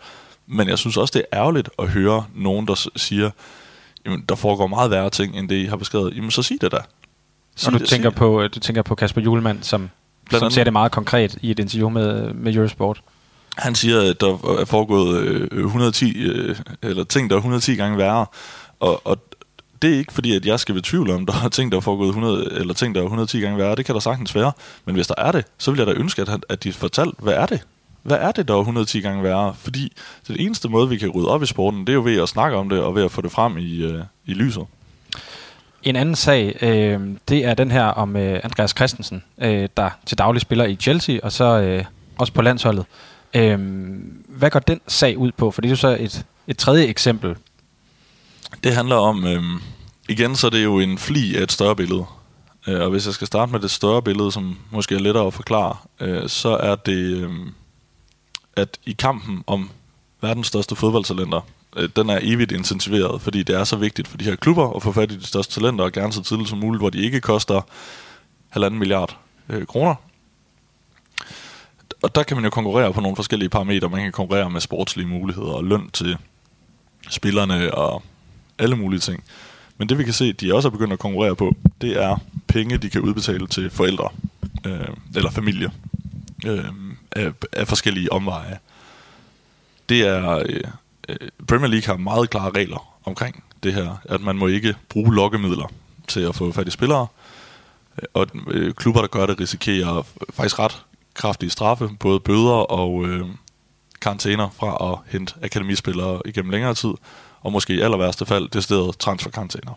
men 0.47 0.69
jeg 0.69 0.77
synes 0.77 0.97
også, 0.97 1.11
det 1.11 1.25
er 1.31 1.39
ærgerligt 1.39 1.69
at 1.79 1.89
høre 1.89 2.25
nogen, 2.35 2.67
der 2.67 2.87
siger, 2.95 3.29
jamen, 4.05 4.23
der 4.29 4.35
foregår 4.35 4.67
meget 4.67 4.91
værre 4.91 5.09
ting, 5.09 5.39
end 5.39 5.49
det 5.49 5.55
I 5.55 5.65
har 5.65 5.77
beskrevet. 5.77 6.15
Jamen, 6.15 6.31
så 6.31 6.43
sig 6.43 6.57
det 6.61 6.71
da. 6.71 6.77
Sig 7.55 7.67
og 7.67 7.73
du, 7.73 7.77
det, 7.77 7.89
tænker 7.89 8.09
på, 8.09 8.47
du 8.47 8.59
tænker 8.59 8.81
på 8.81 8.95
Kasper 8.95 9.21
Julemand, 9.21 9.63
som, 9.63 9.89
som 10.31 10.51
ser 10.51 10.63
det 10.63 10.73
meget 10.73 10.91
konkret 10.91 11.37
i 11.41 11.51
et 11.51 11.59
interview 11.59 11.89
med, 11.89 12.33
med 12.33 12.55
Eurosport. 12.55 13.01
Han 13.57 13.75
siger, 13.75 14.09
at 14.09 14.21
der 14.21 14.59
er 14.61 14.65
foregået 14.65 15.21
øh, 15.21 15.65
110, 15.65 16.21
øh, 16.21 16.55
eller 16.81 17.03
ting, 17.03 17.29
der 17.29 17.35
er 17.35 17.39
110 17.39 17.75
gange 17.75 17.97
værre. 17.97 18.25
Og, 18.79 19.07
og 19.07 19.17
det 19.81 19.93
er 19.93 19.97
ikke 19.97 20.13
fordi, 20.13 20.35
at 20.35 20.45
jeg 20.45 20.59
skal 20.59 20.75
betvivle, 20.75 21.13
om 21.13 21.25
der 21.29 21.33
er 21.45 21.49
ting, 21.49 21.71
der 21.71 21.77
er 21.77 21.81
foregået 21.81 22.07
100, 22.07 22.45
eller 22.51 22.73
ting, 22.73 22.95
der 22.95 23.01
er 23.01 23.05
110 23.05 23.39
gange 23.39 23.57
værre. 23.57 23.75
Det 23.75 23.85
kan 23.85 23.95
der 23.95 24.01
sagtens 24.01 24.35
være. 24.35 24.51
Men 24.85 24.95
hvis 24.95 25.07
der 25.07 25.15
er 25.17 25.31
det, 25.31 25.45
så 25.57 25.71
vil 25.71 25.77
jeg 25.77 25.87
da 25.87 25.91
ønske, 25.91 26.21
at, 26.21 26.45
at 26.49 26.63
de 26.63 26.73
fortalt, 26.73 27.15
hvad 27.19 27.33
er 27.33 27.45
det? 27.45 27.61
Hvad 28.03 28.17
er 28.17 28.31
det, 28.31 28.47
der 28.47 28.53
er 28.53 28.59
110 28.59 29.01
gange 29.01 29.23
værre? 29.23 29.53
Fordi 29.57 29.93
det 30.27 30.41
eneste 30.41 30.69
måde, 30.69 30.89
vi 30.89 30.97
kan 30.97 31.09
rydde 31.09 31.29
op 31.29 31.43
i 31.43 31.45
sporten, 31.45 31.79
det 31.81 31.89
er 31.89 31.93
jo 31.93 32.03
ved 32.03 32.21
at 32.21 32.29
snakke 32.29 32.57
om 32.57 32.69
det, 32.69 32.79
og 32.79 32.95
ved 32.95 33.03
at 33.03 33.11
få 33.11 33.21
det 33.21 33.31
frem 33.31 33.57
i, 33.57 33.83
øh, 33.83 34.03
i 34.25 34.33
lyset. 34.33 34.63
En 35.83 35.95
anden 35.95 36.15
sag, 36.15 36.57
øh, 36.61 36.99
det 37.29 37.45
er 37.45 37.53
den 37.53 37.71
her 37.71 37.85
om 37.85 38.15
øh, 38.15 38.39
Andreas 38.43 38.71
Christensen, 38.71 39.23
øh, 39.41 39.69
der 39.77 39.89
til 40.05 40.17
daglig 40.17 40.41
spiller 40.41 40.65
i 40.65 40.75
Chelsea, 40.75 41.19
og 41.23 41.31
så 41.31 41.61
øh, 41.61 41.85
også 42.17 42.33
på 42.33 42.41
landsholdet. 42.41 42.85
Øhm, 43.35 44.25
hvad 44.27 44.49
går 44.49 44.59
den 44.59 44.81
sag 44.87 45.17
ud 45.17 45.31
på? 45.37 45.51
For 45.51 45.61
det 45.61 45.67
er 45.67 45.71
jo 45.71 45.75
så 45.75 45.97
et, 45.99 46.25
et 46.47 46.57
tredje 46.57 46.85
eksempel. 46.85 47.35
Det 48.63 48.75
handler 48.75 48.95
om, 48.95 49.25
øhm, 49.25 49.59
igen 50.09 50.35
så 50.35 50.47
er 50.47 50.51
det 50.51 50.63
jo 50.63 50.79
en 50.79 50.97
fli 50.97 51.35
af 51.35 51.43
et 51.43 51.51
større 51.51 51.75
billede. 51.75 52.05
Øh, 52.67 52.81
og 52.81 52.89
hvis 52.89 53.05
jeg 53.05 53.13
skal 53.13 53.27
starte 53.27 53.51
med 53.51 53.59
det 53.59 53.71
større 53.71 54.01
billede, 54.01 54.31
som 54.31 54.57
måske 54.71 54.95
er 54.95 54.99
lettere 54.99 55.27
at 55.27 55.33
forklare, 55.33 55.75
øh, 55.99 56.29
så 56.29 56.49
er 56.49 56.75
det, 56.75 57.17
øh, 57.17 57.31
at 58.55 58.77
i 58.85 58.91
kampen 58.91 59.43
om 59.47 59.69
verdens 60.21 60.47
største 60.47 60.75
fodboldtalenter, 60.75 61.41
øh, 61.75 61.89
den 61.95 62.09
er 62.09 62.19
evigt 62.21 62.51
intensiveret, 62.51 63.21
fordi 63.21 63.43
det 63.43 63.55
er 63.55 63.63
så 63.63 63.75
vigtigt 63.75 64.07
for 64.07 64.17
de 64.17 64.25
her 64.25 64.35
klubber 64.35 64.75
at 64.75 64.83
få 64.83 64.91
fat 64.91 65.11
i 65.11 65.19
de 65.19 65.25
største 65.27 65.53
talenter, 65.53 65.85
og 65.85 65.91
gerne 65.91 66.13
så 66.13 66.23
tidligt 66.23 66.49
som 66.49 66.57
muligt, 66.57 66.81
hvor 66.81 66.89
de 66.89 67.01
ikke 67.01 67.21
koster 67.21 67.61
halvanden 68.49 68.79
milliard 68.79 69.17
øh, 69.49 69.65
kroner. 69.65 69.95
Og 72.03 72.15
der 72.15 72.23
kan 72.23 72.37
man 72.37 72.43
jo 72.43 72.49
konkurrere 72.49 72.93
på 72.93 73.01
nogle 73.01 73.15
forskellige 73.15 73.49
parametre. 73.49 73.89
Man 73.89 74.01
kan 74.01 74.11
konkurrere 74.11 74.49
med 74.49 74.61
sportslige 74.61 75.07
muligheder 75.07 75.51
og 75.51 75.63
løn 75.63 75.89
til 75.89 76.17
spillerne 77.09 77.73
og 77.73 78.03
alle 78.59 78.75
mulige 78.75 78.99
ting. 78.99 79.23
Men 79.77 79.89
det 79.89 79.97
vi 79.97 80.03
kan 80.03 80.13
se, 80.13 80.33
de 80.33 80.53
også 80.53 80.67
er 80.67 80.71
begyndt 80.71 80.93
at 80.93 80.99
konkurrere 80.99 81.35
på, 81.35 81.55
det 81.81 82.03
er 82.03 82.17
penge, 82.47 82.77
de 82.77 82.89
kan 82.89 83.01
udbetale 83.01 83.47
til 83.47 83.69
forældre 83.69 84.09
øh, 84.65 84.87
eller 85.15 85.31
familie 85.31 85.71
øh, 86.45 86.65
af, 87.11 87.31
af 87.51 87.67
forskellige 87.67 88.11
omveje. 88.11 88.59
Det 89.89 90.01
er 90.07 90.29
øh, 90.37 90.61
øh 91.09 91.17
Premier 91.47 91.67
League 91.67 91.85
har 91.85 91.97
meget 91.97 92.29
klare 92.29 92.51
regler 92.51 92.97
omkring 93.05 93.43
det 93.63 93.73
her, 93.73 94.01
at 94.05 94.21
man 94.21 94.37
må 94.37 94.47
ikke 94.47 94.75
bruge 94.89 95.15
lokkemidler 95.15 95.71
til 96.07 96.19
at 96.19 96.35
få 96.35 96.51
fat 96.51 96.67
i 96.67 96.71
spillere, 96.71 97.07
øh, 98.01 98.05
og 98.13 98.27
øh, 98.47 98.73
klubber, 98.73 99.01
der 99.01 99.07
gør 99.07 99.25
det, 99.25 99.39
risikerer 99.39 100.03
faktisk 100.33 100.59
ret 100.59 100.83
kraftige 101.13 101.49
straffe, 101.49 101.89
både 101.99 102.19
bøder 102.19 102.71
og 102.71 103.05
øh, 103.05 103.27
karantæner 104.01 104.49
fra 104.49 104.91
at 104.91 105.11
hente 105.11 105.33
akademispillere 105.43 106.21
igennem 106.25 106.51
længere 106.51 106.73
tid, 106.73 106.93
og 107.41 107.51
måske 107.51 107.73
i 107.73 107.81
aller 107.81 107.97
værste 107.97 108.25
fald 108.25 108.49
det 108.49 108.63
sted 108.63 108.93
transferkarantæner. 108.99 109.71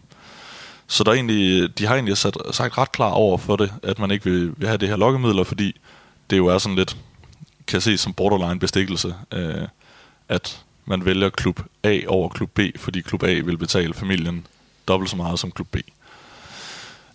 Så 0.87 1.05
der 1.05 1.11
er 1.11 1.15
egentlig, 1.15 1.79
de 1.79 1.87
har 1.87 1.95
egentlig 1.95 2.17
sat, 2.17 2.37
sagt 2.51 2.79
ret 2.79 2.93
klar 2.93 3.11
over 3.11 3.39
for 3.39 3.57
det, 3.57 3.73
at 3.83 3.99
man 3.99 4.11
ikke 4.11 4.25
vil, 4.25 4.55
vil 4.57 4.69
have 4.69 4.79
det 4.79 4.89
her 4.89 4.97
lokkemidler, 4.97 5.45
fordi 5.45 5.77
det 6.31 6.37
jo 6.37 6.47
er 6.47 6.59
sådan 6.59 6.77
lidt, 6.77 6.97
kan 7.67 7.81
ses 7.81 8.01
som 8.01 8.13
borderline 8.13 8.61
bestikkelse, 8.61 9.15
øh, 9.33 9.69
at 10.29 10.63
man 10.85 11.05
vælger 11.05 11.31
klub 11.31 11.61
A 11.85 12.01
over 12.07 12.29
klub 12.29 12.51
B, 12.51 12.61
fordi 12.77 13.01
klub 13.01 13.23
A 13.23 13.41
vil 13.45 13.59
betale 13.59 13.95
familien 13.95 14.47
dobbelt 14.89 15.11
så 15.11 15.17
meget 15.17 15.39
som 15.39 15.51
klub 15.51 15.69
B. 15.69 15.77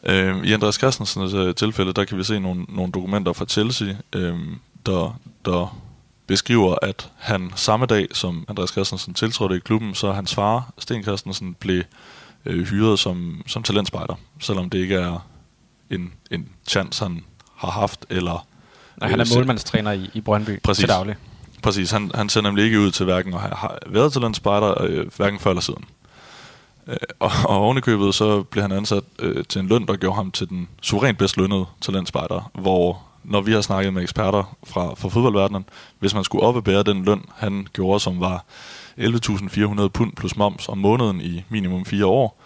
Øh, 0.04 0.46
I 0.46 0.54
Andreas 0.54 0.76
Christensens 0.76 1.34
øh, 1.34 1.56
tilfælde, 1.56 1.94
der 1.94 2.06
kan 2.06 2.18
vi 2.18 2.24
se 2.24 2.40
nogle, 2.40 2.66
nogle 2.70 2.92
dokumenter 2.92 3.34
fra 3.34 3.46
Chelsea, 3.46 3.96
øh, 4.16 4.38
der, 4.86 5.20
der 5.46 5.82
beskriver, 6.28 6.76
at 6.82 7.10
han 7.18 7.52
samme 7.56 7.86
dag, 7.86 8.08
som 8.12 8.46
Andreas 8.50 8.70
Christensen 8.70 9.14
tiltrådte 9.14 9.56
i 9.56 9.60
klubben, 9.60 9.96
så 9.96 10.12
hans 10.12 10.36
far, 10.36 10.74
Sten 10.78 11.04
Christensen, 11.04 11.54
blev 11.54 11.84
øh, 12.46 12.68
hyret 12.68 13.00
som, 13.00 13.42
som 13.48 13.64
talentspejder, 13.64 14.16
selvom 14.40 14.70
det 14.70 14.78
ikke 14.78 14.96
er 14.96 15.28
en, 15.90 16.14
en 16.32 16.50
chance, 16.68 17.04
han 17.04 17.24
har 17.56 17.72
haft, 17.72 18.06
eller... 18.10 18.48
Nej, 18.98 19.10
han 19.10 19.20
er 19.20 19.26
øh, 19.32 19.38
målmandstræner 19.38 19.92
i, 19.92 20.10
i 20.14 20.22
Brøndby 20.22 20.62
Præcis. 20.64 20.80
til 20.82 20.90
daglig. 20.90 21.16
Præcis, 21.62 21.92
han, 21.92 22.12
han 22.16 22.30
ser 22.30 22.42
nemlig 22.42 22.66
ikke 22.66 22.80
ud 22.80 22.92
til 22.92 23.06
hverken 23.06 23.34
at 23.34 23.40
have 23.40 23.72
været 23.88 24.14
talentspejder, 24.14 24.82
øh, 24.82 25.08
hverken 25.18 25.40
før 25.40 25.50
eller 25.50 25.62
siden. 25.62 25.86
Øh, 26.88 26.98
og, 27.20 27.32
og 27.46 27.58
ovenikøbet 27.58 28.16
så 28.16 28.44
blev 28.44 28.62
han 28.62 28.72
ansat 28.72 29.04
øh, 29.20 29.46
til 29.50 29.62
en 29.62 29.68
løn, 29.68 29.86
der 29.86 29.96
gjorde 29.96 30.16
ham 30.16 30.32
til 30.32 30.50
den 30.50 30.68
suverænt 30.82 31.18
bedst 31.18 31.38
lønnede 31.38 31.66
talentspejder, 31.82 32.52
hvor 32.54 33.02
når 33.24 33.42
vi 33.42 33.52
har 33.52 33.62
snakket 33.62 33.94
med 33.94 34.02
eksperter 34.02 34.58
fra, 34.64 34.96
fra 34.96 35.10
fodboldverdenen, 35.10 35.66
hvis 36.00 36.14
man 36.14 36.24
skulle 36.24 36.44
opbære 36.44 36.84
den 36.84 37.06
løn, 37.06 37.26
han 37.36 37.68
gjorde, 37.74 38.00
som 38.00 38.20
var 38.20 38.46
11.400 38.98 39.88
pund 39.88 40.14
plus 40.14 40.36
moms 40.36 40.70
om 40.70 40.78
måneden 40.78 41.22
i 41.22 41.44
minimum 41.50 41.86
fire 41.86 42.06
år, 42.06 42.42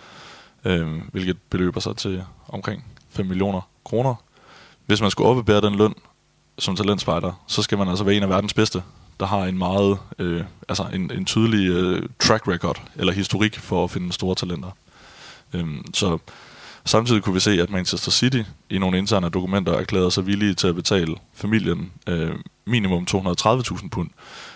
øh, 0.65 0.88
hvilket 1.11 1.38
beløber 1.49 1.79
sig 1.79 1.97
til 1.97 2.23
omkring 2.47 2.86
5 3.09 3.25
millioner 3.25 3.61
kroner. 3.86 4.15
Hvis 4.86 5.01
man 5.01 5.11
skulle 5.11 5.29
opbære 5.29 5.61
den 5.61 5.75
løn 5.75 5.93
som 6.59 6.75
talentspejder, 6.75 7.31
så 7.47 7.61
skal 7.61 7.77
man 7.77 7.88
altså 7.88 8.03
være 8.03 8.15
en 8.15 8.23
af 8.23 8.29
verdens 8.29 8.53
bedste 8.53 8.83
der 9.20 9.26
har 9.26 9.43
en 9.43 9.57
meget, 9.57 9.97
øh, 10.20 10.43
altså 10.70 10.86
en, 10.93 11.11
en 11.11 11.26
tydelig 11.26 11.70
øh, 11.70 12.09
track 12.20 12.47
record, 12.47 12.82
eller 12.95 13.13
historik 13.13 13.59
for 13.59 13.84
at 13.84 13.91
finde 13.91 14.13
store 14.13 14.36
talenter. 14.36 14.70
Øhm, 15.53 15.86
så 15.93 16.18
samtidig 16.86 17.24
kunne 17.24 17.34
vi 17.34 17.39
se, 17.39 17.61
at 17.61 17.70
Manchester 17.70 18.11
City 18.11 18.41
i 18.70 18.78
nogle 18.78 18.97
interne 18.97 19.30
dokumenter 19.30 19.74
erklærede 19.74 20.11
sig 20.11 20.28
villige 20.28 20.53
til 20.53 20.68
at 20.68 20.76
betale 20.76 21.16
familien 21.34 21.91
øh, 22.07 22.36
minimum 22.66 23.07
230.000 23.11 23.89
pund. 23.89 24.09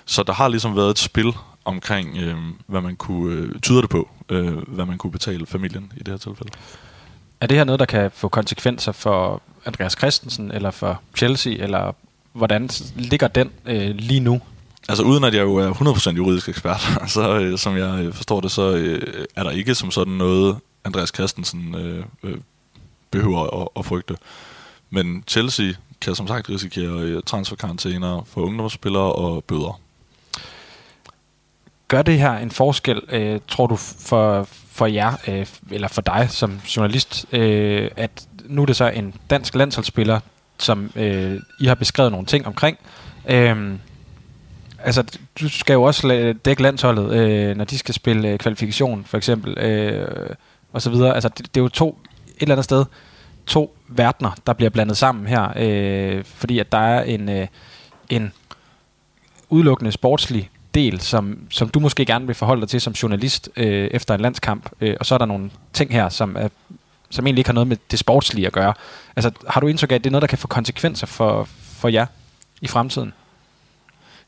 Så 0.05 0.23
der 0.23 0.33
har 0.33 0.47
ligesom 0.47 0.75
været 0.75 0.89
et 0.89 0.99
spil 0.99 1.33
omkring, 1.65 2.17
øh, 2.17 2.37
hvad 2.67 2.81
man 2.81 2.95
kunne, 2.95 3.35
øh, 3.35 3.59
tyder 3.59 3.81
det 3.81 3.89
på, 3.89 4.09
øh, 4.29 4.57
hvad 4.67 4.85
man 4.85 4.97
kunne 4.97 5.11
betale 5.11 5.45
familien 5.45 5.91
i 5.97 5.99
det 5.99 6.07
her 6.07 6.17
tilfælde. 6.17 6.51
Er 7.41 7.47
det 7.47 7.57
her 7.57 7.63
noget, 7.63 7.79
der 7.79 7.85
kan 7.85 8.11
få 8.11 8.27
konsekvenser 8.27 8.91
for 8.91 9.41
Andreas 9.65 9.95
Christensen, 9.97 10.51
eller 10.51 10.71
for 10.71 11.01
Chelsea, 11.17 11.53
eller 11.53 11.95
hvordan 12.39 12.69
ligger 12.95 13.27
den 13.27 13.51
øh, 13.65 13.95
lige 13.95 14.19
nu? 14.19 14.41
Altså 14.89 15.03
uden 15.03 15.23
at 15.23 15.33
jeg 15.33 15.41
jo 15.41 15.55
er 15.55 15.73
100% 15.73 16.15
juridisk 16.15 16.49
ekspert, 16.49 16.81
så 17.07 17.39
øh, 17.39 17.57
som 17.57 17.77
jeg 17.77 18.05
øh, 18.05 18.13
forstår 18.13 18.41
det, 18.41 18.51
så 18.51 18.75
øh, 18.75 19.25
er 19.35 19.43
der 19.43 19.51
ikke 19.51 19.75
som 19.75 19.91
sådan 19.91 20.13
noget, 20.13 20.57
Andreas 20.85 21.11
Christensen 21.15 21.75
øh, 21.75 22.03
øh, 22.23 22.37
behøver 23.11 23.61
at, 23.61 23.67
at 23.77 23.85
frygte. 23.85 24.15
Men 24.89 25.23
Chelsea 25.27 25.73
kan 26.01 26.15
som 26.15 26.27
sagt 26.27 26.49
risikere 26.49 27.01
øh, 27.01 27.23
transferkarantæner 27.25 28.23
for 28.27 28.41
ungdomsspillere 28.41 29.13
og 29.13 29.43
bøder. 29.43 29.79
Gør 31.87 32.01
det 32.01 32.19
her 32.19 32.37
en 32.37 32.51
forskel, 32.51 33.01
øh, 33.09 33.39
tror 33.47 33.67
du, 33.67 33.75
for, 33.75 34.47
for 34.71 34.85
jer, 34.85 35.13
øh, 35.27 35.45
eller 35.71 35.87
for 35.87 36.01
dig 36.01 36.27
som 36.29 36.61
journalist, 36.75 37.25
øh, 37.31 37.91
at 37.95 38.27
nu 38.45 38.61
er 38.61 38.65
det 38.65 38.75
så 38.75 38.87
en 38.87 39.13
dansk 39.29 39.55
landsholdsspiller, 39.55 40.19
som 40.59 40.91
øh, 40.95 41.39
I 41.59 41.65
har 41.65 41.75
beskrevet 41.75 42.11
nogle 42.11 42.27
ting 42.27 42.47
omkring. 42.47 42.77
Øh, 43.29 43.73
altså, 44.79 45.03
du 45.39 45.49
skal 45.49 45.73
jo 45.73 45.83
også 45.83 46.33
dække 46.45 46.61
landsholdet, 46.61 47.11
øh, 47.11 47.57
når 47.57 47.65
de 47.65 47.77
skal 47.77 47.93
spille 47.93 48.29
øh, 48.29 48.37
kvalifikation, 48.37 49.05
for 49.05 49.17
eksempel, 49.17 49.57
øh, 49.57 50.35
og 50.73 50.81
så 50.81 50.89
videre. 50.89 51.13
Altså, 51.13 51.29
det, 51.29 51.55
det 51.55 51.59
er 51.59 51.63
jo 51.63 51.69
to, 51.69 51.99
et 52.27 52.41
eller 52.41 52.55
andet 52.55 52.65
sted, 52.65 52.85
to 53.45 53.75
verdener, 53.87 54.31
der 54.47 54.53
bliver 54.53 54.69
blandet 54.69 54.97
sammen 54.97 55.27
her, 55.27 55.53
øh, 55.55 56.23
fordi 56.25 56.59
at 56.59 56.71
der 56.71 56.77
er 56.77 57.03
en, 57.03 57.29
øh, 57.29 57.47
en 58.09 58.33
udelukkende 59.49 59.91
sportslig 59.91 60.49
del, 60.73 60.99
som, 61.01 61.39
som 61.49 61.69
du 61.69 61.79
måske 61.79 62.05
gerne 62.05 62.25
vil 62.25 62.35
forholde 62.35 62.61
dig 62.61 62.69
til 62.69 62.81
som 62.81 62.93
journalist 62.93 63.49
øh, 63.55 63.89
efter 63.91 64.15
en 64.15 64.21
landskamp, 64.21 64.69
øh, 64.81 64.95
og 64.99 65.05
så 65.05 65.13
er 65.13 65.17
der 65.17 65.25
nogle 65.25 65.51
ting 65.73 65.91
her, 65.91 66.09
som, 66.09 66.35
er, 66.35 66.47
som 67.09 67.27
egentlig 67.27 67.39
ikke 67.39 67.47
har 67.47 67.53
noget 67.53 67.67
med 67.67 67.77
det 67.91 67.99
sportslige 67.99 68.47
at 68.47 68.53
gøre. 68.53 68.73
Altså, 69.15 69.31
har 69.47 69.61
du 69.61 69.67
indtryk 69.67 69.91
af, 69.91 69.95
at 69.95 70.03
det 70.03 70.09
er 70.09 70.11
noget, 70.11 70.21
der 70.21 70.27
kan 70.27 70.37
få 70.37 70.47
konsekvenser 70.47 71.07
for, 71.07 71.43
for 71.61 71.87
jer 71.87 72.05
i 72.61 72.67
fremtiden? 72.67 73.13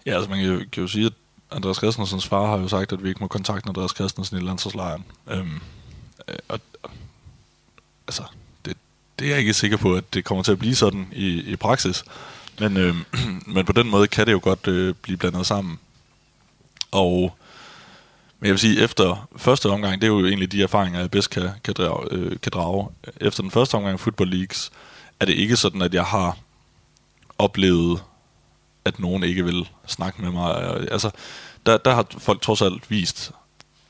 Ja, 0.05 0.15
altså 0.15 0.29
man 0.29 0.39
kan 0.39 0.47
jo, 0.47 0.57
kan 0.71 0.81
jo 0.81 0.87
sige, 0.87 1.05
at 1.05 1.13
Andreas 1.51 1.77
Christensens 1.77 2.27
far 2.27 2.45
har 2.45 2.57
jo 2.57 2.67
sagt, 2.67 2.93
at 2.93 3.03
vi 3.03 3.09
ikke 3.09 3.21
må 3.21 3.27
kontakte 3.27 3.69
Andreas 3.69 3.91
Christensen 3.91 4.37
i 4.37 4.41
landsholdslejren. 4.41 5.05
Øhm, 5.27 5.61
øh, 6.27 6.35
og, 6.47 6.59
og, 6.83 6.89
altså, 8.07 8.23
det, 8.65 8.77
det 9.19 9.25
er 9.25 9.29
jeg 9.29 9.39
ikke 9.39 9.53
sikker 9.53 9.77
på, 9.77 9.95
at 9.95 10.13
det 10.13 10.25
kommer 10.25 10.43
til 10.43 10.51
at 10.51 10.59
blive 10.59 10.75
sådan 10.75 11.07
i, 11.11 11.51
i 11.51 11.55
praksis. 11.55 12.03
Men, 12.59 12.77
øhm, 12.77 13.05
men 13.53 13.65
på 13.65 13.71
den 13.71 13.89
måde 13.89 14.07
kan 14.07 14.27
det 14.27 14.31
jo 14.31 14.39
godt 14.43 14.67
øh, 14.67 14.95
blive 15.01 15.17
blandet 15.17 15.45
sammen. 15.45 15.79
Og 16.91 17.37
men 18.41 18.47
jeg 18.47 18.51
vil 18.51 18.59
sige, 18.59 18.83
efter 18.83 19.29
første 19.35 19.69
omgang, 19.69 20.01
det 20.01 20.07
er 20.07 20.11
jo 20.11 20.25
egentlig 20.25 20.51
de 20.51 20.63
erfaringer, 20.63 20.99
jeg 20.99 21.11
bedst 21.11 21.29
kan, 21.29 21.49
kan, 21.63 21.73
drage, 21.73 22.07
øh, 22.11 22.39
kan 22.39 22.51
drage. 22.51 22.89
Efter 23.21 23.43
den 23.43 23.51
første 23.51 23.75
omgang 23.75 23.93
af 23.93 23.99
Football 23.99 24.29
Leagues, 24.29 24.71
er 25.19 25.25
det 25.25 25.33
ikke 25.33 25.55
sådan, 25.55 25.81
at 25.81 25.93
jeg 25.93 26.03
har 26.03 26.37
oplevet, 27.37 28.03
at 28.85 28.99
nogen 28.99 29.23
ikke 29.23 29.45
vil 29.45 29.69
snakke 29.87 30.21
med 30.21 30.31
mig. 30.31 30.55
Altså, 30.91 31.11
der, 31.65 31.77
der 31.77 31.93
har 31.93 32.05
folk 32.17 32.41
trods 32.41 32.61
alt 32.61 32.91
vist, 32.91 33.31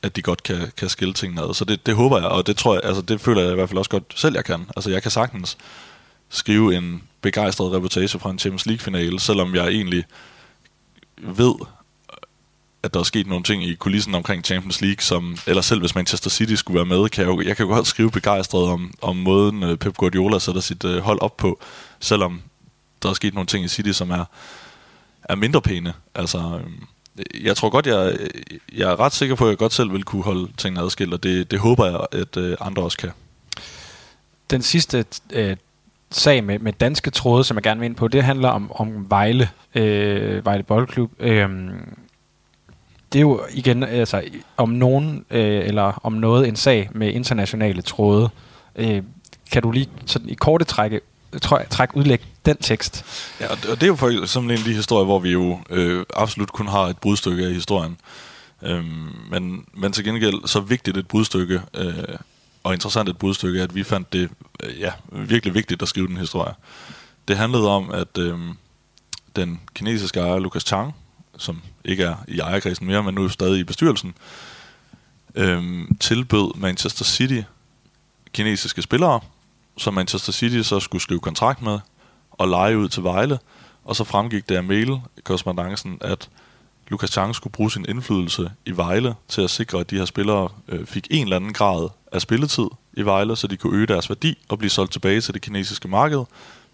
at 0.02 0.16
de 0.16 0.22
godt 0.22 0.42
kan, 0.42 0.72
kan 0.76 0.88
skille 0.88 1.14
tingene 1.14 1.42
ad. 1.42 1.54
Så 1.54 1.64
det, 1.64 1.86
det 1.86 1.94
håber 1.94 2.18
jeg, 2.18 2.28
og 2.28 2.46
det 2.46 2.56
tror 2.56 2.74
jeg, 2.74 2.84
altså 2.84 3.02
det 3.02 3.20
føler 3.20 3.42
jeg 3.42 3.52
i 3.52 3.54
hvert 3.54 3.68
fald 3.68 3.78
også 3.78 3.90
godt 3.90 4.14
selv, 4.16 4.34
jeg 4.34 4.44
kan. 4.44 4.66
Altså 4.76 4.90
jeg 4.90 5.02
kan 5.02 5.10
sagtens 5.10 5.58
skrive 6.28 6.76
en 6.76 7.02
begejstret 7.20 7.72
reportage 7.72 8.18
fra 8.18 8.30
en 8.30 8.38
Champions 8.38 8.66
League-finale, 8.66 9.20
selvom 9.20 9.54
jeg 9.54 9.66
egentlig 9.68 10.04
ved, 11.18 11.54
at 12.82 12.94
der 12.94 13.00
er 13.00 13.04
sket 13.04 13.26
nogle 13.26 13.44
ting 13.44 13.64
i 13.64 13.74
kulissen 13.74 14.14
omkring 14.14 14.44
Champions 14.44 14.80
League, 14.80 15.00
som, 15.00 15.36
eller 15.46 15.62
selv 15.62 15.80
hvis 15.80 15.94
Manchester 15.94 16.30
City 16.30 16.54
skulle 16.54 16.76
være 16.76 16.98
med, 16.98 17.08
kan 17.08 17.24
jeg, 17.24 17.30
jo, 17.30 17.40
jeg 17.40 17.56
kan 17.56 17.66
jo 17.66 17.72
godt 17.72 17.86
skrive 17.86 18.10
begejstret 18.10 18.64
om, 18.68 18.94
om 19.02 19.16
måden 19.16 19.62
øh, 19.62 19.76
Pep 19.76 19.96
Guardiola 19.96 20.38
sætter 20.38 20.60
sit 20.60 20.84
øh, 20.84 20.98
hold 20.98 21.20
op 21.20 21.36
på, 21.36 21.60
selvom 22.00 22.42
der 23.02 23.08
er 23.08 23.14
sket 23.14 23.34
nogle 23.34 23.46
ting 23.46 23.64
i 23.64 23.68
City, 23.68 23.90
som 23.90 24.10
er, 24.10 24.24
er 25.24 25.34
mindre 25.34 25.62
pæne. 25.62 25.94
Altså, 26.14 26.60
øh, 27.18 27.44
jeg 27.44 27.56
tror 27.56 27.70
godt, 27.70 27.86
jeg, 27.86 28.16
jeg 28.76 28.90
er 28.90 29.00
ret 29.00 29.12
sikker 29.12 29.34
på, 29.34 29.44
at 29.44 29.50
jeg 29.50 29.58
godt 29.58 29.72
selv 29.72 29.92
vil 29.92 30.04
kunne 30.04 30.22
holde 30.22 30.48
tingene 30.56 30.80
adskilt, 30.80 31.14
og 31.14 31.22
det, 31.22 31.50
det 31.50 31.58
håber 31.58 31.86
jeg, 31.86 32.20
at 32.20 32.36
øh, 32.36 32.56
andre 32.60 32.82
også 32.82 32.98
kan. 32.98 33.10
Den 34.50 34.62
sidste 34.62 35.04
øh, 35.32 35.56
sag 36.10 36.44
med, 36.44 36.58
med 36.58 36.72
danske 36.72 37.10
tråde, 37.10 37.44
som 37.44 37.56
jeg 37.56 37.62
gerne 37.62 37.80
vil 37.80 37.86
ind 37.86 37.96
på, 37.96 38.08
det 38.08 38.24
handler 38.24 38.48
om, 38.48 38.72
om 38.72 39.10
Vejle, 39.10 39.48
øh, 39.74 40.44
Vejle 40.44 40.62
Boldklub. 40.62 41.10
Øh, 41.18 41.48
det 43.12 43.18
er 43.18 43.20
jo 43.20 43.40
igen 43.50 43.82
altså, 43.82 44.22
om 44.56 44.68
nogen 44.68 45.24
øh, 45.30 45.66
eller 45.66 46.00
om 46.02 46.12
noget 46.12 46.48
en 46.48 46.56
sag 46.56 46.90
med 46.92 47.12
internationale 47.12 47.82
tråde. 47.82 48.30
Øh, 48.76 49.02
kan 49.52 49.62
du 49.62 49.70
lige 49.70 49.88
sådan 50.06 50.28
i 50.28 50.34
korte 50.34 50.64
trække 50.64 51.00
træk, 51.42 51.68
træk 51.68 51.96
udlægge 51.96 52.24
den 52.46 52.56
tekst? 52.56 53.04
Ja, 53.40 53.50
og 53.50 53.58
det 53.62 53.82
er 53.82 53.86
jo 53.86 53.96
for 53.96 54.22
eksempel 54.22 54.52
en 54.52 54.58
af 54.58 54.64
de 54.64 54.74
historier, 54.74 55.04
hvor 55.04 55.18
vi 55.18 55.30
jo 55.30 55.58
øh, 55.70 56.04
absolut 56.16 56.52
kun 56.52 56.68
har 56.68 56.82
et 56.82 56.98
brudstykke 56.98 57.44
af 57.46 57.52
historien. 57.52 57.96
Øhm, 58.62 59.08
men, 59.30 59.66
men 59.74 59.92
til 59.92 60.04
gengæld 60.04 60.46
så 60.46 60.60
vigtigt 60.60 60.96
et 60.96 61.08
brudstykke, 61.08 61.60
øh, 61.74 61.94
og 62.64 62.72
interessant 62.72 63.08
et 63.08 63.18
brudstykke, 63.18 63.62
at 63.62 63.74
vi 63.74 63.82
fandt 63.82 64.12
det 64.12 64.30
øh, 64.62 64.80
ja, 64.80 64.92
virkelig 65.12 65.54
vigtigt 65.54 65.82
at 65.82 65.88
skrive 65.88 66.06
den 66.06 66.16
historie. 66.16 66.54
Det 67.28 67.36
handlede 67.36 67.68
om, 67.68 67.90
at 67.90 68.18
øh, 68.18 68.38
den 69.36 69.60
kinesiske 69.74 70.20
ejer 70.20 70.38
Lucas 70.38 70.62
Chang, 70.62 70.94
som 71.42 71.62
ikke 71.84 72.04
er 72.04 72.16
i 72.28 72.38
ejerkredsen 72.38 72.86
mere, 72.86 73.02
men 73.02 73.14
nu 73.14 73.24
er 73.24 73.28
stadig 73.28 73.60
i 73.60 73.64
bestyrelsen, 73.64 74.14
øhm, 75.34 75.96
tilbød 76.00 76.58
Manchester 76.58 77.04
City 77.04 77.40
kinesiske 78.32 78.82
spillere, 78.82 79.20
som 79.78 79.94
Manchester 79.94 80.32
City 80.32 80.68
så 80.68 80.80
skulle 80.80 81.02
skrive 81.02 81.20
kontrakt 81.20 81.62
med 81.62 81.78
og 82.30 82.48
lege 82.48 82.78
ud 82.78 82.88
til 82.88 83.02
Vejle. 83.02 83.38
Og 83.84 83.96
så 83.96 84.04
fremgik 84.04 84.48
det 84.48 84.56
af 84.56 84.64
mail 84.64 85.00
korrespondancen, 85.24 85.98
at 86.00 86.28
Lukas 86.88 87.10
Chang 87.10 87.34
skulle 87.34 87.52
bruge 87.52 87.70
sin 87.70 87.86
indflydelse 87.88 88.50
i 88.66 88.76
Vejle 88.76 89.14
til 89.28 89.42
at 89.42 89.50
sikre, 89.50 89.80
at 89.80 89.90
de 89.90 89.96
her 89.96 90.04
spillere 90.04 90.48
øh, 90.68 90.86
fik 90.86 91.06
en 91.10 91.22
eller 91.22 91.36
anden 91.36 91.52
grad 91.52 91.88
af 92.12 92.22
spilletid 92.22 92.66
i 92.92 93.02
Vejle, 93.02 93.36
så 93.36 93.46
de 93.46 93.56
kunne 93.56 93.76
øge 93.76 93.86
deres 93.86 94.08
værdi 94.08 94.38
og 94.48 94.58
blive 94.58 94.70
solgt 94.70 94.92
tilbage 94.92 95.20
til 95.20 95.34
det 95.34 95.42
kinesiske 95.42 95.88
marked 95.88 96.24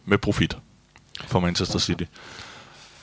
med 0.05 0.19
profit 0.19 0.57
for 1.27 1.41
Manchester 1.41 1.79
City 1.79 2.05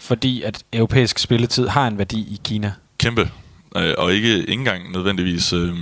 fordi 0.05 0.41
at 0.41 0.63
europæisk 0.73 1.19
spilletid 1.19 1.67
har 1.67 1.87
en 1.87 1.97
værdi 1.97 2.19
i 2.19 2.39
Kina. 2.43 2.73
Kæmpe. 2.97 3.31
Øh, 3.75 3.93
og 3.97 4.13
ikke, 4.13 4.37
ikke 4.37 4.53
engang 4.53 4.91
nødvendigvis... 4.91 5.53
Øh, 5.53 5.75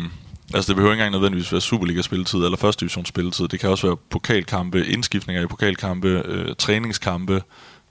altså 0.53 0.67
det 0.67 0.75
behøver 0.75 0.93
ikke 0.93 1.01
engang 1.01 1.11
nødvendigvis 1.11 1.51
være 1.51 1.61
Superliga-spilletid 1.61 2.39
eller 2.39 2.57
første 2.57 2.79
division 2.79 3.05
spilletid. 3.05 3.47
Det 3.47 3.59
kan 3.59 3.69
også 3.69 3.87
være 3.87 3.97
pokalkampe, 4.09 4.85
indskiftninger 4.85 5.43
i 5.43 5.47
pokalkampe, 5.47 6.07
øh, 6.25 6.55
træningskampe. 6.55 7.43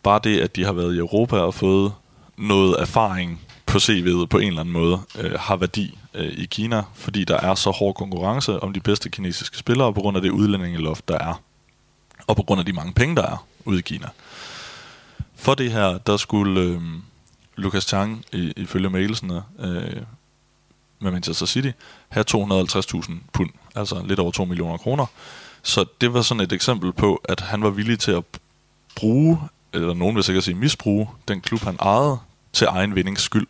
Bare 0.02 0.20
det, 0.24 0.40
at 0.40 0.56
de 0.56 0.64
har 0.64 0.72
været 0.72 0.94
i 0.94 0.98
Europa 0.98 1.36
og 1.36 1.54
fået 1.54 1.92
noget 2.36 2.76
erfaring 2.78 3.40
på 3.66 3.78
CV'et 3.78 4.26
på 4.26 4.38
en 4.38 4.48
eller 4.48 4.60
anden 4.60 4.72
måde, 4.72 5.00
øh, 5.18 5.32
har 5.38 5.56
værdi 5.56 5.98
øh, 6.14 6.32
i 6.32 6.44
Kina, 6.44 6.82
fordi 6.94 7.24
der 7.24 7.36
er 7.36 7.54
så 7.54 7.70
hård 7.70 7.94
konkurrence 7.94 8.60
om 8.60 8.72
de 8.72 8.80
bedste 8.80 9.08
kinesiske 9.08 9.58
spillere 9.58 9.94
på 9.94 10.00
grund 10.00 10.16
af 10.16 10.22
det 10.22 10.30
udlændingeloft, 10.30 11.08
der 11.08 11.18
er. 11.18 11.42
Og 12.26 12.36
på 12.36 12.42
grund 12.42 12.60
af 12.60 12.66
de 12.66 12.72
mange 12.72 12.92
penge, 12.92 13.16
der 13.16 13.22
er 13.22 13.46
ude 13.64 13.78
i 13.78 13.82
Kina. 13.82 14.06
For 15.43 15.55
det 15.55 15.72
her, 15.72 15.99
der 15.99 16.16
skulle 16.16 16.61
øh, 16.61 16.80
Lukas 17.57 17.84
Chang, 17.84 18.24
i, 18.32 18.53
ifølge 18.57 18.90
mailsene 18.90 19.43
øh, 19.59 20.03
med 21.01 21.11
Manchester 21.11 21.47
City, 21.47 21.70
have 22.09 22.24
250.000 22.30 23.12
pund, 23.32 23.51
altså 23.74 24.03
lidt 24.07 24.18
over 24.18 24.30
2 24.30 24.45
millioner 24.45 24.76
kroner. 24.76 25.07
Så 25.62 25.84
det 26.01 26.14
var 26.14 26.22
sådan 26.22 26.40
et 26.40 26.53
eksempel 26.53 26.93
på, 26.93 27.20
at 27.24 27.40
han 27.40 27.62
var 27.62 27.70
villig 27.70 27.99
til 27.99 28.11
at 28.12 28.24
bruge, 28.97 29.40
eller 29.72 29.95
nogen 29.95 30.16
vil 30.16 30.24
sikkert 30.24 30.45
sige 30.45 30.55
misbruge, 30.55 31.09
den 31.28 31.40
klub 31.40 31.61
han 31.61 31.76
ejede 31.80 32.18
til 32.53 32.66
egen 32.70 32.95
vindings 32.95 33.22
skyld, 33.22 33.47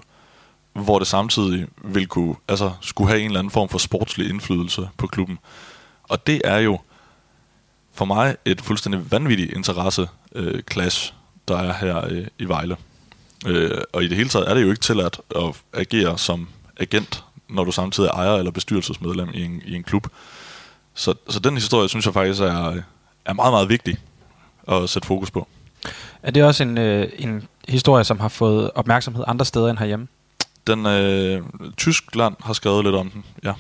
hvor 0.73 0.99
det 0.99 1.09
samtidig 1.09 1.67
vil 1.85 2.07
kunne, 2.07 2.35
altså 2.49 2.73
skulle 2.81 3.09
have 3.09 3.21
en 3.21 3.27
eller 3.27 3.39
anden 3.39 3.51
form 3.51 3.69
for 3.69 3.79
sportslig 3.79 4.29
indflydelse 4.29 4.89
på 4.97 5.07
klubben. 5.07 5.39
Og 6.03 6.27
det 6.27 6.41
er 6.45 6.59
jo 6.59 6.79
for 7.93 8.05
mig 8.05 8.37
et 8.45 8.61
fuldstændig 8.61 9.13
vanvittigt 9.13 9.53
interesse 9.53 10.09
øh, 10.35 10.63
clash 10.73 11.13
der 11.49 11.59
er 11.59 11.73
her 11.73 12.05
øh, 12.09 12.27
i 12.39 12.45
Vejle. 12.45 12.77
Øh, 13.47 13.81
og 13.93 14.05
i 14.05 14.09
det 14.09 14.17
hele 14.17 14.29
taget 14.29 14.51
er 14.51 14.55
det 14.55 14.63
jo 14.63 14.71
ikke 14.71 14.81
tilladt 14.81 15.21
at 15.37 15.63
agere 15.73 16.19
som 16.19 16.49
agent, 16.81 17.25
når 17.49 17.65
du 17.65 17.73
samtidig 17.73 18.09
er 18.09 18.13
ejer 18.13 18.35
eller 18.35 18.51
bestyrelsesmedlem 18.51 19.29
i 19.35 19.43
en, 19.43 19.63
i 19.65 19.75
en 19.75 19.83
klub. 19.83 20.07
Så, 20.95 21.15
så 21.29 21.41
den 21.41 21.55
historie, 21.55 21.89
synes 21.89 22.07
jeg 22.07 22.15
faktisk 22.15 22.41
er, 22.41 22.83
er 23.25 23.33
meget, 23.33 23.53
meget 23.53 23.69
vigtig 23.69 23.97
at 24.69 24.91
sætte 24.91 25.07
fokus 25.07 25.31
på. 25.31 25.49
Er 26.23 26.31
det 26.31 26.45
også 26.45 26.63
en, 26.63 26.79
øh, 26.79 27.09
en 27.19 27.49
historie, 27.69 28.05
som 28.05 28.21
har 28.21 28.29
fået 28.29 28.71
opmærksomhed 28.75 29.25
andre 29.27 29.45
steder 29.45 29.71
end 29.71 29.79
herhjemme? 29.79 30.09
Den, 30.67 30.87
øh, 30.87 31.43
Tyskland 31.77 32.35
har 32.41 32.53
skrevet 32.53 32.85
lidt 32.85 32.95
om 32.95 33.11
den, 33.11 33.25
ja. 33.45 33.53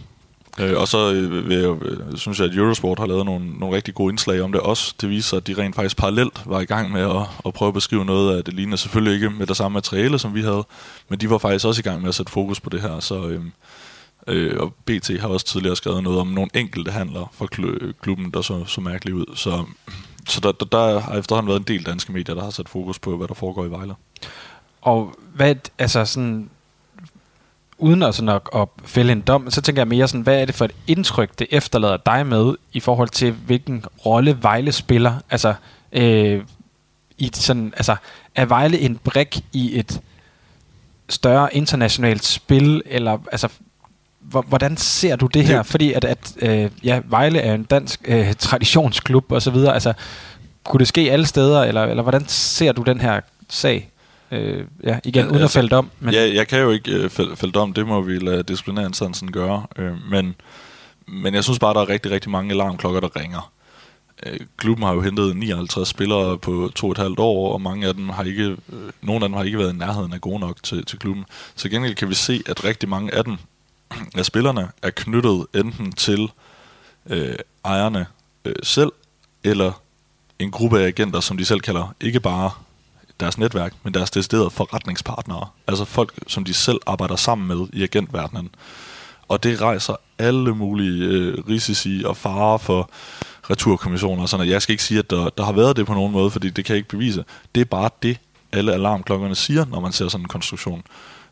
Øh, 0.61 0.81
og 0.81 0.89
så 0.89 1.13
øh, 1.13 1.49
vil 1.49 1.59
jeg, 1.59 1.83
øh, 1.83 2.17
synes 2.17 2.41
jeg, 2.41 2.49
at 2.49 2.57
Eurosport 2.57 2.99
har 2.99 3.07
lavet 3.07 3.27
nogle, 3.27 3.59
nogle 3.59 3.77
rigtig 3.77 3.95
gode 3.95 4.13
indslag 4.13 4.41
om 4.41 4.53
det 4.53 4.61
også. 4.61 4.95
Det 5.01 5.09
viser, 5.09 5.37
at 5.37 5.47
de 5.47 5.55
rent 5.59 5.75
faktisk 5.75 5.97
parallelt 5.97 6.43
var 6.47 6.61
i 6.61 6.65
gang 6.65 6.93
med 6.93 7.01
at, 7.01 7.27
at 7.47 7.55
prøve 7.55 7.69
at 7.69 7.75
beskrive 7.75 8.05
noget 8.05 8.37
af 8.37 8.45
det 8.45 8.55
lignende. 8.55 8.77
Selvfølgelig 8.77 9.15
ikke 9.15 9.31
med 9.31 9.47
det 9.47 9.57
samme 9.57 9.75
materiale, 9.75 10.19
som 10.19 10.35
vi 10.35 10.43
havde, 10.43 10.65
men 11.09 11.21
de 11.21 11.31
var 11.31 11.39
faktisk 11.39 11.67
også 11.67 11.81
i 11.81 11.83
gang 11.83 12.01
med 12.01 12.09
at 12.09 12.15
sætte 12.15 12.33
fokus 12.33 12.61
på 12.61 12.71
det 12.71 12.81
her. 12.81 13.01
Så, 13.01 13.27
øh, 13.27 13.45
øh, 14.27 14.61
og 14.61 14.75
BT 14.85 15.21
har 15.21 15.29
også 15.29 15.47
tidligere 15.47 15.77
skrevet 15.77 16.03
noget 16.03 16.19
om 16.21 16.27
nogle 16.27 16.51
enkelte 16.55 16.91
handler 16.91 17.33
fra 17.33 17.47
øh, 17.59 17.95
klubben, 18.01 18.31
der 18.31 18.43
så, 18.43 18.65
så 18.65 18.81
mærkeligt 18.81 19.17
ud. 19.17 19.37
Så, 19.37 19.65
så 20.29 20.41
der, 20.41 20.53
der, 20.53 20.67
der 20.67 21.01
har 21.01 21.19
efterhånden 21.19 21.49
været 21.49 21.61
en 21.61 21.67
del 21.67 21.87
danske 21.87 22.13
medier, 22.13 22.35
der 22.35 22.43
har 22.43 22.51
sat 22.51 22.69
fokus 22.69 22.99
på, 22.99 23.17
hvad 23.17 23.29
der 23.29 23.35
foregår 23.35 23.65
i 23.65 23.71
Vejle. 23.71 23.95
Og 24.83 25.15
hvad, 25.35 25.55
altså 25.79 26.05
sådan, 26.05 26.51
uden 27.83 28.03
at, 28.03 28.15
sådan 28.15 28.29
at, 28.29 28.41
at 28.55 28.69
fælde 28.85 29.13
en 29.13 29.21
dom, 29.21 29.51
så 29.51 29.61
tænker 29.61 29.83
jeg 29.83 29.89
mere 29.89 30.09
sådan, 30.09 30.21
hvad 30.21 30.41
er 30.41 30.45
det 30.45 30.55
for 30.55 30.65
et 30.65 30.75
indtryk, 30.87 31.39
det 31.39 31.47
efterlader 31.51 31.97
dig 31.97 32.27
med, 32.27 32.55
i 32.73 32.81
forhold 32.81 33.09
til, 33.09 33.33
hvilken 33.33 33.85
rolle 34.07 34.43
Vejle 34.43 34.73
spiller? 34.73 35.15
Altså, 35.31 35.55
øh, 35.93 36.43
i 37.19 37.31
sådan, 37.35 37.73
altså, 37.77 37.97
er 38.35 38.45
Vejle 38.45 38.79
en 38.79 38.97
brik 38.97 39.45
i 39.53 39.79
et 39.79 40.01
større 41.09 41.57
internationalt 41.57 42.25
spil, 42.25 42.83
eller 42.87 43.19
altså, 43.33 43.49
hvordan 44.21 44.77
ser 44.77 45.17
du 45.17 45.27
det 45.27 45.45
her? 45.45 45.57
Det. 45.57 45.67
Fordi 45.67 45.93
at, 45.93 46.05
at 46.05 46.33
øh, 46.39 46.71
ja, 46.85 47.01
Vejle 47.05 47.39
er 47.39 47.55
en 47.55 47.65
dansk 47.65 48.01
øh, 48.05 48.35
traditionsklub 48.47 49.33
og 49.33 49.43
så 49.43 49.51
videre. 49.51 49.75
Altså, 49.75 49.93
kunne 50.65 50.79
det 50.79 50.89
ske 50.89 51.13
alle 51.13 51.27
steder, 51.27 51.63
eller, 51.63 51.83
eller 51.83 52.03
hvordan 52.03 52.29
ser 52.29 52.73
du 52.73 52.83
den 52.83 53.01
her 53.01 53.21
sag? 53.49 53.92
Øh, 54.33 54.65
ja, 54.85 54.99
igen, 55.05 55.25
uden 55.25 55.43
altså, 55.43 55.59
at 55.59 55.63
fælde 55.63 55.77
om. 55.77 55.91
Men 56.01 56.15
ja, 56.15 56.35
jeg 56.35 56.49
kan 56.49 56.61
jo 56.61 56.71
ikke 56.71 56.93
øh, 56.93 57.11
fælde, 57.11 57.37
fælde 57.37 57.61
om, 57.61 57.73
det 57.73 57.87
må 57.87 58.01
vi 58.01 58.19
lade 58.19 58.43
disciplinærinstansen 58.43 59.33
gøre. 59.33 59.67
Øh, 59.77 60.11
men, 60.11 60.35
men 61.07 61.35
jeg 61.35 61.45
synes 61.45 61.59
bare, 61.59 61.75
der 61.75 61.81
er 61.81 61.89
rigtig, 61.89 62.11
rigtig 62.11 62.31
mange 62.31 62.53
alarmklokker, 62.55 63.01
der 63.01 63.17
ringer. 63.21 63.53
øh, 64.27 64.41
klubben 64.57 64.87
har 64.87 64.93
jo 64.95 65.01
hentet 65.01 65.37
59 65.37 65.89
spillere 65.89 66.39
på 66.39 66.71
to 66.75 66.87
og 66.87 66.93
et 66.93 66.99
halvt 66.99 67.19
år, 67.19 67.53
og 67.53 67.61
mange 67.61 67.87
af 67.87 67.95
dem 67.95 68.09
har 68.09 68.25
ikke, 68.25 68.45
øh, 68.45 68.91
nogle 69.03 69.25
af 69.25 69.29
dem 69.29 69.33
har 69.37 69.45
ikke 69.45 69.59
været 69.59 69.75
i 69.75 69.77
nærheden 69.77 70.13
af 70.13 70.21
gode 70.21 70.41
nok 70.41 70.63
til, 70.63 70.85
til 70.85 70.99
klubben. 70.99 71.25
Så 71.57 71.69
gengæld 71.69 71.95
kan 71.95 72.09
vi 72.09 72.15
se, 72.15 72.43
at 72.47 72.65
rigtig 72.65 72.89
mange 72.89 73.15
af 73.15 73.25
dem, 73.25 73.37
af 74.19 74.25
spillerne, 74.25 74.69
er 74.83 74.91
knyttet 74.91 75.47
enten 75.55 75.93
til 75.93 76.31
øh, 77.11 77.35
ejerne 77.65 78.07
øh, 78.45 78.55
selv, 78.63 78.93
eller 79.45 79.73
en 80.39 80.51
gruppe 80.51 80.81
af 80.81 80.87
agenter, 80.87 81.21
som 81.21 81.37
de 81.37 81.45
selv 81.45 81.61
kalder, 81.61 81.95
ikke 82.01 82.21
bare 82.21 82.51
deres 83.21 83.39
netværk, 83.39 83.75
men 83.83 83.95
deres 83.95 84.11
deciderede 84.11 84.51
forretningspartnere. 84.51 85.47
Altså 85.67 85.85
folk, 85.85 86.15
som 86.27 86.45
de 86.45 86.55
selv 86.55 86.81
arbejder 86.87 87.17
sammen 87.17 87.49
med 87.49 87.67
i 87.73 87.83
agentverdenen. 87.83 88.51
Og 89.29 89.43
det 89.43 89.61
rejser 89.61 89.97
alle 90.19 90.55
mulige 90.55 91.05
øh, 91.05 91.39
risici 91.49 92.03
og 92.07 92.17
farer 92.17 92.59
for 92.59 92.91
returkommissioner. 93.51 94.23
og 94.23 94.29
Sådan, 94.29 94.49
jeg 94.49 94.63
skal 94.63 94.73
ikke 94.73 94.85
sige, 94.85 94.99
at 94.99 95.11
der, 95.11 95.29
der 95.29 95.45
har 95.45 95.53
været 95.53 95.77
det 95.77 95.87
på 95.87 95.95
nogen 95.95 96.13
måde, 96.13 96.31
fordi 96.31 96.51
det 96.51 96.65
kan 96.65 96.73
jeg 96.73 96.79
ikke 96.79 96.89
bevise. 96.89 97.25
Det 97.55 97.61
er 97.61 97.65
bare 97.65 97.91
det, 98.03 98.19
alle 98.53 98.73
alarmklokkerne 98.73 99.35
siger, 99.35 99.65
når 99.65 99.81
man 99.81 99.93
ser 99.93 100.09
sådan 100.09 100.25
en 100.25 100.29
konstruktion. 100.29 100.83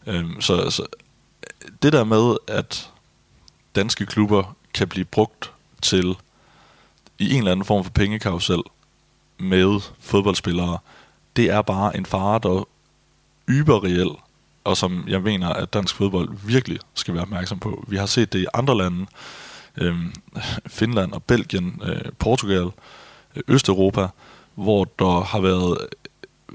Øhm, 0.07 0.41
så, 0.41 0.71
så 0.71 0.87
det 1.83 1.93
der 1.93 2.05
med, 2.05 2.37
at 2.47 2.91
danske 3.75 4.07
klubber 4.07 4.57
kan 4.75 4.89
blive 4.89 5.05
brugt 5.05 5.53
til 5.83 6.17
i 7.19 7.33
en 7.33 7.39
eller 7.39 7.53
anden 7.53 7.65
form 7.65 7.85
for 7.85 7.91
pengekarusel 7.91 8.63
med 9.39 9.81
fodboldspillere, 10.01 10.79
det 11.37 11.51
er 11.51 11.63
bare 11.63 11.97
en 11.97 12.07
fare, 12.07 12.41
der 12.43 12.65
er 13.49 13.85
reel, 13.85 14.11
og 14.65 14.77
som 14.77 15.05
jeg 15.09 15.23
mener, 15.23 15.49
at 15.49 15.73
dansk 15.75 15.95
fodbold 15.95 16.29
virkelig 16.45 16.79
skal 16.95 17.15
være 17.15 17.23
opmærksom 17.23 17.59
på. 17.59 17.85
Vi 17.89 17.97
har 17.97 18.07
set 18.07 18.33
det 18.33 18.39
i 18.39 18.47
andre 18.55 18.77
lande, 18.77 19.07
øh, 19.77 19.97
Finland 20.67 21.13
og 21.13 21.23
Belgien, 21.23 21.83
øh, 21.85 22.13
Portugal, 22.19 22.71
øh, 23.37 23.43
Østeuropa, 23.49 24.09
hvor 24.55 24.85
der 24.85 25.21
har 25.21 25.41
været 25.41 25.79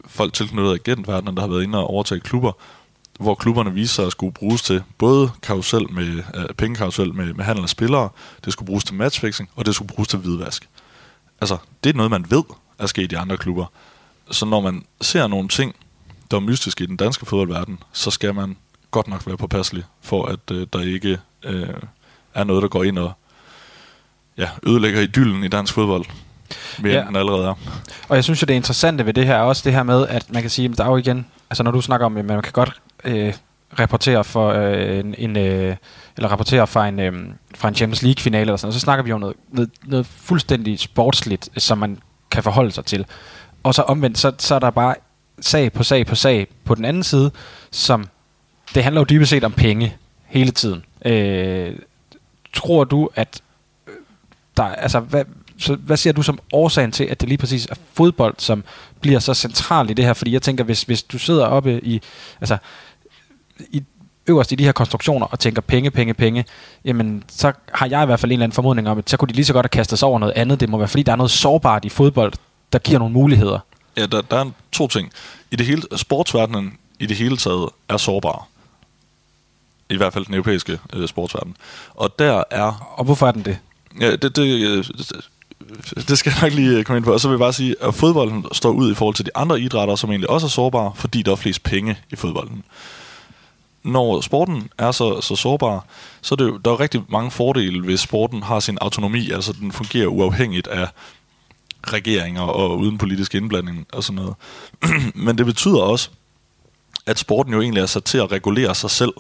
folk 0.07 0.33
tilknyttet 0.33 0.73
agentverdenen, 0.73 1.35
der 1.35 1.41
har 1.41 1.49
været 1.49 1.63
inde 1.63 1.77
og 1.77 1.87
overtage 1.87 2.19
klubber, 2.21 2.51
hvor 3.19 3.35
klubberne 3.35 3.73
viser 3.73 3.93
sig 3.93 4.05
at 4.05 4.11
skulle 4.11 4.33
bruges 4.33 4.61
til 4.61 4.83
både 4.97 5.31
karusel 5.41 5.91
med, 5.91 6.23
øh, 6.35 6.45
pengekarusel 6.57 7.13
med, 7.13 7.33
med 7.33 7.45
handel 7.45 7.63
af 7.63 7.69
spillere, 7.69 8.09
det 8.45 8.53
skulle 8.53 8.67
bruges 8.67 8.83
til 8.83 8.95
matchfixing, 8.95 9.49
og 9.55 9.65
det 9.65 9.75
skulle 9.75 9.87
bruges 9.87 10.07
til 10.07 10.19
hvidvask. 10.19 10.69
Altså, 11.41 11.57
det 11.83 11.89
er 11.89 11.93
noget, 11.93 12.11
man 12.11 12.25
ved 12.29 12.43
er 12.79 12.85
sket 12.85 13.11
i 13.11 13.15
andre 13.15 13.37
klubber. 13.37 13.65
Så 14.31 14.45
når 14.45 14.61
man 14.61 14.85
ser 15.01 15.27
nogle 15.27 15.47
ting, 15.47 15.75
der 16.31 16.37
er 16.37 16.41
mystiske 16.41 16.83
i 16.83 16.87
den 16.87 16.97
danske 16.97 17.25
fodboldverden, 17.25 17.79
så 17.93 18.11
skal 18.11 18.35
man 18.35 18.57
godt 18.91 19.07
nok 19.07 19.27
være 19.27 19.37
påpasselig 19.37 19.83
for, 20.01 20.25
at 20.25 20.51
øh, 20.51 20.67
der 20.73 20.81
ikke 20.81 21.19
øh, 21.43 21.69
er 22.33 22.43
noget, 22.43 22.61
der 22.61 22.67
går 22.67 22.83
ind 22.83 22.97
og 22.97 23.11
ja, 24.37 24.49
ødelægger 24.63 25.01
idyllen 25.01 25.43
i 25.43 25.47
dansk 25.47 25.73
fodbold 25.73 26.05
mere 26.79 26.93
ja. 26.93 26.99
end 26.99 27.07
den 27.07 27.15
allerede 27.15 27.47
er. 27.47 27.53
Og 28.09 28.15
jeg 28.15 28.23
synes 28.23 28.41
jo, 28.41 28.45
det 28.45 28.53
interessante 28.53 29.05
ved 29.05 29.13
det 29.13 29.25
her 29.25 29.35
er 29.35 29.41
også 29.41 29.61
det 29.65 29.73
her 29.73 29.83
med, 29.83 30.07
at 30.07 30.31
man 30.33 30.41
kan 30.41 30.49
sige, 30.49 30.69
at 30.69 30.77
der 30.77 30.83
er 30.83 30.89
jo 30.89 30.97
igen, 30.97 31.25
altså 31.49 31.63
når 31.63 31.71
du 31.71 31.81
snakker 31.81 32.05
om, 32.05 32.17
at 32.17 32.25
man 32.25 32.41
kan 32.41 32.51
godt 32.51 32.81
øh, 33.03 33.33
rapportere 33.79 34.23
for 34.23 34.49
øh, 34.51 34.99
en, 34.99 35.15
en 35.17 35.37
øh, 35.37 35.75
eller 36.17 36.29
rapportere 36.29 36.67
fra 36.67 36.87
en, 36.87 36.99
øh, 36.99 37.13
fra 37.55 37.67
en 37.67 37.75
Champions 37.75 38.01
League 38.01 38.21
finale 38.21 38.41
eller 38.41 38.57
sådan, 38.57 38.73
så 38.73 38.79
snakker 38.79 39.03
vi 39.03 39.11
om 39.11 39.19
noget, 39.19 39.35
noget, 39.51 39.69
noget 39.83 40.05
fuldstændig 40.05 40.79
sportsligt, 40.79 41.49
som 41.57 41.77
man 41.77 41.99
kan 42.31 42.43
forholde 42.43 42.71
sig 42.71 42.85
til. 42.85 43.05
Og 43.65 43.73
så 43.73 43.81
omvendt, 43.81 44.17
så, 44.17 44.31
så 44.37 44.55
er 44.55 44.59
der 44.59 44.69
bare 44.69 44.95
sag 45.39 45.73
på 45.73 45.83
sag 45.83 46.05
på 46.05 46.15
sag 46.15 46.47
på 46.63 46.75
den 46.75 46.85
anden 46.85 47.03
side, 47.03 47.31
som 47.71 48.07
det 48.75 48.83
handler 48.83 49.01
jo 49.01 49.05
dybest 49.09 49.29
set 49.29 49.43
om 49.43 49.51
penge 49.51 49.95
hele 50.25 50.51
tiden. 50.51 50.83
Øh, 51.05 51.75
tror 52.53 52.83
du, 52.83 53.09
at 53.15 53.41
øh, 53.87 53.93
der, 54.57 54.63
altså, 54.63 54.99
hvad, 54.99 55.25
så 55.57 55.75
hvad 55.75 55.97
siger 55.97 56.13
du 56.13 56.21
som 56.21 56.39
årsagen 56.53 56.91
til, 56.91 57.03
at 57.03 57.21
det 57.21 57.29
lige 57.29 57.37
præcis 57.37 57.65
er 57.65 57.75
fodbold, 57.93 58.35
som 58.37 58.63
bliver 59.01 59.19
så 59.19 59.33
centralt 59.33 59.91
i 59.91 59.93
det 59.93 60.05
her? 60.05 60.13
Fordi 60.13 60.31
jeg 60.31 60.41
tænker, 60.41 60.63
hvis, 60.63 60.83
hvis 60.83 61.03
du 61.03 61.17
sidder 61.17 61.45
oppe 61.45 61.79
i, 61.83 62.01
altså, 62.41 62.57
i, 63.59 63.83
øverst 64.27 64.51
i 64.51 64.55
de 64.55 64.63
her 64.63 64.71
konstruktioner 64.71 65.25
og 65.25 65.39
tænker 65.39 65.61
penge, 65.61 65.91
penge, 65.91 66.13
penge, 66.13 66.45
jamen 66.85 67.23
så 67.27 67.53
har 67.73 67.87
jeg 67.87 68.03
i 68.03 68.05
hvert 68.05 68.19
fald 68.19 68.31
en 68.31 68.33
eller 68.33 68.43
anden 68.43 68.55
formodning 68.55 68.89
om, 68.89 68.97
at 68.97 69.09
så 69.09 69.17
kunne 69.17 69.29
de 69.29 69.33
lige 69.33 69.45
så 69.45 69.53
godt 69.53 69.63
have 69.63 69.69
kastet 69.69 69.99
sig 69.99 70.07
over 70.07 70.19
noget 70.19 70.33
andet. 70.33 70.59
Det 70.59 70.69
må 70.69 70.77
være, 70.77 70.87
fordi 70.87 71.03
der 71.03 71.11
er 71.11 71.15
noget 71.15 71.31
sårbart 71.31 71.85
i 71.85 71.89
fodbold, 71.89 72.33
der 72.75 72.79
giver 72.79 72.99
nogle 72.99 73.13
muligheder. 73.13 73.59
Ja, 73.97 74.05
der, 74.05 74.21
der 74.21 74.37
er 74.37 74.51
to 74.71 74.87
ting. 74.87 75.11
I 75.51 75.55
det 75.55 75.65
hele, 75.65 75.81
sportsverdenen 75.95 76.77
i 76.99 77.05
det 77.05 77.17
hele 77.17 77.37
taget 77.37 77.69
er 77.89 77.97
sårbar. 77.97 78.47
I 79.89 79.97
hvert 79.97 80.13
fald 80.13 80.25
den 80.25 80.33
europæiske 80.33 80.79
øh, 80.93 81.07
sportsverden. 81.07 81.57
Og 81.93 82.19
der 82.19 82.43
er... 82.51 82.95
Og 82.97 83.05
hvorfor 83.05 83.27
er 83.27 83.31
den 83.31 83.45
det? 83.45 83.57
Ja, 83.99 84.11
det, 84.11 84.21
det, 84.21 84.35
det, 84.35 86.07
det 86.09 86.17
skal 86.17 86.33
jeg 86.35 86.41
nok 86.41 86.53
lige 86.53 86.83
komme 86.83 86.97
ind 86.97 87.05
på. 87.05 87.13
Og 87.13 87.19
så 87.19 87.27
vil 87.27 87.33
jeg 87.33 87.39
bare 87.39 87.53
sige, 87.53 87.75
at 87.81 87.93
fodbolden 87.93 88.45
står 88.51 88.69
ud 88.69 88.91
i 88.91 88.95
forhold 88.95 89.15
til 89.15 89.25
de 89.25 89.31
andre 89.35 89.61
idrætter, 89.61 89.95
som 89.95 90.09
egentlig 90.09 90.29
også 90.29 90.47
er 90.47 90.49
sårbare, 90.49 90.91
fordi 90.95 91.21
der 91.21 91.31
er 91.31 91.35
flest 91.35 91.63
penge 91.63 91.97
i 92.11 92.15
fodbolden. 92.15 92.63
Når 93.83 94.21
sporten 94.21 94.69
er 94.77 94.91
så, 94.91 95.21
så 95.21 95.35
sårbar, 95.35 95.85
så 96.21 96.35
er 96.35 96.37
det 96.37 96.45
jo, 96.45 96.57
der 96.57 96.71
er 96.71 96.79
rigtig 96.79 97.03
mange 97.09 97.31
fordele, 97.31 97.81
hvis 97.81 97.99
sporten 97.99 98.43
har 98.43 98.59
sin 98.59 98.77
autonomi, 98.81 99.31
altså 99.31 99.53
den 99.53 99.71
fungerer 99.71 100.07
uafhængigt 100.07 100.67
af 100.67 100.87
regeringer 101.93 102.41
og 102.41 102.79
uden 102.79 102.97
politisk 102.97 103.35
indblanding 103.35 103.87
og 103.93 104.03
sådan 104.03 104.15
noget. 104.15 104.35
Men 105.25 105.37
det 105.37 105.45
betyder 105.45 105.79
også, 105.79 106.09
at 107.05 107.19
sporten 107.19 107.53
jo 107.53 107.61
egentlig 107.61 107.81
er 107.81 107.85
sat 107.85 108.03
til 108.03 108.17
at 108.17 108.31
regulere 108.31 108.75
sig 108.75 108.91
selv, 108.91 109.13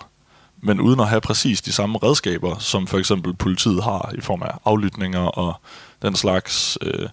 men 0.61 0.81
uden 0.81 0.99
at 0.99 1.07
have 1.07 1.21
præcis 1.21 1.61
de 1.61 1.71
samme 1.71 1.99
redskaber, 2.03 2.57
som 2.57 2.87
for 2.87 2.97
eksempel 2.97 3.33
politiet 3.33 3.83
har 3.83 4.11
i 4.17 4.21
form 4.21 4.43
af 4.43 4.51
aflytninger 4.65 5.19
og 5.19 5.61
den 6.01 6.15
slags. 6.15 6.77
Øh. 6.81 7.09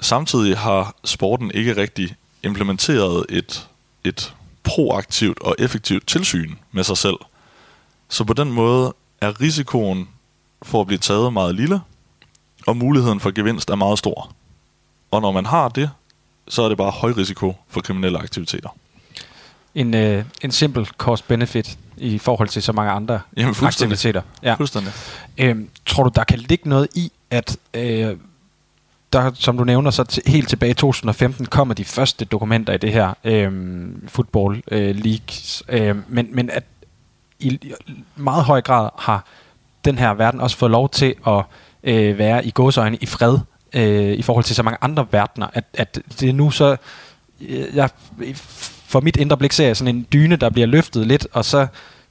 Samtidig 0.00 0.58
har 0.58 0.94
sporten 1.04 1.50
ikke 1.54 1.76
rigtig 1.76 2.16
implementeret 2.42 3.26
et, 3.28 3.68
et 4.04 4.34
proaktivt 4.62 5.40
og 5.40 5.56
effektivt 5.58 6.06
tilsyn 6.06 6.54
med 6.72 6.84
sig 6.84 6.96
selv. 6.96 7.16
Så 8.08 8.24
på 8.24 8.32
den 8.32 8.52
måde 8.52 8.94
er 9.20 9.40
risikoen 9.40 10.08
for 10.62 10.80
at 10.80 10.86
blive 10.86 10.98
taget 10.98 11.32
meget 11.32 11.54
lille, 11.54 11.80
og 12.66 12.76
muligheden 12.76 13.20
for 13.20 13.30
gevinst 13.30 13.70
er 13.70 13.74
meget 13.74 13.98
stor. 13.98 14.34
Og 15.10 15.22
når 15.22 15.32
man 15.32 15.46
har 15.46 15.68
det, 15.68 15.90
så 16.48 16.62
er 16.62 16.68
det 16.68 16.78
bare 16.78 16.90
høj 16.90 17.10
risiko 17.10 17.54
for 17.68 17.80
kriminelle 17.80 18.18
aktiviteter. 18.18 18.68
En, 19.74 19.94
øh, 19.94 20.24
en 20.42 20.50
simpel 20.50 20.86
cost-benefit 20.86 21.78
i 21.96 22.18
forhold 22.18 22.48
til 22.48 22.62
så 22.62 22.72
mange 22.72 22.92
andre 22.92 23.20
Jamen, 23.36 23.54
aktiviteter. 23.62 24.22
Ja. 24.42 24.54
Fuldstændig. 24.54 24.92
Øhm, 25.38 25.68
tror 25.86 26.02
du, 26.02 26.10
der 26.14 26.24
kan 26.24 26.38
ligge 26.38 26.68
noget 26.68 26.88
i, 26.94 27.12
at 27.30 27.56
øh, 27.74 28.16
der, 29.12 29.30
som 29.34 29.58
du 29.58 29.64
nævner, 29.64 29.90
så 29.90 30.04
t- 30.12 30.30
helt 30.30 30.48
tilbage 30.48 30.70
i 30.70 30.74
2015 30.74 31.46
kommer 31.46 31.74
de 31.74 31.84
første 31.84 32.24
dokumenter 32.24 32.72
i 32.72 32.76
det 32.76 32.92
her 32.92 33.14
øh, 33.24 33.52
football 34.08 34.62
øh, 34.70 34.96
leagues, 34.96 35.62
øh, 35.68 35.96
men, 36.08 36.28
men 36.32 36.50
at 36.50 36.64
i 37.38 37.72
meget 38.16 38.44
høj 38.44 38.60
grad 38.60 38.88
har 38.98 39.24
den 39.84 39.98
her 39.98 40.14
verden 40.14 40.40
også 40.40 40.56
fået 40.56 40.70
lov 40.70 40.88
til 40.88 41.14
at 41.26 41.42
øh, 41.82 42.18
være 42.18 42.46
i 42.46 42.50
gåsøjne 42.50 42.96
i 42.96 43.06
fred 43.06 43.38
øh, 43.72 44.12
i 44.12 44.22
forhold 44.22 44.44
til 44.44 44.56
så 44.56 44.62
mange 44.62 44.78
andre 44.80 45.06
verdener, 45.10 45.46
at, 45.52 45.64
at 45.74 45.98
det 46.20 46.28
er 46.28 46.32
nu 46.32 46.50
så, 46.50 46.76
øh, 47.40 47.66
jeg, 47.74 47.90
for 48.86 49.00
mit 49.00 49.16
indre 49.16 49.36
blik 49.36 49.52
ser 49.52 49.66
jeg 49.66 49.76
sådan 49.76 49.96
en 49.96 50.06
dyne, 50.12 50.36
der 50.36 50.50
bliver 50.50 50.66
løftet 50.66 51.06
lidt, 51.06 51.26
og 51.32 51.44
så 51.44 51.66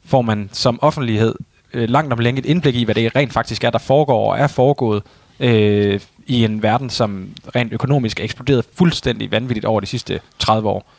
får 0.05 0.21
man 0.21 0.49
som 0.53 0.79
offentlighed 0.81 1.35
øh, 1.73 1.89
langt 1.89 2.13
om 2.13 2.19
længe 2.19 2.39
et 2.39 2.45
indblik 2.45 2.75
i, 2.75 2.83
hvad 2.83 2.95
det 2.95 3.15
rent 3.15 3.33
faktisk 3.33 3.63
er, 3.63 3.69
der 3.69 3.79
foregår 3.79 4.31
og 4.31 4.39
er 4.39 4.47
foregået 4.47 5.03
øh, 5.39 5.99
i 6.27 6.43
en 6.43 6.63
verden, 6.63 6.89
som 6.89 7.29
rent 7.55 7.73
økonomisk 7.73 8.19
er 8.19 8.23
eksploderet 8.23 8.65
fuldstændig 8.73 9.31
vanvittigt 9.31 9.65
over 9.65 9.79
de 9.79 9.85
sidste 9.85 10.19
30 10.39 10.69
år. 10.69 10.91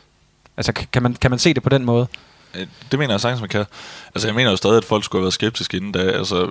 Altså, 0.57 0.73
kan 0.73 1.03
man, 1.03 1.13
kan 1.13 1.31
man 1.31 1.39
se 1.39 1.53
det 1.53 1.63
på 1.63 1.69
den 1.69 1.85
måde? 1.85 2.07
Øh, 2.55 2.67
det 2.91 2.99
mener 2.99 3.13
jeg 3.13 3.21
sagtens, 3.21 3.41
man 3.41 3.49
kan. 3.49 3.65
Altså, 4.15 4.27
jeg 4.27 4.35
mener 4.35 4.49
jo 4.49 4.55
stadig, 4.55 4.77
at 4.77 4.85
folk 4.85 5.03
skulle 5.03 5.19
have 5.19 5.23
været 5.23 5.33
skeptiske 5.33 5.77
inden 5.77 5.91
da. 5.91 5.99
Altså, 5.99 6.49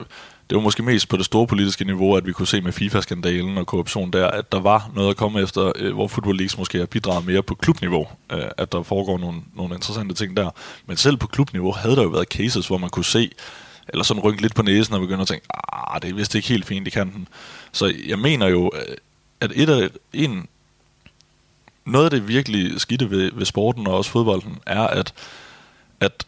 det 0.51 0.57
var 0.57 0.63
måske 0.63 0.83
mest 0.83 1.09
på 1.09 1.17
det 1.17 1.25
store 1.25 1.47
politiske 1.47 1.85
niveau, 1.85 2.17
at 2.17 2.27
vi 2.27 2.33
kunne 2.33 2.47
se 2.47 2.61
med 2.61 2.73
FIFA-skandalen 2.73 3.59
og 3.59 3.67
korruption 3.67 4.11
der, 4.11 4.27
at 4.27 4.53
der 4.53 4.61
var 4.61 4.91
noget 4.95 5.11
at 5.11 5.17
komme 5.17 5.41
efter, 5.41 5.73
øh, 5.77 5.95
hvor 5.95 6.09
Football 6.09 6.37
Leagues 6.37 6.59
måske 6.59 6.79
har 6.79 6.87
bidraget 6.87 7.27
mere 7.27 7.43
på 7.43 7.55
klubniveau, 7.55 8.07
øh, 8.33 8.43
at 8.59 8.73
der 8.73 8.83
foregår 8.83 9.19
nogle, 9.19 9.41
nogle 9.55 9.75
interessante 9.75 10.15
ting 10.15 10.37
der. 10.37 10.51
Men 10.87 10.97
selv 10.97 11.17
på 11.17 11.27
klubniveau 11.27 11.73
havde 11.73 11.97
der 11.97 12.03
jo 12.03 12.09
været 12.09 12.29
cases, 12.29 12.67
hvor 12.67 12.79
man 12.79 12.91
kunne 12.91 13.05
se, 13.05 13.31
eller 13.89 14.05
sådan 14.05 14.23
rynke 14.23 14.43
lidt 14.43 14.55
på 14.55 14.63
næsen 14.63 14.95
og 14.95 15.01
begynde 15.01 15.21
at 15.21 15.29
tænke, 15.29 15.47
ah, 15.73 16.03
det 16.03 16.11
er 16.11 16.15
vist 16.15 16.35
ikke 16.35 16.49
helt 16.49 16.67
fint 16.67 16.87
i 16.87 16.91
kanten. 16.91 17.29
Så 17.73 17.95
jeg 18.07 18.19
mener 18.19 18.47
jo, 18.47 18.71
øh, 18.75 18.95
at 19.41 19.53
et 19.55 19.69
af, 19.69 19.89
en, 20.13 20.49
noget 21.85 22.05
af 22.05 22.11
det 22.11 22.29
virkelig 22.29 22.81
skidte 22.81 23.11
ved, 23.11 23.31
ved 23.35 23.47
sporten 23.47 23.87
og 23.87 23.97
også 23.97 24.11
fodbolden, 24.11 24.59
er, 24.67 24.87
at, 24.87 25.15
at 26.01 26.27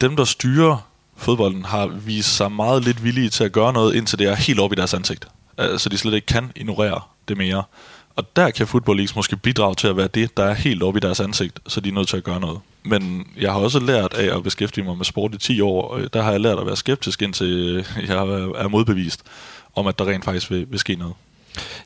dem, 0.00 0.16
der 0.16 0.24
styrer 0.24 0.88
fodbolden, 1.16 1.64
har 1.64 1.86
vist 1.86 2.36
sig 2.36 2.52
meget 2.52 2.84
lidt 2.84 3.04
villige 3.04 3.30
til 3.30 3.44
at 3.44 3.52
gøre 3.52 3.72
noget, 3.72 3.94
indtil 3.94 4.18
det 4.18 4.26
er 4.26 4.34
helt 4.34 4.60
op 4.60 4.72
i 4.72 4.74
deres 4.74 4.94
ansigt. 4.94 5.28
Øh, 5.60 5.78
så 5.78 5.88
de 5.88 5.98
slet 5.98 6.14
ikke 6.14 6.26
kan 6.26 6.52
ignorere 6.56 7.00
det 7.28 7.36
mere. 7.36 7.62
Og 8.16 8.36
der 8.36 8.50
kan 8.50 8.66
Football 8.66 8.96
Leagues 8.96 9.16
måske 9.16 9.36
bidrage 9.36 9.74
til 9.74 9.88
at 9.88 9.96
være 9.96 10.08
det, 10.14 10.36
der 10.36 10.44
er 10.44 10.54
helt 10.54 10.82
op 10.82 10.96
i 10.96 11.00
deres 11.00 11.20
ansigt, 11.20 11.60
så 11.66 11.80
de 11.80 11.88
er 11.88 11.92
nødt 11.92 12.08
til 12.08 12.16
at 12.16 12.24
gøre 12.24 12.40
noget. 12.40 12.58
Men 12.82 13.26
jeg 13.40 13.52
har 13.52 13.60
også 13.60 13.78
lært 13.78 14.14
af 14.14 14.36
at 14.36 14.42
beskæftige 14.42 14.84
mig 14.84 14.96
med 14.96 15.04
sport 15.04 15.34
i 15.34 15.38
10 15.38 15.60
år, 15.60 15.88
og 15.88 16.14
der 16.14 16.22
har 16.22 16.30
jeg 16.30 16.40
lært 16.40 16.58
at 16.58 16.66
være 16.66 16.76
skeptisk, 16.76 17.22
indtil 17.22 17.86
jeg 18.08 18.16
er 18.16 18.68
modbevist 18.68 19.22
om, 19.74 19.86
at 19.86 19.98
der 19.98 20.04
rent 20.04 20.24
faktisk 20.24 20.50
vil, 20.50 20.66
vil 20.70 20.78
ske 20.78 20.94
noget. 20.94 21.14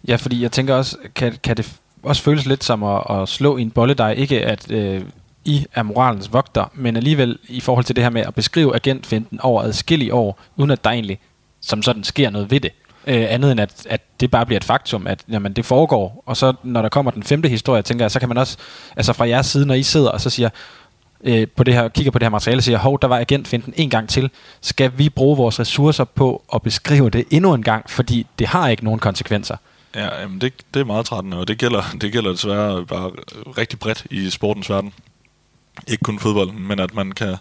Ja, 0.09 0.16
fordi 0.16 0.43
jeg 0.43 0.52
tænker 0.52 0.74
også, 0.74 0.97
kan, 1.15 1.39
kan 1.43 1.57
det 1.57 1.73
også 2.02 2.23
føles 2.23 2.47
lidt 2.47 2.65
som 2.65 2.82
at, 2.82 3.02
at 3.11 3.28
slå 3.28 3.57
i 3.57 3.62
en 3.62 3.70
bolledej, 3.70 4.12
ikke 4.12 4.43
at 4.43 4.70
øh, 4.70 5.02
i 5.45 5.67
er 5.75 5.83
moralens 5.83 6.33
vogter, 6.33 6.65
men 6.75 6.97
alligevel 6.97 7.39
i 7.49 7.61
forhold 7.61 7.85
til 7.85 7.97
det 7.97 8.05
her 8.05 8.11
med 8.11 8.23
at 8.23 8.35
beskrive 8.35 8.75
agentfinden 8.75 9.41
over 9.41 9.62
adskillige 9.62 10.15
år, 10.15 10.39
uden 10.57 10.71
at 10.71 10.85
der 10.85 10.91
egentlig 10.91 11.19
som 11.61 11.83
sådan 11.83 12.05
sker 12.05 12.31
noget 12.31 12.51
ved 12.51 12.61
det. 12.61 12.71
Øh, 13.07 13.27
andet 13.29 13.53
end 13.53 13.61
at, 13.61 13.87
at 13.89 14.01
det 14.21 14.31
bare 14.31 14.47
bliver 14.47 14.57
et 14.57 14.65
faktum, 14.65 15.07
at 15.07 15.25
jamen, 15.29 15.53
det 15.53 15.65
foregår. 15.65 16.23
Og 16.27 16.37
så 16.37 16.53
når 16.62 16.83
der 16.83 16.89
kommer 16.89 17.11
den 17.11 17.23
femte 17.23 17.49
historie, 17.49 17.83
tænker 17.83 18.05
jeg, 18.05 18.11
så 18.11 18.21
kan 18.21 18.29
man 18.29 18.39
også, 18.39 18.59
altså 18.97 19.12
fra 19.12 19.29
jeres 19.29 19.47
side, 19.47 19.67
når 19.67 19.75
I 19.75 19.83
sidder 19.83 20.11
og 20.11 20.21
så 20.21 20.31
siger, 20.31 20.49
øh, 21.25 21.47
på 21.57 21.65
det 21.65 21.75
her, 21.75 21.89
kigger 21.89 22.11
på 22.11 22.19
det 22.19 22.25
her 22.25 22.31
materiale 22.31 22.59
og 22.59 22.62
siger, 22.62 22.79
hov, 22.79 22.99
der 23.03 23.09
var 23.09 23.19
agentfinden 23.19 23.75
en 23.77 23.91
gang 23.91 24.09
til. 24.09 24.31
Skal 24.61 24.93
vi 24.97 25.09
bruge 25.09 25.37
vores 25.37 25.61
ressourcer 25.61 26.05
på 26.05 26.43
at 26.55 26.62
beskrive 26.62 27.11
det 27.11 27.25
endnu 27.31 27.55
en 27.55 27.62
gang, 27.62 27.91
fordi 27.91 28.27
det 28.39 28.47
har 28.47 28.69
ikke 28.69 28.85
nogen 28.85 29.01
konsekvenser? 29.01 29.57
Ja, 29.95 30.21
jamen 30.21 30.41
det, 30.41 30.53
det 30.75 30.81
er 30.81 30.85
meget 30.85 31.07
trættende, 31.07 31.37
og 31.37 31.49
det 31.49 31.59
gælder, 31.59 31.83
det 32.01 32.12
gælder 32.12 32.31
desværre 32.31 32.87
bare 32.87 33.11
rigtig 33.59 33.79
bredt 33.79 34.07
i 34.11 34.31
sportens 34.31 34.71
verden. 34.71 34.93
Ikke 35.89 36.03
kun 36.03 36.19
fodbolden, 36.19 36.69
men 36.69 36.79
at 36.79 36.95
man 36.95 37.13
kan, 37.13 37.37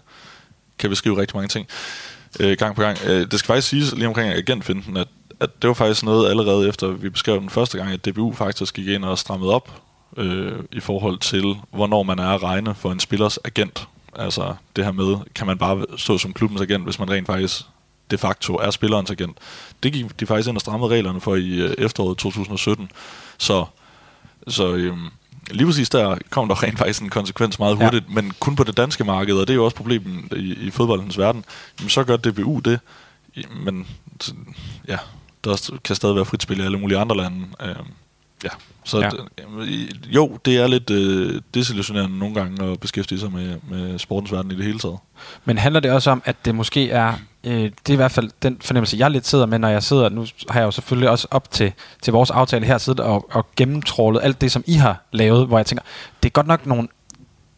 kan 0.78 0.90
beskrive 0.90 1.20
rigtig 1.20 1.36
mange 1.36 1.48
ting 1.48 1.66
øh, 2.40 2.56
gang 2.58 2.76
på 2.76 2.82
gang. 2.82 2.98
Øh, 3.06 3.30
det 3.30 3.38
skal 3.38 3.46
faktisk 3.46 3.68
siges 3.68 3.94
lige 3.94 4.06
omkring 4.06 4.32
agentfinden, 4.32 4.96
at, 4.96 5.08
at 5.40 5.62
det 5.62 5.68
var 5.68 5.74
faktisk 5.74 6.02
noget 6.02 6.30
allerede 6.30 6.68
efter 6.68 6.88
vi 6.88 7.08
beskrev 7.08 7.40
den 7.40 7.50
første 7.50 7.78
gang, 7.78 7.92
at 7.92 8.06
DBU 8.06 8.32
faktisk 8.32 8.74
gik 8.74 8.86
ind 8.86 9.04
og 9.04 9.18
strammede 9.18 9.54
op 9.54 9.82
øh, 10.16 10.52
i 10.72 10.80
forhold 10.80 11.18
til, 11.18 11.56
hvornår 11.70 12.02
man 12.02 12.18
er 12.18 12.28
at 12.28 12.42
regne 12.42 12.74
for 12.74 12.92
en 12.92 13.00
spillers 13.00 13.38
agent. 13.44 13.88
Altså 14.16 14.54
det 14.76 14.84
her 14.84 14.92
med, 14.92 15.16
kan 15.34 15.46
man 15.46 15.58
bare 15.58 15.84
stå 15.96 16.18
som 16.18 16.32
klubbens 16.32 16.60
agent, 16.60 16.84
hvis 16.84 16.98
man 16.98 17.10
rent 17.10 17.26
faktisk 17.26 17.62
de 18.10 18.18
facto 18.18 18.54
er 18.54 18.70
spillerens 18.70 19.10
agent. 19.10 19.38
Det 19.82 19.92
gik 19.92 20.20
de 20.20 20.26
faktisk 20.26 20.48
ind 20.48 20.56
og 20.56 20.60
strammede 20.60 20.90
reglerne 20.90 21.20
for 21.20 21.36
i 21.36 21.60
øh, 21.60 21.74
efteråret 21.78 22.18
2017. 22.18 22.90
Så, 23.38 23.64
så 24.48 24.74
øhm, 24.74 25.08
lige 25.50 25.66
præcis 25.66 25.90
der 25.90 26.18
kom 26.30 26.48
der 26.48 26.62
rent 26.62 26.78
faktisk 26.78 27.02
en 27.02 27.10
konsekvens 27.10 27.58
meget 27.58 27.76
hurtigt, 27.76 28.04
ja. 28.08 28.14
men 28.14 28.32
kun 28.40 28.56
på 28.56 28.64
det 28.64 28.76
danske 28.76 29.04
marked, 29.04 29.34
og 29.34 29.48
det 29.48 29.52
er 29.52 29.56
jo 29.56 29.64
også 29.64 29.76
problemet 29.76 30.32
i, 30.36 30.66
i 30.66 30.70
fodboldens 30.70 31.18
verden. 31.18 31.44
Jamen, 31.78 31.90
så 31.90 32.04
gør 32.04 32.16
DBU 32.16 32.58
det, 32.58 32.80
men 33.64 33.86
ja, 34.88 34.98
der 35.44 35.78
kan 35.84 35.96
stadig 35.96 36.16
være 36.16 36.24
frit 36.24 36.42
spil 36.42 36.60
i 36.60 36.62
alle 36.62 36.78
mulige 36.78 36.98
andre 36.98 37.16
lande. 37.16 37.46
Øhm, 37.62 37.86
Ja, 38.44 38.48
så 38.84 39.00
ja. 39.00 39.10
Jo, 40.06 40.38
det 40.44 40.56
er 40.56 40.66
lidt 40.66 40.90
øh, 40.90 41.40
desillusionerende 41.54 42.18
nogle 42.18 42.34
gange 42.34 42.64
at 42.64 42.80
beskæftige 42.80 43.18
sig 43.18 43.32
med, 43.32 43.56
med 43.70 43.98
sportens 43.98 44.32
verden 44.32 44.50
i 44.50 44.56
det 44.56 44.64
hele 44.64 44.78
taget. 44.78 44.98
Men 45.44 45.58
handler 45.58 45.80
det 45.80 45.90
også 45.90 46.10
om, 46.10 46.22
at 46.24 46.44
det 46.44 46.54
måske 46.54 46.90
er, 46.90 47.14
øh, 47.44 47.52
det 47.52 47.88
er 47.88 47.92
i 47.92 47.96
hvert 47.96 48.10
fald 48.10 48.30
den 48.42 48.56
fornemmelse, 48.60 48.96
jeg 48.98 49.10
lidt 49.10 49.26
sidder 49.26 49.46
med, 49.46 49.58
når 49.58 49.68
jeg 49.68 49.82
sidder, 49.82 50.08
nu 50.08 50.26
har 50.50 50.60
jeg 50.60 50.66
jo 50.66 50.70
selvfølgelig 50.70 51.10
også 51.10 51.28
op 51.30 51.50
til, 51.50 51.72
til 52.02 52.12
vores 52.12 52.30
aftale 52.30 52.66
her 52.66 52.78
siddet 52.78 53.00
og, 53.00 53.28
og 53.32 53.46
gennemtrålet 53.56 54.20
alt 54.22 54.40
det, 54.40 54.52
som 54.52 54.64
I 54.66 54.74
har 54.74 55.02
lavet, 55.12 55.46
hvor 55.46 55.58
jeg 55.58 55.66
tænker, 55.66 55.84
det 56.22 56.28
er 56.28 56.32
godt 56.32 56.46
nok 56.46 56.66
nogle 56.66 56.88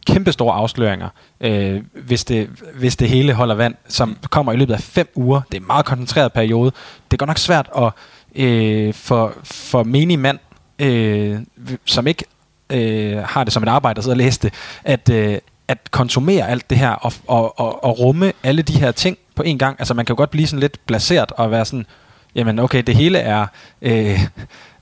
kæmpestore 0.07 0.55
afsløringer, 0.55 1.09
øh, 1.41 1.83
hvis, 1.93 2.25
det, 2.25 2.49
hvis 2.75 2.97
det 2.97 3.09
hele 3.09 3.33
holder 3.33 3.55
vand, 3.55 3.75
som 3.89 4.17
kommer 4.31 4.53
i 4.53 4.57
løbet 4.57 4.75
af 4.75 4.81
fem 4.81 5.09
uger. 5.15 5.41
Det 5.41 5.57
er 5.57 5.61
en 5.61 5.67
meget 5.67 5.87
koncentreret 5.87 6.33
periode. 6.33 6.71
Det 7.11 7.13
er 7.13 7.17
godt 7.17 7.29
nok 7.29 7.39
svært 7.39 7.71
at 7.77 7.93
øh, 8.35 8.95
for, 8.95 9.33
for 9.45 9.83
menig 9.83 10.19
mand 10.19 10.39
øh, 10.79 11.39
som 11.85 12.07
ikke 12.07 12.25
øh, 12.71 13.19
har 13.19 13.45
det 13.45 13.53
som 13.53 13.63
et 13.63 13.69
arbejde 13.69 13.99
at 13.99 14.05
sidde 14.05 14.15
og 14.15 14.19
læse 14.19 14.41
det, 14.41 14.55
at, 14.85 15.11
øh, 15.11 15.39
at 15.69 15.91
konsumere 15.91 16.49
alt 16.49 16.71
det 16.71 16.79
her 16.79 16.91
og, 16.91 17.13
og, 17.27 17.61
og, 17.61 17.85
og 17.85 17.99
rumme 17.99 18.33
alle 18.43 18.63
de 18.63 18.81
her 18.81 18.93
ting 18.93 19.19
på 19.35 19.43
en 19.43 19.59
gang. 19.59 19.77
Altså 19.79 19.95
man 19.95 20.07
kan 20.07 20.15
jo 20.15 20.17
godt 20.17 20.31
blive 20.31 20.47
sådan 20.47 20.61
lidt 20.61 20.87
blaseret 20.87 21.33
og 21.33 21.51
være 21.51 21.65
sådan, 21.65 21.87
jamen 22.35 22.59
okay, 22.59 22.83
det 22.87 22.97
hele 22.97 23.19
er 23.19 23.47
øh, 23.83 24.21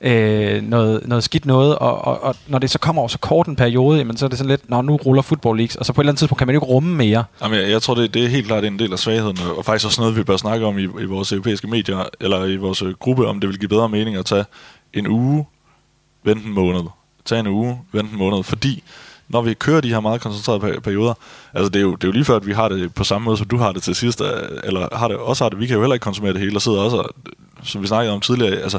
øh, 0.01 0.63
noget, 0.63 1.09
noget 1.09 1.25
skidt 1.25 1.47
noget, 1.47 1.79
og, 1.79 2.05
og, 2.05 2.23
og 2.23 2.37
når 2.47 2.59
det 2.59 2.71
så 2.71 2.79
kommer 2.79 3.03
over 3.03 3.09
så 3.09 3.19
kort 3.19 3.47
en 3.47 3.57
periode, 3.57 3.99
jamen 3.99 4.17
så 4.17 4.25
er 4.25 4.29
det 4.29 4.39
sådan 4.39 4.51
lidt, 4.51 4.71
nå, 4.71 4.83
nu 4.83 4.97
ruller 4.97 5.23
Football 5.23 5.57
Leagues, 5.57 5.77
og 5.77 5.87
så 5.87 5.93
på 5.93 6.01
et 6.01 6.05
eller 6.05 6.11
andet 6.13 6.19
tidspunkt 6.19 6.39
kan 6.39 6.47
man 6.47 6.55
jo 6.55 6.61
ikke 6.61 6.73
rumme 6.73 6.95
mere. 6.97 7.25
Jamen 7.43 7.61
jeg, 7.61 7.71
jeg 7.71 7.83
tror, 7.83 7.95
det, 7.95 8.15
det 8.15 8.25
er 8.25 8.29
helt 8.29 8.47
klart 8.47 8.65
en 8.65 8.79
del 8.79 8.93
af 8.93 8.99
svagheden, 8.99 9.39
og 9.57 9.65
faktisk 9.65 9.87
også 9.87 10.01
noget, 10.01 10.17
vi 10.17 10.23
bør 10.23 10.37
snakke 10.37 10.67
om 10.67 10.79
i, 10.79 10.83
i 10.83 11.05
vores 11.05 11.33
europæiske 11.33 11.67
medier, 11.67 12.05
eller 12.21 12.45
i 12.45 12.57
vores 12.57 12.83
øh, 12.83 12.95
gruppe, 12.95 13.27
om 13.27 13.41
det 13.41 13.49
vil 13.49 13.59
give 13.59 13.69
bedre 13.69 13.89
mening 13.89 14.17
at 14.17 14.27
tage 14.27 14.45
en 14.95 15.07
uge 15.07 15.47
vente 16.23 16.47
en 16.47 16.53
måned. 16.53 16.81
tage 17.25 17.41
en 17.41 17.47
uge, 17.47 17.81
vente 17.93 18.13
en 18.13 18.19
måned. 18.19 18.43
Fordi 18.43 18.83
når 19.31 19.43
vi 19.43 19.55
kører 19.55 19.81
de 19.81 19.89
her 19.89 20.01
meget 20.01 20.21
koncentrerede 20.21 20.81
perioder, 20.81 21.15
altså 21.55 21.69
det 21.69 21.79
er, 21.79 21.83
jo, 21.83 21.95
det 21.95 22.05
er 22.05 22.09
jo 22.09 22.13
lige 22.13 22.25
før, 22.25 22.37
at 22.37 22.47
vi 22.47 22.53
har 22.53 22.69
det 22.69 22.95
på 22.95 23.05
samme 23.05 23.25
måde, 23.25 23.37
som 23.37 23.49
du 23.49 23.57
har 23.57 23.73
det 23.73 23.83
til 23.83 23.95
sidst, 23.95 24.21
øh, 24.21 24.29
eller 24.65 24.97
har 24.97 25.09
det, 25.09 25.17
også 25.17 25.45
har 25.45 25.49
det, 25.49 25.61
vi 25.61 25.67
kan 25.67 25.75
jo 25.75 25.83
heller 25.83 25.95
ikke 25.95 26.05
konsumere 26.05 26.33
det 26.33 26.41
hele, 26.41 26.57
og 26.57 26.63
sidder 26.63 26.81
også, 26.81 27.09
som 27.63 27.83
vi 27.83 27.87
snakkede 27.87 28.15
om 28.15 28.21
tidligere, 28.21 28.57
altså 28.57 28.79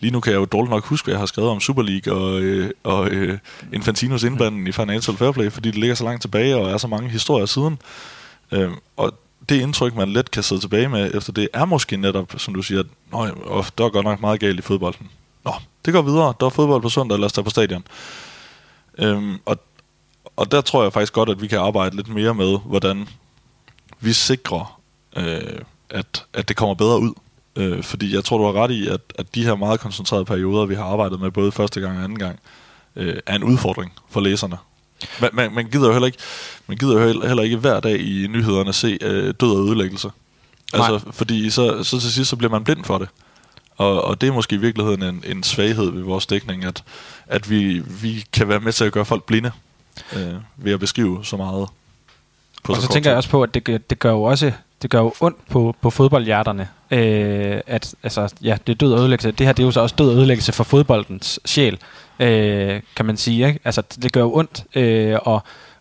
lige 0.00 0.10
nu 0.10 0.20
kan 0.20 0.32
jeg 0.32 0.38
jo 0.38 0.44
dårligt 0.44 0.70
nok 0.70 0.84
huske, 0.84 1.06
hvad 1.06 1.14
jeg 1.14 1.18
har 1.18 1.26
skrevet 1.26 1.50
om 1.50 1.60
Super 1.60 1.82
League 1.82 2.14
og, 2.14 2.40
øh, 2.40 2.70
og 2.84 3.10
øh, 3.10 3.38
Infantinos 3.72 4.22
indblanding 4.22 4.68
i 4.68 4.72
Financial 4.72 5.16
Fair 5.16 5.32
Play, 5.32 5.50
fordi 5.50 5.70
det 5.70 5.78
ligger 5.78 5.94
så 5.94 6.04
langt 6.04 6.22
tilbage, 6.22 6.56
og 6.56 6.70
er 6.70 6.76
så 6.76 6.86
mange 6.86 7.08
historier 7.08 7.46
siden. 7.46 7.78
Øh, 8.52 8.70
og 8.96 9.14
det 9.48 9.60
indtryk, 9.60 9.94
man 9.94 10.08
let 10.08 10.30
kan 10.30 10.42
sidde 10.42 10.60
tilbage 10.60 10.88
med 10.88 11.14
efter 11.14 11.32
det, 11.32 11.48
er 11.52 11.64
måske 11.64 11.96
netop, 11.96 12.34
som 12.36 12.54
du 12.54 12.62
siger, 12.62 12.80
at 12.80 12.86
der 13.78 13.84
er 13.84 13.88
godt 13.88 14.04
nok 14.04 14.20
meget 14.20 14.40
galt 14.40 14.58
i 14.58 14.62
fodbolden. 14.62 15.08
Nå, 15.44 15.52
det 15.84 15.94
går 15.94 16.02
videre. 16.02 16.34
Der 16.40 16.46
er 16.46 16.50
fodbold 16.50 16.82
på 16.82 16.88
søndag, 16.88 17.18
lad 17.18 17.26
os 17.26 17.32
tage 17.32 17.44
på 17.44 17.50
stadion. 17.50 17.84
Øhm, 18.98 19.38
og, 19.46 19.58
og 20.36 20.52
der 20.52 20.60
tror 20.60 20.82
jeg 20.82 20.92
faktisk 20.92 21.12
godt, 21.12 21.28
at 21.28 21.42
vi 21.42 21.46
kan 21.46 21.58
arbejde 21.58 21.96
lidt 21.96 22.08
mere 22.08 22.34
med, 22.34 22.58
hvordan 22.64 23.08
vi 24.00 24.12
sikrer, 24.12 24.80
øh, 25.16 25.58
at, 25.90 26.24
at 26.32 26.48
det 26.48 26.56
kommer 26.56 26.74
bedre 26.74 27.00
ud. 27.00 27.12
Øh, 27.56 27.82
fordi 27.82 28.14
jeg 28.14 28.24
tror, 28.24 28.38
du 28.38 28.44
har 28.44 28.62
ret 28.62 28.70
i, 28.70 28.88
at, 28.88 29.00
at 29.18 29.34
de 29.34 29.44
her 29.44 29.54
meget 29.54 29.80
koncentrerede 29.80 30.24
perioder, 30.24 30.66
vi 30.66 30.74
har 30.74 30.84
arbejdet 30.84 31.20
med 31.20 31.30
både 31.30 31.52
første 31.52 31.80
gang 31.80 31.98
og 31.98 32.04
anden 32.04 32.18
gang, 32.18 32.38
øh, 32.96 33.16
er 33.26 33.36
en 33.36 33.44
udfordring 33.44 33.92
for 34.10 34.20
læserne. 34.20 34.56
Man, 35.20 35.30
man, 35.32 35.54
man 35.54 35.66
gider 35.70 35.86
jo 35.86 35.92
heller 35.92 36.06
ikke, 36.06 36.18
man 36.66 36.76
gider 36.76 37.00
jo 37.00 37.22
heller 37.26 37.42
ikke 37.42 37.56
hver 37.56 37.80
dag 37.80 38.00
i 38.00 38.26
nyhederne 38.26 38.72
se 38.72 38.98
øh, 39.00 39.34
død 39.40 39.50
og 39.50 39.66
ødelæggelse. 39.66 40.10
Altså, 40.72 41.00
fordi 41.10 41.50
så, 41.50 41.84
så 41.84 42.00
til 42.00 42.12
sidst 42.12 42.30
så 42.30 42.36
bliver 42.36 42.50
man 42.50 42.64
blind 42.64 42.84
for 42.84 42.98
det. 42.98 43.08
Og, 43.76 44.04
og 44.04 44.20
det 44.20 44.28
er 44.28 44.32
måske 44.32 44.54
i 44.54 44.58
virkeligheden 44.58 45.02
en, 45.02 45.22
en 45.26 45.42
svaghed 45.42 45.90
ved 45.90 46.02
vores 46.02 46.26
dækning, 46.26 46.64
at, 46.64 46.84
at 47.26 47.50
vi, 47.50 47.78
vi 47.78 48.24
kan 48.32 48.48
være 48.48 48.60
med 48.60 48.72
til 48.72 48.84
at 48.84 48.92
gøre 48.92 49.04
folk 49.04 49.24
blinde 49.24 49.50
øh, 50.16 50.34
ved 50.56 50.72
at 50.72 50.80
beskrive 50.80 51.24
så 51.24 51.36
meget. 51.36 51.68
På 52.64 52.72
og 52.72 52.76
så, 52.76 52.82
så 52.82 52.92
tænker 52.92 53.10
jeg 53.10 53.16
også 53.16 53.30
på, 53.30 53.42
at 53.42 53.54
det, 53.54 53.90
det 53.90 53.98
gør 53.98 54.10
jo 54.10 54.22
også 54.22 54.52
det 54.82 54.90
gør 54.90 54.98
jo 54.98 55.12
ondt 55.20 55.48
på, 55.50 55.74
på 55.80 55.90
fodboldhjerterne, 55.90 56.68
øh, 56.90 57.60
at 57.66 57.94
altså, 58.02 58.34
ja, 58.42 58.56
det 58.66 58.72
er 58.72 58.76
død 58.76 58.92
og 58.92 58.98
ødelæggelse. 58.98 59.30
Det 59.30 59.46
her 59.46 59.52
det 59.52 59.62
er 59.62 59.66
jo 59.66 59.70
så 59.70 59.80
også 59.80 59.94
død 59.98 60.10
og 60.10 60.16
ødelæggelse 60.16 60.52
for 60.52 60.64
fodboldens 60.64 61.40
sjæl, 61.44 61.78
øh, 62.20 62.80
kan 62.96 63.06
man 63.06 63.16
sige. 63.16 63.46
Ikke? 63.46 63.60
Altså, 63.64 63.82
det 64.02 64.12
gør 64.12 64.20
jo 64.20 64.36
ondt 64.36 64.64
øh, 64.74 65.18
at, 65.26 65.40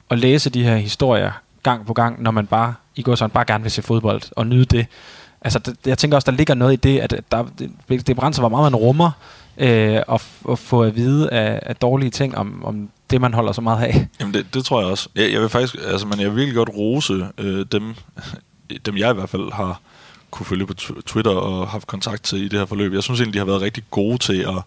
at 0.10 0.20
læse 0.20 0.50
de 0.50 0.64
her 0.64 0.76
historier 0.76 1.32
gang 1.64 1.86
på 1.86 1.94
gang, 1.94 2.22
når 2.22 2.32
man 2.32 2.48
bare 2.48 2.74
i 2.96 3.02
går 3.02 3.16
sådan 3.16 3.32
bare 3.32 3.46
gerne 3.48 3.64
vil 3.64 3.72
se 3.72 3.82
fodbold 3.82 4.22
og 4.32 4.48
nyde 4.48 4.66
det. 4.66 4.86
Altså, 5.42 5.60
det, 5.60 5.78
jeg 5.86 5.98
tænker 5.98 6.18
også, 6.18 6.32
der 6.32 6.38
ligger 6.38 6.54
noget 6.54 6.74
i 6.74 6.76
det, 6.76 7.00
at 7.00 7.16
der, 7.32 7.46
det, 7.90 8.08
det 8.08 8.16
brænder 8.16 8.40
hvor 8.40 8.50
meget 8.50 8.72
man 8.72 8.76
rummer, 8.76 9.12
øh, 9.58 10.02
og, 10.08 10.22
og 10.44 10.60
få 10.60 10.84
at 10.84 10.96
vide 10.96 11.30
af, 11.30 11.60
af 11.66 11.76
dårlige 11.76 12.10
ting 12.10 12.38
om, 12.38 12.66
om 12.66 12.90
det, 13.12 13.22
man 13.22 13.34
holder 13.34 13.52
så 13.52 13.62
meget 13.62 13.84
af. 13.84 14.08
Jamen, 14.20 14.34
det, 14.34 14.54
det 14.54 14.66
tror 14.66 14.82
jeg 14.82 14.90
også. 14.90 15.10
Jeg, 15.16 15.32
jeg 15.32 15.42
vil 15.42 15.50
faktisk, 15.50 15.76
altså, 15.88 16.08
men 16.08 16.20
jeg 16.20 16.30
vil 16.30 16.36
virkelig 16.36 16.56
godt 16.56 16.70
rose 16.70 17.28
øh, 17.38 17.66
dem, 17.72 17.96
dem 18.86 18.98
jeg 18.98 19.12
i 19.12 19.14
hvert 19.14 19.30
fald 19.30 19.52
har 19.52 19.82
kunne 20.32 20.46
følge 20.46 20.66
på 20.66 20.74
Twitter 21.06 21.32
og 21.32 21.68
haft 21.68 21.88
kontakt 21.88 22.24
til 22.24 22.44
i 22.44 22.48
det 22.48 22.60
her 22.60 22.66
forløb. 22.66 22.94
Jeg 22.94 23.04
synes 23.04 23.20
egentlig, 23.20 23.34
de 23.34 23.38
har 23.40 23.46
været 23.46 23.62
rigtig 23.62 23.84
gode 23.92 24.18
til 24.18 24.42
at 24.42 24.64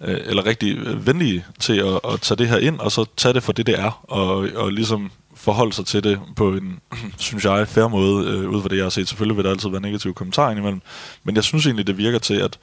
øh, 0.00 0.20
eller 0.24 0.46
rigtig 0.46 0.76
øh, 0.76 1.06
venlige 1.06 1.44
til 1.60 1.78
at, 1.78 2.00
at 2.12 2.20
tage 2.20 2.38
det 2.38 2.48
her 2.48 2.58
ind, 2.58 2.78
og 2.78 2.92
så 2.92 3.04
tage 3.16 3.34
det 3.34 3.42
for 3.42 3.52
det, 3.52 3.66
det 3.66 3.80
er, 3.80 4.00
og, 4.02 4.48
og 4.54 4.72
ligesom 4.72 5.10
forholde 5.34 5.72
sig 5.72 5.86
til 5.86 6.04
det 6.04 6.20
på 6.36 6.48
en, 6.48 6.80
synes 7.18 7.44
jeg, 7.44 7.68
fair 7.68 7.88
måde, 7.88 8.26
øh, 8.26 8.50
ud 8.50 8.62
fra 8.62 8.68
det, 8.68 8.76
jeg 8.76 8.84
har 8.84 8.90
set. 8.90 9.08
Selvfølgelig 9.08 9.36
vil 9.36 9.44
der 9.44 9.50
altid 9.50 9.70
være 9.70 9.80
negative 9.80 10.14
kommentarer 10.14 10.50
indimellem, 10.50 10.82
men 11.24 11.36
jeg 11.36 11.44
synes 11.44 11.66
egentlig, 11.66 11.86
det 11.86 11.98
virker 11.98 12.18
til, 12.18 12.34
at, 12.34 12.58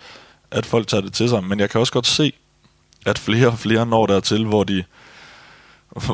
at 0.51 0.65
folk 0.65 0.87
tager 0.87 1.01
det 1.01 1.13
til 1.13 1.29
sig. 1.29 1.43
Men 1.43 1.59
jeg 1.59 1.69
kan 1.69 1.79
også 1.79 1.93
godt 1.93 2.07
se, 2.07 2.33
at 3.05 3.19
flere 3.19 3.47
og 3.47 3.59
flere 3.59 3.85
når 3.85 4.05
dertil, 4.05 4.45
hvor 4.45 4.63
de, 4.63 4.83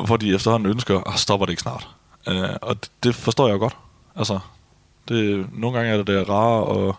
hvor 0.06 0.16
de 0.16 0.34
efterhånden 0.34 0.70
ønsker, 0.70 1.00
at 1.00 1.18
stopper 1.18 1.46
det 1.46 1.52
ikke 1.52 1.62
snart. 1.62 1.88
Øh, 2.28 2.50
og 2.62 2.76
det, 2.76 2.90
det 3.02 3.14
forstår 3.14 3.48
jeg 3.48 3.58
godt. 3.58 3.76
Altså, 4.16 4.38
det, 5.08 5.46
nogle 5.52 5.78
gange 5.78 5.92
er 5.92 5.96
det 5.96 6.06
det 6.06 6.28
rare 6.28 6.64
og, 6.64 6.96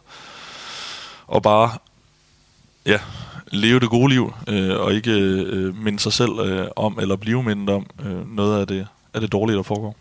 og 1.27 1.43
bare 1.43 1.69
ja, 2.85 2.99
leve 3.51 3.79
det 3.79 3.89
gode 3.89 4.09
liv, 4.09 4.33
øh, 4.47 4.79
og 4.79 4.93
ikke 4.93 5.11
øh, 5.11 5.75
minde 5.75 5.99
sig 5.99 6.13
selv 6.13 6.39
øh, 6.39 6.67
om, 6.75 6.99
eller 7.01 7.15
blive 7.15 7.43
mindet 7.43 7.69
om 7.69 7.85
øh, 7.99 8.35
noget 8.35 8.59
af 8.59 8.67
det, 8.67 8.87
af 9.13 9.21
det 9.21 9.31
dårlige, 9.31 9.57
der 9.57 9.63
foregår. 9.63 9.95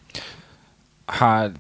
Har, 1.09 1.53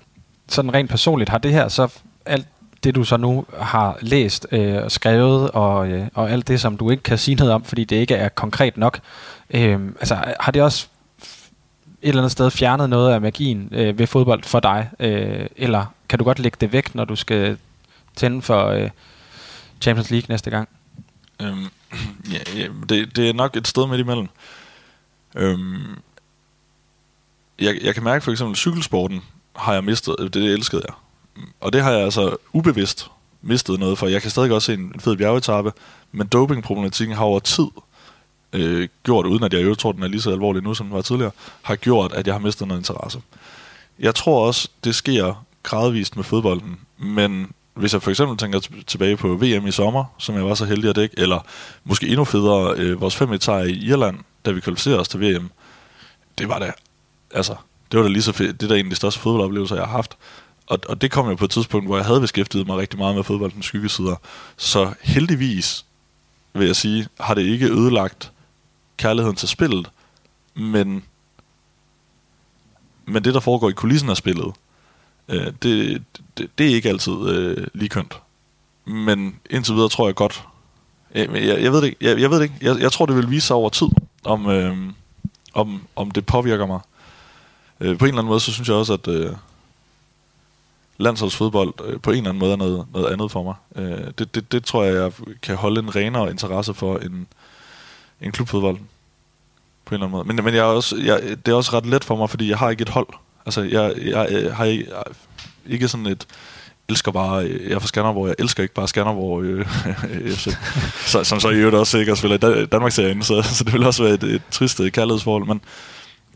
sådan 0.48 0.74
rent 0.74 0.90
personligt, 0.90 1.30
har 1.30 1.38
det 1.38 1.52
her 1.52 1.68
så 1.68 1.88
alt 2.26 2.46
det, 2.84 2.94
du 2.94 3.04
så 3.04 3.16
nu 3.16 3.44
har 3.58 3.98
læst 4.00 4.46
øh, 4.52 4.82
og 4.82 4.90
skrevet, 4.90 5.50
og, 5.50 5.88
øh, 5.88 6.06
og 6.14 6.30
alt 6.30 6.48
det, 6.48 6.60
som 6.60 6.76
du 6.76 6.90
ikke 6.90 7.02
kan 7.02 7.18
sige 7.18 7.34
noget 7.34 7.52
om, 7.52 7.64
fordi 7.64 7.84
det 7.84 7.96
ikke 7.96 8.14
er 8.14 8.28
konkret 8.28 8.76
nok, 8.76 9.00
øh, 9.50 9.80
altså 10.00 10.34
har 10.40 10.52
det 10.52 10.62
også 10.62 10.86
et 12.02 12.08
eller 12.08 12.22
andet 12.22 12.32
sted 12.32 12.50
fjernet 12.50 12.90
noget 12.90 13.12
af 13.12 13.20
magien 13.20 13.68
øh, 13.72 13.98
ved 13.98 14.06
fodbold 14.06 14.42
for 14.44 14.60
dig? 14.60 14.90
Øh, 15.00 15.46
eller 15.56 15.86
kan 16.08 16.18
du 16.18 16.24
godt 16.24 16.38
lægge 16.38 16.56
det 16.60 16.72
væk, 16.72 16.94
når 16.94 17.04
du 17.04 17.16
skal 17.16 17.58
tænde 18.16 18.42
for 18.42 18.66
øh, 18.66 18.90
Champions 19.80 20.10
League 20.10 20.26
næste 20.28 20.50
gang? 20.50 20.68
Øhm, 21.42 21.66
Ja, 22.32 22.58
ja 22.60 22.68
det, 22.88 23.16
det 23.16 23.28
er 23.28 23.32
nok 23.32 23.56
et 23.56 23.68
sted 23.68 23.86
midt 23.86 24.00
imellem. 24.00 24.28
Øhm, 25.34 25.98
jeg, 27.60 27.78
jeg 27.82 27.94
kan 27.94 28.04
mærke 28.04 28.24
for 28.24 28.30
eksempel, 28.30 28.56
cykelsporten 28.56 29.22
har 29.56 29.72
jeg 29.72 29.84
mistet, 29.84 30.16
det, 30.18 30.34
det 30.34 30.52
elskede 30.52 30.82
jeg. 30.88 30.94
Og 31.60 31.72
det 31.72 31.82
har 31.82 31.92
jeg 31.92 32.00
altså 32.00 32.36
ubevidst 32.52 33.10
mistet 33.42 33.80
noget 33.80 33.98
for. 33.98 34.06
Jeg 34.06 34.22
kan 34.22 34.30
stadig 34.30 34.50
godt 34.50 34.62
se 34.62 34.74
en, 34.74 34.80
en 34.80 35.00
fed 35.00 35.16
bjergetappe, 35.16 35.72
men 36.12 36.26
dopingproblematikken 36.26 37.16
har 37.16 37.24
over 37.24 37.40
tid 37.40 37.66
øh, 38.52 38.88
gjort, 39.02 39.26
uden 39.26 39.44
at 39.44 39.52
jeg 39.52 39.64
jo 39.64 39.74
tror, 39.74 39.92
den 39.92 40.02
er 40.02 40.08
lige 40.08 40.20
så 40.20 40.30
alvorlig 40.30 40.62
nu, 40.62 40.74
som 40.74 40.86
den 40.86 40.94
var 40.94 41.02
tidligere, 41.02 41.30
har 41.62 41.76
gjort, 41.76 42.12
at 42.12 42.26
jeg 42.26 42.34
har 42.34 42.40
mistet 42.40 42.68
noget 42.68 42.80
interesse. 42.80 43.20
Jeg 43.98 44.14
tror 44.14 44.46
også, 44.46 44.68
det 44.84 44.94
sker 44.94 45.44
gradvist 45.62 46.16
med 46.16 46.24
fodbolden, 46.24 46.80
men 46.98 47.52
hvis 47.74 47.92
jeg 47.92 48.02
for 48.02 48.10
eksempel 48.10 48.36
tænker 48.36 48.60
tilbage 48.86 49.16
på 49.16 49.28
VM 49.28 49.66
i 49.66 49.70
sommer, 49.70 50.04
som 50.18 50.34
jeg 50.34 50.44
var 50.44 50.54
så 50.54 50.64
heldig 50.64 50.90
at 50.90 50.96
dække, 50.96 51.18
eller 51.18 51.46
måske 51.84 52.08
endnu 52.08 52.24
federe, 52.24 52.74
øh, 52.76 53.00
vores 53.00 53.16
5 53.16 53.32
i 53.32 53.36
Irland, 53.86 54.18
da 54.44 54.50
vi 54.50 54.60
kvalificerede 54.60 55.00
os 55.00 55.08
til 55.08 55.20
VM, 55.20 55.50
det 56.38 56.48
var 56.48 56.58
da, 56.58 56.72
altså, 57.34 57.54
det 57.92 57.98
var 57.98 58.02
da 58.04 58.12
lige 58.12 58.22
så 58.22 58.32
fedt. 58.32 58.60
Det 58.60 58.66
er 58.66 58.74
da 58.74 58.80
en 58.80 58.86
af 58.86 58.90
de 58.90 58.96
største 58.96 59.20
fodboldoplevelser, 59.20 59.76
jeg 59.76 59.84
har 59.84 59.92
haft. 59.92 60.16
Og, 60.66 60.78
og 60.88 61.00
det 61.00 61.10
kom 61.10 61.28
jo 61.28 61.34
på 61.34 61.44
et 61.44 61.50
tidspunkt, 61.50 61.86
hvor 61.86 61.96
jeg 61.96 62.06
havde 62.06 62.20
beskæftiget 62.20 62.66
mig 62.66 62.76
rigtig 62.76 62.98
meget 62.98 63.14
med 63.14 63.24
fodboldens 63.24 63.66
skyggesider. 63.66 64.16
Så 64.56 64.94
heldigvis, 65.02 65.84
vil 66.52 66.66
jeg 66.66 66.76
sige, 66.76 67.08
har 67.20 67.34
det 67.34 67.42
ikke 67.42 67.66
ødelagt 67.66 68.32
kærligheden 68.96 69.36
til 69.36 69.48
spillet, 69.48 69.90
men, 70.54 71.04
men 73.06 73.24
det, 73.24 73.34
der 73.34 73.40
foregår 73.40 73.70
i 73.70 73.72
kulissen 73.72 74.10
af 74.10 74.16
spillet, 74.16 74.52
øh, 75.28 75.46
det, 75.62 76.02
det, 76.38 76.50
det 76.58 76.70
er 76.70 76.74
ikke 76.74 76.88
altid 76.88 77.28
øh, 77.28 77.66
lige 77.74 77.88
kønt. 77.88 78.20
Men 78.84 79.40
indtil 79.50 79.74
videre 79.74 79.88
tror 79.88 80.08
jeg 80.08 80.14
godt, 80.14 80.44
øh, 81.14 81.28
jeg, 81.34 81.46
jeg, 81.46 81.62
jeg 81.62 81.72
ved 81.72 81.80
det 81.80 81.86
ikke, 81.86 81.98
jeg, 82.00 82.20
jeg 82.20 82.30
ved 82.30 82.36
det 82.36 82.44
ikke, 82.44 82.56
jeg, 82.62 82.80
jeg 82.80 82.92
tror 82.92 83.06
det 83.06 83.16
vil 83.16 83.30
vise 83.30 83.46
sig 83.46 83.56
over 83.56 83.70
tid, 83.70 83.88
om, 84.24 84.48
øh, 84.48 84.76
om, 85.54 85.82
om 85.96 86.10
det 86.10 86.26
påvirker 86.26 86.66
mig. 86.66 86.80
Øh, 87.80 87.98
på 87.98 88.04
en 88.04 88.08
eller 88.08 88.18
anden 88.18 88.28
måde, 88.28 88.40
så 88.40 88.52
synes 88.52 88.68
jeg 88.68 88.76
også, 88.76 88.92
at 88.92 89.08
øh, 89.08 89.32
landsholdsfodbold 90.98 91.74
øh, 91.84 92.00
på 92.00 92.10
en 92.10 92.16
eller 92.16 92.28
anden 92.28 92.40
måde 92.40 92.52
er 92.52 92.56
noget, 92.56 92.86
noget 92.92 93.12
andet 93.12 93.30
for 93.30 93.42
mig. 93.42 93.54
Øh, 93.76 94.10
det, 94.18 94.34
det, 94.34 94.52
det 94.52 94.64
tror 94.64 94.84
jeg, 94.84 94.94
jeg 94.94 95.12
kan 95.42 95.56
holde 95.56 95.80
en 95.80 95.96
renere 95.96 96.30
interesse 96.30 96.74
for 96.74 96.98
end, 96.98 97.26
end 98.20 98.32
klubfodbold. 98.32 98.76
På 99.84 99.94
en 99.94 99.94
eller 99.94 100.06
anden 100.06 100.10
måde. 100.10 100.24
Men, 100.24 100.44
men 100.44 100.54
jeg 100.54 100.60
er 100.60 100.64
også, 100.64 100.96
jeg, 100.96 101.22
det 101.46 101.52
er 101.52 101.56
også 101.56 101.72
ret 101.72 101.86
let 101.86 102.04
for 102.04 102.16
mig, 102.16 102.30
fordi 102.30 102.50
jeg 102.50 102.58
har 102.58 102.70
ikke 102.70 102.82
et 102.82 102.88
hold. 102.88 103.08
Altså, 103.46 103.62
jeg, 103.62 103.94
jeg, 104.04 104.28
jeg 104.30 104.56
har 104.56 104.64
ikke, 104.64 104.86
jeg, 104.90 105.02
ikke 105.66 105.88
sådan 105.88 106.06
et 106.06 106.26
elsker 106.88 107.12
bare, 107.12 107.44
øh, 107.44 107.68
jeg 107.68 107.74
er 107.74 107.78
fra 107.78 107.86
Skanderborg, 107.86 108.28
jeg 108.28 108.34
elsker 108.38 108.62
ikke 108.62 108.74
bare 108.74 108.88
Skanderborg, 108.88 109.42
øh, 109.42 109.66
så, 111.06 111.24
som 111.24 111.40
så 111.40 111.50
i 111.50 111.54
øvrigt 111.54 111.76
også 111.76 111.98
ikke 111.98 112.16
spiller 112.16 112.62
i 112.62 112.66
Danmarks 112.66 112.94
serien, 112.94 113.22
så, 113.22 113.42
så 113.42 113.64
det 113.64 113.72
vil 113.72 113.86
også 113.86 114.02
være 114.02 114.14
et, 114.14 114.22
et 114.22 114.42
trist 114.50 114.80
øh, 114.80 114.90
kærlighedsforhold, 114.90 115.46
men, 115.46 115.60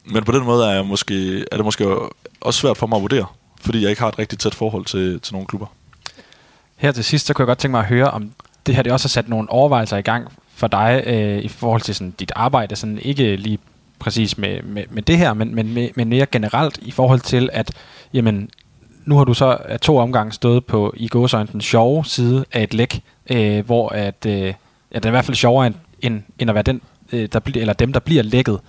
men 0.04 0.24
på 0.24 0.32
den 0.32 0.44
måde 0.44 0.66
er, 0.66 0.70
jeg 0.70 0.86
måske, 0.86 1.44
er 1.52 1.56
det 1.56 1.64
måske 1.64 1.96
også 2.40 2.60
svært 2.60 2.76
for 2.76 2.86
mig 2.86 2.96
at 2.96 3.02
vurdere, 3.02 3.26
fordi 3.60 3.82
jeg 3.82 3.90
ikke 3.90 4.02
har 4.02 4.08
et 4.08 4.18
rigtig 4.18 4.38
tæt 4.38 4.54
forhold 4.54 4.84
til, 4.84 5.20
til 5.20 5.34
nogle 5.34 5.46
klubber. 5.46 5.66
Her 6.76 6.92
til 6.92 7.04
sidst, 7.04 7.26
så 7.26 7.34
kunne 7.34 7.42
jeg 7.42 7.46
godt 7.46 7.58
tænke 7.58 7.72
mig 7.72 7.80
at 7.80 7.86
høre, 7.86 8.10
om 8.10 8.30
det 8.66 8.74
her 8.74 8.82
det 8.82 8.92
også 8.92 9.04
har 9.04 9.08
sat 9.08 9.28
nogle 9.28 9.50
overvejelser 9.50 9.96
i 9.96 10.02
gang 10.02 10.32
for 10.54 10.66
dig 10.66 11.02
øh, 11.06 11.38
i 11.38 11.48
forhold 11.48 11.80
til 11.80 11.94
sådan, 11.94 12.10
dit 12.10 12.32
arbejde, 12.36 12.76
sådan 12.76 12.98
ikke 12.98 13.36
lige 13.36 13.58
præcis 13.98 14.38
med, 14.38 14.62
med, 14.62 14.84
med 14.90 15.02
det 15.02 15.18
her, 15.18 15.34
men, 15.34 15.54
men, 15.54 15.90
men 15.94 16.08
mere 16.08 16.26
generelt 16.26 16.78
i 16.82 16.90
forhold 16.90 17.20
til, 17.20 17.50
at 17.52 17.72
jamen, 18.12 18.50
nu 19.04 19.16
har 19.16 19.24
du 19.24 19.34
så 19.34 19.58
af 19.64 19.80
to 19.80 19.98
omgange 19.98 20.32
stået 20.32 20.64
på 20.64 20.94
i 20.96 21.08
gåsøjne 21.08 21.48
den 21.52 21.60
sjove 21.60 22.04
side 22.04 22.44
af 22.52 22.62
et 22.62 22.74
læk, 22.74 23.02
øh, 23.30 23.66
hvor 23.66 23.88
at, 23.88 24.26
øh, 24.26 24.32
ja, 24.32 24.98
det 24.98 25.04
er 25.04 25.08
i 25.08 25.10
hvert 25.10 25.24
fald 25.24 25.36
sjovere 25.36 25.66
end, 25.66 25.74
end, 26.00 26.22
end 26.38 26.50
at 26.50 26.54
være 26.54 26.62
den, 26.62 26.80
øh, 27.12 27.28
der 27.32 27.40
bl- 27.48 27.58
eller 27.58 27.72
dem, 27.72 27.92
der 27.92 28.00
bliver 28.00 28.22
lækket. 28.22 28.60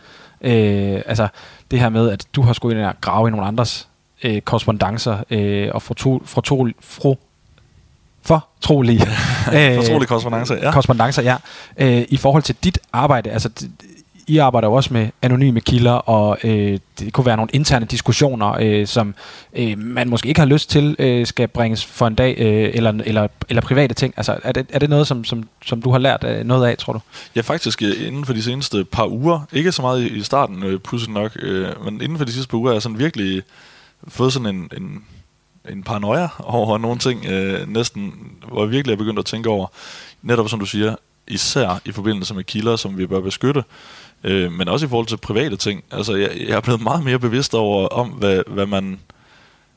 Øh, 0.42 1.02
altså 1.06 1.28
det 1.72 1.80
her 1.80 1.90
med, 1.90 2.10
at 2.10 2.28
du 2.36 2.42
har 2.42 2.54
skulle 2.54 2.80
ind 2.80 2.86
og 2.86 2.96
grave 3.02 3.28
i 3.28 3.32
nogle 3.32 3.48
andres 3.48 3.88
øh, 4.24 4.42
korrespondencer 4.42 5.18
øh, 5.30 5.70
og 5.74 5.82
fortol, 5.82 6.22
fortol, 6.26 6.74
fro, 6.80 7.20
fortrolige 8.22 9.02
øh, 9.56 9.76
fortrolige 9.76 10.08
korrespondencer, 10.08 10.56
ja. 10.56 10.72
korrespondencer, 10.72 11.22
ja. 11.22 11.36
Øh, 11.78 12.06
I 12.10 12.18
forhold 12.18 12.44
til 12.44 12.56
dit 12.64 12.80
arbejde, 12.94 13.30
altså 13.30 13.50
i 14.28 14.38
arbejder 14.38 14.68
jo 14.68 14.74
også 14.74 14.94
med 14.94 15.10
anonyme 15.22 15.60
kilder, 15.60 15.92
og 15.92 16.38
øh, 16.44 16.80
det 17.00 17.14
kunne 17.14 17.26
være 17.26 17.38
nogle 17.38 17.50
interne 17.54 17.86
diskussioner, 17.86 18.58
øh, 18.62 18.88
som 18.88 19.16
øh, 19.54 19.78
man 19.78 20.10
måske 20.10 20.28
ikke 20.28 20.40
har 20.40 20.46
lyst 20.46 20.70
til, 20.70 20.96
øh, 21.00 21.26
skal 21.28 21.48
bringes 21.48 21.86
for 21.86 22.08
en 22.08 22.16
dag, 22.16 22.36
øh, 22.38 22.72
eller, 22.74 22.94
eller, 23.06 23.28
eller 23.50 23.62
private 23.62 23.94
ting. 23.94 24.14
Altså, 24.18 24.38
er 24.44 24.52
det, 24.52 24.66
er 24.70 24.80
det 24.80 24.90
noget, 24.90 25.08
som, 25.08 25.24
som, 25.24 25.44
som 25.66 25.82
du 25.82 25.92
har 25.92 25.98
lært 26.00 26.24
øh, 26.24 26.46
noget 26.46 26.68
af, 26.68 26.78
tror 26.78 26.94
du? 26.94 27.00
Ja, 27.36 27.42
faktisk 27.42 27.82
øh, 27.82 28.08
inden 28.08 28.26
for 28.26 28.34
de 28.34 28.44
seneste 28.44 28.86
par 28.86 29.08
uger, 29.08 29.48
ikke 29.54 29.72
så 29.72 29.82
meget 29.82 30.04
i 30.04 30.24
starten, 30.24 30.64
øh, 30.64 30.80
pludselig 30.80 31.14
nok, 31.14 31.38
øh, 31.40 31.86
men 31.86 32.02
inden 32.02 32.18
for 32.18 32.26
de 32.26 32.32
sidste 32.32 32.50
par 32.50 32.58
uger, 32.58 32.70
har 32.70 32.76
jeg 32.76 32.82
sådan 32.82 33.00
virkelig 33.00 33.44
fået 34.08 34.34
sådan 34.34 34.56
en, 34.56 34.70
en, 34.78 35.06
en 35.70 35.84
paranoia 35.84 36.28
over 36.40 36.78
nogle 36.78 37.00
ting, 37.00 37.26
øh, 37.26 37.70
næsten, 37.70 38.14
hvor 38.48 38.64
jeg 38.64 38.72
virkelig 38.72 38.94
er 38.94 38.98
begyndt 38.98 39.20
at 39.20 39.26
tænke 39.26 39.50
over, 39.50 39.68
netop 40.22 40.50
som 40.50 40.60
du 40.60 40.66
siger, 40.66 40.96
især 41.28 41.82
i 41.86 41.92
forbindelse 41.92 42.34
med 42.34 42.44
kilder, 42.44 42.76
som 42.76 42.98
vi 42.98 43.08
bør 43.08 43.20
beskytte, 43.20 43.64
Øh, 44.24 44.52
men 44.52 44.68
også 44.68 44.86
i 44.86 44.90
forhold 44.90 45.08
til 45.08 45.18
private 45.18 45.56
ting. 45.56 45.84
Altså, 45.92 46.16
jeg, 46.16 46.32
jeg 46.48 46.56
er 46.56 46.62
blevet 46.62 46.82
meget 46.82 47.04
mere 47.04 47.20
bevidst 47.20 47.56
over, 47.56 47.88
om 47.88 48.08
hvad, 48.08 48.44
hvad 48.48 48.66
man... 48.66 49.00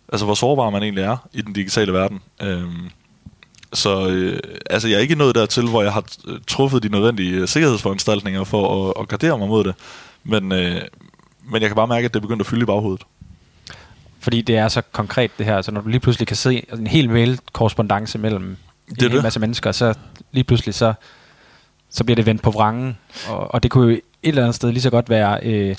Altså, 0.08 0.24
hvor 0.24 0.34
sårbar 0.34 0.70
man 0.70 0.82
egentlig 0.82 1.04
er 1.04 1.16
i 1.32 1.42
den 1.42 1.52
digitale 1.52 1.92
verden. 1.92 2.20
Øh, 2.42 2.64
så 3.72 4.08
øh, 4.08 4.38
altså, 4.70 4.88
jeg 4.88 4.96
er 4.96 5.00
ikke 5.00 5.14
nået 5.14 5.34
dertil, 5.34 5.68
hvor 5.68 5.82
jeg 5.82 5.92
har 5.92 6.04
øh, 6.28 6.38
truffet 6.46 6.82
de 6.82 6.88
nødvendige 6.88 7.30
øh, 7.30 7.48
sikkerhedsforanstaltninger 7.48 8.44
for 8.44 8.88
at, 8.88 8.94
at 9.00 9.08
gardere 9.08 9.38
mig 9.38 9.48
mod 9.48 9.64
det. 9.64 9.74
Men, 10.24 10.52
øh, 10.52 10.80
men 11.50 11.62
jeg 11.62 11.70
kan 11.70 11.76
bare 11.76 11.86
mærke, 11.86 12.04
at 12.04 12.14
det 12.14 12.20
er 12.20 12.26
begyndt 12.26 12.40
at 12.40 12.46
fylde 12.46 12.62
i 12.62 12.66
baghovedet. 12.66 13.02
Fordi 14.24 14.42
det 14.42 14.56
er 14.56 14.68
så 14.68 14.82
konkret 14.92 15.30
det 15.38 15.46
her, 15.46 15.62
så 15.62 15.70
når 15.70 15.80
du 15.80 15.88
lige 15.88 16.00
pludselig 16.00 16.26
kan 16.26 16.36
se 16.36 16.66
en 16.72 16.86
hel 16.86 17.10
mail-korrespondence 17.10 18.18
mellem 18.18 18.56
det 18.90 19.02
en 19.02 19.12
hel 19.12 19.22
masse 19.22 19.40
mennesker, 19.40 19.72
så 19.72 19.94
lige 20.32 20.44
pludselig 20.44 20.74
så, 20.74 20.94
så 21.90 22.04
bliver 22.04 22.16
det 22.16 22.26
vendt 22.26 22.42
på 22.42 22.50
vrangen. 22.50 22.98
Og, 23.28 23.54
og 23.54 23.62
det 23.62 23.70
kunne 23.70 23.90
jo 23.90 23.90
et 23.92 24.02
eller 24.22 24.42
andet 24.42 24.54
sted 24.54 24.72
lige 24.72 24.82
så 24.82 24.90
godt 24.90 25.10
være 25.10 25.38
øh, 25.42 25.76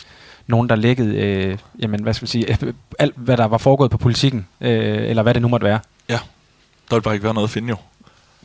nogen, 0.47 0.69
der 0.69 0.75
lækkede, 0.75 1.15
øh, 1.15 1.57
jamen, 1.79 2.03
hvad 2.03 2.13
skal 2.13 2.25
vi 2.25 2.31
sige, 2.31 2.51
øh, 2.51 2.73
alt 2.99 3.15
hvad 3.15 3.37
der 3.37 3.45
var 3.45 3.57
foregået 3.57 3.91
på 3.91 3.97
politikken, 3.97 4.47
øh, 4.61 5.09
eller 5.09 5.23
hvad 5.23 5.33
det 5.33 5.41
nu 5.41 5.47
måtte 5.47 5.65
være. 5.65 5.79
Ja, 6.09 6.19
der 6.89 6.95
vil 6.95 7.01
bare 7.01 7.13
ikke 7.13 7.23
være 7.23 7.33
noget 7.33 7.47
at 7.47 7.51
finde 7.51 7.69
jo. 7.69 7.75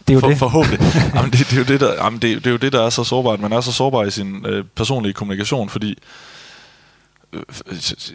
Det 0.08 0.10
er 0.10 0.14
jo 0.14 0.20
For, 0.20 0.28
det. 0.28 0.38
Forhåbentlig. 0.38 0.80
jamen, 1.14 1.30
det, 1.30 1.38
det, 1.38 1.52
er 1.52 1.56
jo 1.56 1.64
det, 1.64 1.80
der, 1.80 2.04
jamen, 2.04 2.22
det, 2.22 2.36
det 2.36 2.46
er 2.46 2.50
jo 2.50 2.56
det, 2.56 2.72
der 2.72 2.82
er 2.86 2.90
så 2.90 3.04
sårbart. 3.04 3.40
Man 3.40 3.52
er 3.52 3.60
så 3.60 3.72
sårbar 3.72 4.04
i 4.04 4.10
sin 4.10 4.46
øh, 4.46 4.64
personlige 4.76 5.12
kommunikation, 5.12 5.68
fordi 5.68 5.98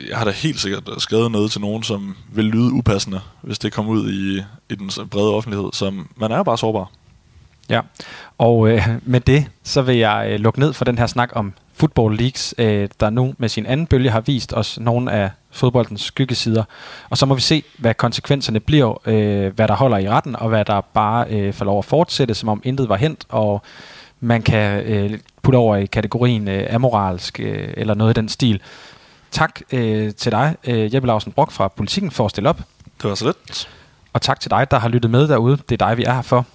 jeg 0.10 0.18
har 0.18 0.26
da 0.26 0.32
helt 0.32 0.60
sikkert 0.60 0.84
skrevet 0.98 1.32
noget 1.32 1.52
til 1.52 1.62
nogen, 1.62 1.84
som 1.84 2.16
vil 2.34 2.46
lyde 2.46 2.72
upassende, 2.72 3.22
hvis 3.42 3.60
det 3.60 3.74
kommer 3.74 3.92
ud 3.92 4.12
i, 4.12 4.44
i 4.70 4.76
den 4.76 4.92
brede 5.12 5.34
offentlighed. 5.34 5.70
som 5.74 6.10
man 6.16 6.32
er 6.32 6.44
bare 6.44 6.58
sårbar. 6.58 6.92
Ja, 7.70 7.82
og 8.38 8.70
øh, 8.70 8.88
med 9.04 9.20
det, 9.20 9.46
så 9.64 9.82
vil 9.82 9.98
jeg 9.98 10.28
øh, 10.30 10.40
lukke 10.40 10.60
ned 10.60 10.74
for 10.74 10.86
den 10.86 10.98
her 10.98 11.08
snak 11.08 11.30
om 11.34 11.54
Football 11.74 12.16
Leagues, 12.16 12.56
øh, 12.58 12.90
der 13.00 13.10
nu 13.10 13.34
med 13.38 13.50
sin 13.50 13.66
anden 13.66 13.88
bølge 13.88 14.10
har 14.10 14.22
vist 14.22 14.54
os 14.54 14.80
nogle 14.80 15.12
af 15.12 15.30
fodboldens 15.52 16.02
skyggesider. 16.02 16.64
Og 17.10 17.18
så 17.18 17.26
må 17.26 17.36
vi 17.36 17.42
se, 17.42 17.64
hvad 17.78 17.94
konsekvenserne 17.94 18.60
bliver, 18.60 19.02
øh, 19.06 19.56
hvad 19.56 19.68
der 19.68 19.76
holder 19.76 19.98
i 19.98 20.10
retten, 20.10 20.36
og 20.36 20.50
hvad 20.50 20.66
der 20.66 20.82
bare 20.82 21.28
øh, 21.30 21.54
får 21.54 21.66
lov 21.66 21.78
at 21.78 21.86
fortsætte, 21.86 22.34
som 22.34 22.50
om 22.50 22.62
intet 22.64 22.90
var 22.90 22.96
hent, 22.96 23.26
og 23.30 23.62
man 24.20 24.42
kan 24.42 24.84
øh, 24.84 25.20
putte 25.42 25.58
over 25.58 25.76
i 25.76 25.86
kategorien 25.86 26.48
øh, 26.48 26.74
amoralsk, 26.74 27.40
øh, 27.40 27.74
eller 27.78 27.94
noget 27.94 28.18
i 28.18 28.20
den 28.20 28.30
stil. 28.30 28.62
Tak 29.36 29.62
øh, 29.72 30.14
til 30.14 30.32
dig, 30.32 30.56
øh, 30.68 30.95
Jeppe 30.95 31.07
Larsen 31.07 31.32
Brock 31.32 31.52
fra 31.52 31.68
Politikken, 31.68 32.12
for 32.12 32.26
at 32.26 32.32
stille 32.32 32.49
op. 32.49 32.57
Det 33.02 33.10
var 33.10 33.16
så 33.16 33.26
lidt. 33.26 33.70
Og 34.14 34.22
tak 34.22 34.40
til 34.40 34.52
dig, 34.52 34.72
der 34.72 34.80
har 34.80 34.90
lyttet 34.90 35.12
med 35.12 35.28
derude. 35.28 35.57
Det 35.57 35.82
er 35.82 35.88
dig, 35.88 35.98
vi 35.98 36.03
er 36.03 36.14
her 36.14 36.22
for. 36.22 36.45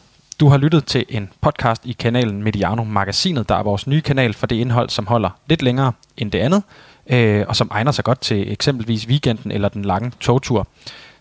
Du 0.40 0.48
har 0.48 0.56
lyttet 0.56 0.84
til 0.84 1.04
en 1.08 1.30
podcast 1.40 1.86
i 1.86 1.92
kanalen 1.92 2.42
Mediano 2.42 2.84
Magasinet, 2.84 3.48
der 3.48 3.54
er 3.54 3.62
vores 3.62 3.86
nye 3.86 4.00
kanal 4.00 4.34
for 4.34 4.46
det 4.46 4.56
indhold, 4.56 4.88
som 4.88 5.06
holder 5.06 5.30
lidt 5.46 5.62
længere 5.62 5.92
end 6.16 6.30
det 6.30 6.38
andet, 6.38 6.62
øh, 7.10 7.44
og 7.48 7.56
som 7.56 7.68
egner 7.70 7.92
sig 7.92 8.04
godt 8.04 8.20
til 8.20 8.52
eksempelvis 8.52 9.06
weekenden 9.06 9.50
eller 9.50 9.68
den 9.68 9.84
lange 9.84 10.12
togtur. 10.20 10.66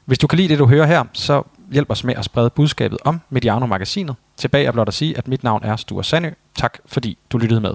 Hvis 0.06 0.18
du 0.18 0.27
kan 0.27 0.38
lide 0.38 0.49
det, 0.49 0.60
du 0.60 0.65
hører 0.65 0.86
her, 0.86 1.03
så 1.14 1.44
hjælp 1.72 1.90
os 1.90 2.03
med 2.03 2.15
at 2.15 2.26
sprede 2.26 2.49
budskabet 2.49 2.98
om 3.06 3.22
Mediano 3.30 3.65
Magasinet. 3.65 4.15
Tilbage 4.38 4.65
er 4.65 4.72
blot 4.72 4.88
at 4.88 4.94
sige, 4.94 5.18
at 5.18 5.27
mit 5.27 5.44
navn 5.44 5.64
er 5.64 5.76
Sture 5.76 6.03
Sandø. 6.03 6.30
Tak 6.56 6.77
fordi 6.86 7.18
du 7.31 7.38
lyttede 7.38 7.61
med. 7.61 7.73